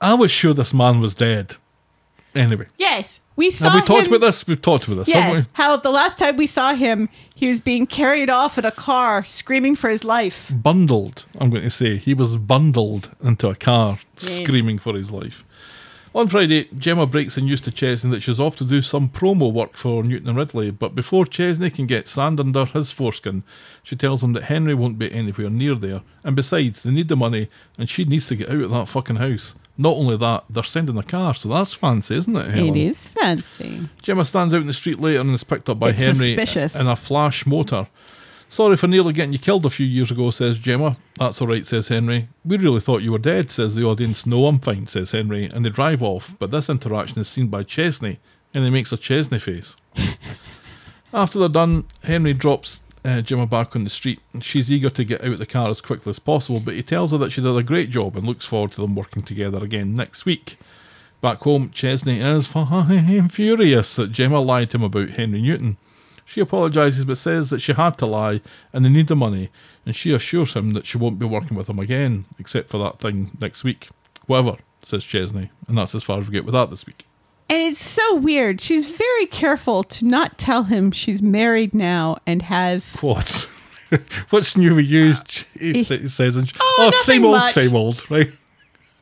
I 0.00 0.14
was 0.14 0.30
sure 0.30 0.54
this 0.54 0.74
man 0.74 1.00
was 1.00 1.14
dead. 1.14 1.56
Anyway, 2.34 2.66
Yes. 2.78 3.20
We 3.34 3.50
saw 3.50 3.68
have 3.68 3.74
we 3.82 3.86
talked 3.86 4.06
him- 4.06 4.14
about 4.14 4.26
this? 4.26 4.46
We've 4.46 4.60
talked 4.62 4.86
about 4.86 5.04
this, 5.04 5.08
haven't 5.14 5.34
Yes. 5.36 5.44
we? 5.44 5.50
How 5.52 5.76
the 5.76 5.90
last 5.90 6.18
time 6.18 6.36
we 6.38 6.46
saw 6.46 6.72
him, 6.74 7.10
he 7.34 7.48
was 7.48 7.60
being 7.60 7.86
carried 7.86 8.30
off 8.30 8.56
in 8.56 8.64
a 8.64 8.70
car, 8.70 9.26
screaming 9.26 9.74
for 9.76 9.90
his 9.90 10.04
life. 10.04 10.50
Bundled, 10.54 11.26
I'm 11.38 11.50
going 11.50 11.62
to 11.62 11.68
say. 11.68 11.98
He 11.98 12.14
was 12.14 12.38
bundled 12.38 13.10
into 13.22 13.48
a 13.50 13.54
car, 13.54 13.98
screaming 14.16 14.78
for 14.78 14.94
his 14.94 15.10
life. 15.10 15.44
On 16.16 16.28
Friday, 16.28 16.66
Gemma 16.78 17.06
breaks 17.06 17.34
the 17.34 17.42
news 17.42 17.60
to 17.60 17.70
Chesney 17.70 18.10
that 18.10 18.22
she's 18.22 18.40
off 18.40 18.56
to 18.56 18.64
do 18.64 18.80
some 18.80 19.06
promo 19.10 19.52
work 19.52 19.76
for 19.76 20.02
Newton 20.02 20.30
and 20.30 20.38
Ridley, 20.38 20.70
but 20.70 20.94
before 20.94 21.26
Chesney 21.26 21.68
can 21.68 21.84
get 21.84 22.08
sand 22.08 22.40
under 22.40 22.64
his 22.64 22.90
foreskin, 22.90 23.44
she 23.82 23.96
tells 23.96 24.24
him 24.24 24.32
that 24.32 24.44
Henry 24.44 24.72
won't 24.72 24.98
be 24.98 25.12
anywhere 25.12 25.50
near 25.50 25.74
there, 25.74 26.00
and 26.24 26.34
besides, 26.34 26.82
they 26.82 26.90
need 26.90 27.08
the 27.08 27.16
money, 27.16 27.50
and 27.76 27.90
she 27.90 28.06
needs 28.06 28.28
to 28.28 28.36
get 28.36 28.48
out 28.48 28.62
of 28.62 28.70
that 28.70 28.88
fucking 28.88 29.16
house. 29.16 29.56
Not 29.76 29.90
only 29.90 30.16
that, 30.16 30.44
they're 30.48 30.62
sending 30.62 30.96
a 30.96 31.02
car, 31.02 31.34
so 31.34 31.50
that's 31.50 31.74
fancy, 31.74 32.14
isn't 32.14 32.34
it, 32.34 32.50
Helen? 32.50 32.74
It 32.74 32.88
is 32.92 33.06
fancy. 33.08 33.86
Gemma 34.00 34.24
stands 34.24 34.54
out 34.54 34.62
in 34.62 34.68
the 34.68 34.72
street 34.72 34.98
later 34.98 35.20
and 35.20 35.34
is 35.34 35.44
picked 35.44 35.68
up 35.68 35.78
by 35.78 35.90
It's 35.90 35.98
Henry 35.98 36.34
suspicious. 36.34 36.76
in 36.76 36.86
a 36.86 36.96
flash 36.96 37.44
motor. 37.44 37.88
Sorry 38.48 38.76
for 38.76 38.86
nearly 38.86 39.12
getting 39.12 39.32
you 39.32 39.38
killed 39.38 39.66
a 39.66 39.70
few 39.70 39.86
years 39.86 40.10
ago, 40.10 40.30
says 40.30 40.58
Gemma. 40.58 40.96
That's 41.18 41.40
all 41.40 41.48
right, 41.48 41.66
says 41.66 41.88
Henry. 41.88 42.28
We 42.44 42.56
really 42.56 42.80
thought 42.80 43.02
you 43.02 43.12
were 43.12 43.18
dead, 43.18 43.50
says 43.50 43.74
the 43.74 43.84
audience. 43.84 44.24
No, 44.24 44.46
I'm 44.46 44.60
fine, 44.60 44.86
says 44.86 45.10
Henry, 45.10 45.44
and 45.44 45.64
they 45.64 45.70
drive 45.70 46.02
off. 46.02 46.36
But 46.38 46.52
this 46.52 46.70
interaction 46.70 47.18
is 47.18 47.28
seen 47.28 47.48
by 47.48 47.64
Chesney, 47.64 48.18
and 48.54 48.64
he 48.64 48.70
makes 48.70 48.92
a 48.92 48.96
Chesney 48.96 49.40
face. 49.40 49.76
After 51.12 51.38
they're 51.38 51.48
done, 51.48 51.84
Henry 52.04 52.34
drops 52.34 52.82
uh, 53.04 53.20
Gemma 53.20 53.46
back 53.46 53.74
on 53.74 53.84
the 53.84 53.90
street, 53.90 54.20
and 54.32 54.44
she's 54.44 54.70
eager 54.70 54.90
to 54.90 55.04
get 55.04 55.22
out 55.22 55.32
of 55.32 55.38
the 55.38 55.46
car 55.46 55.68
as 55.68 55.80
quickly 55.80 56.10
as 56.10 56.18
possible, 56.18 56.60
but 56.60 56.74
he 56.74 56.82
tells 56.82 57.10
her 57.10 57.18
that 57.18 57.32
she 57.32 57.40
did 57.40 57.56
a 57.56 57.62
great 57.62 57.90
job 57.90 58.16
and 58.16 58.26
looks 58.26 58.44
forward 58.44 58.72
to 58.72 58.80
them 58.80 58.94
working 58.94 59.22
together 59.22 59.62
again 59.62 59.96
next 59.96 60.24
week. 60.24 60.56
Back 61.20 61.38
home, 61.38 61.70
Chesney 61.70 62.20
is 62.20 62.46
furious 62.46 63.96
that 63.96 64.12
Gemma 64.12 64.40
lied 64.40 64.70
to 64.70 64.78
him 64.78 64.84
about 64.84 65.10
Henry 65.10 65.42
Newton. 65.42 65.78
She 66.28 66.40
apologises 66.40 67.04
but 67.04 67.18
says 67.18 67.50
that 67.50 67.60
she 67.62 67.72
had 67.72 67.96
to 67.98 68.06
lie 68.06 68.40
and 68.72 68.84
they 68.84 68.88
need 68.90 69.06
the 69.06 69.16
money, 69.16 69.48
and 69.86 69.94
she 69.94 70.12
assures 70.12 70.54
him 70.54 70.72
that 70.72 70.84
she 70.84 70.98
won't 70.98 71.20
be 71.20 71.24
working 71.24 71.56
with 71.56 71.68
him 71.70 71.78
again, 71.78 72.24
except 72.38 72.68
for 72.68 72.78
that 72.78 72.98
thing 72.98 73.30
next 73.40 73.62
week. 73.64 73.88
Whatever, 74.26 74.58
says 74.82 75.04
Chesney, 75.04 75.50
and 75.68 75.78
that's 75.78 75.94
as 75.94 76.02
far 76.02 76.18
as 76.20 76.26
we 76.26 76.32
get 76.32 76.44
with 76.44 76.54
that 76.54 76.68
this 76.68 76.84
week. 76.84 77.06
And 77.48 77.62
it's 77.72 77.80
so 77.80 78.16
weird. 78.16 78.60
She's 78.60 78.90
very 78.90 79.26
careful 79.26 79.84
to 79.84 80.04
not 80.04 80.36
tell 80.36 80.64
him 80.64 80.90
she's 80.90 81.22
married 81.22 81.72
now 81.72 82.18
and 82.26 82.42
has. 82.42 82.84
What? 82.96 83.48
What's 84.30 84.56
new 84.56 84.74
with 84.74 84.86
you? 84.86 85.12
Uh, 85.12 85.22
he, 85.60 85.84
sa- 85.84 85.94
he 85.96 86.08
says, 86.08 86.34
and, 86.34 86.52
Oh, 86.58 86.76
oh 86.92 87.02
same 87.04 87.22
nothing 87.22 87.24
old, 87.24 87.34
much." 87.36 87.54
same 87.54 87.76
old, 87.76 88.10
right? 88.10 88.30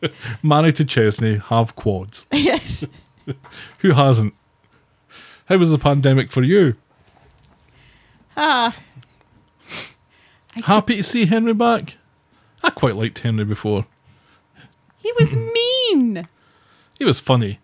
Married 0.43 0.77
to 0.77 0.85
Chesney, 0.85 1.39
have 1.39 1.75
quads. 1.75 2.27
yes. 2.33 2.85
Who 3.79 3.93
hasn't? 3.93 4.35
How 5.47 5.57
was 5.57 5.71
the 5.71 5.79
pandemic 5.79 6.31
for 6.31 6.43
you? 6.43 6.77
Ah. 8.37 8.77
Happy 10.65 10.97
to 10.97 11.03
see 11.03 11.27
Henry 11.27 11.55
back. 11.55 11.97
I 12.63 12.71
quite 12.71 12.97
liked 12.97 13.19
Henry 13.21 13.45
before. 13.45 13.87
He 14.99 15.13
was 15.19 15.35
mean. 15.91 16.29
He 16.99 17.05
was 17.05 17.19
funny. 17.19 17.59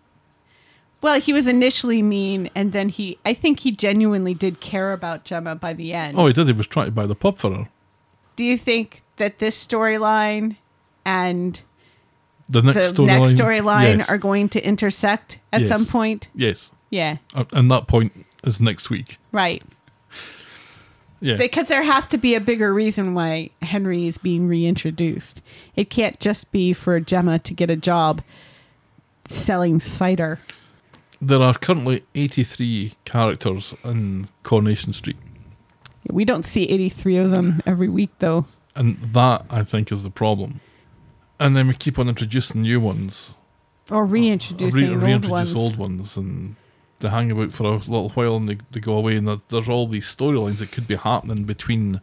Well, 1.01 1.19
he 1.19 1.33
was 1.33 1.47
initially 1.47 2.03
mean, 2.03 2.51
and 2.53 2.73
then 2.73 2.89
he, 2.89 3.17
I 3.25 3.33
think 3.33 3.61
he 3.61 3.71
genuinely 3.71 4.35
did 4.35 4.59
care 4.59 4.93
about 4.93 5.23
Gemma 5.23 5.55
by 5.55 5.73
the 5.73 5.93
end. 5.93 6.15
Oh, 6.19 6.27
he 6.27 6.33
did. 6.33 6.45
He 6.47 6.53
was 6.53 6.67
trying 6.67 6.85
to 6.87 6.91
buy 6.91 7.07
the 7.07 7.15
pub 7.15 7.37
for 7.37 7.51
her. 7.55 7.69
Do 8.35 8.43
you 8.43 8.55
think 8.57 9.01
that 9.17 9.39
this 9.39 9.65
storyline 9.65 10.57
and 11.03 11.59
The 12.47 12.61
next 12.61 12.91
the 12.91 13.03
storyline. 13.03 13.35
storyline 13.35 13.97
yes. 13.99 14.09
are 14.09 14.17
going 14.19 14.49
to 14.49 14.63
intersect 14.63 15.39
at 15.51 15.61
Yes. 15.61 15.69
some 15.69 15.85
point? 15.87 16.27
Yes. 16.35 16.71
Yeah, 16.91 17.17
And 17.53 17.71
that 17.71 17.87
point 17.87 18.25
is 18.43 18.59
next 18.59 18.89
week. 18.89 19.17
right. 19.31 19.63
Yeah. 21.21 21.37
Because 21.37 21.67
there 21.67 21.83
has 21.83 22.07
to 22.07 22.17
be 22.17 22.33
a 22.35 22.39
bigger 22.41 22.73
reason 22.73 23.13
why 23.13 23.51
Henry 23.61 24.07
is 24.07 24.17
being 24.17 24.47
reintroduced. 24.47 25.41
It 25.75 25.89
can't 25.91 26.19
just 26.19 26.51
be 26.51 26.73
for 26.73 26.99
Gemma 26.99 27.37
to 27.39 27.53
get 27.53 27.69
a 27.69 27.75
job 27.75 28.21
selling 29.29 29.79
cider. 29.79 30.39
there 31.21 31.41
are 31.41 31.53
currently 31.53 32.03
83 32.15 32.93
characters 33.05 33.75
in 33.85 34.27
Coronation 34.43 34.91
Street. 34.93 35.17
We 36.09 36.25
don't 36.25 36.45
see 36.45 36.63
83 36.63 37.17
of 37.17 37.31
them 37.31 37.61
every 37.67 37.87
week, 37.87 38.09
though. 38.19 38.45
And 38.75 38.97
that, 39.13 39.45
I 39.51 39.63
think, 39.63 39.91
is 39.91 40.01
the 40.03 40.09
problem. 40.09 40.59
And 41.39 41.55
then 41.55 41.67
we 41.67 41.75
keep 41.75 41.99
on 41.99 42.09
introducing 42.09 42.63
new 42.63 42.79
ones. 42.79 43.37
Or 43.91 44.05
reintroducing 44.05 44.81
re- 44.81 44.89
old 44.89 45.03
reintroduce 45.03 45.29
ones. 45.29 45.55
old 45.55 45.75
ones. 45.77 46.17
And 46.17 46.55
they 47.01 47.09
hang 47.09 47.31
about 47.31 47.51
for 47.51 47.63
a 47.63 47.71
little 47.77 48.09
while 48.09 48.35
and 48.37 48.47
they, 48.47 48.57
they 48.71 48.79
go 48.79 48.93
away. 48.95 49.15
And 49.17 49.27
there, 49.27 49.37
there's 49.49 49.69
all 49.69 49.87
these 49.87 50.05
storylines 50.05 50.59
that 50.59 50.71
could 50.71 50.87
be 50.87 50.95
happening 50.95 51.43
between, 51.43 52.01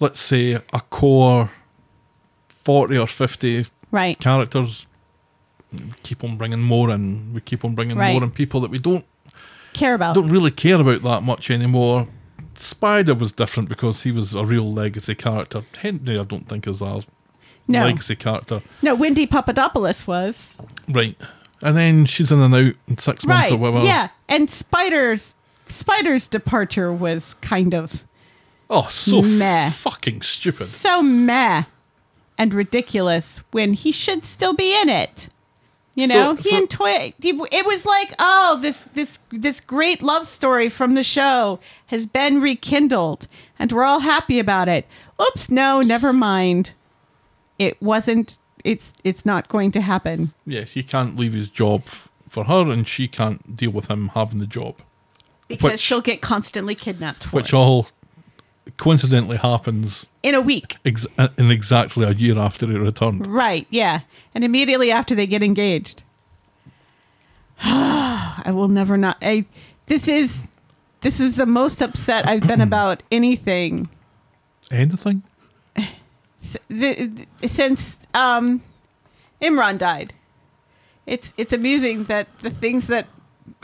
let's 0.00 0.20
say, 0.20 0.52
a 0.54 0.80
core 0.90 1.50
40 2.48 2.98
or 2.98 3.06
50 3.06 3.66
Right. 3.90 4.18
characters. 4.18 4.86
We 5.72 5.80
keep 6.02 6.24
on 6.24 6.36
bringing 6.36 6.62
more 6.62 6.90
in. 6.90 7.32
We 7.34 7.40
keep 7.40 7.64
on 7.64 7.74
bringing 7.74 7.96
Right. 7.98 8.12
more 8.12 8.22
in 8.22 8.30
people 8.30 8.60
that 8.60 8.70
we 8.70 8.78
don't 8.78 9.04
Care 9.74 9.94
about. 9.94 10.14
don't 10.14 10.28
really 10.30 10.50
care 10.50 10.80
about 10.80 11.02
that 11.02 11.22
much 11.22 11.50
anymore. 11.50 12.08
Spider 12.54 13.14
was 13.14 13.32
different 13.32 13.68
because 13.68 14.02
he 14.02 14.12
was 14.12 14.34
a 14.34 14.44
real 14.44 14.70
legacy 14.70 15.14
character. 15.14 15.64
Henry, 15.78 16.18
I 16.18 16.24
don't 16.24 16.48
think 16.48 16.66
is 16.66 16.80
a 16.82 17.02
no. 17.68 17.84
legacy 17.84 18.14
character. 18.16 18.60
No, 18.82 18.94
Wendy 18.94 19.26
Papadopoulos 19.26 20.06
was. 20.06 20.48
Right. 20.88 21.16
And 21.62 21.76
then 21.76 22.06
she's 22.06 22.32
in 22.32 22.40
and 22.40 22.54
out 22.54 22.74
in 22.88 22.98
six 22.98 23.24
months 23.24 23.52
or 23.52 23.56
whatever. 23.56 23.84
Yeah. 23.86 24.08
And 24.28 24.50
Spider's 24.50 25.36
Spider's 25.68 26.28
departure 26.28 26.92
was 26.92 27.34
kind 27.34 27.72
of 27.74 28.04
Oh, 28.68 28.88
so 28.90 29.22
Meh. 29.22 29.70
fucking 29.70 30.22
stupid. 30.22 30.66
so 30.68 31.02
meh 31.02 31.64
and 32.38 32.52
ridiculous 32.54 33.40
when 33.52 33.74
he 33.74 33.92
should 33.92 34.24
still 34.24 34.54
be 34.54 34.74
in 34.80 34.88
it. 34.88 35.28
You 35.94 36.06
So- 36.08 36.14
know, 36.14 36.34
he 36.34 36.50
so- 36.50 36.56
and 36.56 36.70
Toy. 36.70 37.12
It 37.22 37.66
was 37.66 37.84
like, 37.84 38.14
oh, 38.18 38.58
this 38.62 38.86
this 38.94 39.18
this 39.30 39.60
great 39.60 40.02
love 40.02 40.26
story 40.26 40.68
from 40.70 40.94
the 40.94 41.04
show 41.04 41.60
has 41.88 42.06
been 42.06 42.40
rekindled, 42.40 43.28
and 43.58 43.70
we're 43.70 43.84
all 43.84 44.00
happy 44.00 44.38
about 44.38 44.68
it. 44.68 44.86
Oops, 45.20 45.50
no, 45.50 45.80
never 45.82 46.12
mind. 46.12 46.72
It 47.58 47.80
wasn't. 47.82 48.38
It's 48.64 48.92
it's 49.04 49.24
not 49.26 49.48
going 49.48 49.72
to 49.72 49.80
happen. 49.80 50.32
Yes, 50.46 50.72
he 50.72 50.82
can't 50.82 51.16
leave 51.16 51.32
his 51.32 51.48
job 51.48 51.82
f- 51.86 52.08
for 52.28 52.44
her, 52.44 52.70
and 52.70 52.86
she 52.86 53.08
can't 53.08 53.56
deal 53.56 53.70
with 53.70 53.88
him 53.90 54.08
having 54.14 54.38
the 54.38 54.46
job, 54.46 54.76
Because 55.48 55.72
Which- 55.72 55.80
she'll 55.80 56.00
get 56.00 56.20
constantly 56.20 56.74
kidnapped 56.74 57.24
for 57.24 57.36
which 57.36 57.48
it. 57.52 57.54
all 57.54 57.88
coincidentally 58.76 59.36
happens 59.38 60.06
in 60.22 60.34
a 60.36 60.40
week. 60.40 60.76
ex- 60.84 61.06
uh, 61.18 61.28
in 61.36 61.50
exactly 61.50 62.04
a 62.06 62.12
year 62.12 62.38
after 62.38 62.66
he 62.66 62.74
returned. 62.76 63.26
Right, 63.26 63.66
yeah. 63.70 64.00
And 64.34 64.44
immediately 64.44 64.90
after 64.92 65.14
they 65.16 65.26
get 65.26 65.42
engaged. 65.42 66.04
I 67.62 68.50
will 68.52 68.68
never 68.68 68.96
not 68.96 69.18
I 69.22 69.44
this 69.86 70.08
is 70.08 70.42
this 71.02 71.20
is 71.20 71.36
the 71.36 71.46
most 71.46 71.80
upset 71.82 72.26
I've 72.26 72.46
been 72.46 72.60
about 72.70 73.02
anything 73.10 73.88
Anything? 74.70 75.22
The, 76.68 77.26
since 77.46 77.96
um 78.14 78.62
Imran 79.40 79.78
died. 79.78 80.12
It's 81.06 81.32
it's 81.36 81.52
amusing 81.52 82.04
that 82.04 82.26
the 82.40 82.50
things 82.50 82.86
that 82.88 83.06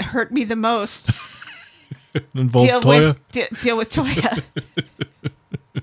hurt 0.00 0.32
me 0.32 0.44
the 0.44 0.56
most 0.56 1.10
Involved 2.34 2.66
deal 2.68 2.80
Toyah? 2.80 3.08
with 3.08 3.32
de- 3.32 3.48
deal 3.62 3.76
with 3.76 3.90
Toyah. 3.90 4.42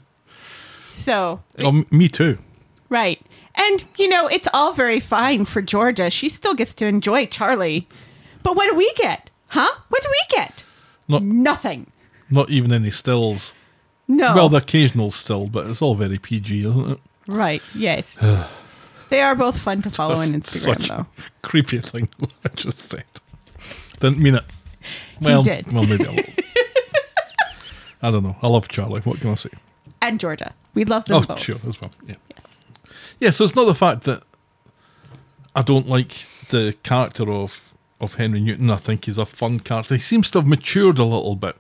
so, 0.92 1.42
Oh, 1.60 1.68
m- 1.70 1.86
me 1.92 2.08
too. 2.08 2.38
Right. 2.90 3.22
And, 3.56 3.86
you 3.98 4.08
know, 4.10 4.28
it's 4.28 4.48
all 4.54 4.74
very 4.74 5.00
fine 5.00 5.46
for 5.46 5.62
Georgia. 5.62 6.10
She 6.10 6.28
still 6.30 6.54
gets 6.54 6.74
to 6.76 6.86
enjoy 6.88 7.26
Charlie. 7.28 7.88
But 8.44 8.56
what 8.56 8.70
do 8.70 8.76
we 8.76 8.92
get? 8.96 9.30
Huh? 9.48 9.70
What 9.90 10.02
do 10.04 10.10
we 10.10 10.36
get? 10.36 10.66
Not 11.08 11.24
Nothing. 11.24 11.92
not 12.30 12.50
even 12.50 12.74
any 12.74 12.92
stills. 12.92 13.54
No. 14.08 14.34
Well, 14.36 14.50
the 14.50 14.58
occasional 14.58 15.12
still, 15.12 15.48
but 15.48 15.66
it's 15.68 15.82
all 15.82 15.96
very 15.96 16.18
PG, 16.20 16.66
isn't 16.68 16.92
it? 16.92 17.00
right. 17.28 17.62
Yes. 17.74 18.16
they 19.10 19.22
are 19.22 19.36
both 19.36 19.58
fun 19.58 19.82
to 19.84 19.90
follow 19.90 20.16
on 20.16 20.28
Instagram, 20.28 20.88
though. 20.88 21.06
creepy 21.42 21.80
thing 21.80 22.08
I 22.46 22.50
just 22.50 22.78
said. 22.90 23.04
Didn't 24.00 24.20
mean 24.20 24.36
it. 24.36 24.44
Well, 25.22 25.42
did. 25.44 25.72
well, 25.72 25.86
maybe 25.86 26.04
a 26.04 26.12
little. 26.12 26.34
I 28.02 28.12
don't 28.12 28.24
know. 28.24 28.36
I 28.42 28.48
love 28.48 28.68
Charlie. 28.68 29.02
What 29.02 29.20
can 29.20 29.32
I 29.32 29.36
say? 29.36 29.50
And 30.02 30.20
Georgia. 30.20 30.54
We 30.76 30.86
love 30.86 31.06
them 31.06 31.18
Oh, 31.18 31.22
both. 31.26 31.40
sure, 31.40 31.56
as 31.68 31.80
well. 31.82 31.92
Yeah. 32.06 32.16
Yes. 32.36 32.58
Yeah, 33.20 33.30
so 33.32 33.46
it's 33.46 33.56
not 33.56 33.64
the 33.66 33.74
fact 33.74 34.02
that 34.04 34.22
I 35.56 35.62
don't 35.62 35.88
like 35.88 36.28
the 36.50 36.76
character 36.84 37.32
of 37.32 37.74
of 38.02 38.16
Henry 38.16 38.42
Newton. 38.42 38.70
I 38.70 38.76
think 38.76 39.06
he's 39.06 39.18
a 39.18 39.26
fun 39.26 39.62
character. 39.62 39.96
He 39.96 40.02
seems 40.02 40.30
to 40.32 40.40
have 40.40 40.48
matured 40.48 41.00
a 41.00 41.06
little 41.06 41.36
bit 41.36 41.56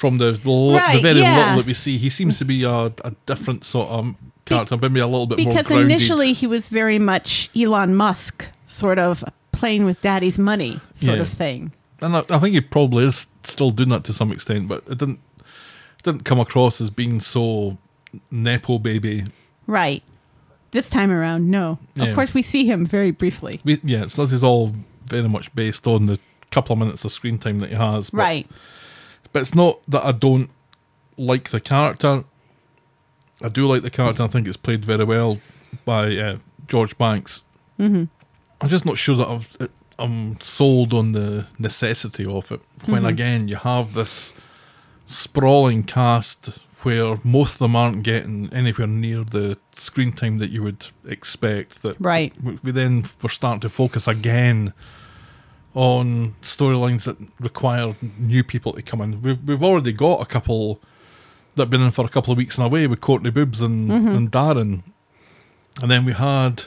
from 0.00 0.16
the 0.18 0.32
the, 0.32 0.50
l- 0.50 0.94
the 0.94 1.00
very 1.00 1.20
yeah. 1.20 1.36
little 1.38 1.56
that 1.58 1.66
we 1.66 1.74
see. 1.74 1.98
He 1.98 2.08
seems 2.08 2.38
to 2.38 2.44
be 2.44 2.64
a, 2.64 2.86
a 3.04 3.12
different 3.26 3.64
sort 3.64 3.88
of 3.90 4.14
character, 4.46 4.76
maybe 4.76 5.00
a 5.00 5.06
little 5.06 5.26
bit 5.26 5.38
more 5.38 5.54
Because 5.54 5.70
initially 5.70 6.32
he 6.32 6.46
was 6.46 6.68
very 6.68 6.98
much 6.98 7.50
Elon 7.54 7.94
Musk, 7.94 8.46
sort 8.66 8.98
of 8.98 9.22
playing 9.52 9.84
with 9.84 10.00
daddy's 10.00 10.38
money 10.38 10.80
sort 10.94 11.16
Yeah. 11.16 11.22
of 11.22 11.28
thing. 11.28 11.72
and 12.00 12.16
I, 12.16 12.22
I 12.30 12.38
think 12.38 12.54
he 12.54 12.60
probably 12.62 13.04
is 13.04 13.26
still 13.44 13.70
doing 13.70 13.90
that 13.90 14.04
to 14.04 14.12
some 14.14 14.32
extent, 14.32 14.68
but 14.68 14.82
it 14.88 14.96
didn't 14.98 15.20
didn't 16.02 16.24
come 16.24 16.40
across 16.40 16.80
as 16.80 16.88
being 16.88 17.20
so 17.20 17.76
nepo 18.30 18.78
baby. 18.78 19.24
Right. 19.66 20.02
This 20.70 20.88
time 20.88 21.10
around, 21.10 21.50
no. 21.50 21.78
Yeah. 21.94 22.06
Of 22.06 22.14
course, 22.14 22.32
we 22.32 22.42
see 22.42 22.64
him 22.64 22.86
very 22.86 23.10
briefly. 23.10 23.60
We, 23.64 23.78
yeah, 23.84 24.04
it's 24.04 24.16
this 24.16 24.32
is 24.32 24.42
all 24.42 24.74
very 25.06 25.28
much 25.28 25.54
based 25.54 25.86
on 25.86 26.06
the 26.06 26.18
couple 26.50 26.72
of 26.72 26.78
minutes 26.78 27.04
of 27.04 27.12
screen 27.12 27.38
time 27.38 27.58
that 27.60 27.68
he 27.70 27.76
has. 27.76 28.12
Right. 28.14 28.46
But 29.32 29.42
it's 29.42 29.54
not 29.54 29.80
that 29.88 30.04
I 30.04 30.12
don't 30.12 30.50
like 31.16 31.50
the 31.50 31.60
character. 31.60 32.24
I 33.42 33.48
do 33.48 33.66
like 33.66 33.82
the 33.82 33.90
character. 33.90 34.22
I 34.22 34.26
think 34.26 34.46
it's 34.48 34.56
played 34.56 34.84
very 34.84 35.04
well 35.04 35.38
by 35.84 36.16
uh, 36.16 36.36
George 36.66 36.96
Banks. 36.98 37.42
Mm-hmm. 37.78 38.04
I'm 38.60 38.68
just 38.68 38.84
not 38.84 38.98
sure 38.98 39.16
that 39.16 39.26
I've, 39.28 39.70
I'm 39.98 40.40
sold 40.40 40.92
on 40.92 41.12
the 41.12 41.46
necessity 41.58 42.26
of 42.26 42.50
it. 42.52 42.60
When 42.86 43.04
again, 43.06 43.48
you 43.48 43.56
have 43.56 43.94
this 43.94 44.34
sprawling 45.06 45.82
cast 45.84 46.60
where 46.82 47.16
most 47.24 47.54
of 47.54 47.58
them 47.60 47.76
aren't 47.76 48.02
getting 48.02 48.50
anywhere 48.52 48.86
near 48.86 49.22
the 49.24 49.58
screen 49.72 50.12
time 50.12 50.38
that 50.38 50.50
you 50.50 50.62
would 50.62 50.88
expect. 51.06 51.82
That 51.82 51.96
Right. 52.00 52.32
we, 52.42 52.58
we 52.62 52.70
then 52.70 53.04
were 53.22 53.28
starting 53.28 53.60
to 53.60 53.68
focus 53.68 54.08
again 54.08 54.72
on 55.74 56.34
storylines 56.42 57.04
that 57.04 57.16
require 57.38 57.94
new 58.18 58.42
people 58.42 58.72
to 58.72 58.82
come 58.82 59.00
in. 59.00 59.22
We've 59.22 59.38
we've 59.44 59.62
already 59.62 59.92
got 59.92 60.20
a 60.20 60.26
couple 60.26 60.80
that 61.54 61.62
have 61.64 61.70
been 61.70 61.82
in 61.82 61.90
for 61.90 62.04
a 62.04 62.08
couple 62.08 62.32
of 62.32 62.38
weeks 62.38 62.58
in 62.58 62.64
a 62.64 62.68
way 62.68 62.86
with 62.86 63.00
Courtney 63.00 63.30
Boobs 63.30 63.60
and, 63.60 63.90
Mm-hmm. 63.90 64.08
and 64.08 64.32
Darren, 64.32 64.82
and 65.82 65.90
then 65.90 66.04
we 66.04 66.12
had 66.12 66.64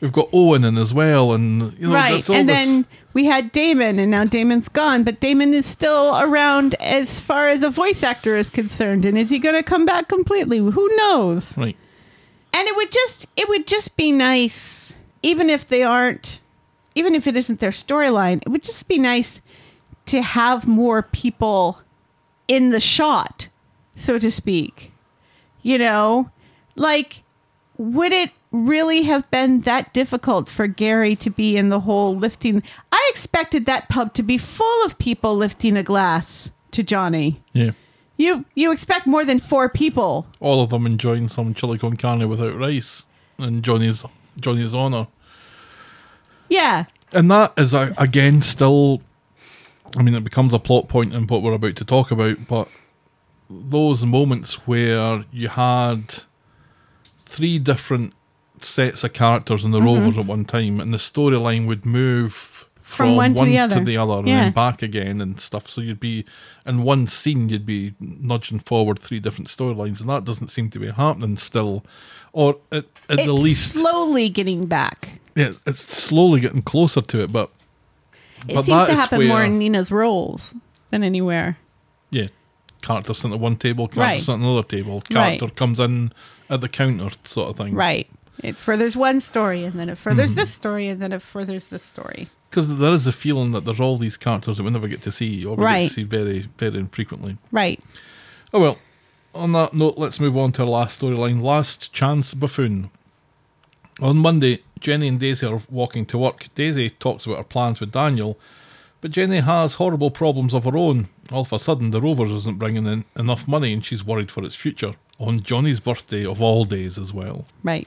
we've 0.00 0.12
got 0.12 0.28
Owen 0.32 0.64
in 0.64 0.78
as 0.78 0.92
well, 0.94 1.32
and 1.32 1.76
you 1.78 1.88
know 1.88 1.94
right. 1.94 2.28
all 2.28 2.36
And 2.36 2.48
this- 2.48 2.56
then 2.56 2.86
we 3.12 3.24
had 3.26 3.52
Damon, 3.52 3.98
and 3.98 4.10
now 4.10 4.24
Damon's 4.24 4.68
gone, 4.68 5.02
but 5.04 5.20
Damon 5.20 5.52
is 5.54 5.66
still 5.66 6.16
around 6.20 6.74
as 6.80 7.20
far 7.20 7.48
as 7.48 7.62
a 7.62 7.70
voice 7.70 8.02
actor 8.02 8.36
is 8.36 8.48
concerned. 8.50 9.04
And 9.04 9.18
is 9.18 9.28
he 9.30 9.38
going 9.38 9.56
to 9.56 9.62
come 9.64 9.84
back 9.84 10.08
completely? 10.08 10.58
Who 10.58 10.96
knows? 10.96 11.56
right. 11.58 11.76
And 12.52 12.66
it 12.66 12.74
would 12.76 12.90
just 12.90 13.26
it 13.36 13.48
would 13.48 13.66
just 13.68 13.96
be 13.96 14.10
nice, 14.10 14.92
even 15.22 15.48
if 15.50 15.68
they 15.68 15.82
aren't, 15.84 16.40
even 16.94 17.14
if 17.14 17.26
it 17.26 17.36
isn't 17.36 17.60
their 17.60 17.70
storyline. 17.70 18.42
It 18.42 18.48
would 18.48 18.62
just 18.62 18.88
be 18.88 18.98
nice 18.98 19.40
to 20.06 20.22
have 20.22 20.66
more 20.66 21.02
people 21.02 21.80
in 22.48 22.70
the 22.70 22.80
shot, 22.80 23.48
so 23.94 24.18
to 24.18 24.30
speak. 24.30 24.92
You 25.62 25.78
know, 25.78 26.30
like 26.76 27.22
would 27.80 28.12
it 28.12 28.30
really 28.52 29.04
have 29.04 29.30
been 29.30 29.62
that 29.62 29.94
difficult 29.94 30.48
for 30.48 30.66
Gary 30.66 31.16
to 31.16 31.30
be 31.30 31.56
in 31.56 31.70
the 31.70 31.80
whole 31.80 32.14
lifting? 32.14 32.62
I 32.92 33.10
expected 33.10 33.64
that 33.66 33.88
pub 33.88 34.12
to 34.14 34.22
be 34.22 34.36
full 34.36 34.84
of 34.84 34.98
people 34.98 35.34
lifting 35.34 35.78
a 35.78 35.82
glass 35.82 36.50
to 36.72 36.82
Johnny. 36.82 37.42
Yeah. 37.54 37.70
You 38.18 38.44
you 38.54 38.70
expect 38.70 39.06
more 39.06 39.24
than 39.24 39.38
four 39.38 39.70
people. 39.70 40.26
All 40.40 40.62
of 40.62 40.68
them 40.68 40.84
enjoying 40.84 41.28
some 41.28 41.54
chili 41.54 41.78
con 41.78 41.96
carne 41.96 42.28
without 42.28 42.54
rice 42.58 43.06
in 43.38 43.62
Johnny's 43.62 44.04
Johnny's 44.38 44.74
honour. 44.74 45.06
Yeah. 46.50 46.84
And 47.12 47.30
that 47.30 47.54
is 47.56 47.72
a, 47.72 47.94
again 47.96 48.42
still 48.42 49.00
I 49.96 50.02
mean 50.02 50.14
it 50.14 50.24
becomes 50.24 50.52
a 50.52 50.58
plot 50.58 50.88
point 50.88 51.14
in 51.14 51.26
what 51.26 51.42
we're 51.42 51.54
about 51.54 51.76
to 51.76 51.84
talk 51.84 52.10
about, 52.10 52.46
but 52.46 52.68
those 53.48 54.04
moments 54.04 54.66
where 54.66 55.24
you 55.32 55.48
had 55.48 56.22
three 57.18 57.58
different 57.58 58.12
sets 58.58 59.02
of 59.02 59.12
characters 59.12 59.64
in 59.64 59.70
the 59.70 59.80
Rovers 59.80 60.10
mm-hmm. 60.10 60.20
at 60.20 60.26
one 60.26 60.44
time 60.44 60.80
and 60.80 60.92
the 60.92 60.98
storyline 60.98 61.66
would 61.66 61.86
move 61.86 62.66
from, 62.82 63.16
one 63.16 63.34
one, 63.34 63.46
to 63.46 63.50
the 63.50 63.56
to 63.56 63.62
other. 63.64 63.84
the 63.84 63.96
other 63.96 64.18
and 64.18 64.28
Yeah. 64.28 64.42
then 64.44 64.52
back 64.52 64.82
again 64.82 65.20
and 65.20 65.40
stuff. 65.40 65.68
So 65.68 65.80
you'd 65.80 66.00
be 66.00 66.24
in 66.66 66.82
one 66.82 67.06
scene 67.06 67.48
you'd 67.48 67.64
be 67.66 67.94
nudging 68.00 68.58
forward 68.58 68.98
three 68.98 69.20
different 69.20 69.48
storylines 69.48 70.00
and 70.00 70.10
that 70.10 70.24
doesn't 70.24 70.48
seem 70.50 70.70
to 70.70 70.78
be 70.80 70.90
happening 70.90 71.36
still. 71.36 71.84
Or 72.32 72.58
at, 72.70 72.84
at 73.08 73.16
the 73.18 73.32
least 73.32 73.72
slowly 73.72 74.28
getting 74.28 74.66
back. 74.66 75.19
Yeah, 75.36 75.52
it's 75.66 75.80
slowly 75.80 76.40
getting 76.40 76.62
closer 76.62 77.00
to 77.00 77.22
it, 77.22 77.32
but 77.32 77.50
It 78.48 78.54
But 78.54 78.64
seems 78.64 78.86
to 78.86 78.94
happen 78.94 79.28
more 79.28 79.44
in 79.44 79.58
Nina's 79.58 79.90
Rolls 79.92 80.54
than 80.90 81.02
anywhere. 81.04 81.58
yeah, 82.10 82.28
character 82.82 83.12
sitting 83.12 83.34
at 83.34 83.38
one 83.40 83.56
table, 83.56 83.86
character 83.86 84.00
Right. 84.14 84.20
sitting 84.22 84.42
at 84.42 84.46
another 84.46 84.62
table, 84.66 85.02
Right. 85.10 85.38
character 85.38 85.48
comes 85.54 85.78
in 85.78 86.12
at 86.48 86.60
the 86.62 86.68
counter, 86.68 87.10
sort 87.24 87.50
of 87.50 87.56
thing. 87.56 87.74
Right. 87.74 88.08
It 88.42 88.56
furthers 88.56 88.96
one 88.96 89.20
story 89.20 89.64
and 89.64 89.78
then 89.78 89.88
it 89.90 89.92
Mm-hmm. 89.98 90.02
furthers 90.02 90.34
this 90.34 90.50
story 90.54 90.88
and 90.88 91.02
then 91.02 91.12
it 91.12 91.20
furthers 91.20 91.66
this 91.66 91.82
story. 91.84 92.30
Because 92.48 92.78
there 92.78 92.92
is 92.94 93.06
a 93.06 93.12
feeling 93.12 93.52
that 93.52 93.66
there's 93.66 93.78
all 93.78 93.98
these 93.98 94.16
characters 94.16 94.56
that 94.56 94.62
we 94.62 94.70
never 94.70 94.88
get 94.88 95.02
to 95.02 95.12
see, 95.12 95.44
or 95.44 95.54
we 95.56 95.64
get 95.66 95.88
to 95.88 95.94
see 95.94 96.02
very, 96.04 96.48
very 96.58 96.78
infrequently. 96.78 97.36
Right. 97.52 97.78
Oh 98.54 98.60
well. 98.60 98.78
On 99.34 99.52
that 99.52 99.74
note, 99.74 99.94
let's 99.98 100.18
move 100.18 100.36
on 100.36 100.50
to 100.52 100.62
our 100.62 100.68
last 100.68 101.00
storyline. 101.00 101.40
Last 101.42 101.92
chance 101.92 102.32
buffoon. 102.34 102.90
On 104.00 104.16
Monday, 104.16 104.60
Jenny 104.78 105.08
and 105.08 105.20
Daisy 105.20 105.46
are 105.46 105.60
walking 105.70 106.06
to 106.06 106.18
work. 106.18 106.48
Daisy 106.54 106.90
talks 106.90 107.26
about 107.26 107.38
her 107.38 107.44
plans 107.44 107.80
with 107.80 107.92
Daniel, 107.92 108.38
but 109.00 109.10
Jenny 109.10 109.38
has 109.38 109.74
horrible 109.74 110.10
problems 110.10 110.54
of 110.54 110.64
her 110.64 110.76
own. 110.76 111.08
All 111.30 111.42
of 111.42 111.52
a 111.52 111.58
sudden, 111.58 111.90
the 111.90 112.00
Rovers 112.00 112.32
isn't 112.32 112.58
bringing 112.58 112.86
in 112.86 113.04
enough 113.16 113.46
money, 113.46 113.72
and 113.72 113.84
she's 113.84 114.04
worried 114.04 114.30
for 114.30 114.44
its 114.44 114.54
future. 114.54 114.94
On 115.18 115.40
Johnny's 115.40 115.80
birthday 115.80 116.24
of 116.24 116.40
all 116.40 116.64
days 116.64 116.98
as 116.98 117.12
well. 117.12 117.46
Right. 117.62 117.86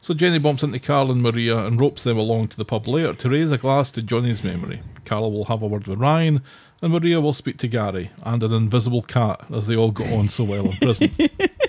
So 0.00 0.14
Jenny 0.14 0.38
bumps 0.38 0.62
into 0.62 0.78
Carl 0.78 1.10
and 1.10 1.22
Maria 1.22 1.58
and 1.58 1.80
ropes 1.80 2.04
them 2.04 2.16
along 2.16 2.48
to 2.48 2.56
the 2.56 2.64
pub 2.64 2.86
later 2.86 3.14
to 3.14 3.28
raise 3.28 3.50
a 3.50 3.58
glass 3.58 3.90
to 3.92 4.02
Johnny's 4.02 4.44
memory. 4.44 4.80
Carl 5.04 5.32
will 5.32 5.46
have 5.46 5.60
a 5.60 5.66
word 5.66 5.88
with 5.88 5.98
Ryan, 5.98 6.40
and 6.80 6.92
Maria 6.92 7.20
will 7.20 7.32
speak 7.32 7.56
to 7.58 7.68
Gary 7.68 8.10
and 8.22 8.40
an 8.44 8.52
invisible 8.52 9.02
cat 9.02 9.44
as 9.52 9.66
they 9.66 9.74
all 9.74 9.90
got 9.90 10.12
on 10.12 10.28
so 10.28 10.44
well 10.44 10.66
in 10.66 10.76
prison. 10.76 11.12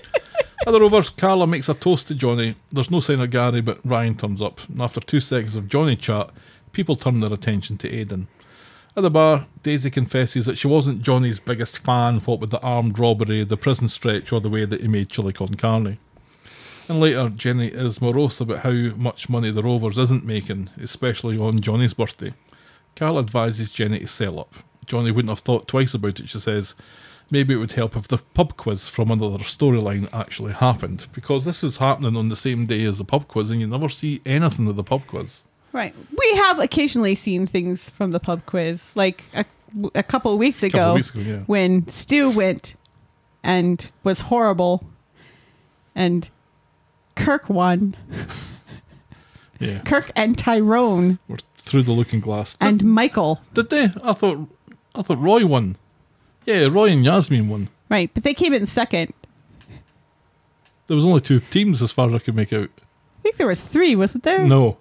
At 0.67 0.73
the 0.73 0.81
Rovers, 0.81 1.09
Carla 1.09 1.47
makes 1.47 1.69
a 1.69 1.73
toast 1.73 2.09
to 2.09 2.15
Johnny. 2.15 2.53
There's 2.71 2.91
no 2.91 2.99
sign 2.99 3.21
of 3.21 3.29
Gary, 3.29 3.61
but 3.61 3.79
Ryan 3.85 4.15
turns 4.15 4.41
up. 4.41 4.59
And 4.67 4.81
after 4.81 4.99
two 4.99 5.21
seconds 5.21 5.55
of 5.55 5.69
Johnny 5.69 5.95
chat, 5.95 6.29
people 6.73 6.97
turn 6.97 7.21
their 7.21 7.33
attention 7.33 7.77
to 7.77 7.89
Aidan. 7.89 8.27
At 8.97 9.03
the 9.03 9.09
bar, 9.09 9.47
Daisy 9.63 9.89
confesses 9.89 10.45
that 10.45 10.57
she 10.57 10.67
wasn't 10.67 11.01
Johnny's 11.01 11.39
biggest 11.39 11.79
fan, 11.79 12.19
what 12.19 12.41
with 12.41 12.49
the 12.49 12.61
armed 12.61 12.99
robbery, 12.99 13.45
the 13.45 13.55
prison 13.55 13.87
stretch, 13.87 14.33
or 14.33 14.41
the 14.41 14.49
way 14.49 14.65
that 14.65 14.81
he 14.81 14.89
made 14.89 15.09
chili 15.09 15.31
con 15.31 15.55
carne. 15.55 15.97
And 16.89 16.99
later, 16.99 17.29
Jenny 17.29 17.67
is 17.67 18.01
morose 18.01 18.41
about 18.41 18.59
how 18.59 18.71
much 18.97 19.29
money 19.29 19.51
the 19.51 19.63
Rovers 19.63 19.97
isn't 19.97 20.25
making, 20.25 20.71
especially 20.81 21.37
on 21.37 21.61
Johnny's 21.61 21.93
birthday. 21.93 22.33
Carl 22.95 23.17
advises 23.17 23.71
Jenny 23.71 23.99
to 23.99 24.07
sell 24.07 24.39
up. 24.39 24.53
Johnny 24.87 25.11
wouldn't 25.11 25.29
have 25.29 25.39
thought 25.39 25.67
twice 25.69 25.93
about 25.93 26.19
it, 26.19 26.27
she 26.27 26.39
says. 26.39 26.75
Maybe 27.31 27.53
it 27.53 27.57
would 27.57 27.73
help 27.73 27.95
if 27.95 28.07
the 28.07 28.17
pub 28.17 28.57
quiz 28.57 28.89
from 28.89 29.11
another 29.11 29.37
storyline 29.43 30.09
actually 30.13 30.53
happened, 30.53 31.07
because 31.13 31.45
this 31.45 31.63
is 31.63 31.77
happening 31.77 32.15
on 32.17 32.29
the 32.29 32.35
same 32.35 32.65
day 32.65 32.83
as 32.85 32.97
the 32.97 33.03
pub 33.03 33.27
quiz, 33.27 33.51
and 33.51 33.61
you 33.61 33.67
never 33.67 33.87
see 33.89 34.21
anything 34.25 34.67
of 34.67 34.75
the 34.75 34.83
pub 34.83 35.05
quiz. 35.07 35.43
Right. 35.71 35.93
We 36.17 36.35
have 36.37 36.57
occasionally 36.59 37.13
seen 37.15 37.45
things 37.45 37.87
from 37.87 38.09
the 38.11 38.19
pub 38.19 38.45
quiz, 38.47 38.91
like 38.95 39.23
a, 39.35 39.45
a 39.93 40.01
couple 40.01 40.33
of 40.33 40.39
weeks 40.39 40.63
ago, 40.63 40.79
Couple 40.79 40.95
weeks 40.95 41.09
ago, 41.11 41.21
yeah. 41.21 41.39
when 41.45 41.87
Stu 41.87 42.31
went 42.31 42.73
and 43.43 43.91
was 44.03 44.21
horrible, 44.21 44.83
and 45.95 46.29
Kirk 47.15 47.49
won. 47.49 47.95
Yeah, 49.59 49.79
Kirk 49.79 50.09
and 50.15 50.37
Tyrone 50.37 51.19
we're 51.27 51.35
through 51.57 51.83
the 51.83 51.91
looking 51.91 52.21
glass. 52.21 52.55
Did, 52.55 52.65
and 52.65 52.83
Michael. 52.85 53.41
did 53.53 53.69
they? 53.69 53.89
I 54.01 54.13
thought, 54.13 54.47
I 54.95 55.01
thought 55.01 55.19
Roy 55.19 55.45
won. 55.45 55.75
Yeah, 56.45 56.67
Roy 56.69 56.89
and 56.89 57.05
Yasmeen 57.05 57.47
won. 57.47 57.69
Right, 57.89 58.09
but 58.13 58.23
they 58.23 58.33
came 58.33 58.53
in 58.53 58.67
second. 58.67 59.13
There 60.87 60.95
was 60.95 61.05
only 61.05 61.21
two 61.21 61.39
teams 61.39 61.81
as 61.81 61.91
far 61.91 62.07
as 62.09 62.15
I 62.15 62.19
could 62.19 62.35
make 62.35 62.51
out. 62.53 62.69
I 63.19 63.21
think 63.21 63.37
there 63.37 63.47
was 63.47 63.61
three, 63.61 63.95
wasn't 63.95 64.23
there? 64.23 64.45
No. 64.45 64.77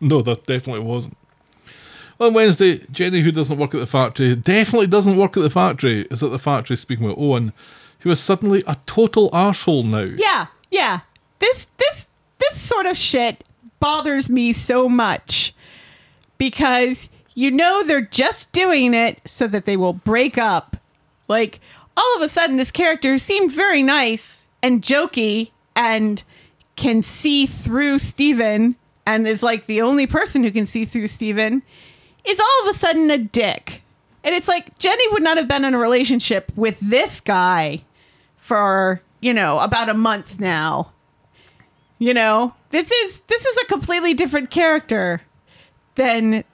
No, 0.00 0.22
that 0.22 0.46
definitely 0.46 0.82
wasn't. 0.82 1.16
On 2.18 2.34
Wednesday, 2.34 2.78
Jenny, 2.90 3.20
who 3.20 3.32
doesn't 3.32 3.58
work 3.58 3.74
at 3.74 3.80
the 3.80 3.86
factory, 3.86 4.34
definitely 4.36 4.86
doesn't 4.86 5.16
work 5.16 5.36
at 5.36 5.42
the 5.42 5.50
factory, 5.50 6.02
is 6.10 6.22
at 6.22 6.30
the 6.30 6.38
factory 6.38 6.76
speaking 6.76 7.06
with 7.06 7.18
Owen, 7.18 7.52
who 8.00 8.10
is 8.10 8.20
suddenly 8.20 8.62
a 8.66 8.76
total 8.86 9.30
arsehole 9.30 9.84
now. 9.84 10.00
Yeah, 10.16 10.46
yeah. 10.70 11.00
This 11.38 11.66
this 11.78 12.06
this 12.38 12.60
sort 12.60 12.86
of 12.86 12.96
shit 12.96 13.44
bothers 13.78 14.28
me 14.28 14.52
so 14.52 14.88
much 14.88 15.54
because 16.36 17.08
you 17.40 17.50
know 17.50 17.82
they're 17.82 18.02
just 18.02 18.52
doing 18.52 18.92
it 18.92 19.18
so 19.24 19.46
that 19.46 19.64
they 19.64 19.76
will 19.76 19.94
break 19.94 20.36
up. 20.36 20.76
Like 21.26 21.58
all 21.96 22.16
of 22.16 22.22
a 22.22 22.28
sudden 22.28 22.58
this 22.58 22.70
character 22.70 23.16
seemed 23.16 23.50
very 23.50 23.82
nice 23.82 24.44
and 24.62 24.82
jokey 24.82 25.50
and 25.74 26.22
can 26.76 27.02
see 27.02 27.46
through 27.46 27.98
Stephen 27.98 28.76
and 29.06 29.26
is 29.26 29.42
like 29.42 29.64
the 29.64 29.80
only 29.80 30.06
person 30.06 30.44
who 30.44 30.50
can 30.50 30.66
see 30.66 30.84
through 30.84 31.08
Stephen 31.08 31.62
is 32.26 32.38
all 32.38 32.68
of 32.68 32.76
a 32.76 32.78
sudden 32.78 33.10
a 33.10 33.16
dick. 33.16 33.82
And 34.22 34.34
it's 34.34 34.48
like 34.48 34.78
Jenny 34.78 35.08
would 35.12 35.22
not 35.22 35.38
have 35.38 35.48
been 35.48 35.64
in 35.64 35.72
a 35.72 35.78
relationship 35.78 36.52
with 36.56 36.78
this 36.80 37.20
guy 37.20 37.82
for, 38.36 39.00
you 39.20 39.32
know, 39.32 39.60
about 39.60 39.88
a 39.88 39.94
month 39.94 40.40
now. 40.40 40.92
You 41.98 42.12
know, 42.12 42.52
this 42.68 42.90
is 42.90 43.20
this 43.28 43.46
is 43.46 43.56
a 43.62 43.66
completely 43.66 44.12
different 44.12 44.50
character 44.50 45.22
than 45.94 46.44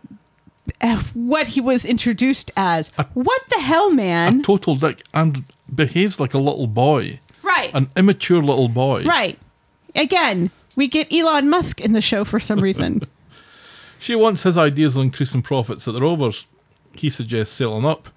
Uh, 0.81 1.03
what 1.15 1.47
he 1.49 1.61
was 1.61 1.85
introduced 1.85 2.51
as. 2.57 2.91
What 3.15 3.43
the 3.49 3.61
hell, 3.61 3.91
man? 3.91 4.41
A 4.41 4.43
total 4.43 4.77
dick 4.77 5.03
and 5.15 5.45
behaves 5.75 6.21
like 6.21 6.35
a 6.35 6.39
little 6.39 6.67
boy. 6.67 7.21
right. 7.43 7.71
An 7.75 7.89
immature 7.97 8.43
little 8.43 8.69
boy. 8.69 9.05
right. 9.05 9.39
Again, 9.95 10.51
we 10.75 10.89
get 10.89 11.11
Elon 11.11 11.49
Musk 11.49 11.81
in 11.81 11.93
the 11.93 12.03
show 12.03 12.25
for 12.25 12.39
some 12.39 12.61
reason. 12.61 13.03
She 13.99 14.15
wants 14.15 14.43
his 14.43 14.59
ideas 14.59 14.95
on 14.97 15.05
increasing 15.05 15.41
profits 15.41 15.89
at 15.89 15.95
the 15.95 16.03
Rovers. 16.03 16.47
He 16.95 17.09
suggests 17.09 17.55
selling 17.57 17.87
up. 17.87 18.09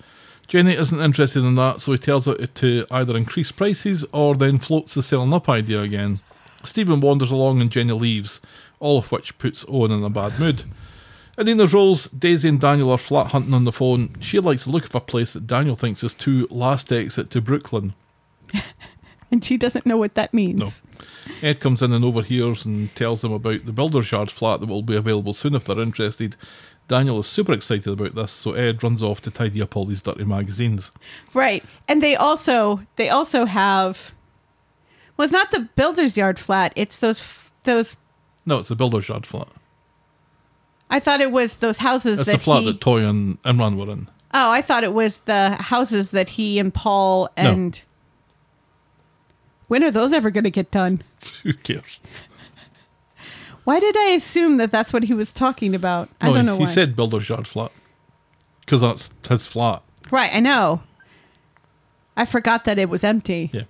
Jenny 0.48 0.73
isn't 0.76 0.99
interested 0.99 1.40
in 1.40 1.56
that, 1.56 1.80
so 1.80 1.94
he 1.94 1.98
tells 1.98 2.26
her 2.26 2.36
to 2.36 2.86
either 2.91 3.15
increase 3.15 3.49
prices 3.52 4.06
or 4.11 4.36
then 4.36 4.60
floats 4.60 4.94
the 4.94 5.02
selling 5.02 5.34
up 5.34 5.48
idea 5.48 5.81
again. 5.81 6.19
Stephen 6.64 6.99
wanders 6.99 7.31
along 7.31 7.61
and 7.61 7.72
Jenny 7.72 7.94
leaves, 7.94 8.41
all 8.81 8.98
of 8.98 9.10
which 9.11 9.38
puts 9.38 9.64
Owen 9.69 9.91
in 9.91 10.03
a 10.03 10.10
bad 10.10 10.38
mood. 10.38 10.64
And 11.40 11.48
in 11.48 11.56
Nina's 11.56 11.74
Rolls, 11.74 12.07
Daisy 12.10 12.49
and 12.49 12.60
Daniel 12.60 12.91
are 12.91 12.98
flat 12.98 13.28
hunting 13.28 13.53
on 13.53 13.64
the 13.64 13.72
phone. 13.72 14.10
She 14.20 14.40
likes 14.40 14.66
the 14.66 14.72
look 14.72 14.84
of 14.84 14.94
a 14.94 14.99
place 14.99 15.32
that 15.32 15.48
Daniel 15.48 15.78
thinks 15.78 16.03
is 16.03 16.14
too 16.14 16.45
last 16.52 16.91
exit 16.91 17.30
to 17.30 17.40
Brooklyn. 17.40 17.94
and 19.32 19.41
she 19.41 19.56
doesn't 19.56 19.86
know 19.86 19.95
what 19.95 20.16
that 20.16 20.34
means. 20.34 20.60
No. 20.60 20.72
Ed 21.41 21.61
comes 21.61 21.82
in 21.82 21.94
and 21.94 22.03
overhears 22.03 22.66
and 22.66 22.94
tells 22.94 23.22
them 23.22 23.32
about 23.32 23.66
the 23.66 23.72
builder's 23.72 24.11
yard 24.11 24.30
flat 24.30 24.60
that 24.60 24.68
will 24.68 24.82
be 24.82 24.98
available 24.98 25.34
soon 25.34 25.56
if 25.56 25.64
they're 25.64 25.80
interested. 25.80 26.36
Daniel 26.90 27.20
is 27.20 27.28
super 27.28 27.53
excited 27.53 27.88
about 27.88 28.16
this, 28.16 28.34
so 28.34 28.52
Ed 28.52 28.84
runs 28.84 29.02
off 29.02 29.22
to 29.22 29.32
tidy 29.32 29.61
up 29.61 29.78
all 29.78 29.86
these 29.86 30.02
dirty 30.02 30.26
magazines. 30.26 30.91
Right. 31.34 31.64
And 31.88 32.03
they 32.03 32.18
also 32.18 32.82
they 32.98 33.07
also 33.07 33.45
have 33.45 34.11
well, 35.16 35.24
it's 35.24 35.32
not 35.32 35.52
the 35.52 35.70
builder's 35.78 36.18
yard 36.18 36.38
flat. 36.38 36.74
It's 36.76 36.99
those 36.99 37.24
those 37.64 37.95
No, 38.45 38.57
it's 38.57 38.68
the 38.68 38.76
builder's 38.76 39.07
yard 39.07 39.26
flat. 39.26 39.48
I 40.90 40.99
thought 40.99 41.22
it 41.22 41.32
was 41.32 41.56
those 41.56 41.78
houses 41.78 42.20
It's 42.20 42.26
that 42.28 42.34
the 42.34 42.40
flat 42.40 42.61
he, 42.61 42.72
that 42.72 42.80
Toyah 42.82 43.10
and 43.10 43.41
Imran 43.44 43.76
were 43.78 43.91
in. 43.91 44.07
Oh, 44.34 44.49
I 44.49 44.61
thought 44.61 44.84
it 44.84 44.94
was 44.94 45.20
the 45.20 45.52
houses 45.52 46.11
that 46.11 46.30
he 46.30 46.60
and 46.60 46.74
Paul 46.74 47.30
No. 47.38 47.52
and 47.52 47.82
When 49.68 49.84
are 49.84 49.91
those 49.91 50.14
ever 50.14 50.32
going 50.32 50.44
to 50.45 50.52
get 50.52 50.72
done? 50.72 51.02
Who 51.44 51.53
cares? 51.53 51.99
Why 53.66 53.80
did 53.80 53.95
I 53.98 54.10
assume 54.11 54.57
that 54.57 54.72
that's 54.72 54.91
what 54.94 55.03
he 55.03 55.14
was 55.14 55.32
talking 55.32 55.76
about? 55.76 56.10
I 56.22 56.32
don't 56.34 56.45
know 56.45 56.57
he 56.57 56.64
why. 56.64 56.70
said 56.70 56.95
builder's 56.95 57.30
yard 57.30 57.48
flat. 57.48 57.72
Because 58.61 58.82
that's 58.82 59.14
his 59.28 59.45
flat. 59.45 59.84
right, 60.11 60.34
I 60.34 60.40
know. 60.40 60.82
I 62.18 62.26
forgot 62.26 62.66
that 62.66 62.78
it 62.80 62.90
was 62.90 63.03
empty. 63.03 63.49
Yeah. 63.53 63.64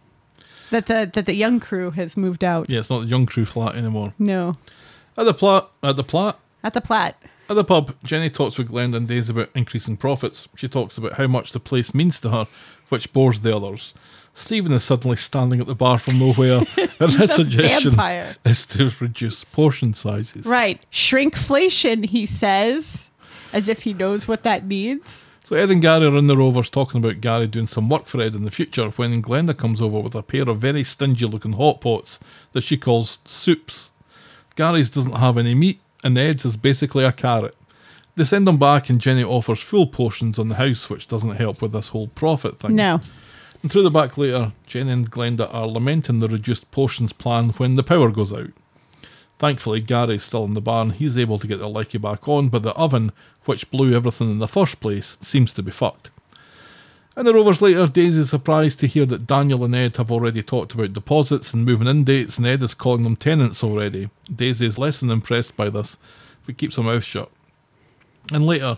That 0.71 0.85
the 0.85 1.09
that 1.13 1.25
the 1.25 1.33
young 1.33 1.59
crew 1.59 1.91
has 1.91 2.15
moved 2.15 2.43
out. 2.43 2.69
Yeah, 2.69 2.79
it's 2.79 2.89
not 2.89 3.01
the 3.01 3.07
young 3.07 3.25
crew 3.25 3.45
flat 3.45 3.75
anymore. 3.75 4.13
No. 4.19 4.53
At 5.17 5.23
the 5.23 5.33
plot, 5.33 5.71
at 5.83 5.95
the 5.95 6.03
plat, 6.03 6.37
At 6.63 6.73
the 6.73 6.81
Platte. 6.81 7.21
At 7.49 7.55
the 7.55 7.63
pub, 7.63 7.95
Jenny 8.03 8.29
talks 8.29 8.57
with 8.57 8.69
Glenda 8.69 8.95
and 8.95 9.07
Daisy 9.07 9.31
about 9.33 9.49
increasing 9.55 9.97
profits. 9.97 10.47
She 10.55 10.67
talks 10.67 10.97
about 10.97 11.13
how 11.13 11.27
much 11.27 11.51
the 11.51 11.59
place 11.59 11.93
means 11.93 12.19
to 12.19 12.29
her, 12.29 12.47
which 12.89 13.11
bores 13.13 13.39
the 13.39 13.55
others. 13.55 13.93
Stephen 14.33 14.71
is 14.71 14.83
suddenly 14.83 15.17
standing 15.17 15.59
at 15.59 15.65
the 15.67 15.73
bar 15.75 15.97
from 15.97 16.19
nowhere, 16.19 16.61
and 16.99 17.11
his 17.11 17.31
a 17.31 17.35
suggestion 17.35 17.91
vampire. 17.91 18.35
is 18.45 18.65
to 18.67 18.91
reduce 18.99 19.43
portion 19.43 19.93
sizes. 19.93 20.45
Right. 20.45 20.85
Shrinkflation, 20.91 22.05
he 22.05 22.25
says, 22.25 23.09
as 23.51 23.67
if 23.67 23.83
he 23.83 23.93
knows 23.93 24.27
what 24.27 24.43
that 24.43 24.65
means. 24.65 25.31
So 25.43 25.55
Ed 25.55 25.71
and 25.71 25.81
Gary 25.81 26.05
are 26.05 26.15
in 26.17 26.27
the 26.27 26.37
Rovers 26.37 26.69
talking 26.69 26.99
about 27.03 27.21
Gary 27.21 27.47
doing 27.47 27.65
some 27.65 27.89
work 27.89 28.05
for 28.05 28.21
Ed 28.21 28.35
in 28.35 28.43
the 28.43 28.51
future 28.51 28.89
when 28.91 29.19
Glenda 29.23 29.57
comes 29.57 29.81
over 29.81 29.99
with 29.99 30.13
a 30.13 30.21
pair 30.21 30.47
of 30.47 30.59
very 30.59 30.83
stingy 30.83 31.25
looking 31.25 31.53
hot 31.53 31.81
pots 31.81 32.19
that 32.51 32.61
she 32.61 32.77
calls 32.77 33.17
soups. 33.25 33.89
Gary's 34.55 34.91
doesn't 34.91 35.15
have 35.15 35.37
any 35.39 35.55
meat 35.55 35.79
and 36.03 36.17
Ed's 36.17 36.45
is 36.45 36.55
basically 36.55 37.03
a 37.03 37.11
carrot. 37.11 37.55
They 38.15 38.23
send 38.25 38.47
them 38.47 38.57
back 38.57 38.89
and 38.89 38.99
Jenny 38.99 39.23
offers 39.23 39.59
full 39.59 39.87
portions 39.87 40.39
on 40.39 40.49
the 40.49 40.55
house 40.55 40.89
which 40.89 41.07
doesn't 41.07 41.37
help 41.37 41.61
with 41.61 41.71
this 41.71 41.89
whole 41.89 42.07
profit 42.09 42.59
thing. 42.59 42.75
No. 42.75 42.99
And 43.61 43.71
through 43.71 43.83
the 43.83 43.91
back 43.91 44.17
later, 44.17 44.53
Jenny 44.67 44.91
and 44.91 45.11
Glenda 45.11 45.53
are 45.53 45.67
lamenting 45.67 46.19
the 46.19 46.27
reduced 46.27 46.69
portions 46.71 47.13
plan 47.13 47.49
when 47.51 47.75
the 47.75 47.83
power 47.83 48.09
goes 48.09 48.33
out. 48.33 48.51
Thankfully, 49.37 49.79
Gary's 49.81 50.23
still 50.23 50.43
in 50.43 50.53
the 50.53 50.61
barn. 50.61 50.89
He's 50.89 51.17
able 51.17 51.39
to 51.39 51.47
get 51.47 51.59
the 51.59 51.69
Lecky 51.69 51.97
back 51.97 52.27
on, 52.27 52.49
but 52.49 52.63
the 52.63 52.73
oven, 52.73 53.13
which 53.45 53.71
blew 53.71 53.95
everything 53.95 54.29
in 54.29 54.39
the 54.39 54.49
first 54.49 54.81
place, 54.81 55.17
seems 55.21 55.53
to 55.53 55.63
be 55.63 55.71
fucked. 55.71 56.09
In 57.17 57.25
the 57.25 57.33
Rovers 57.33 57.61
later, 57.61 57.85
Daisy's 57.87 58.29
surprised 58.29 58.79
to 58.79 58.87
hear 58.87 59.05
that 59.07 59.27
Daniel 59.27 59.65
and 59.65 59.75
Ed 59.75 59.97
have 59.97 60.11
already 60.11 60.41
talked 60.41 60.73
about 60.73 60.93
deposits 60.93 61.53
and 61.53 61.65
moving 61.65 61.87
in 61.87 62.03
dates, 62.03 62.37
and 62.37 62.47
Ed 62.47 62.63
is 62.63 62.73
calling 62.73 63.01
them 63.01 63.15
tenants 63.15 63.63
already. 63.63 64.09
Daisy 64.33 64.65
is 64.65 64.77
less 64.77 64.99
than 64.99 65.09
impressed 65.09 65.57
by 65.57 65.69
this, 65.69 65.97
but 66.45 66.57
keeps 66.57 66.77
her 66.77 66.83
mouth 66.83 67.03
shut. 67.03 67.29
And 68.31 68.45
later, 68.45 68.77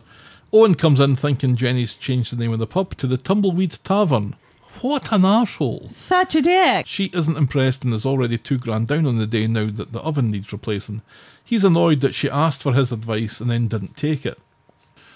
Owen 0.53 0.75
comes 0.75 0.99
in 0.99 1.15
thinking 1.15 1.55
Jenny's 1.55 1.93
changed 1.93 2.33
the 2.33 2.41
name 2.41 2.53
of 2.53 2.59
the 2.59 2.67
pub 2.67 2.95
to 2.97 3.07
the 3.07 3.17
Tumbleweed 3.17 3.77
Tavern. 3.83 4.35
What 4.81 5.11
an 5.11 5.21
arsehole. 5.21 5.93
Such 5.93 6.35
a 6.35 6.41
dick. 6.41 6.87
She 6.87 7.11
isn't 7.13 7.37
impressed 7.37 7.83
and 7.83 7.93
is 7.93 8.05
already 8.05 8.37
two 8.37 8.57
grand 8.57 8.87
down 8.87 9.05
on 9.05 9.19
the 9.19 9.27
day 9.27 9.45
now 9.45 9.69
that 9.69 9.91
the 9.91 9.99
oven 9.99 10.29
needs 10.29 10.51
replacing. 10.51 11.01
He's 11.43 11.63
annoyed 11.63 12.01
that 12.01 12.15
she 12.15 12.29
asked 12.29 12.63
for 12.63 12.73
his 12.73 12.91
advice 12.91 13.39
and 13.39 13.51
then 13.51 13.67
didn't 13.67 13.95
take 13.97 14.25
it. 14.25 14.39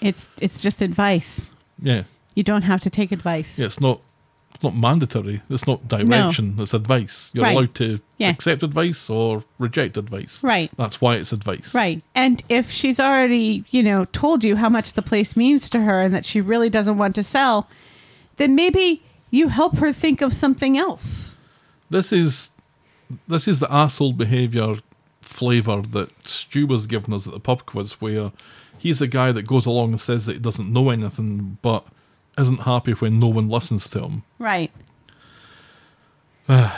It's 0.00 0.28
it's 0.38 0.60
just 0.60 0.82
advice. 0.82 1.40
Yeah. 1.82 2.04
You 2.36 2.44
don't 2.44 2.62
have 2.62 2.80
to 2.82 2.90
take 2.90 3.10
advice. 3.10 3.58
Yeah, 3.58 3.66
it's 3.66 3.80
not 3.80 4.00
it's 4.54 4.62
not 4.62 4.74
mandatory. 4.76 5.42
It's 5.50 5.66
not 5.66 5.86
direction. 5.86 6.54
It's 6.58 6.72
advice. 6.72 7.30
You're 7.34 7.44
Right. 7.44 7.54
allowed 7.56 7.74
to 7.74 8.00
Yeah. 8.16 8.30
accept 8.30 8.62
advice 8.62 9.10
or 9.10 9.44
reject 9.58 9.98
advice. 9.98 10.42
Right. 10.42 10.70
That's 10.78 10.98
why 10.98 11.16
it's 11.16 11.32
advice. 11.32 11.74
Right. 11.74 12.00
And 12.14 12.42
if 12.48 12.70
she's 12.70 12.98
already, 12.98 13.64
you 13.70 13.82
know, 13.82 14.06
told 14.12 14.44
you 14.44 14.56
how 14.56 14.70
much 14.70 14.94
the 14.94 15.02
place 15.02 15.36
means 15.36 15.68
to 15.70 15.80
her 15.82 16.00
and 16.00 16.14
that 16.14 16.24
she 16.24 16.40
really 16.40 16.70
doesn't 16.70 16.96
want 16.96 17.14
to 17.16 17.22
sell, 17.22 17.68
then 18.38 18.54
maybe 18.54 19.02
you 19.30 19.48
help 19.48 19.76
her 19.76 19.92
think 19.92 20.22
of 20.22 20.32
something 20.32 20.78
else. 20.78 21.34
This 21.90 22.10
is 22.12 22.50
this 23.28 23.46
is 23.46 23.60
the 23.60 23.70
asshole 23.70 24.14
behaviour 24.14 24.76
flavour 25.20 25.82
that 25.82 26.26
Stu 26.26 26.66
was 26.66 26.86
giving 26.86 27.12
us 27.14 27.26
at 27.26 27.34
the 27.34 27.40
pub 27.40 27.66
quiz 27.66 27.92
where 28.00 28.32
he's 28.78 29.00
the 29.00 29.06
guy 29.06 29.32
that 29.32 29.42
goes 29.42 29.66
along 29.66 29.90
and 29.90 30.00
says 30.00 30.24
that 30.26 30.32
he 30.34 30.38
doesn't 30.38 30.72
know 30.72 30.88
anything 30.88 31.58
but 31.60 31.84
isn't 32.38 32.60
happy 32.60 32.92
when 32.92 33.18
no 33.18 33.28
one 33.28 33.48
listens 33.48 33.88
to 33.88 34.00
him. 34.00 34.22
Right. 34.38 34.70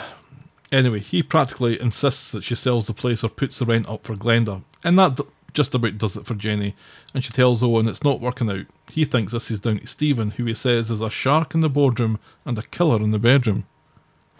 Anyway, 0.71 0.99
he 0.99 1.23
practically 1.23 1.81
insists 1.81 2.31
that 2.31 2.43
she 2.43 2.53
sells 2.53 2.85
the 2.85 2.93
place 2.93 3.23
or 3.23 3.27
puts 3.29 3.57
the 3.57 3.65
rent 3.65 3.89
up 3.89 4.03
for 4.03 4.15
Glenda. 4.15 4.61
And 4.83 4.99
that 4.99 5.15
d- 5.15 5.23
just 5.51 5.73
about 5.73 5.97
does 5.97 6.15
it 6.15 6.27
for 6.27 6.35
Jenny. 6.35 6.75
And 7.11 7.23
she 7.23 7.33
tells 7.33 7.63
Owen 7.63 7.87
it's 7.87 8.03
not 8.03 8.21
working 8.21 8.51
out. 8.51 8.67
He 8.91 9.03
thinks 9.03 9.31
this 9.33 9.49
is 9.49 9.59
down 9.59 9.79
to 9.79 9.87
Stephen, 9.87 10.29
who 10.29 10.45
he 10.45 10.53
says 10.53 10.91
is 10.91 11.01
a 11.01 11.09
shark 11.09 11.55
in 11.55 11.61
the 11.61 11.69
boardroom 11.69 12.19
and 12.45 12.55
a 12.59 12.61
killer 12.61 13.01
in 13.01 13.09
the 13.09 13.17
bedroom. 13.17 13.65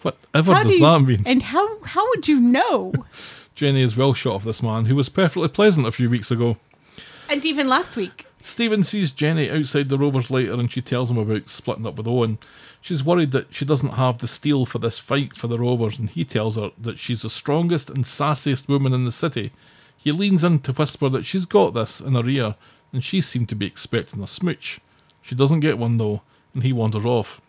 Whatever 0.02 0.54
How 0.54 0.62
do 0.62 0.68
does 0.68 0.78
you- 0.78 0.86
that 0.86 1.00
mean? 1.00 1.22
And 1.26 1.42
how 1.42 1.82
how 1.82 2.08
would 2.10 2.28
you 2.28 2.38
know? 2.38 2.92
Jenny 3.56 3.82
is 3.82 3.96
well 3.96 4.14
shot 4.14 4.36
of 4.36 4.44
this 4.44 4.62
man, 4.62 4.84
who 4.84 4.94
was 4.94 5.08
perfectly 5.08 5.48
pleasant 5.48 5.84
a 5.88 5.90
few 5.90 6.08
weeks 6.08 6.30
ago. 6.30 6.58
and 7.28 7.44
even 7.44 7.66
last 7.68 7.96
week. 7.96 8.24
Stephen 8.42 8.82
sees 8.82 9.12
Jenny 9.12 9.50
outside 9.50 9.88
the 9.88 9.98
Rovers 9.98 10.30
later 10.30 10.54
and 10.54 10.72
she 10.72 10.80
tells 10.80 11.10
him 11.10 11.18
about 11.18 11.48
splitting 11.48 11.86
up 11.86 11.96
with 11.96 12.08
Owen. 12.08 12.38
She's 12.80 13.04
worried 13.04 13.32
that 13.32 13.54
she 13.54 13.66
doesn't 13.66 13.94
have 13.94 14.18
the 14.18 14.28
steel 14.28 14.64
for 14.64 14.78
this 14.78 14.98
fight 14.98 15.36
for 15.36 15.46
the 15.46 15.58
Rovers, 15.58 15.98
and 15.98 16.08
he 16.08 16.24
tells 16.24 16.56
her 16.56 16.70
that 16.78 16.98
she's 16.98 17.22
the 17.22 17.30
strongest 17.30 17.90
and 17.90 18.04
sassiest 18.04 18.68
woman 18.68 18.94
in 18.94 19.04
the 19.04 19.12
city. 19.12 19.52
He 19.96 20.12
leans 20.12 20.42
in 20.42 20.60
to 20.60 20.72
whisper 20.72 21.10
that 21.10 21.26
she's 21.26 21.44
got 21.44 21.74
this 21.74 22.00
in 22.00 22.14
her 22.14 22.26
ear, 22.26 22.54
and 22.92 23.04
she 23.04 23.20
seemed 23.20 23.50
to 23.50 23.54
be 23.54 23.66
expecting 23.66 24.22
a 24.22 24.26
smooch. 24.26 24.80
She 25.20 25.34
doesn't 25.34 25.60
get 25.60 25.76
one 25.76 25.98
though, 25.98 26.22
and 26.54 26.62
he 26.62 26.72
wanders 26.72 27.04
off. 27.04 27.42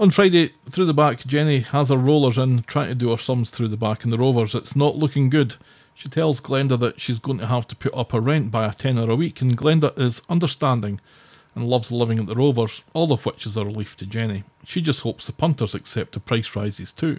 On 0.00 0.10
Friday, 0.10 0.52
through 0.68 0.86
the 0.86 0.94
back, 0.94 1.24
Jenny 1.24 1.60
has 1.60 1.88
her 1.88 1.96
rollers 1.96 2.38
in, 2.38 2.62
trying 2.62 2.88
to 2.88 2.94
do 2.94 3.10
her 3.10 3.18
sums 3.18 3.50
through 3.50 3.68
the 3.68 3.76
back 3.76 4.04
in 4.04 4.10
the 4.10 4.18
Rovers. 4.18 4.54
It's 4.54 4.76
not 4.76 4.96
looking 4.96 5.30
good. 5.30 5.56
She 5.98 6.08
tells 6.08 6.40
Glenda 6.40 6.78
that 6.78 7.00
she's 7.00 7.18
going 7.18 7.38
to 7.38 7.46
have 7.48 7.66
to 7.66 7.74
put 7.74 7.92
up 7.92 8.12
her 8.12 8.20
rent 8.20 8.52
by 8.52 8.64
a 8.64 8.72
tenner 8.72 9.10
a 9.10 9.16
week, 9.16 9.40
and 9.40 9.58
Glenda 9.58 9.98
is 9.98 10.22
understanding 10.28 11.00
and 11.56 11.68
loves 11.68 11.90
living 11.90 12.20
at 12.20 12.26
the 12.26 12.36
Rovers, 12.36 12.84
all 12.92 13.12
of 13.12 13.26
which 13.26 13.44
is 13.44 13.56
a 13.56 13.64
relief 13.64 13.96
to 13.96 14.06
Jenny. 14.06 14.44
She 14.64 14.80
just 14.80 15.00
hopes 15.00 15.26
the 15.26 15.32
punters 15.32 15.74
accept 15.74 16.12
the 16.12 16.20
price 16.20 16.54
rises 16.54 16.92
too. 16.92 17.18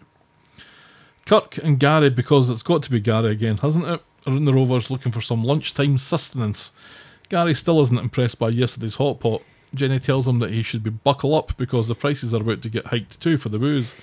Kirk 1.25 1.57
and 1.57 1.77
Gary, 1.77 2.09
because 2.09 2.49
it's 2.49 2.63
got 2.63 2.81
to 2.83 2.89
be 2.89 3.01
Gary 3.01 3.31
again, 3.31 3.57
hasn't 3.57 3.83
it? 3.83 4.01
Are 4.25 4.37
in 4.37 4.45
the 4.45 4.53
Rovers 4.53 4.89
looking 4.89 5.11
for 5.11 5.19
some 5.19 5.43
lunchtime 5.43 5.97
sustenance. 5.97 6.71
Gary 7.27 7.55
still 7.55 7.81
isn't 7.81 7.99
impressed 7.99 8.39
by 8.39 8.47
yesterday's 8.47 8.95
hot 8.95 9.19
pot. 9.19 9.43
Jenny 9.75 9.99
tells 9.99 10.25
him 10.25 10.39
that 10.39 10.51
he 10.51 10.63
should 10.63 10.85
be 10.85 10.89
buckle 10.89 11.35
up 11.35 11.57
because 11.57 11.89
the 11.89 11.95
prices 11.95 12.33
are 12.33 12.41
about 12.41 12.61
to 12.61 12.69
get 12.69 12.87
hiked 12.87 13.19
too 13.19 13.37
for 13.37 13.49
the 13.49 13.59
booze. 13.59 13.97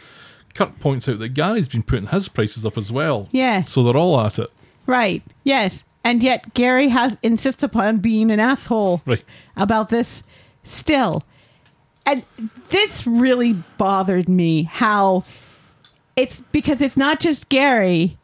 Kirk 0.52 0.78
points 0.80 1.08
out 1.08 1.18
that 1.20 1.30
Gary's 1.30 1.66
been 1.66 1.82
putting 1.82 2.08
his 2.08 2.28
prices 2.28 2.66
up 2.66 2.76
as 2.76 2.92
well. 2.92 3.30
Yeah. 3.30 3.64
So 3.64 3.82
they're 3.82 3.96
all 3.96 4.20
at 4.20 4.38
it. 4.38 4.50
Right. 4.86 5.22
Yes. 5.44 5.82
And 6.04 6.22
yet 6.22 6.54
Gary 6.54 6.88
has 6.88 7.16
insists 7.22 7.62
upon 7.62 7.98
being 7.98 8.30
an 8.30 8.38
asshole 8.40 9.02
Right. 9.04 9.24
about 9.56 9.88
this 9.88 10.22
still. 10.62 11.24
And 12.04 12.24
this 12.68 13.06
really 13.06 13.54
bothered 13.78 14.28
me 14.28 14.62
how 14.62 15.24
it's 16.14 16.40
because 16.52 16.80
it's 16.80 16.96
not 16.96 17.18
just 17.18 17.48
Gary, 17.48 18.16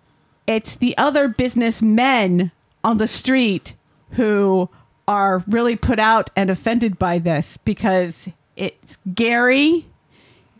it's 0.46 0.76
the 0.76 0.96
other 0.96 1.26
businessmen 1.28 2.52
on 2.84 2.98
the 2.98 3.08
street 3.08 3.74
who 4.12 4.68
are 5.08 5.42
really 5.48 5.74
put 5.74 5.98
out 5.98 6.30
and 6.36 6.48
offended 6.48 6.98
by 6.98 7.18
this 7.18 7.56
because 7.64 8.28
it's 8.56 8.96
Gary, 9.14 9.86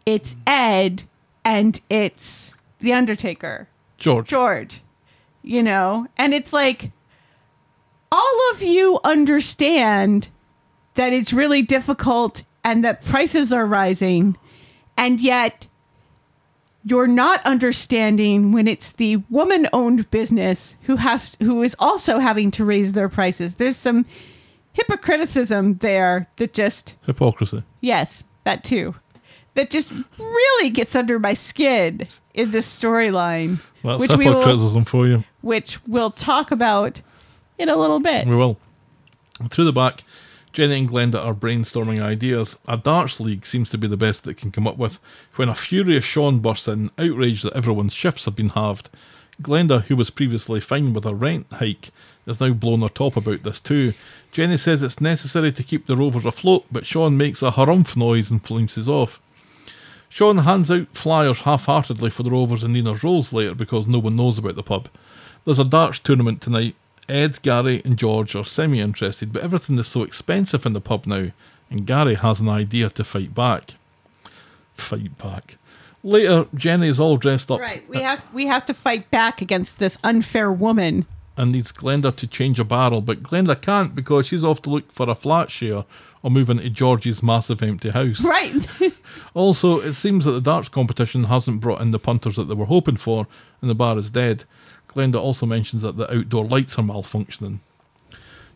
it's 0.05 0.35
Ed, 0.47 1.03
and 1.45 1.81
it's 1.89 2.55
the 2.81 2.93
Undertaker. 2.93 3.69
George. 3.99 4.27
George, 4.29 4.81
you 5.43 5.63
know, 5.63 6.07
and 6.17 6.33
it's 6.35 6.53
like 6.53 6.91
all 8.11 8.51
of 8.53 8.63
you 8.63 9.01
understand 9.05 10.29
that 10.95 11.13
it's 11.13 11.33
really 11.33 11.63
difficult 11.63 12.43
and 12.65 12.85
that 12.85 13.05
prices 13.05 13.53
are 13.53 13.67
rising, 13.67 14.37
and 14.97 15.21
yet 15.21 15.67
you're 16.85 17.07
not 17.07 17.45
understanding 17.47 18.53
when 18.53 18.67
it's 18.67 18.91
the 18.93 19.17
woman-owned 19.31 20.11
business 20.11 20.75
who 20.83 20.97
has 20.97 21.37
who 21.41 21.63
is 21.63 21.77
also 21.79 22.19
having 22.19 22.51
to 22.51 22.65
raise 22.65 22.93
their 22.93 23.09
prices. 23.09 23.55
There's 23.55 23.77
some 23.77 24.05
hypocriticism 24.73 25.77
there 25.77 26.29
that 26.37 26.53
just 26.53 26.97
Hypocrisy. 27.03 27.63
Yes, 27.81 28.25
that 28.45 28.65
too. 28.65 28.95
That 29.55 29.71
just 29.71 29.93
really 30.19 30.71
gets 30.71 30.95
under 30.97 31.19
my 31.19 31.35
skin 31.35 32.07
in 32.35 32.51
this 32.53 32.67
storyline, 32.67 33.61
That's 33.85 34.01
which 34.01 34.11
we 34.13 34.25
will, 34.25 34.41
hypocriticism 34.41 34.85
for 34.85 35.07
you. 35.07 35.25
Which 35.43 35.79
we'll 35.87 36.11
talk 36.11 36.51
about 36.51 37.01
in 37.59 37.69
a 37.69 37.77
little 37.77 38.01
bit. 38.01 38.27
We 38.27 38.37
will. 38.37 38.59
Through 39.51 39.65
the 39.65 39.73
back, 39.73 40.05
Jenny 40.53 40.79
and 40.79 40.89
Glenda 40.89 41.23
are 41.23 41.35
brainstorming 41.35 42.03
ideas. 42.03 42.57
A 42.69 42.77
darts 42.77 43.21
league 43.21 43.47
seems 43.47 43.71
to 43.71 43.79
be 43.79 43.89
the 43.89 43.97
best 43.97 44.25
they 44.25 44.35
can 44.35 44.51
come 44.51 44.67
up 44.67 44.77
with 44.77 45.01
when 45.37 45.49
a 45.49 45.55
furious 45.55 46.05
Sean 46.05 46.41
bursts 46.41 46.69
in, 46.69 46.91
outraged 46.99 47.45
that 47.45 47.57
everyone's 47.57 47.95
shifts 47.95 48.27
have 48.27 48.37
been 48.37 48.51
halved. 48.51 48.91
Glenda, 49.41 49.83
who 49.85 49.97
was 49.97 50.11
previously 50.11 50.61
fine 50.61 50.93
with 50.93 51.07
a 51.07 51.15
rent 51.15 51.47
hike, 51.53 51.91
is 52.27 52.39
now 52.39 52.53
blown 52.53 52.83
her 52.83 52.89
top 52.89 53.17
about 53.17 53.43
this 53.43 53.61
too. 53.61 53.95
Jenny 54.31 54.57
says 54.57 54.83
it's 54.83 55.01
necessary 55.01 55.51
to 55.53 55.63
keep 55.63 55.87
the 55.87 55.97
rovers 55.97 56.27
afloat, 56.27 56.65
but 56.71 56.87
Sean 56.87 57.17
makes 57.17 57.43
a 57.43 57.51
harumph 57.51 57.97
noise 57.97 58.31
and 58.31 58.45
flounces 58.45 58.89
off. 58.89 59.21
Sean 60.09 60.39
hands 60.39 60.71
out 60.71 60.89
flyers 60.93 61.41
half 61.41 61.65
heartedly 61.65 62.11
for 62.11 62.23
the 62.23 62.31
Rovers 62.31 62.63
and 62.63 62.75
Nina's 62.75 63.03
Rolls 63.03 63.33
later 63.33 63.55
because 63.55 63.87
no 63.87 63.99
one 63.99 64.15
knows 64.15 64.37
about 64.37 64.57
the 64.57 64.63
pub. 64.63 64.91
There's 65.45 65.59
a 65.59 65.65
darts 65.65 65.99
tournament 65.99 66.41
tonight. 66.41 66.77
Ed, 67.09 67.43
Gary, 67.43 67.83
and 67.85 67.99
George 67.99 68.35
are 68.37 68.45
semi 68.45 68.81
interested, 68.81 69.33
but 69.33 69.43
everything 69.43 69.79
is 69.79 69.89
so 69.89 70.03
expensive 70.03 70.65
in 70.65 70.73
the 70.73 70.81
pub 70.81 71.07
now, 71.07 71.29
and 71.71 71.87
Gary 71.87 72.15
has 72.15 72.41
an 72.41 72.49
idea 72.49 72.89
to 72.91 73.05
fight 73.05 73.35
back. 73.35 73.75
Fight 74.75 75.19
back. 75.19 75.59
Later, 76.05 76.47
Jenny 76.55 76.89
is 76.89 77.01
all 77.01 77.17
dressed 77.17 77.51
up. 77.51 77.61
Right. 77.61 77.89
We 77.89 78.01
have 78.03 78.23
we 78.33 78.47
have 78.47 78.67
to 78.67 78.75
fight 78.75 79.11
back 79.11 79.43
against 79.43 79.79
this 79.79 79.99
unfair 80.03 80.53
woman 80.53 81.07
and 81.37 81.53
needs 81.53 81.73
Glenda 81.73 82.15
to 82.15 82.27
change 82.27 82.61
a 82.61 82.65
barrel, 82.65 83.01
but 83.01 83.23
Glenda 83.23 83.61
can't 83.61 83.95
because 83.95 84.27
she's 84.27 84.45
off 84.45 84.63
to 84.63 84.71
look 84.71 84.93
for 84.93 85.09
a 85.09 85.15
flat 85.15 85.51
share 85.51 85.85
or 86.23 86.31
move 86.31 86.51
into 86.51 86.69
George's 86.71 87.23
massive 87.23 87.63
empty 87.63 87.91
house. 87.91 88.25
Right. 88.25 88.55
Also, 89.35 89.81
it 89.81 89.95
seems 89.95 90.25
that 90.25 90.33
the 90.33 90.41
darts 90.41 90.69
competition 90.69 91.25
hasn't 91.25 91.61
brought 91.61 91.81
in 91.81 91.91
the 91.91 91.99
punters 91.99 92.37
that 92.37 92.45
they 92.45 92.55
were 92.55 92.67
hoping 92.67 92.97
for, 92.97 93.27
and 93.61 93.71
the 93.71 93.75
bar 93.75 93.97
is 93.99 94.11
dead. 94.11 94.45
Glenda 94.95 95.17
also 95.17 95.47
mentions 95.47 95.83
that 95.83 95.97
the 95.97 96.13
outdoor 96.15 96.45
lights 96.45 96.79
are 96.79 96.83
malfunctioning. 96.83 97.59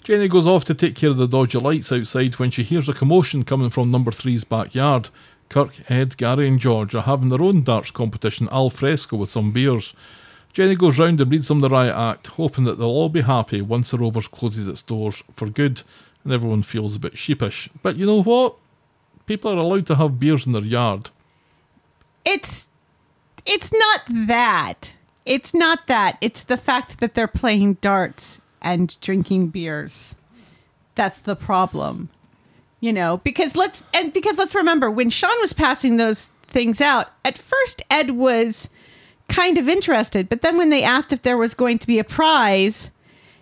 Jenny 0.04 0.28
goes 0.28 0.46
off 0.46 0.64
to 0.66 0.74
take 0.74 0.94
care 0.94 1.10
of 1.10 1.16
the 1.16 1.26
dodgy 1.26 1.58
lights 1.58 1.90
outside 1.90 2.34
when 2.34 2.50
she 2.50 2.62
hears 2.62 2.88
a 2.88 2.92
commotion 2.92 3.44
coming 3.44 3.70
from 3.70 3.90
number 3.90 4.12
three's 4.12 4.44
backyard. 4.44 5.08
Kirk, 5.48 5.90
Ed, 5.90 6.16
Gary, 6.16 6.46
and 6.46 6.60
George 6.60 6.94
are 6.94 7.02
having 7.02 7.28
their 7.28 7.42
own 7.42 7.62
darts 7.62 7.90
competition 7.90 8.48
al 8.52 8.70
fresco 8.70 9.16
with 9.16 9.30
some 9.30 9.50
beers. 9.52 9.94
Jenny 10.52 10.74
goes 10.74 10.98
round 10.98 11.20
and 11.20 11.30
reads 11.30 11.48
them 11.48 11.60
the 11.60 11.68
riot 11.68 11.94
act, 11.94 12.28
hoping 12.28 12.64
that 12.64 12.78
they'll 12.78 12.86
all 12.86 13.08
be 13.08 13.20
happy 13.20 13.60
once 13.60 13.90
the 13.90 13.98
Rovers 13.98 14.28
closes 14.28 14.66
its 14.68 14.80
doors 14.80 15.22
for 15.34 15.48
good, 15.48 15.82
and 16.24 16.32
everyone 16.32 16.62
feels 16.62 16.96
a 16.96 17.00
bit 17.00 17.18
sheepish. 17.18 17.68
But 17.82 17.96
you 17.96 18.06
know 18.06 18.22
what? 18.22 18.54
People 19.26 19.52
are 19.52 19.58
allowed 19.58 19.86
to 19.88 19.96
have 19.96 20.20
beers 20.20 20.46
in 20.46 20.52
their 20.52 20.62
yard. 20.62 21.10
it's 22.24 22.66
it's 23.44 23.72
not 23.72 24.02
that. 24.08 24.94
It's 25.27 25.53
not 25.53 25.89
that. 25.89 26.16
It's 26.20 26.44
the 26.44 26.57
fact 26.57 27.01
that 27.01 27.15
they're 27.15 27.27
playing 27.27 27.74
darts 27.74 28.40
and 28.62 28.98
drinking 29.01 29.48
beers. 29.48 30.15
That's 30.94 31.19
the 31.19 31.36
problem. 31.36 32.09
You 32.81 32.93
know, 32.93 33.19
because 33.19 33.57
let's 33.57 33.82
and 33.93 34.12
because 34.12 34.39
let's 34.39 34.55
remember 34.55 34.90
when 34.90 35.11
Sean 35.11 35.36
was 35.40 35.53
passing 35.53 35.97
those 35.97 36.27
things 36.47 36.81
out, 36.81 37.09
at 37.24 37.36
first 37.36 37.82
Ed 37.90 38.12
was 38.12 38.69
kind 39.28 39.59
of 39.59 39.69
interested, 39.69 40.28
but 40.28 40.43
then 40.43 40.57
when 40.57 40.70
they 40.70 40.85
asked 40.85 41.12
if 41.12 41.23
there 41.23 41.39
was 41.39 41.55
going 41.55 41.78
to 41.81 41.86
be 41.86 41.98
a 41.98 42.05
prize 42.05 42.90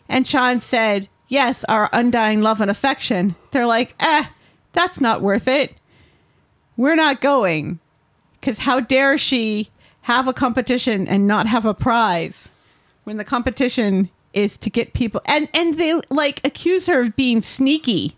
and 0.09 0.27
Sean 0.27 0.61
said, 0.61 1.09
"Yes, 1.29 1.65
our 1.69 1.91
undying 1.93 2.41
love 2.41 2.61
and 2.63 2.71
affection." 2.71 3.35
They're 3.51 3.67
like, 3.67 3.95
"Eh, 4.01 4.25
that's 4.73 5.01
not 5.01 5.21
worth 5.21 5.49
it. 5.49 5.75
We're 6.79 6.97
not 6.97 7.21
going." 7.21 7.81
Because 8.41 8.59
how 8.59 8.81
dare 8.81 9.19
she 9.19 9.71
have 10.05 10.29
a 10.29 10.33
competition 10.33 11.09
and 11.09 11.27
not 11.27 11.47
have 11.47 11.65
a 11.65 11.73
prize 11.73 12.49
when 13.05 13.17
the 13.17 13.25
competition 13.25 14.11
is 14.35 14.57
to 14.59 14.69
get 14.69 14.93
people 14.93 15.21
and 15.25 15.49
and 15.55 15.79
they 15.79 15.99
like 16.11 16.45
accuse 16.45 16.87
her 16.87 17.01
of 17.01 17.17
being 17.17 17.41
sneaky 17.41 18.15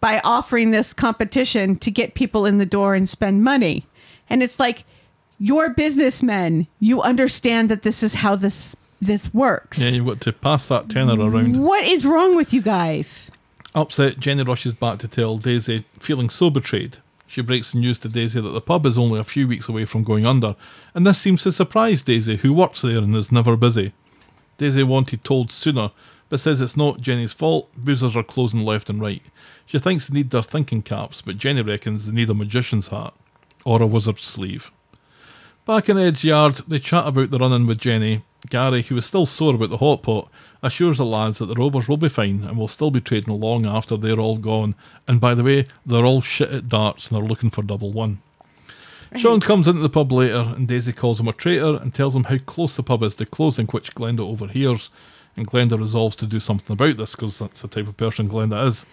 by 0.00 0.20
offering 0.24 0.70
this 0.70 0.92
competition 0.92 1.76
to 1.76 1.90
get 1.90 2.14
people 2.14 2.44
in 2.44 2.58
the 2.58 2.66
door 2.66 2.94
and 2.94 3.08
spend 3.08 3.44
money. 3.44 3.86
And 4.28 4.42
it's 4.42 4.58
like 4.58 4.84
you're 5.38 5.70
businessmen. 5.70 6.66
You 6.80 7.02
understand 7.02 7.70
that 7.70 7.82
this 7.82 8.02
is 8.02 8.14
how 8.14 8.34
this 8.34 8.74
this 9.00 9.32
works. 9.32 9.78
Yeah, 9.78 9.90
you've 9.90 10.06
got 10.06 10.20
to 10.22 10.32
pass 10.32 10.66
that 10.66 10.88
tenner 10.88 11.14
around. 11.14 11.56
What 11.56 11.84
is 11.84 12.04
wrong 12.04 12.34
with 12.34 12.52
you 12.52 12.62
guys? 12.62 13.30
Upset, 13.74 14.18
Jenny 14.18 14.42
rushes 14.42 14.72
back 14.72 14.98
to 14.98 15.08
tell 15.08 15.38
Daisy, 15.38 15.84
feeling 15.92 16.28
so 16.28 16.50
betrayed. 16.50 16.98
She 17.30 17.42
breaks 17.42 17.70
the 17.70 17.78
news 17.78 18.00
to 18.00 18.08
Daisy 18.08 18.40
that 18.40 18.48
the 18.48 18.60
pub 18.60 18.84
is 18.84 18.98
only 18.98 19.20
a 19.20 19.22
few 19.22 19.46
weeks 19.46 19.68
away 19.68 19.84
from 19.84 20.02
going 20.02 20.26
under, 20.26 20.56
and 20.94 21.06
this 21.06 21.18
seems 21.18 21.44
to 21.44 21.52
surprise 21.52 22.02
Daisy, 22.02 22.34
who 22.34 22.52
works 22.52 22.82
there 22.82 22.98
and 22.98 23.14
is 23.14 23.30
never 23.30 23.56
busy. 23.56 23.92
Daisy 24.58 24.82
wanted 24.82 25.22
told 25.22 25.52
sooner, 25.52 25.92
but 26.28 26.40
says 26.40 26.60
it's 26.60 26.76
not 26.76 27.00
Jenny's 27.00 27.32
fault. 27.32 27.70
Boozers 27.76 28.16
are 28.16 28.24
closing 28.24 28.64
left 28.64 28.90
and 28.90 29.00
right. 29.00 29.22
She 29.64 29.78
thinks 29.78 30.08
they 30.08 30.14
need 30.14 30.30
their 30.30 30.42
thinking 30.42 30.82
caps, 30.82 31.22
but 31.22 31.38
Jenny 31.38 31.62
reckons 31.62 32.04
they 32.04 32.12
need 32.12 32.30
a 32.30 32.34
magician's 32.34 32.88
hat 32.88 33.14
or 33.64 33.80
a 33.80 33.86
wizard's 33.86 34.24
sleeve. 34.24 34.72
Back 35.70 35.88
in 35.88 35.98
Ed's 35.98 36.24
yard, 36.24 36.56
they 36.66 36.80
chat 36.80 37.06
about 37.06 37.30
the 37.30 37.38
run 37.38 37.52
in 37.52 37.64
with 37.64 37.78
Jenny. 37.78 38.22
Gary, 38.48 38.82
who 38.82 38.96
is 38.96 39.06
still 39.06 39.24
sore 39.24 39.54
about 39.54 39.70
the 39.70 39.76
hot 39.76 40.02
pot, 40.02 40.28
assures 40.64 40.98
the 40.98 41.04
lads 41.04 41.38
that 41.38 41.46
the 41.46 41.54
Rovers 41.54 41.88
will 41.88 41.96
be 41.96 42.08
fine 42.08 42.42
and 42.42 42.58
will 42.58 42.66
still 42.66 42.90
be 42.90 43.00
trading 43.00 43.32
along 43.32 43.66
after 43.66 43.96
they're 43.96 44.18
all 44.18 44.36
gone. 44.36 44.74
And 45.06 45.20
by 45.20 45.36
the 45.36 45.44
way, 45.44 45.66
they're 45.86 46.04
all 46.04 46.22
shit 46.22 46.50
at 46.50 46.68
darts 46.68 47.06
and 47.06 47.16
they're 47.16 47.24
looking 47.24 47.50
for 47.50 47.62
double 47.62 47.92
one. 47.92 48.20
Sean 49.14 49.38
comes 49.38 49.68
into 49.68 49.80
the 49.80 49.88
pub 49.88 50.10
later 50.10 50.52
and 50.56 50.66
Daisy 50.66 50.92
calls 50.92 51.20
him 51.20 51.28
a 51.28 51.32
traitor 51.32 51.78
and 51.80 51.94
tells 51.94 52.16
him 52.16 52.24
how 52.24 52.38
close 52.38 52.74
the 52.74 52.82
pub 52.82 53.04
is 53.04 53.14
to 53.14 53.24
closing, 53.24 53.66
which 53.66 53.94
Glenda 53.94 54.28
overhears. 54.28 54.90
And 55.36 55.46
Glenda 55.46 55.78
resolves 55.78 56.16
to 56.16 56.26
do 56.26 56.40
something 56.40 56.74
about 56.74 56.96
this 56.96 57.14
because 57.14 57.38
that's 57.38 57.62
the 57.62 57.68
type 57.68 57.86
of 57.86 57.96
person 57.96 58.28
Glenda 58.28 58.66
is. 58.66 58.86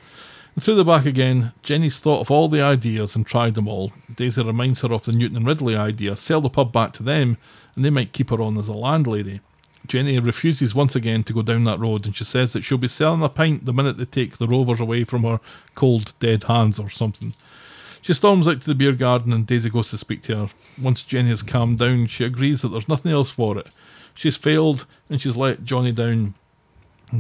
And 0.57 0.63
through 0.63 0.73
the 0.73 0.84
back 0.84 1.05
again, 1.05 1.51
Jenny's 1.61 1.99
thought 1.99 2.21
of 2.21 2.31
all 2.31 2.47
the 2.47 2.63
ideas 2.63 3.15
and 3.15 3.23
tried 3.23 3.53
them 3.53 3.67
all. 3.67 3.91
Daisy 4.15 4.43
reminds 4.43 4.81
her 4.81 4.91
of 4.91 5.03
the 5.05 5.11
Newton 5.11 5.38
and 5.38 5.45
Ridley 5.45 5.75
idea 5.75 6.15
sell 6.15 6.41
the 6.41 6.49
pub 6.49 6.71
back 6.71 6.93
to 6.93 7.03
them, 7.03 7.38
and 7.75 7.85
they 7.85 7.91
might 7.91 8.11
keep 8.11 8.31
her 8.31 8.41
on 8.41 8.57
as 8.57 8.67
a 8.67 8.73
landlady. 8.73 9.39
Jenny 9.85 10.17
refuses 10.17 10.73
once 10.73 10.95
again 10.95 11.23
to 11.25 11.34
go 11.34 11.43
down 11.43 11.65
that 11.65 11.79
road, 11.79 12.07
and 12.07 12.15
she 12.15 12.23
says 12.23 12.53
that 12.53 12.63
she'll 12.63 12.79
be 12.79 12.88
selling 12.88 13.21
a 13.21 13.29
pint 13.29 13.65
the 13.65 13.71
minute 13.71 13.99
they 13.99 14.05
take 14.05 14.39
the 14.39 14.47
rovers 14.47 14.79
away 14.79 15.03
from 15.03 15.21
her 15.25 15.39
cold, 15.75 16.13
dead 16.19 16.45
hands 16.45 16.79
or 16.79 16.89
something. 16.89 17.35
She 18.01 18.15
storms 18.15 18.47
out 18.47 18.59
to 18.61 18.67
the 18.67 18.73
beer 18.73 18.93
garden, 18.93 19.34
and 19.34 19.45
Daisy 19.45 19.69
goes 19.69 19.91
to 19.91 19.97
speak 19.99 20.23
to 20.23 20.35
her. 20.38 20.49
Once 20.81 21.03
Jenny 21.03 21.29
has 21.29 21.43
calmed 21.43 21.77
down, 21.77 22.07
she 22.07 22.23
agrees 22.23 22.63
that 22.63 22.69
there's 22.69 22.89
nothing 22.89 23.11
else 23.11 23.29
for 23.29 23.59
it. 23.59 23.67
She's 24.15 24.38
failed, 24.38 24.88
and 25.07 25.21
she's 25.21 25.38
let 25.38 25.65
Johnny 25.65 25.91
down. 25.91 26.34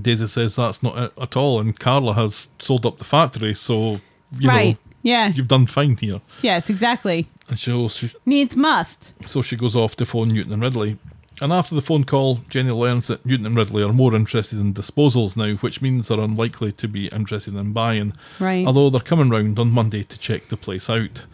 Daisy 0.01 0.27
says 0.27 0.55
that's 0.55 0.83
not 0.83 0.97
it 0.97 1.13
at 1.19 1.37
all, 1.37 1.59
and 1.59 1.77
Carla 1.79 2.13
has 2.13 2.49
sold 2.59 2.85
up 2.85 2.97
the 2.97 3.05
factory, 3.05 3.53
so 3.53 4.01
you 4.37 4.49
right. 4.49 4.75
know 4.75 4.77
yeah. 5.01 5.27
you've 5.29 5.47
done 5.47 5.65
fine 5.65 5.95
here. 5.97 6.21
Yes, 6.41 6.69
exactly. 6.69 7.27
And 7.49 7.57
so 7.57 7.87
she, 7.87 8.11
Needs 8.25 8.55
must. 8.55 9.13
so 9.27 9.41
she 9.41 9.55
goes 9.55 9.75
off 9.75 9.95
to 9.97 10.05
phone 10.05 10.29
Newton 10.29 10.53
and 10.53 10.61
Ridley. 10.61 10.97
And 11.39 11.53
after 11.53 11.75
the 11.75 11.81
phone 11.81 12.03
call, 12.03 12.39
Jenny 12.49 12.71
learns 12.71 13.07
that 13.07 13.25
Newton 13.25 13.45
and 13.45 13.55
Ridley 13.55 13.83
are 13.83 13.93
more 13.93 14.15
interested 14.15 14.59
in 14.59 14.73
disposals 14.73 15.37
now, 15.37 15.53
which 15.57 15.81
means 15.81 16.07
they're 16.07 16.19
unlikely 16.19 16.71
to 16.73 16.87
be 16.87 17.07
interested 17.07 17.55
in 17.55 17.73
buying. 17.73 18.13
Right. 18.39 18.65
Although 18.65 18.89
they're 18.89 19.01
coming 19.01 19.29
round 19.29 19.59
on 19.59 19.71
Monday 19.71 20.03
to 20.03 20.17
check 20.17 20.47
the 20.47 20.57
place 20.57 20.89
out. 20.89 21.25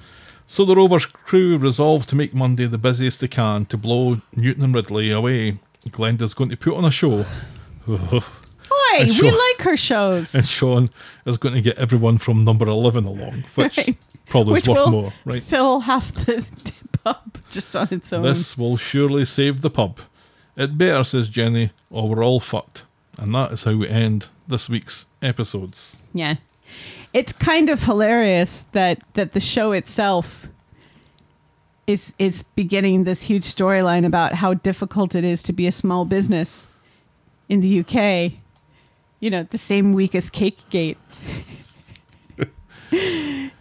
So 0.45 0.65
the 0.65 0.75
Rovers 0.75 1.05
crew 1.05 1.57
resolve 1.57 2.05
to 2.07 2.17
make 2.17 2.34
Monday 2.34 2.65
the 2.65 2.77
busiest 2.77 3.21
they 3.21 3.30
can 3.30 3.65
to 3.67 3.77
blow 3.77 4.21
Newton 4.35 4.63
and 4.63 4.75
Ridley 4.75 5.09
away. 5.09 5.57
Glenda's 5.89 6.34
going 6.34 6.49
to 6.49 6.57
put 6.57 6.75
on 6.75 6.85
a 6.85 6.91
show. 6.91 7.25
Oh, 7.85 8.43
And 9.00 9.10
we 9.20 9.32
like 9.32 9.62
her 9.62 9.76
shows. 9.78 10.34
and 10.36 10.45
Sean 10.45 10.90
is 11.26 11.38
going 11.38 11.56
to 11.56 11.62
get 11.62 11.78
everyone 11.80 12.18
from 12.18 12.44
number 12.44 12.66
11 12.68 13.06
along, 13.06 13.44
which 13.56 13.78
Right. 13.78 13.98
probably 14.28 14.54
Which 14.54 14.64
is 14.68 14.70
worth 14.70 14.90
more, 14.90 15.14
right? 15.26 15.41
fill 15.44 15.80
half 15.82 16.14
the 16.26 16.45
pub 17.04 17.38
just 17.50 17.76
on 17.76 17.88
its 17.91 18.12
own. 18.14 18.24
This 18.24 18.58
will 18.58 18.78
surely 18.78 19.26
save 19.26 19.62
the 19.62 19.70
pub. 19.70 20.00
It 20.56 20.78
better, 20.78 21.04
says 21.04 21.30
Jenny, 21.30 21.72
or 21.90 22.08
we're 22.08 22.24
all 22.24 22.40
fucked. 22.40 22.86
And 23.18 23.34
that 23.36 23.52
is 23.52 23.64
how 23.64 23.76
we 23.76 23.88
end 23.90 24.28
this 24.48 24.70
week's 24.70 25.08
episodes. 25.22 25.98
Yeah. 26.14 26.36
It's 27.14 27.32
kind 27.34 27.70
of 27.70 27.84
hilarious 27.84 28.66
that 28.72 29.00
that 29.14 29.34
the 29.34 29.40
show 29.40 29.72
itself 29.72 30.48
is 31.86 32.14
is 32.18 32.44
beginning 32.56 33.04
this 33.04 33.22
huge 33.24 33.44
storyline 33.44 34.06
about 34.06 34.34
how 34.36 34.54
difficult 34.56 35.14
it 35.16 35.24
is 35.24 35.44
to 35.44 35.54
be 35.54 35.68
a 35.68 35.72
small 35.72 36.06
business 36.06 36.66
in 37.50 37.60
the 37.62 37.80
UK. 37.82 38.34
You 39.24 39.30
know, 39.30 39.44
the 39.44 39.58
same 39.58 39.94
week 39.94 40.16
as 40.16 40.30
Cakegate. 40.30 40.98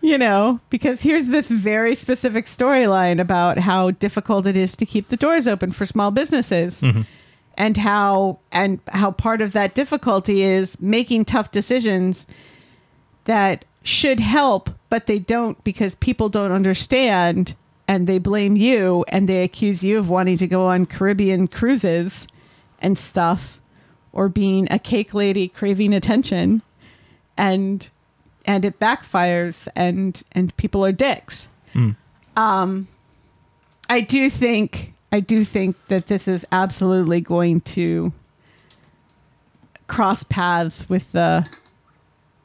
you 0.00 0.18
know, 0.18 0.58
because 0.70 1.00
here's 1.00 1.28
this 1.28 1.46
very 1.46 1.94
specific 1.94 2.46
storyline 2.46 3.20
about 3.20 3.58
how 3.58 3.92
difficult 3.92 4.44
it 4.48 4.56
is 4.56 4.74
to 4.74 4.84
keep 4.84 5.06
the 5.06 5.16
doors 5.16 5.46
open 5.46 5.70
for 5.70 5.86
small 5.86 6.10
businesses 6.10 6.80
mm-hmm. 6.80 7.02
and 7.56 7.76
how 7.76 8.40
and 8.50 8.80
how 8.88 9.12
part 9.12 9.40
of 9.40 9.52
that 9.52 9.76
difficulty 9.76 10.42
is 10.42 10.80
making 10.80 11.26
tough 11.26 11.52
decisions 11.52 12.26
that 13.26 13.64
should 13.84 14.18
help 14.18 14.68
but 14.88 15.06
they 15.06 15.20
don't 15.20 15.62
because 15.62 15.94
people 15.94 16.28
don't 16.28 16.50
understand 16.50 17.54
and 17.86 18.08
they 18.08 18.18
blame 18.18 18.56
you 18.56 19.04
and 19.10 19.28
they 19.28 19.44
accuse 19.44 19.84
you 19.84 19.96
of 19.96 20.08
wanting 20.08 20.36
to 20.36 20.48
go 20.48 20.66
on 20.66 20.86
Caribbean 20.86 21.46
cruises 21.46 22.26
and 22.80 22.98
stuff 22.98 23.60
or 24.12 24.28
being 24.28 24.68
a 24.70 24.78
cake 24.78 25.14
lady 25.14 25.48
craving 25.48 25.92
attention 25.92 26.62
and 27.36 27.88
and 28.44 28.64
it 28.64 28.78
backfires 28.78 29.68
and 29.74 30.22
and 30.32 30.56
people 30.56 30.84
are 30.84 30.92
dicks 30.92 31.48
um 32.36 32.86
i 33.88 34.00
do 34.00 34.28
think 34.28 34.92
i 35.12 35.20
do 35.20 35.44
think 35.44 35.76
that 35.88 36.06
this 36.08 36.28
is 36.28 36.44
absolutely 36.52 37.20
going 37.20 37.60
to 37.62 38.12
cross 39.86 40.22
paths 40.24 40.88
with 40.88 41.10
the 41.12 41.46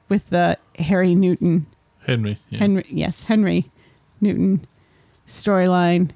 with 0.09 0.29
the 0.29 0.57
harry 0.79 1.15
newton 1.15 1.65
Henry. 2.05 2.39
Yeah. 2.49 2.59
henry 2.59 2.85
yes 2.89 3.23
henry 3.25 3.69
newton 4.21 4.65
storyline 5.27 6.11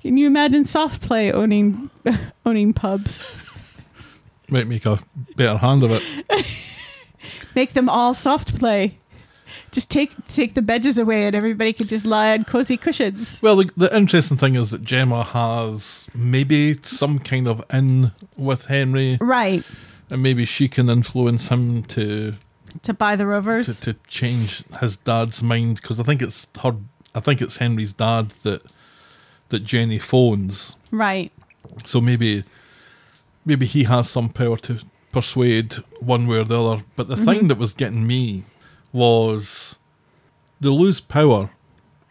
can 0.00 0.16
you 0.16 0.26
imagine 0.28 0.64
soft 0.64 1.00
play 1.00 1.32
owning 1.32 1.90
owning 2.46 2.72
pubs 2.72 3.20
Might 4.50 4.66
make 4.66 4.86
a 4.86 4.98
better 5.36 5.58
hand 5.58 5.82
of 5.82 5.90
it. 5.92 6.02
make 7.54 7.72
them 7.72 7.88
all 7.88 8.14
soft 8.14 8.58
play 8.58 8.98
Just 9.72 9.90
take 9.90 10.12
take 10.28 10.54
the 10.54 10.62
bedges 10.62 10.98
away, 10.98 11.26
and 11.26 11.34
everybody 11.36 11.72
can 11.72 11.86
just 11.86 12.04
lie 12.06 12.32
on 12.32 12.44
cozy 12.44 12.76
cushions. 12.76 13.40
Well, 13.42 13.56
the, 13.56 13.70
the 13.76 13.96
interesting 13.96 14.36
thing 14.36 14.54
is 14.54 14.70
that 14.70 14.82
Gemma 14.82 15.22
has 15.24 16.06
maybe 16.14 16.78
some 16.82 17.18
kind 17.18 17.46
of 17.48 17.64
in 17.72 18.12
with 18.36 18.66
Henry, 18.66 19.18
Right. 19.20 19.64
and 20.10 20.22
maybe 20.22 20.44
she 20.44 20.68
can 20.68 20.88
influence 20.88 21.48
him 21.48 21.82
to 21.84 22.34
To 22.82 22.94
buy 22.94 23.16
the 23.16 23.26
rovers. 23.26 23.66
to, 23.66 23.74
to 23.80 23.94
change 24.08 24.62
his 24.80 24.96
dad's 24.96 25.42
mind 25.42 25.76
because 25.80 25.98
I 26.00 26.02
think 26.04 26.22
it's 26.22 26.46
her. 26.62 26.74
I 27.14 27.20
think 27.20 27.40
it's 27.40 27.56
Henry's 27.56 27.92
dad 27.92 28.30
that 28.42 28.62
that 29.48 29.60
Jenny 29.64 29.98
phones. 29.98 30.74
right. 30.90 31.32
So 31.84 32.00
maybe 32.00 32.44
maybe 33.46 33.64
he 33.64 33.84
has 33.84 34.10
some 34.10 34.28
power 34.28 34.56
to 34.58 34.80
persuade 35.12 35.72
one 36.00 36.26
way 36.26 36.36
or 36.38 36.44
the 36.44 36.60
other. 36.62 36.82
But 36.96 37.08
the 37.08 37.16
thing 37.16 37.48
that 37.48 37.56
was 37.56 37.72
getting 37.72 38.06
me 38.06 38.44
was 38.92 39.76
they 40.60 40.68
lose 40.68 41.00
power 41.00 41.50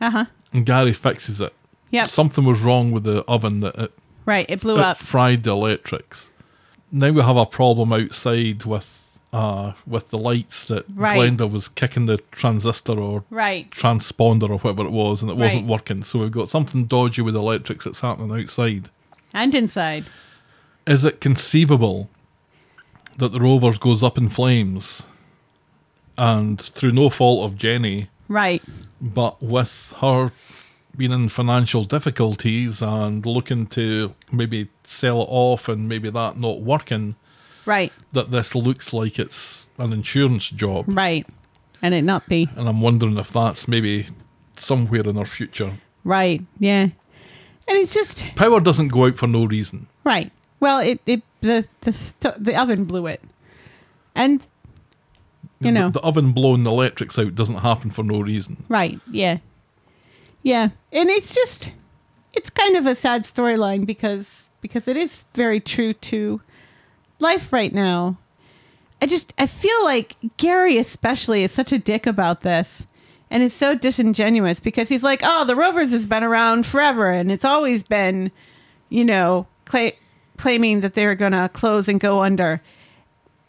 Uh 0.02 0.10
huh. 0.10 0.26
and 0.54 0.66
Gary 0.66 0.94
fixes 0.94 1.42
it. 1.42 1.54
Yep. 1.92 2.08
Something 2.08 2.46
was 2.46 2.60
wrong 2.62 2.92
with 2.92 3.04
the 3.04 3.24
oven 3.28 3.60
that 3.62 3.76
it, 3.76 3.92
Right. 4.26 4.46
It 4.50 4.62
blew 4.62 4.78
it 4.78 4.82
up. 4.82 4.98
fried 4.98 5.44
the 5.44 5.52
electrics. 5.52 6.32
Now 6.92 7.12
we 7.12 7.22
have 7.22 7.38
a 7.38 7.46
problem 7.46 7.94
outside 7.94 8.66
with 8.66 9.20
uh 9.34 9.74
with 9.86 10.10
the 10.12 10.18
lights 10.18 10.64
that 10.66 10.86
Right. 10.96 11.20
Glenda 11.20 11.50
was 11.52 11.68
kicking 11.68 12.06
the 12.06 12.18
transistor 12.32 12.98
or 13.00 13.24
Right. 13.30 13.70
transponder 13.72 14.50
or 14.50 14.58
whatever 14.58 14.86
it 14.86 14.92
was 14.92 15.22
and 15.22 15.30
it 15.30 15.38
wasn't 15.38 15.68
working. 15.68 16.04
So 16.04 16.20
we've 16.20 16.32
got 16.32 16.50
something 16.50 16.86
dodgy 16.86 17.22
with 17.22 17.36
electrics 17.36 17.86
that's 17.86 18.00
happening 18.00 18.32
outside. 18.40 18.90
And 19.34 19.54
inside. 19.54 20.06
Is 20.88 21.04
it 21.04 21.20
conceivable 21.22 22.10
that 23.18 23.32
the 23.32 23.40
rovers 23.40 23.78
goes 23.78 24.04
up 24.04 24.18
in 24.18 24.30
flames 24.30 25.08
and 26.18 26.60
through 26.62 26.92
no 26.92 27.10
fault 27.10 27.46
of 27.46 27.58
Jenny, 27.58 28.10
Right. 28.28 28.62
but 29.02 29.42
with 29.42 29.94
her 30.00 30.32
being 30.96 31.12
in 31.12 31.28
financial 31.30 31.84
difficulties 31.84 32.82
and 32.82 33.26
looking 33.26 33.68
to 33.68 34.14
maybe 34.32 34.70
sell 34.84 35.22
it 35.24 35.28
off 35.30 35.68
and 35.68 35.90
maybe 35.90 36.10
that 36.10 36.40
not 36.40 36.62
working, 36.62 37.16
Right. 37.66 37.92
that 38.14 38.32
this 38.32 38.54
looks 38.56 38.94
like 38.94 39.18
it's 39.20 39.68
an 39.78 39.92
insurance 39.92 40.50
job. 40.50 40.86
Right. 40.88 41.26
And 41.82 41.94
it 41.94 42.04
not 42.04 42.28
be. 42.30 42.48
And 42.56 42.68
I'm 42.70 42.80
wondering 42.82 43.18
if 43.18 43.32
that's 43.34 43.68
maybe 43.68 44.08
somewhere 44.58 45.02
in 45.02 45.18
our 45.18 45.26
future. 45.26 45.74
Right. 46.04 46.42
Yeah. 46.60 46.84
And 47.68 47.78
it's 47.80 47.94
just 47.94 48.26
Power 48.36 48.60
doesn't 48.60 48.90
go 48.90 49.06
out 49.08 49.18
for 49.18 49.28
no 49.28 49.46
reason. 49.46 49.88
right. 50.04 50.32
Well, 50.60 50.80
it 50.80 51.00
it 51.06 51.22
the 51.42 51.68
the 51.82 51.94
st- 51.94 52.44
the 52.44 52.60
oven 52.60 52.86
blew 52.86 53.08
it, 53.08 53.22
and 54.16 54.42
you 55.60 55.72
know 55.72 55.90
the, 55.90 56.02
oven 56.02 56.32
blowing 56.32 56.64
the 56.64 56.72
electrics 56.72 57.18
out 57.18 57.36
doesn't 57.36 57.58
happen 57.58 57.92
for 57.92 58.04
no 58.04 58.22
reason. 58.22 58.64
right. 58.70 59.00
Yeah. 59.12 59.38
Yeah. 60.44 60.70
And 60.92 61.10
it's 61.10 61.34
just 61.34 61.72
it's 62.34 62.50
kind 62.50 62.76
of 62.76 62.86
a 62.86 62.96
sad 62.96 63.24
storyline 63.26 63.86
because 63.86 64.50
because 64.62 64.88
it 64.88 64.98
is 64.98 65.26
very 65.34 65.60
true 65.60 65.94
to 65.94 66.42
life 67.20 67.52
right 67.52 67.74
now. 67.74 68.18
I 69.02 69.08
just 69.08 69.34
I 69.38 69.48
feel 69.48 69.84
like 69.84 70.16
Gary 70.38 70.78
especially 70.78 71.44
is 71.44 71.52
such 71.52 71.72
a 71.72 71.80
dick 71.80 72.06
about 72.06 72.42
this. 72.42 72.84
And 73.32 73.42
is 73.42 73.54
so 73.54 73.74
disingenuous 73.74 74.60
because 74.60 74.88
he's 74.88 75.02
like, 75.02 75.22
"Oh, 75.24 75.46
the 75.46 75.56
Rovers 75.56 75.90
has 75.92 76.06
been 76.06 76.24
around 76.24 76.66
forever 76.68 77.10
and 77.10 77.32
it's 77.32 77.44
always 77.44 77.82
been, 77.84 78.32
you 78.90 79.04
know, 79.04 79.48
cla- 79.66 79.94
claiming 80.38 80.82
that 80.82 80.94
they're 80.94 81.16
going 81.16 81.32
to 81.34 81.50
close 81.54 81.88
and 81.88 82.00
go 82.00 82.22
under." 82.22 82.62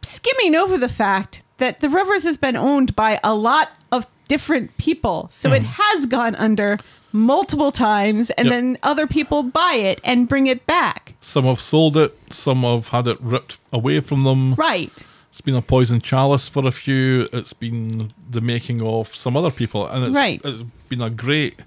Skimming 0.02 0.54
over 0.54 0.78
the 0.78 0.88
fact 0.88 1.42
that 1.58 1.80
the 1.80 1.88
Rovers 1.88 2.22
has 2.22 2.36
been 2.36 2.56
owned 2.56 2.94
by 2.94 3.18
a 3.24 3.34
lot 3.34 3.70
of 3.90 4.06
different 4.28 4.76
people. 4.76 5.30
So 5.32 5.52
it 5.52 5.62
hmm. 5.62 5.68
has 5.68 6.06
gone 6.06 6.34
under 6.36 6.78
multiple 7.12 7.72
times 7.72 8.30
and 8.30 8.46
Yep. 8.46 8.52
then 8.52 8.78
other 8.82 9.06
people 9.06 9.42
buy 9.42 9.74
it 9.74 10.00
and 10.04 10.28
bring 10.28 10.46
it 10.46 10.66
back. 10.66 11.14
Some 11.20 11.44
have 11.44 11.60
sold 11.60 11.96
it, 11.96 12.16
some 12.30 12.62
have 12.62 12.88
had 12.88 13.08
it 13.08 13.18
ripped 13.20 13.58
away 13.72 14.00
from 14.00 14.24
them. 14.24 14.54
Right. 14.54 14.92
It's 15.30 15.40
been 15.40 15.54
a 15.54 15.62
poison 15.62 16.00
chalice 16.00 16.48
for 16.48 16.66
a 16.66 16.72
few. 16.72 17.28
It's 17.32 17.52
been 17.52 18.12
the 18.30 18.40
making 18.40 18.82
of 18.82 19.14
some 19.14 19.36
other 19.36 19.50
people, 19.50 19.86
and 19.86 20.04
it's, 20.04 20.16
Right. 20.16 20.40
it's 20.44 20.62
been 20.88 21.02
a 21.02 21.10
great. 21.10 21.60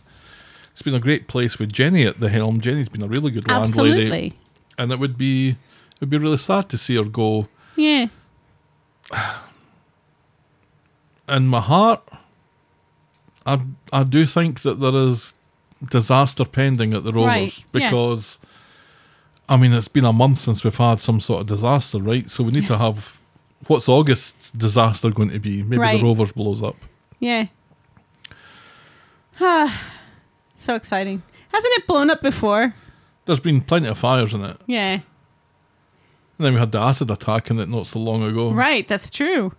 It's 0.71 0.81
been 0.81 0.95
a 0.95 0.99
great 0.99 1.27
place 1.27 1.59
with 1.59 1.73
Jenny 1.73 2.05
at 2.05 2.19
the 2.19 2.29
helm. 2.29 2.61
Jenny's 2.61 2.89
been 2.89 3.03
a 3.03 3.07
really 3.07 3.31
good 3.31 3.47
landlady, 3.47 3.91
Absolutely. 3.91 4.33
And 4.79 4.91
it 4.91 4.97
would 4.99 5.15
be 5.17 5.49
it 5.49 5.99
would 6.01 6.09
be 6.09 6.17
really 6.17 6.37
sad 6.37 6.69
to 6.69 6.77
see 6.77 6.95
her 6.95 7.03
go. 7.03 7.47
Yeah. 7.75 8.07
In 11.27 11.47
my 11.47 11.61
heart, 11.61 12.01
I 13.45 13.61
I 13.93 14.03
do 14.03 14.25
think 14.25 14.61
that 14.63 14.79
there 14.79 14.95
is 14.95 15.33
disaster 15.91 16.43
pending 16.45 16.93
at 16.93 17.03
the 17.03 17.13
Rovers 17.13 17.27
Right, 17.27 17.57
yeah. 17.73 17.89
because. 17.89 18.39
I 19.51 19.57
mean, 19.57 19.73
it's 19.73 19.87
been 19.87 20.05
a 20.05 20.13
month 20.13 20.37
since 20.37 20.63
we've 20.63 20.77
had 20.77 21.01
some 21.01 21.19
sort 21.19 21.41
of 21.41 21.47
disaster, 21.47 21.97
right? 21.97 22.29
So 22.29 22.43
we 22.43 22.51
need 22.51 22.67
to 22.67 22.77
have. 22.85 23.19
What's 23.65 23.89
August's 23.89 24.51
disaster 24.51 25.09
going 25.09 25.31
to 25.31 25.39
be? 25.39 25.63
Maybe 25.63 25.79
Right. 25.81 25.97
the 25.99 26.03
Rovers 26.05 26.31
blows 26.31 26.61
up. 26.61 26.75
Yeah. 27.19 27.47
Ah, 29.41 29.81
so 30.55 30.75
exciting. 30.75 31.23
Hasn't 31.51 31.73
it 31.77 31.87
blown 31.87 32.11
up 32.11 32.21
before? 32.21 32.75
There's 33.25 33.39
been 33.39 33.61
plenty 33.61 33.87
of 33.87 33.97
fires 33.97 34.33
in 34.33 34.41
it. 34.43 34.57
Yeah. 34.65 34.93
And 34.93 35.01
then 36.45 36.53
we 36.53 36.59
had 36.59 36.71
the 36.71 36.79
acid 36.79 37.11
attack 37.11 37.51
in 37.51 37.59
it 37.59 37.67
not 37.69 37.85
so 37.87 37.99
long 37.99 38.23
ago. 38.23 38.51
Right, 38.51 38.87
that's 38.87 39.09
true. 39.09 39.53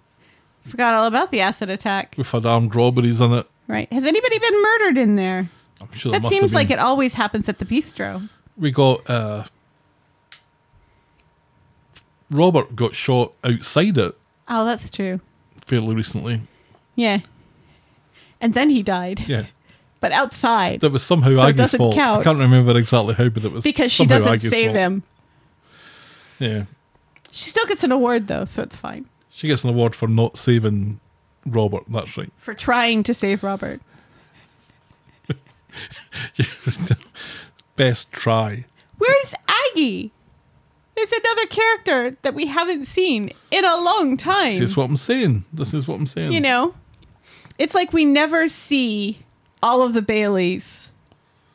Forgot 0.62 0.94
all 0.94 1.06
about 1.06 1.30
the 1.30 1.40
acid 1.40 1.70
attack. 1.70 2.14
We've 2.16 2.28
had 2.30 2.44
armed 2.46 2.74
robberies 2.74 3.20
in 3.20 3.32
it. 3.32 3.46
Right. 3.68 3.90
Has 3.92 4.04
anybody 4.04 4.38
been 4.38 4.62
murdered 4.62 4.98
in 4.98 5.16
there? 5.16 5.48
I'm 5.80 5.92
sure 5.92 6.12
there 6.12 6.20
That 6.20 6.28
seems 6.28 6.52
like 6.52 6.70
it 6.70 6.78
always 6.78 7.14
happens 7.14 7.48
at 7.48 7.58
the 7.58 7.64
bistro. 7.64 8.28
We 8.56 8.70
got 8.70 9.08
uh, 9.08 9.44
Robert 12.30 12.76
got 12.76 12.94
shot 12.94 13.32
outside 13.44 13.98
it 13.98 14.16
Oh, 14.48 14.64
that's 14.64 14.90
true. 14.90 15.20
fairly 15.64 15.94
recently. 15.94 16.42
Yeah. 16.96 17.20
And 18.40 18.52
then 18.54 18.70
he 18.70 18.82
died. 18.82 19.20
Yeah, 19.28 19.46
But 20.00 20.12
outside. 20.12 20.80
that 20.80 20.90
was 20.90 21.02
somehow 21.02 21.30
So 21.34 21.40
Aggie's. 21.42 21.74
I 21.74 21.78
count. 21.94 22.24
can't 22.24 22.38
remember 22.38 22.76
exactly 22.78 23.14
how, 23.14 23.28
but 23.28 23.44
it 23.44 23.52
was 23.52 23.62
because 23.64 23.92
she 23.92 24.06
doesn't 24.06 24.32
Aggie's 24.32 24.50
save 24.50 24.66
fault. 24.68 24.76
him. 24.76 25.02
Yeah, 26.38 26.64
She 27.32 27.50
still 27.50 27.66
gets 27.66 27.84
an 27.84 27.92
award 27.92 28.26
though, 28.26 28.46
so 28.46 28.62
it's 28.62 28.76
fine. 28.76 29.04
she 29.30 29.46
gets 29.48 29.62
an 29.62 29.68
award 29.70 29.94
for 29.94 30.08
not 30.08 30.38
saving 30.38 31.00
Robert. 31.44 31.84
That's 31.88 32.16
right. 32.16 32.32
For 32.38 32.54
trying 32.54 33.02
to 33.04 33.12
save 33.14 33.42
Robert. 33.42 33.80
Best 37.76 38.12
try. 38.12 38.64
Where's 38.98 39.34
Aggie? 39.48 40.12
There's 40.94 41.12
another 41.12 41.46
character 41.46 42.16
that 42.22 42.34
we 42.34 42.46
haven't 42.46 42.86
seen 42.86 43.32
in 43.50 43.64
a 43.64 43.76
long 43.76 44.16
time. 44.16 44.58
This 44.58 44.70
is 44.70 44.76
what 44.76 44.84
I'm 44.84 44.96
saying. 44.96 45.44
This 45.52 45.72
is 45.72 45.88
what 45.88 45.94
I'm 45.96 46.06
saying. 46.06 46.32
you 46.32 46.40
know, 46.40 46.74
it's 47.58 47.74
like 47.74 47.92
we 47.92 48.04
never 48.04 48.48
see 48.48 49.18
all 49.62 49.82
of 49.82 49.92
the 49.92 50.02
Baileys 50.02 50.88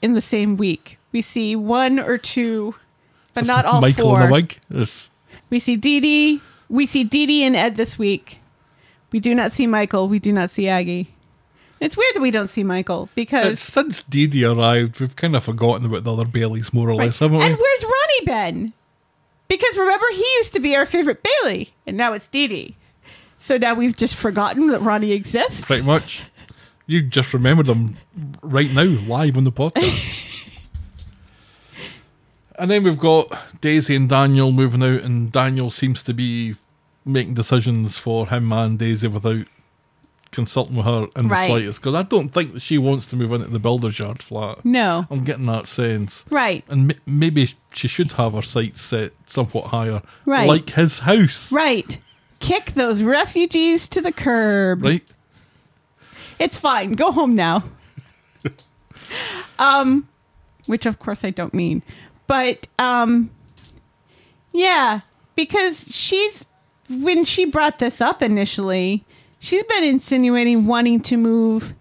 in 0.02 0.14
the 0.14 0.22
same 0.22 0.58
week. 0.58 0.98
We 1.12 1.22
see 1.22 1.56
one 1.56 2.00
or 2.00 2.18
two, 2.18 2.76
but 3.34 3.46
not 3.46 3.66
all 3.66 3.82
Michael 3.82 4.10
four. 4.10 4.22
in 4.22 4.28
a 4.28 4.32
wig. 4.32 4.58
It's, 4.70 5.10
We 5.50 5.60
see 5.60 5.76
Dee 5.76 6.00
Dee. 6.00 6.42
We 6.70 6.86
see 6.86 7.04
Dee 7.04 7.26
Dee 7.26 7.44
and 7.44 7.56
Ed 7.56 7.76
this 7.76 7.98
week. 7.98 8.40
We 9.12 9.20
do 9.20 9.34
not 9.34 9.52
see 9.52 9.68
Michael. 9.68 10.10
We 10.10 10.20
do 10.20 10.34
not 10.34 10.50
see 10.50 10.68
Aggie. 10.68 11.10
It's 11.80 11.98
weird 11.98 12.16
that 12.16 12.22
we 12.22 12.32
don't 12.32 12.50
see 12.50 12.64
Michael 12.64 13.04
it's 13.04 13.14
because. 13.16 13.60
since 13.60 14.02
Dee 14.02 14.28
Dee 14.28 14.46
arrived, 14.46 15.00
we've 15.00 15.16
kind 15.16 15.36
of 15.36 15.44
forgotten 15.44 15.86
about 15.86 16.04
the 16.04 16.14
other 16.14 16.26
Baileys 16.26 16.74
more 16.74 16.90
or 16.90 16.96
less, 16.96 17.20
haven't 17.20 17.38
we? 17.38 17.44
And 17.44 17.58
where's 17.58 17.84
Ronnie 17.84 18.26
been? 18.26 18.74
Because 19.48 19.78
remember, 19.78 20.06
he 20.12 20.26
used 20.38 20.54
to 20.54 20.60
be 20.60 20.76
our 20.76 20.86
favorite 20.86 21.24
Bailey, 21.24 21.74
and 21.86 21.96
now 21.98 22.14
it's 22.14 22.28
Dee 22.28 22.48
Dee. 22.48 22.76
So 23.40 23.58
now 23.58 23.76
we've 23.76 23.96
just 23.96 24.16
forgotten 24.16 24.68
that 24.68 24.82
Ronnie 24.82 25.12
exists. 25.12 25.66
Pretty 25.66 25.86
much. 25.86 26.24
You 26.88 27.02
just 27.02 27.34
remembered 27.34 27.66
them 27.66 27.98
right 28.42 28.72
now, 28.72 28.84
live 28.84 29.38
on 29.38 29.44
the 29.44 29.52
podcast. 29.52 30.08
and 32.60 32.70
then 32.70 32.84
we've 32.84 32.98
got 32.98 33.28
Daisy 33.62 33.96
and 33.96 34.08
Daniel 34.08 34.52
moving 34.52 34.84
out, 34.84 35.02
and 35.02 35.32
Daniel 35.32 35.72
seems 35.72 36.04
to 36.04 36.14
be 36.14 36.56
making 37.04 37.34
decisions 37.34 37.98
for 37.98 38.28
him 38.28 38.52
and 38.52 38.78
Daisy 38.78 39.08
without 39.08 39.46
consulting 40.32 40.76
with 40.76 40.86
her 40.86 41.08
in 41.16 41.28
the 41.28 41.46
slightest. 41.46 41.80
Because 41.80 41.96
I 41.96 42.04
don't 42.04 42.30
think 42.30 42.54
that 42.54 42.62
she 42.62 42.78
wants 42.78 43.08
to 43.08 43.16
move 43.16 43.32
into 43.32 43.48
the 43.48 43.60
builder's 43.60 43.98
yard 43.98 44.22
flat. 44.22 44.64
No. 44.66 45.06
I'm 45.10 45.24
getting 45.24 45.46
that 45.48 45.68
sense. 45.68 46.26
Right. 46.30 46.64
And 46.68 46.92
m- 46.92 47.02
maybe 47.06 47.54
she 47.72 47.88
should 47.88 48.12
have 48.14 48.34
her 48.34 48.42
sights 48.42 48.82
set 48.82 49.14
somewhat 49.26 49.68
higher. 49.68 50.02
Right. 50.26 50.48
Like 50.48 50.70
his 50.72 51.00
house. 51.00 51.52
Right. 51.52 51.98
Kick 52.40 52.74
those 52.74 53.02
refugees 53.02 53.88
to 53.90 54.02
the 54.02 54.12
curb. 54.12 54.84
Right? 54.84 55.04
It's 56.40 56.58
fine. 56.58 56.94
Go 56.94 57.12
home 57.12 57.36
now. 57.36 57.64
um, 59.60 60.08
which 60.66 60.86
of 60.86 61.00
course 61.00 61.24
I 61.24 61.30
don't 61.30 61.54
mean, 61.54 61.82
but 62.28 62.68
um, 62.80 63.30
yeah, 64.54 65.02
because 65.36 65.86
she's 65.90 66.46
when 66.90 67.24
she 67.24 67.46
brought 67.46 67.80
this 67.80 68.02
up 68.02 68.22
initially, 68.22 69.04
she's 69.40 69.64
been 69.64 69.84
insinuating 69.84 70.66
wanting 70.66 71.02
to 71.02 71.18
move 71.18 71.74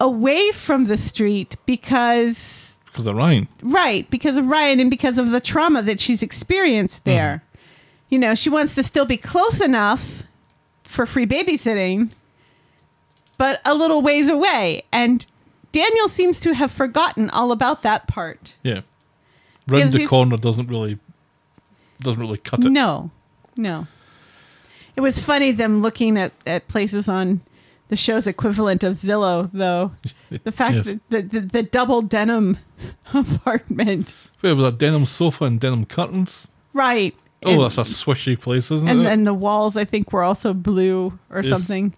away 0.00 0.50
from 0.52 0.84
the 0.84 0.96
street 0.98 1.56
because 1.66 2.76
Because 2.86 3.06
of 3.06 3.14
Ryan. 3.16 3.48
right 3.62 4.08
because 4.10 4.36
of 4.36 4.46
Ryan 4.46 4.80
and 4.80 4.90
because 4.90 5.16
of 5.18 5.30
the 5.30 5.40
trauma 5.40 5.82
that 5.82 6.00
she's 6.00 6.22
experienced 6.22 7.04
there. 7.04 7.42
You 8.08 8.18
know, 8.18 8.34
she 8.34 8.50
wants 8.50 8.74
to 8.74 8.82
still 8.82 9.06
be 9.06 9.16
close 9.16 9.60
enough 9.60 10.24
for 10.84 11.06
free 11.06 11.24
babysitting, 11.26 12.10
but 13.42 13.60
a 13.64 13.74
little 13.74 14.02
ways 14.02 14.28
away. 14.28 14.84
And 14.92 15.26
Daniel 15.72 16.08
seems 16.08 16.38
to 16.38 16.54
have 16.54 16.70
forgotten 16.70 17.28
all 17.30 17.50
about 17.50 17.82
that 17.82 18.06
part. 18.06 18.56
Yeah. 18.62 18.82
Round 19.66 19.92
the 19.92 20.06
corner 20.06 20.36
doesn't 20.36 20.68
really 20.68 21.00
doesn't 21.98 22.20
really 22.20 22.38
cut 22.38 22.64
it. 22.64 22.70
No, 22.70 23.10
no. 23.56 23.88
It 24.94 25.00
was 25.00 25.18
funny 25.18 25.50
them 25.50 25.82
looking 25.82 26.16
at, 26.16 26.30
at 26.46 26.68
places 26.68 27.08
on 27.08 27.40
the 27.88 27.96
show's 27.96 28.28
equivalent 28.28 28.84
of 28.84 28.98
Zillow, 28.98 29.50
though. 29.52 29.90
The 30.44 30.52
fact 30.52 30.76
Yes. 30.76 30.84
that 30.86 31.00
the, 31.10 31.22
the, 31.22 31.40
the 31.40 31.62
double 31.64 32.00
denim 32.00 32.58
apartment. 33.12 34.14
Wait, 34.40 34.52
was 34.52 34.66
a 34.66 34.70
denim 34.70 35.04
sofa 35.04 35.46
and 35.46 35.58
denim 35.58 35.84
curtains? 35.86 36.46
Right. 36.74 37.16
Oh, 37.44 37.50
and, 37.54 37.60
that's 37.62 37.78
a 37.78 37.80
swishy 37.80 38.38
place, 38.38 38.70
isn't 38.70 38.86
it? 38.86 38.90
and 38.92 39.00
it? 39.00 39.04
then 39.04 39.24
the 39.24 39.34
walls, 39.34 39.76
I 39.76 39.84
think, 39.84 40.12
were 40.12 40.22
also 40.22 40.54
blue 40.54 41.18
or 41.28 41.40
Yes. 41.40 41.48
something. 41.48 41.92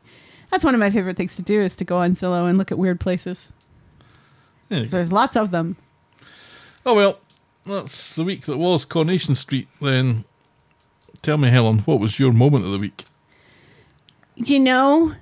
That's 0.54 0.62
one 0.62 0.76
of 0.76 0.78
my 0.78 0.92
favorite 0.92 1.16
things 1.16 1.34
to 1.34 1.42
do 1.42 1.60
is 1.60 1.74
to 1.74 1.84
go 1.84 1.96
on 1.96 2.14
Zillow 2.14 2.48
and 2.48 2.56
look 2.56 2.70
at 2.70 2.78
weird 2.78 3.00
places. 3.00 3.48
Go. 4.70 4.84
There's 4.84 5.10
lots 5.10 5.36
of 5.36 5.50
them. 5.50 5.76
Oh 6.86 6.94
well, 6.94 7.18
that's 7.66 8.14
the 8.14 8.22
week 8.22 8.42
that 8.42 8.56
was 8.56 8.84
Coronation 8.84 9.34
Street. 9.34 9.66
Then, 9.80 10.22
tell 11.22 11.38
me, 11.38 11.48
Helen, 11.48 11.80
what 11.80 11.98
was 11.98 12.20
your 12.20 12.32
moment 12.32 12.64
of 12.66 12.70
the 12.70 12.78
week? 12.78 13.02
You 14.36 14.60
know, 14.60 15.14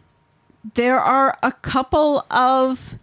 there 0.74 1.00
are 1.00 1.38
a 1.42 1.52
couple 1.52 2.26
of 2.30 2.96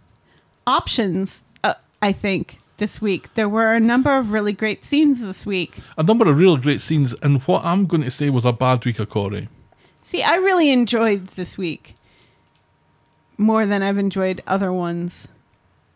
options, 0.68 1.42
uh, 1.64 1.74
I 2.00 2.12
think, 2.12 2.58
this 2.76 3.00
week. 3.00 3.34
There 3.34 3.48
were 3.48 3.74
a 3.74 3.80
number 3.80 4.16
of 4.16 4.32
really 4.32 4.52
great 4.52 4.84
scenes 4.84 5.20
this 5.20 5.44
week. 5.44 5.78
A 5.98 6.04
number 6.04 6.30
of 6.30 6.38
real 6.38 6.56
great 6.58 6.80
scenes, 6.80 7.12
and 7.24 7.42
what 7.42 7.64
I'm 7.64 7.86
going 7.86 8.04
to 8.04 8.10
say 8.12 8.30
was 8.30 8.44
a 8.44 8.52
bad 8.52 8.84
week 8.84 9.00
of 9.00 9.10
Corrie. 9.10 9.48
See, 10.06 10.22
I 10.22 10.36
really 10.36 10.70
enjoyed 10.70 11.26
this 11.34 11.58
week 11.58 11.96
more 13.40 13.66
than 13.66 13.82
I've 13.82 13.98
enjoyed 13.98 14.42
other 14.46 14.72
ones. 14.72 15.26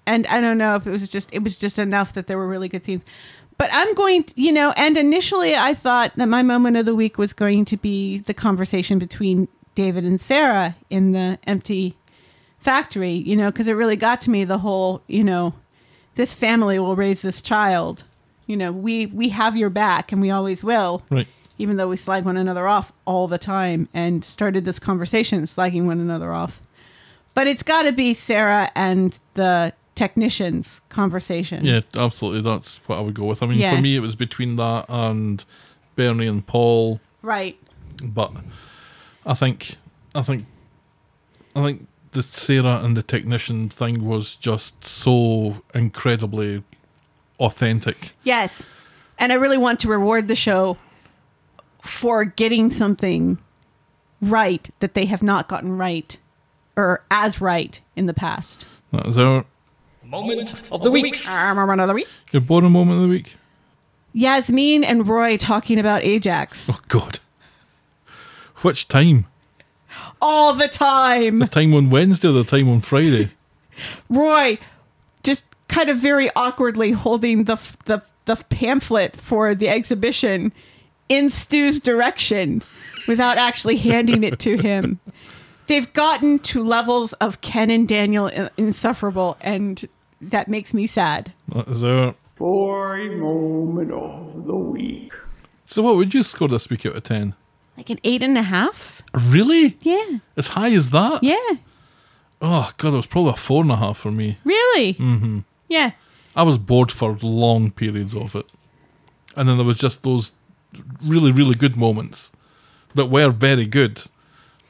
And 0.07 0.27
I 0.27 0.41
don't 0.41 0.59
know 0.59 0.77
if 0.77 0.87
it 0.87 0.91
was 0.91 1.09
just 1.09 1.33
it 1.33 1.43
was 1.43 1.59
just 1.59 1.79
enough 1.79 2.12
that 2.15 2.27
there 2.27 2.39
were 2.39 2.49
really 2.49 2.69
good 2.69 2.85
scenes. 2.85 3.05
But 3.57 3.71
I'm 3.73 3.95
going, 3.95 4.25
to, 4.25 4.41
you 4.41 4.51
know, 4.51 4.73
and 4.77 4.97
initially 4.97 5.55
I 5.55 5.75
thought 5.75 6.12
that 6.16 6.27
my 6.27 6.43
moment 6.43 6.77
of 6.77 6.87
the 6.87 6.95
week 6.95 7.19
was 7.19 7.33
going 7.33 7.65
to 7.66 7.77
be 7.77 8.19
the 8.19 8.35
conversation 8.35 8.99
between 8.99 9.47
David 9.77 10.05
and 10.05 10.21
Sarah 10.21 10.75
in 10.91 11.12
the 11.12 11.39
empty 11.47 11.97
factory, 12.59 13.12
you 13.12 13.37
know, 13.37 13.53
because 13.53 13.69
it 13.69 13.75
really 13.75 13.97
got 13.97 14.21
to 14.23 14.31
me 14.31 14.45
the 14.45 14.59
whole, 14.59 15.03
you 15.07 15.23
know, 15.23 15.55
this 16.16 16.35
family 16.35 16.79
will 16.81 16.97
raise 16.97 17.23
this 17.23 17.41
child. 17.41 18.05
You 18.47 18.57
know, 18.57 18.73
we 18.73 19.07
we 19.07 19.29
have 19.31 19.57
your 19.57 19.71
back 19.71 20.12
and 20.12 20.21
we 20.21 20.31
always 20.31 20.62
will 20.65 21.03
Right. 21.11 21.29
even 21.57 21.77
though 21.77 21.89
we 21.89 21.97
slag 21.97 22.25
one 22.25 22.37
another 22.37 22.66
off 22.66 22.93
all 23.05 23.29
the 23.29 23.39
time 23.39 23.89
and 23.95 24.25
started 24.25 24.65
this 24.65 24.79
conversation 24.79 25.43
slagging 25.45 25.87
one 25.87 26.01
another 26.01 26.33
off. 26.33 26.61
But 27.35 27.47
it's 27.47 27.62
got 27.62 27.82
to 27.82 27.93
be 27.93 28.15
Sarah 28.15 28.70
and 28.74 29.19
the 29.35 29.73
technicians 29.94 30.81
conversation. 30.89 31.65
Yeah, 31.65 31.81
absolutely. 31.94 32.40
That's 32.43 32.77
what 32.89 32.98
I 32.98 33.01
would 33.01 33.15
go 33.15 33.24
with. 33.27 33.43
I 33.43 33.47
mean, 33.47 33.59
Yeah. 33.59 33.74
for 33.77 33.82
me, 33.82 33.97
it 33.97 34.01
was 34.01 34.15
between 34.16 34.56
that 34.56 34.86
and 34.89 35.44
Bernie 35.97 36.27
and 36.27 36.47
Paul. 36.47 37.01
Right. 37.23 37.56
But 38.02 38.32
I 39.27 39.35
think, 39.35 39.77
I 40.15 40.23
think, 40.23 40.47
I 41.56 41.62
think 41.62 41.86
the 42.12 42.23
Sarah 42.23 42.81
and 42.85 42.97
the 42.97 43.02
technician 43.02 43.69
thing 43.69 44.05
was 44.05 44.36
just 44.36 44.85
so 44.85 45.62
incredibly 45.74 46.62
authentic. 47.40 48.12
Yes. 48.23 48.62
And 49.19 49.32
I 49.32 49.36
really 49.36 49.59
want 49.59 49.81
to 49.81 49.89
reward 49.89 50.28
the 50.28 50.36
show 50.36 50.77
for 51.82 52.24
getting 52.24 52.70
something 52.70 53.39
right 54.20 54.70
that 54.81 54.94
they 54.94 55.06
have 55.06 55.23
not 55.23 55.48
gotten 55.48 55.77
right 55.77 56.16
or 56.76 57.02
as 57.10 57.40
right 57.40 57.80
in 57.96 58.06
the 58.06 58.14
past. 58.14 58.66
That 58.92 59.06
is 59.06 59.18
our 59.18 59.44
Moment 60.05 60.52
of 60.70 60.82
the 60.82 60.90
week. 60.90 61.26
Um, 61.28 61.59
Another 61.59 61.94
week. 61.94 62.06
your 62.30 62.42
boredom 62.42 62.72
moment 62.72 62.98
of 62.98 63.02
the 63.02 63.09
week. 63.09 63.36
Yasmeen 64.14 64.84
and 64.84 65.09
Roy 65.09 65.36
talking 65.36 65.78
about 65.78 66.05
Ajax 66.05 66.68
Oh 66.70 66.78
God, 66.88 67.18
which 68.59 68.86
time? 68.86 69.26
all 70.20 70.55
the 70.55 70.68
time. 70.68 71.38
The 71.40 71.46
time 71.46 71.74
on 71.74 71.90
Wednesday 71.90 72.28
or 72.28 72.32
the 72.32 72.44
time 72.44 72.68
on 72.68 72.80
Friday? 72.80 73.30
Roy 74.09 74.59
just 75.24 75.46
kind 75.68 75.88
of 75.88 75.96
very 75.96 76.30
awkwardly 76.36 76.92
holding 76.92 77.44
the 77.44 77.56
the 77.86 78.02
the 78.26 78.36
pamphlet 78.36 79.16
for 79.16 79.55
the 79.55 79.68
exhibition 79.68 80.52
in 81.09 81.28
Stu's 81.30 81.80
direction 81.80 82.62
without 83.09 83.36
actually 83.36 83.76
handing 83.78 84.22
it 84.22 84.38
to 84.40 84.56
him. 84.59 85.01
They've 85.66 85.91
gotten 85.93 86.39
to 86.41 86.62
levels 86.62 87.12
of 87.15 87.41
Ken 87.41 87.70
and 87.70 87.89
Daniel 87.89 88.27
insufferable, 88.57 89.36
and 89.41 89.89
that 90.20 90.49
makes 90.49 90.74
me 90.74 90.86
sad. 90.86 91.32
That 91.49 91.69
is 91.69 91.82
our. 91.85 92.15
Boring 92.36 93.20
moment 93.20 93.93
of 93.93 94.45
the 94.47 94.57
week. 94.57 95.12
So, 95.65 95.82
what 95.82 95.97
would 95.97 96.12
you 96.12 96.23
score 96.23 96.49
this 96.49 96.69
week 96.69 96.85
out 96.85 96.97
of 96.97 97.03
ten? 97.05 97.35
Like 97.77 97.91
an 97.91 98.01
eight 98.05 98.23
and 98.23 98.36
a 98.36 98.43
half? 98.43 99.03
Really? 99.15 99.78
Yeah. 99.81 100.19
As 100.36 100.49
high 100.49 100.73
as 100.73 100.91
that? 100.91 101.23
Yeah. 101.23 101.59
Oh 102.43 102.70
God, 102.77 102.93
it 102.93 102.97
was 102.97 103.07
probably 103.07 103.32
a 103.32 103.36
four 103.36 103.62
and 103.62 103.70
a 103.73 103.77
half 103.77 103.99
for 103.99 104.11
me. 104.11 104.39
Really? 104.45 104.95
Mm-hmm. 104.95 105.41
Yeah. 105.69 105.93
I 106.36 106.43
was 106.43 106.59
bored 106.59 106.91
for 106.93 107.16
long 107.23 107.70
periods 107.70 108.15
of 108.15 108.35
it, 108.35 108.47
and 109.36 109.49
then 109.49 109.57
there 109.57 109.66
was 109.66 109.78
just 109.78 110.03
those 110.03 110.32
really, 111.03 111.31
really 111.31 111.55
good 111.55 111.77
moments 111.77 112.32
that 112.95 113.07
were 113.07 113.31
very 113.31 113.66
good. 113.66 114.03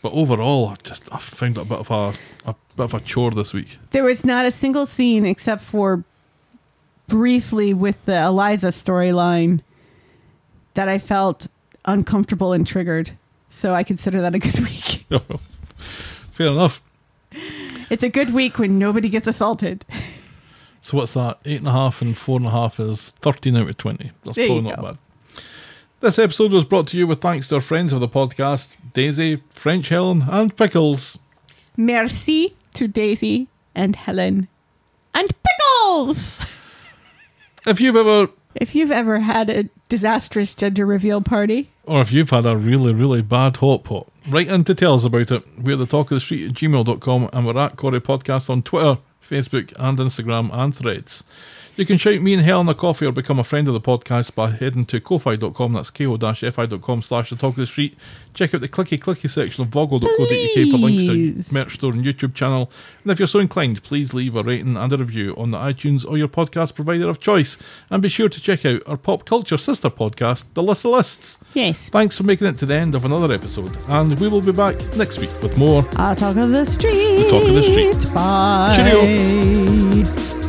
But 0.05 0.13
overall, 0.13 0.69
I 0.69 0.75
just 0.83 1.03
I 1.15 1.17
found 1.19 1.57
it 1.57 1.63
a 1.63 1.65
bit 1.65 1.79
of 1.79 1.91
a 1.91 2.13
a 2.45 2.55
bit 2.77 2.85
of 2.85 2.93
a 2.93 3.01
chore 3.01 3.31
this 3.31 3.55
week. 3.55 3.79
There 3.93 4.05
was 4.05 4.23
not 4.23 4.45
a 4.45 4.53
single 4.53 4.85
scene 4.85 5.25
except 5.25 5.63
for 5.63 6.05
briefly 7.09 7.73
with 7.73 8.05
the 8.05 8.23
Eliza 8.23 8.67
storyline 8.67 9.61
that 10.75 10.87
I 10.91 10.99
felt 10.99 11.47
uncomfortable 11.87 12.53
and 12.53 12.67
triggered. 12.67 13.13
So 13.49 13.73
I 13.73 13.83
consider 13.83 14.21
that 14.21 14.35
a 14.35 14.39
good 14.39 14.61
week. 14.69 15.07
Fair 16.33 16.49
enough. 16.49 16.83
It's 17.89 18.03
a 18.03 18.11
good 18.11 18.35
week 18.35 18.59
when 18.59 18.79
nobody 18.79 19.09
gets 19.09 19.27
assaulted. 19.27 19.87
So 20.83 20.99
what's 20.99 21.15
that? 21.15 21.39
Eight 21.47 21.61
and 21.61 21.69
a 21.69 21.73
half 21.73 22.03
and 22.03 22.15
four 22.15 22.37
and 22.37 22.47
a 22.47 22.51
half 22.51 22.79
is 22.79 23.13
thirteen 23.23 23.57
out 23.57 23.71
of 23.71 23.79
twenty. 23.79 24.11
That's 24.23 24.37
There 24.37 24.45
you 24.45 24.61
probably 24.61 24.71
not 24.71 24.77
go. 24.77 24.83
bad. 24.83 24.99
This 26.05 26.19
episode 26.19 26.53
was 26.53 26.67
brought 26.67 26.87
to 26.89 26.99
you 26.99 27.07
with 27.07 27.23
thanks 27.23 27.49
to 27.49 27.55
our 27.55 27.61
friends 27.63 27.91
of 27.91 28.01
the 28.01 28.09
podcast, 28.09 28.77
Daisy, 28.93 29.43
French 29.49 29.89
Helen, 29.89 30.27
and 30.31 30.55
Pickles. 30.55 31.19
Merci 31.79 32.55
to 32.75 32.87
Daisy 32.87 33.49
and 33.75 33.97
Helen 33.97 34.49
and 35.15 35.31
Pickles. 35.43 36.39
If 37.67 37.81
you've 37.81 37.97
ever 37.97 38.29
If 38.55 38.75
you've 38.75 38.91
ever 38.91 39.21
had 39.21 39.49
a 39.49 39.71
disastrous 39.89 40.55
gender 40.55 40.85
reveal 40.85 41.23
party, 41.23 41.71
or 41.85 42.03
if 42.03 42.13
you've 42.13 42.29
had 42.29 42.45
a 42.45 42.55
really, 42.55 42.93
really 42.93 43.23
bad 43.23 43.57
hot 43.57 43.85
pot, 43.85 44.07
write 44.29 44.49
in 44.49 44.63
to 44.65 44.75
tell 44.75 44.97
us 44.97 45.05
about 45.05 45.31
it. 45.33 45.43
We're 45.59 45.77
the 45.77 45.87
talk 45.87 46.11
of 46.11 46.17
the 46.17 46.21
street 46.21 46.51
at 46.51 46.53
gmail.com 46.53 47.31
and 47.33 47.47
we're 47.47 47.59
at 47.59 47.77
Corrie 47.77 48.03
Podcast 48.03 48.51
on 48.51 48.63
Twitter, 48.63 48.99
Facebook, 49.27 49.73
and 49.79 49.97
Instagram 49.97 50.51
and 50.53 50.75
threads. 50.75 51.25
You 51.77 51.85
can 51.85 51.99
shout 51.99 52.21
me 52.21 52.33
and 52.35 52.43
Helen 52.43 52.69
a 52.69 52.75
coffee 52.75 53.05
or 53.05 53.11
become 53.11 53.41
a 53.41 53.45
friend 53.45 53.67
of 53.67 53.75
the 53.75 53.81
podcast 53.81 54.37
by 54.37 54.51
heading 54.51 54.85
to 54.87 55.01
ko-fi.com, 55.01 55.73
that's 55.73 55.91
ko-fi.com 55.91 57.03
slash 57.03 57.31
the 57.31 57.37
talk 57.37 57.51
of 57.51 57.57
the 57.57 57.67
street. 57.67 57.97
Check 58.33 58.55
out 58.55 58.61
the 58.61 58.69
clicky 58.69 58.97
clicky 58.97 59.29
section 59.29 59.63
of 59.65 59.71
voggle.co.uk 59.71 60.71
for 60.71 60.79
links 60.79 61.05
to 61.49 61.53
merch 61.53 61.75
store 61.75 61.93
and 61.93 62.05
YouTube 62.05 62.35
channel. 62.35 62.71
And 63.03 63.11
if 63.11 63.19
you're 63.19 63.27
so 63.27 63.41
inclined, 63.41 63.83
please 63.83 64.15
leave 64.15 64.37
a 64.37 64.45
rating 64.45 64.77
and 64.77 64.93
a 64.93 64.97
review 64.97 65.35
on 65.37 65.51
the 65.51 65.59
iTunes 65.59 66.09
or 66.09 66.17
your 66.17 66.29
podcast 66.29 66.77
provider 66.77 67.09
of 67.09 67.19
choice. 67.19 67.59
And 67.91 68.01
be 68.01 68.09
sure 68.09 68.29
to 68.29 68.41
check 68.41 68.65
out 68.65 68.83
our 68.87 68.97
pop 68.97 69.25
culture 69.25 69.59
sister 69.59 69.91
podcast, 69.91 70.45
The 70.55 70.63
List 70.63 70.85
of 70.85 70.93
Lists. 70.93 71.39
yes, 71.55 71.77
Thanks 71.91 72.17
for 72.17 72.23
making 72.23 72.47
it 72.47 72.57
to 72.59 72.67
the 72.67 72.75
end 72.75 72.95
of 72.95 73.05
another 73.05 73.35
episode, 73.35 73.77
and 73.89 74.17
we 74.21 74.29
will 74.29 74.43
be 74.43 74.53
back 74.53 74.77
next 74.97 75.19
week 75.19 75.31
with 75.43 75.59
more. 75.59 75.83
I'll 75.97 76.15
talk 76.15 76.37
of 76.37 76.51
the 76.51 76.67
street. 76.67 77.17
The 77.17 77.29
Talk 77.31 77.49
of 77.49 77.55
the 77.55 77.63
street. 77.65 78.15
Bye. 78.15 78.77
Cheerio. 78.77 80.44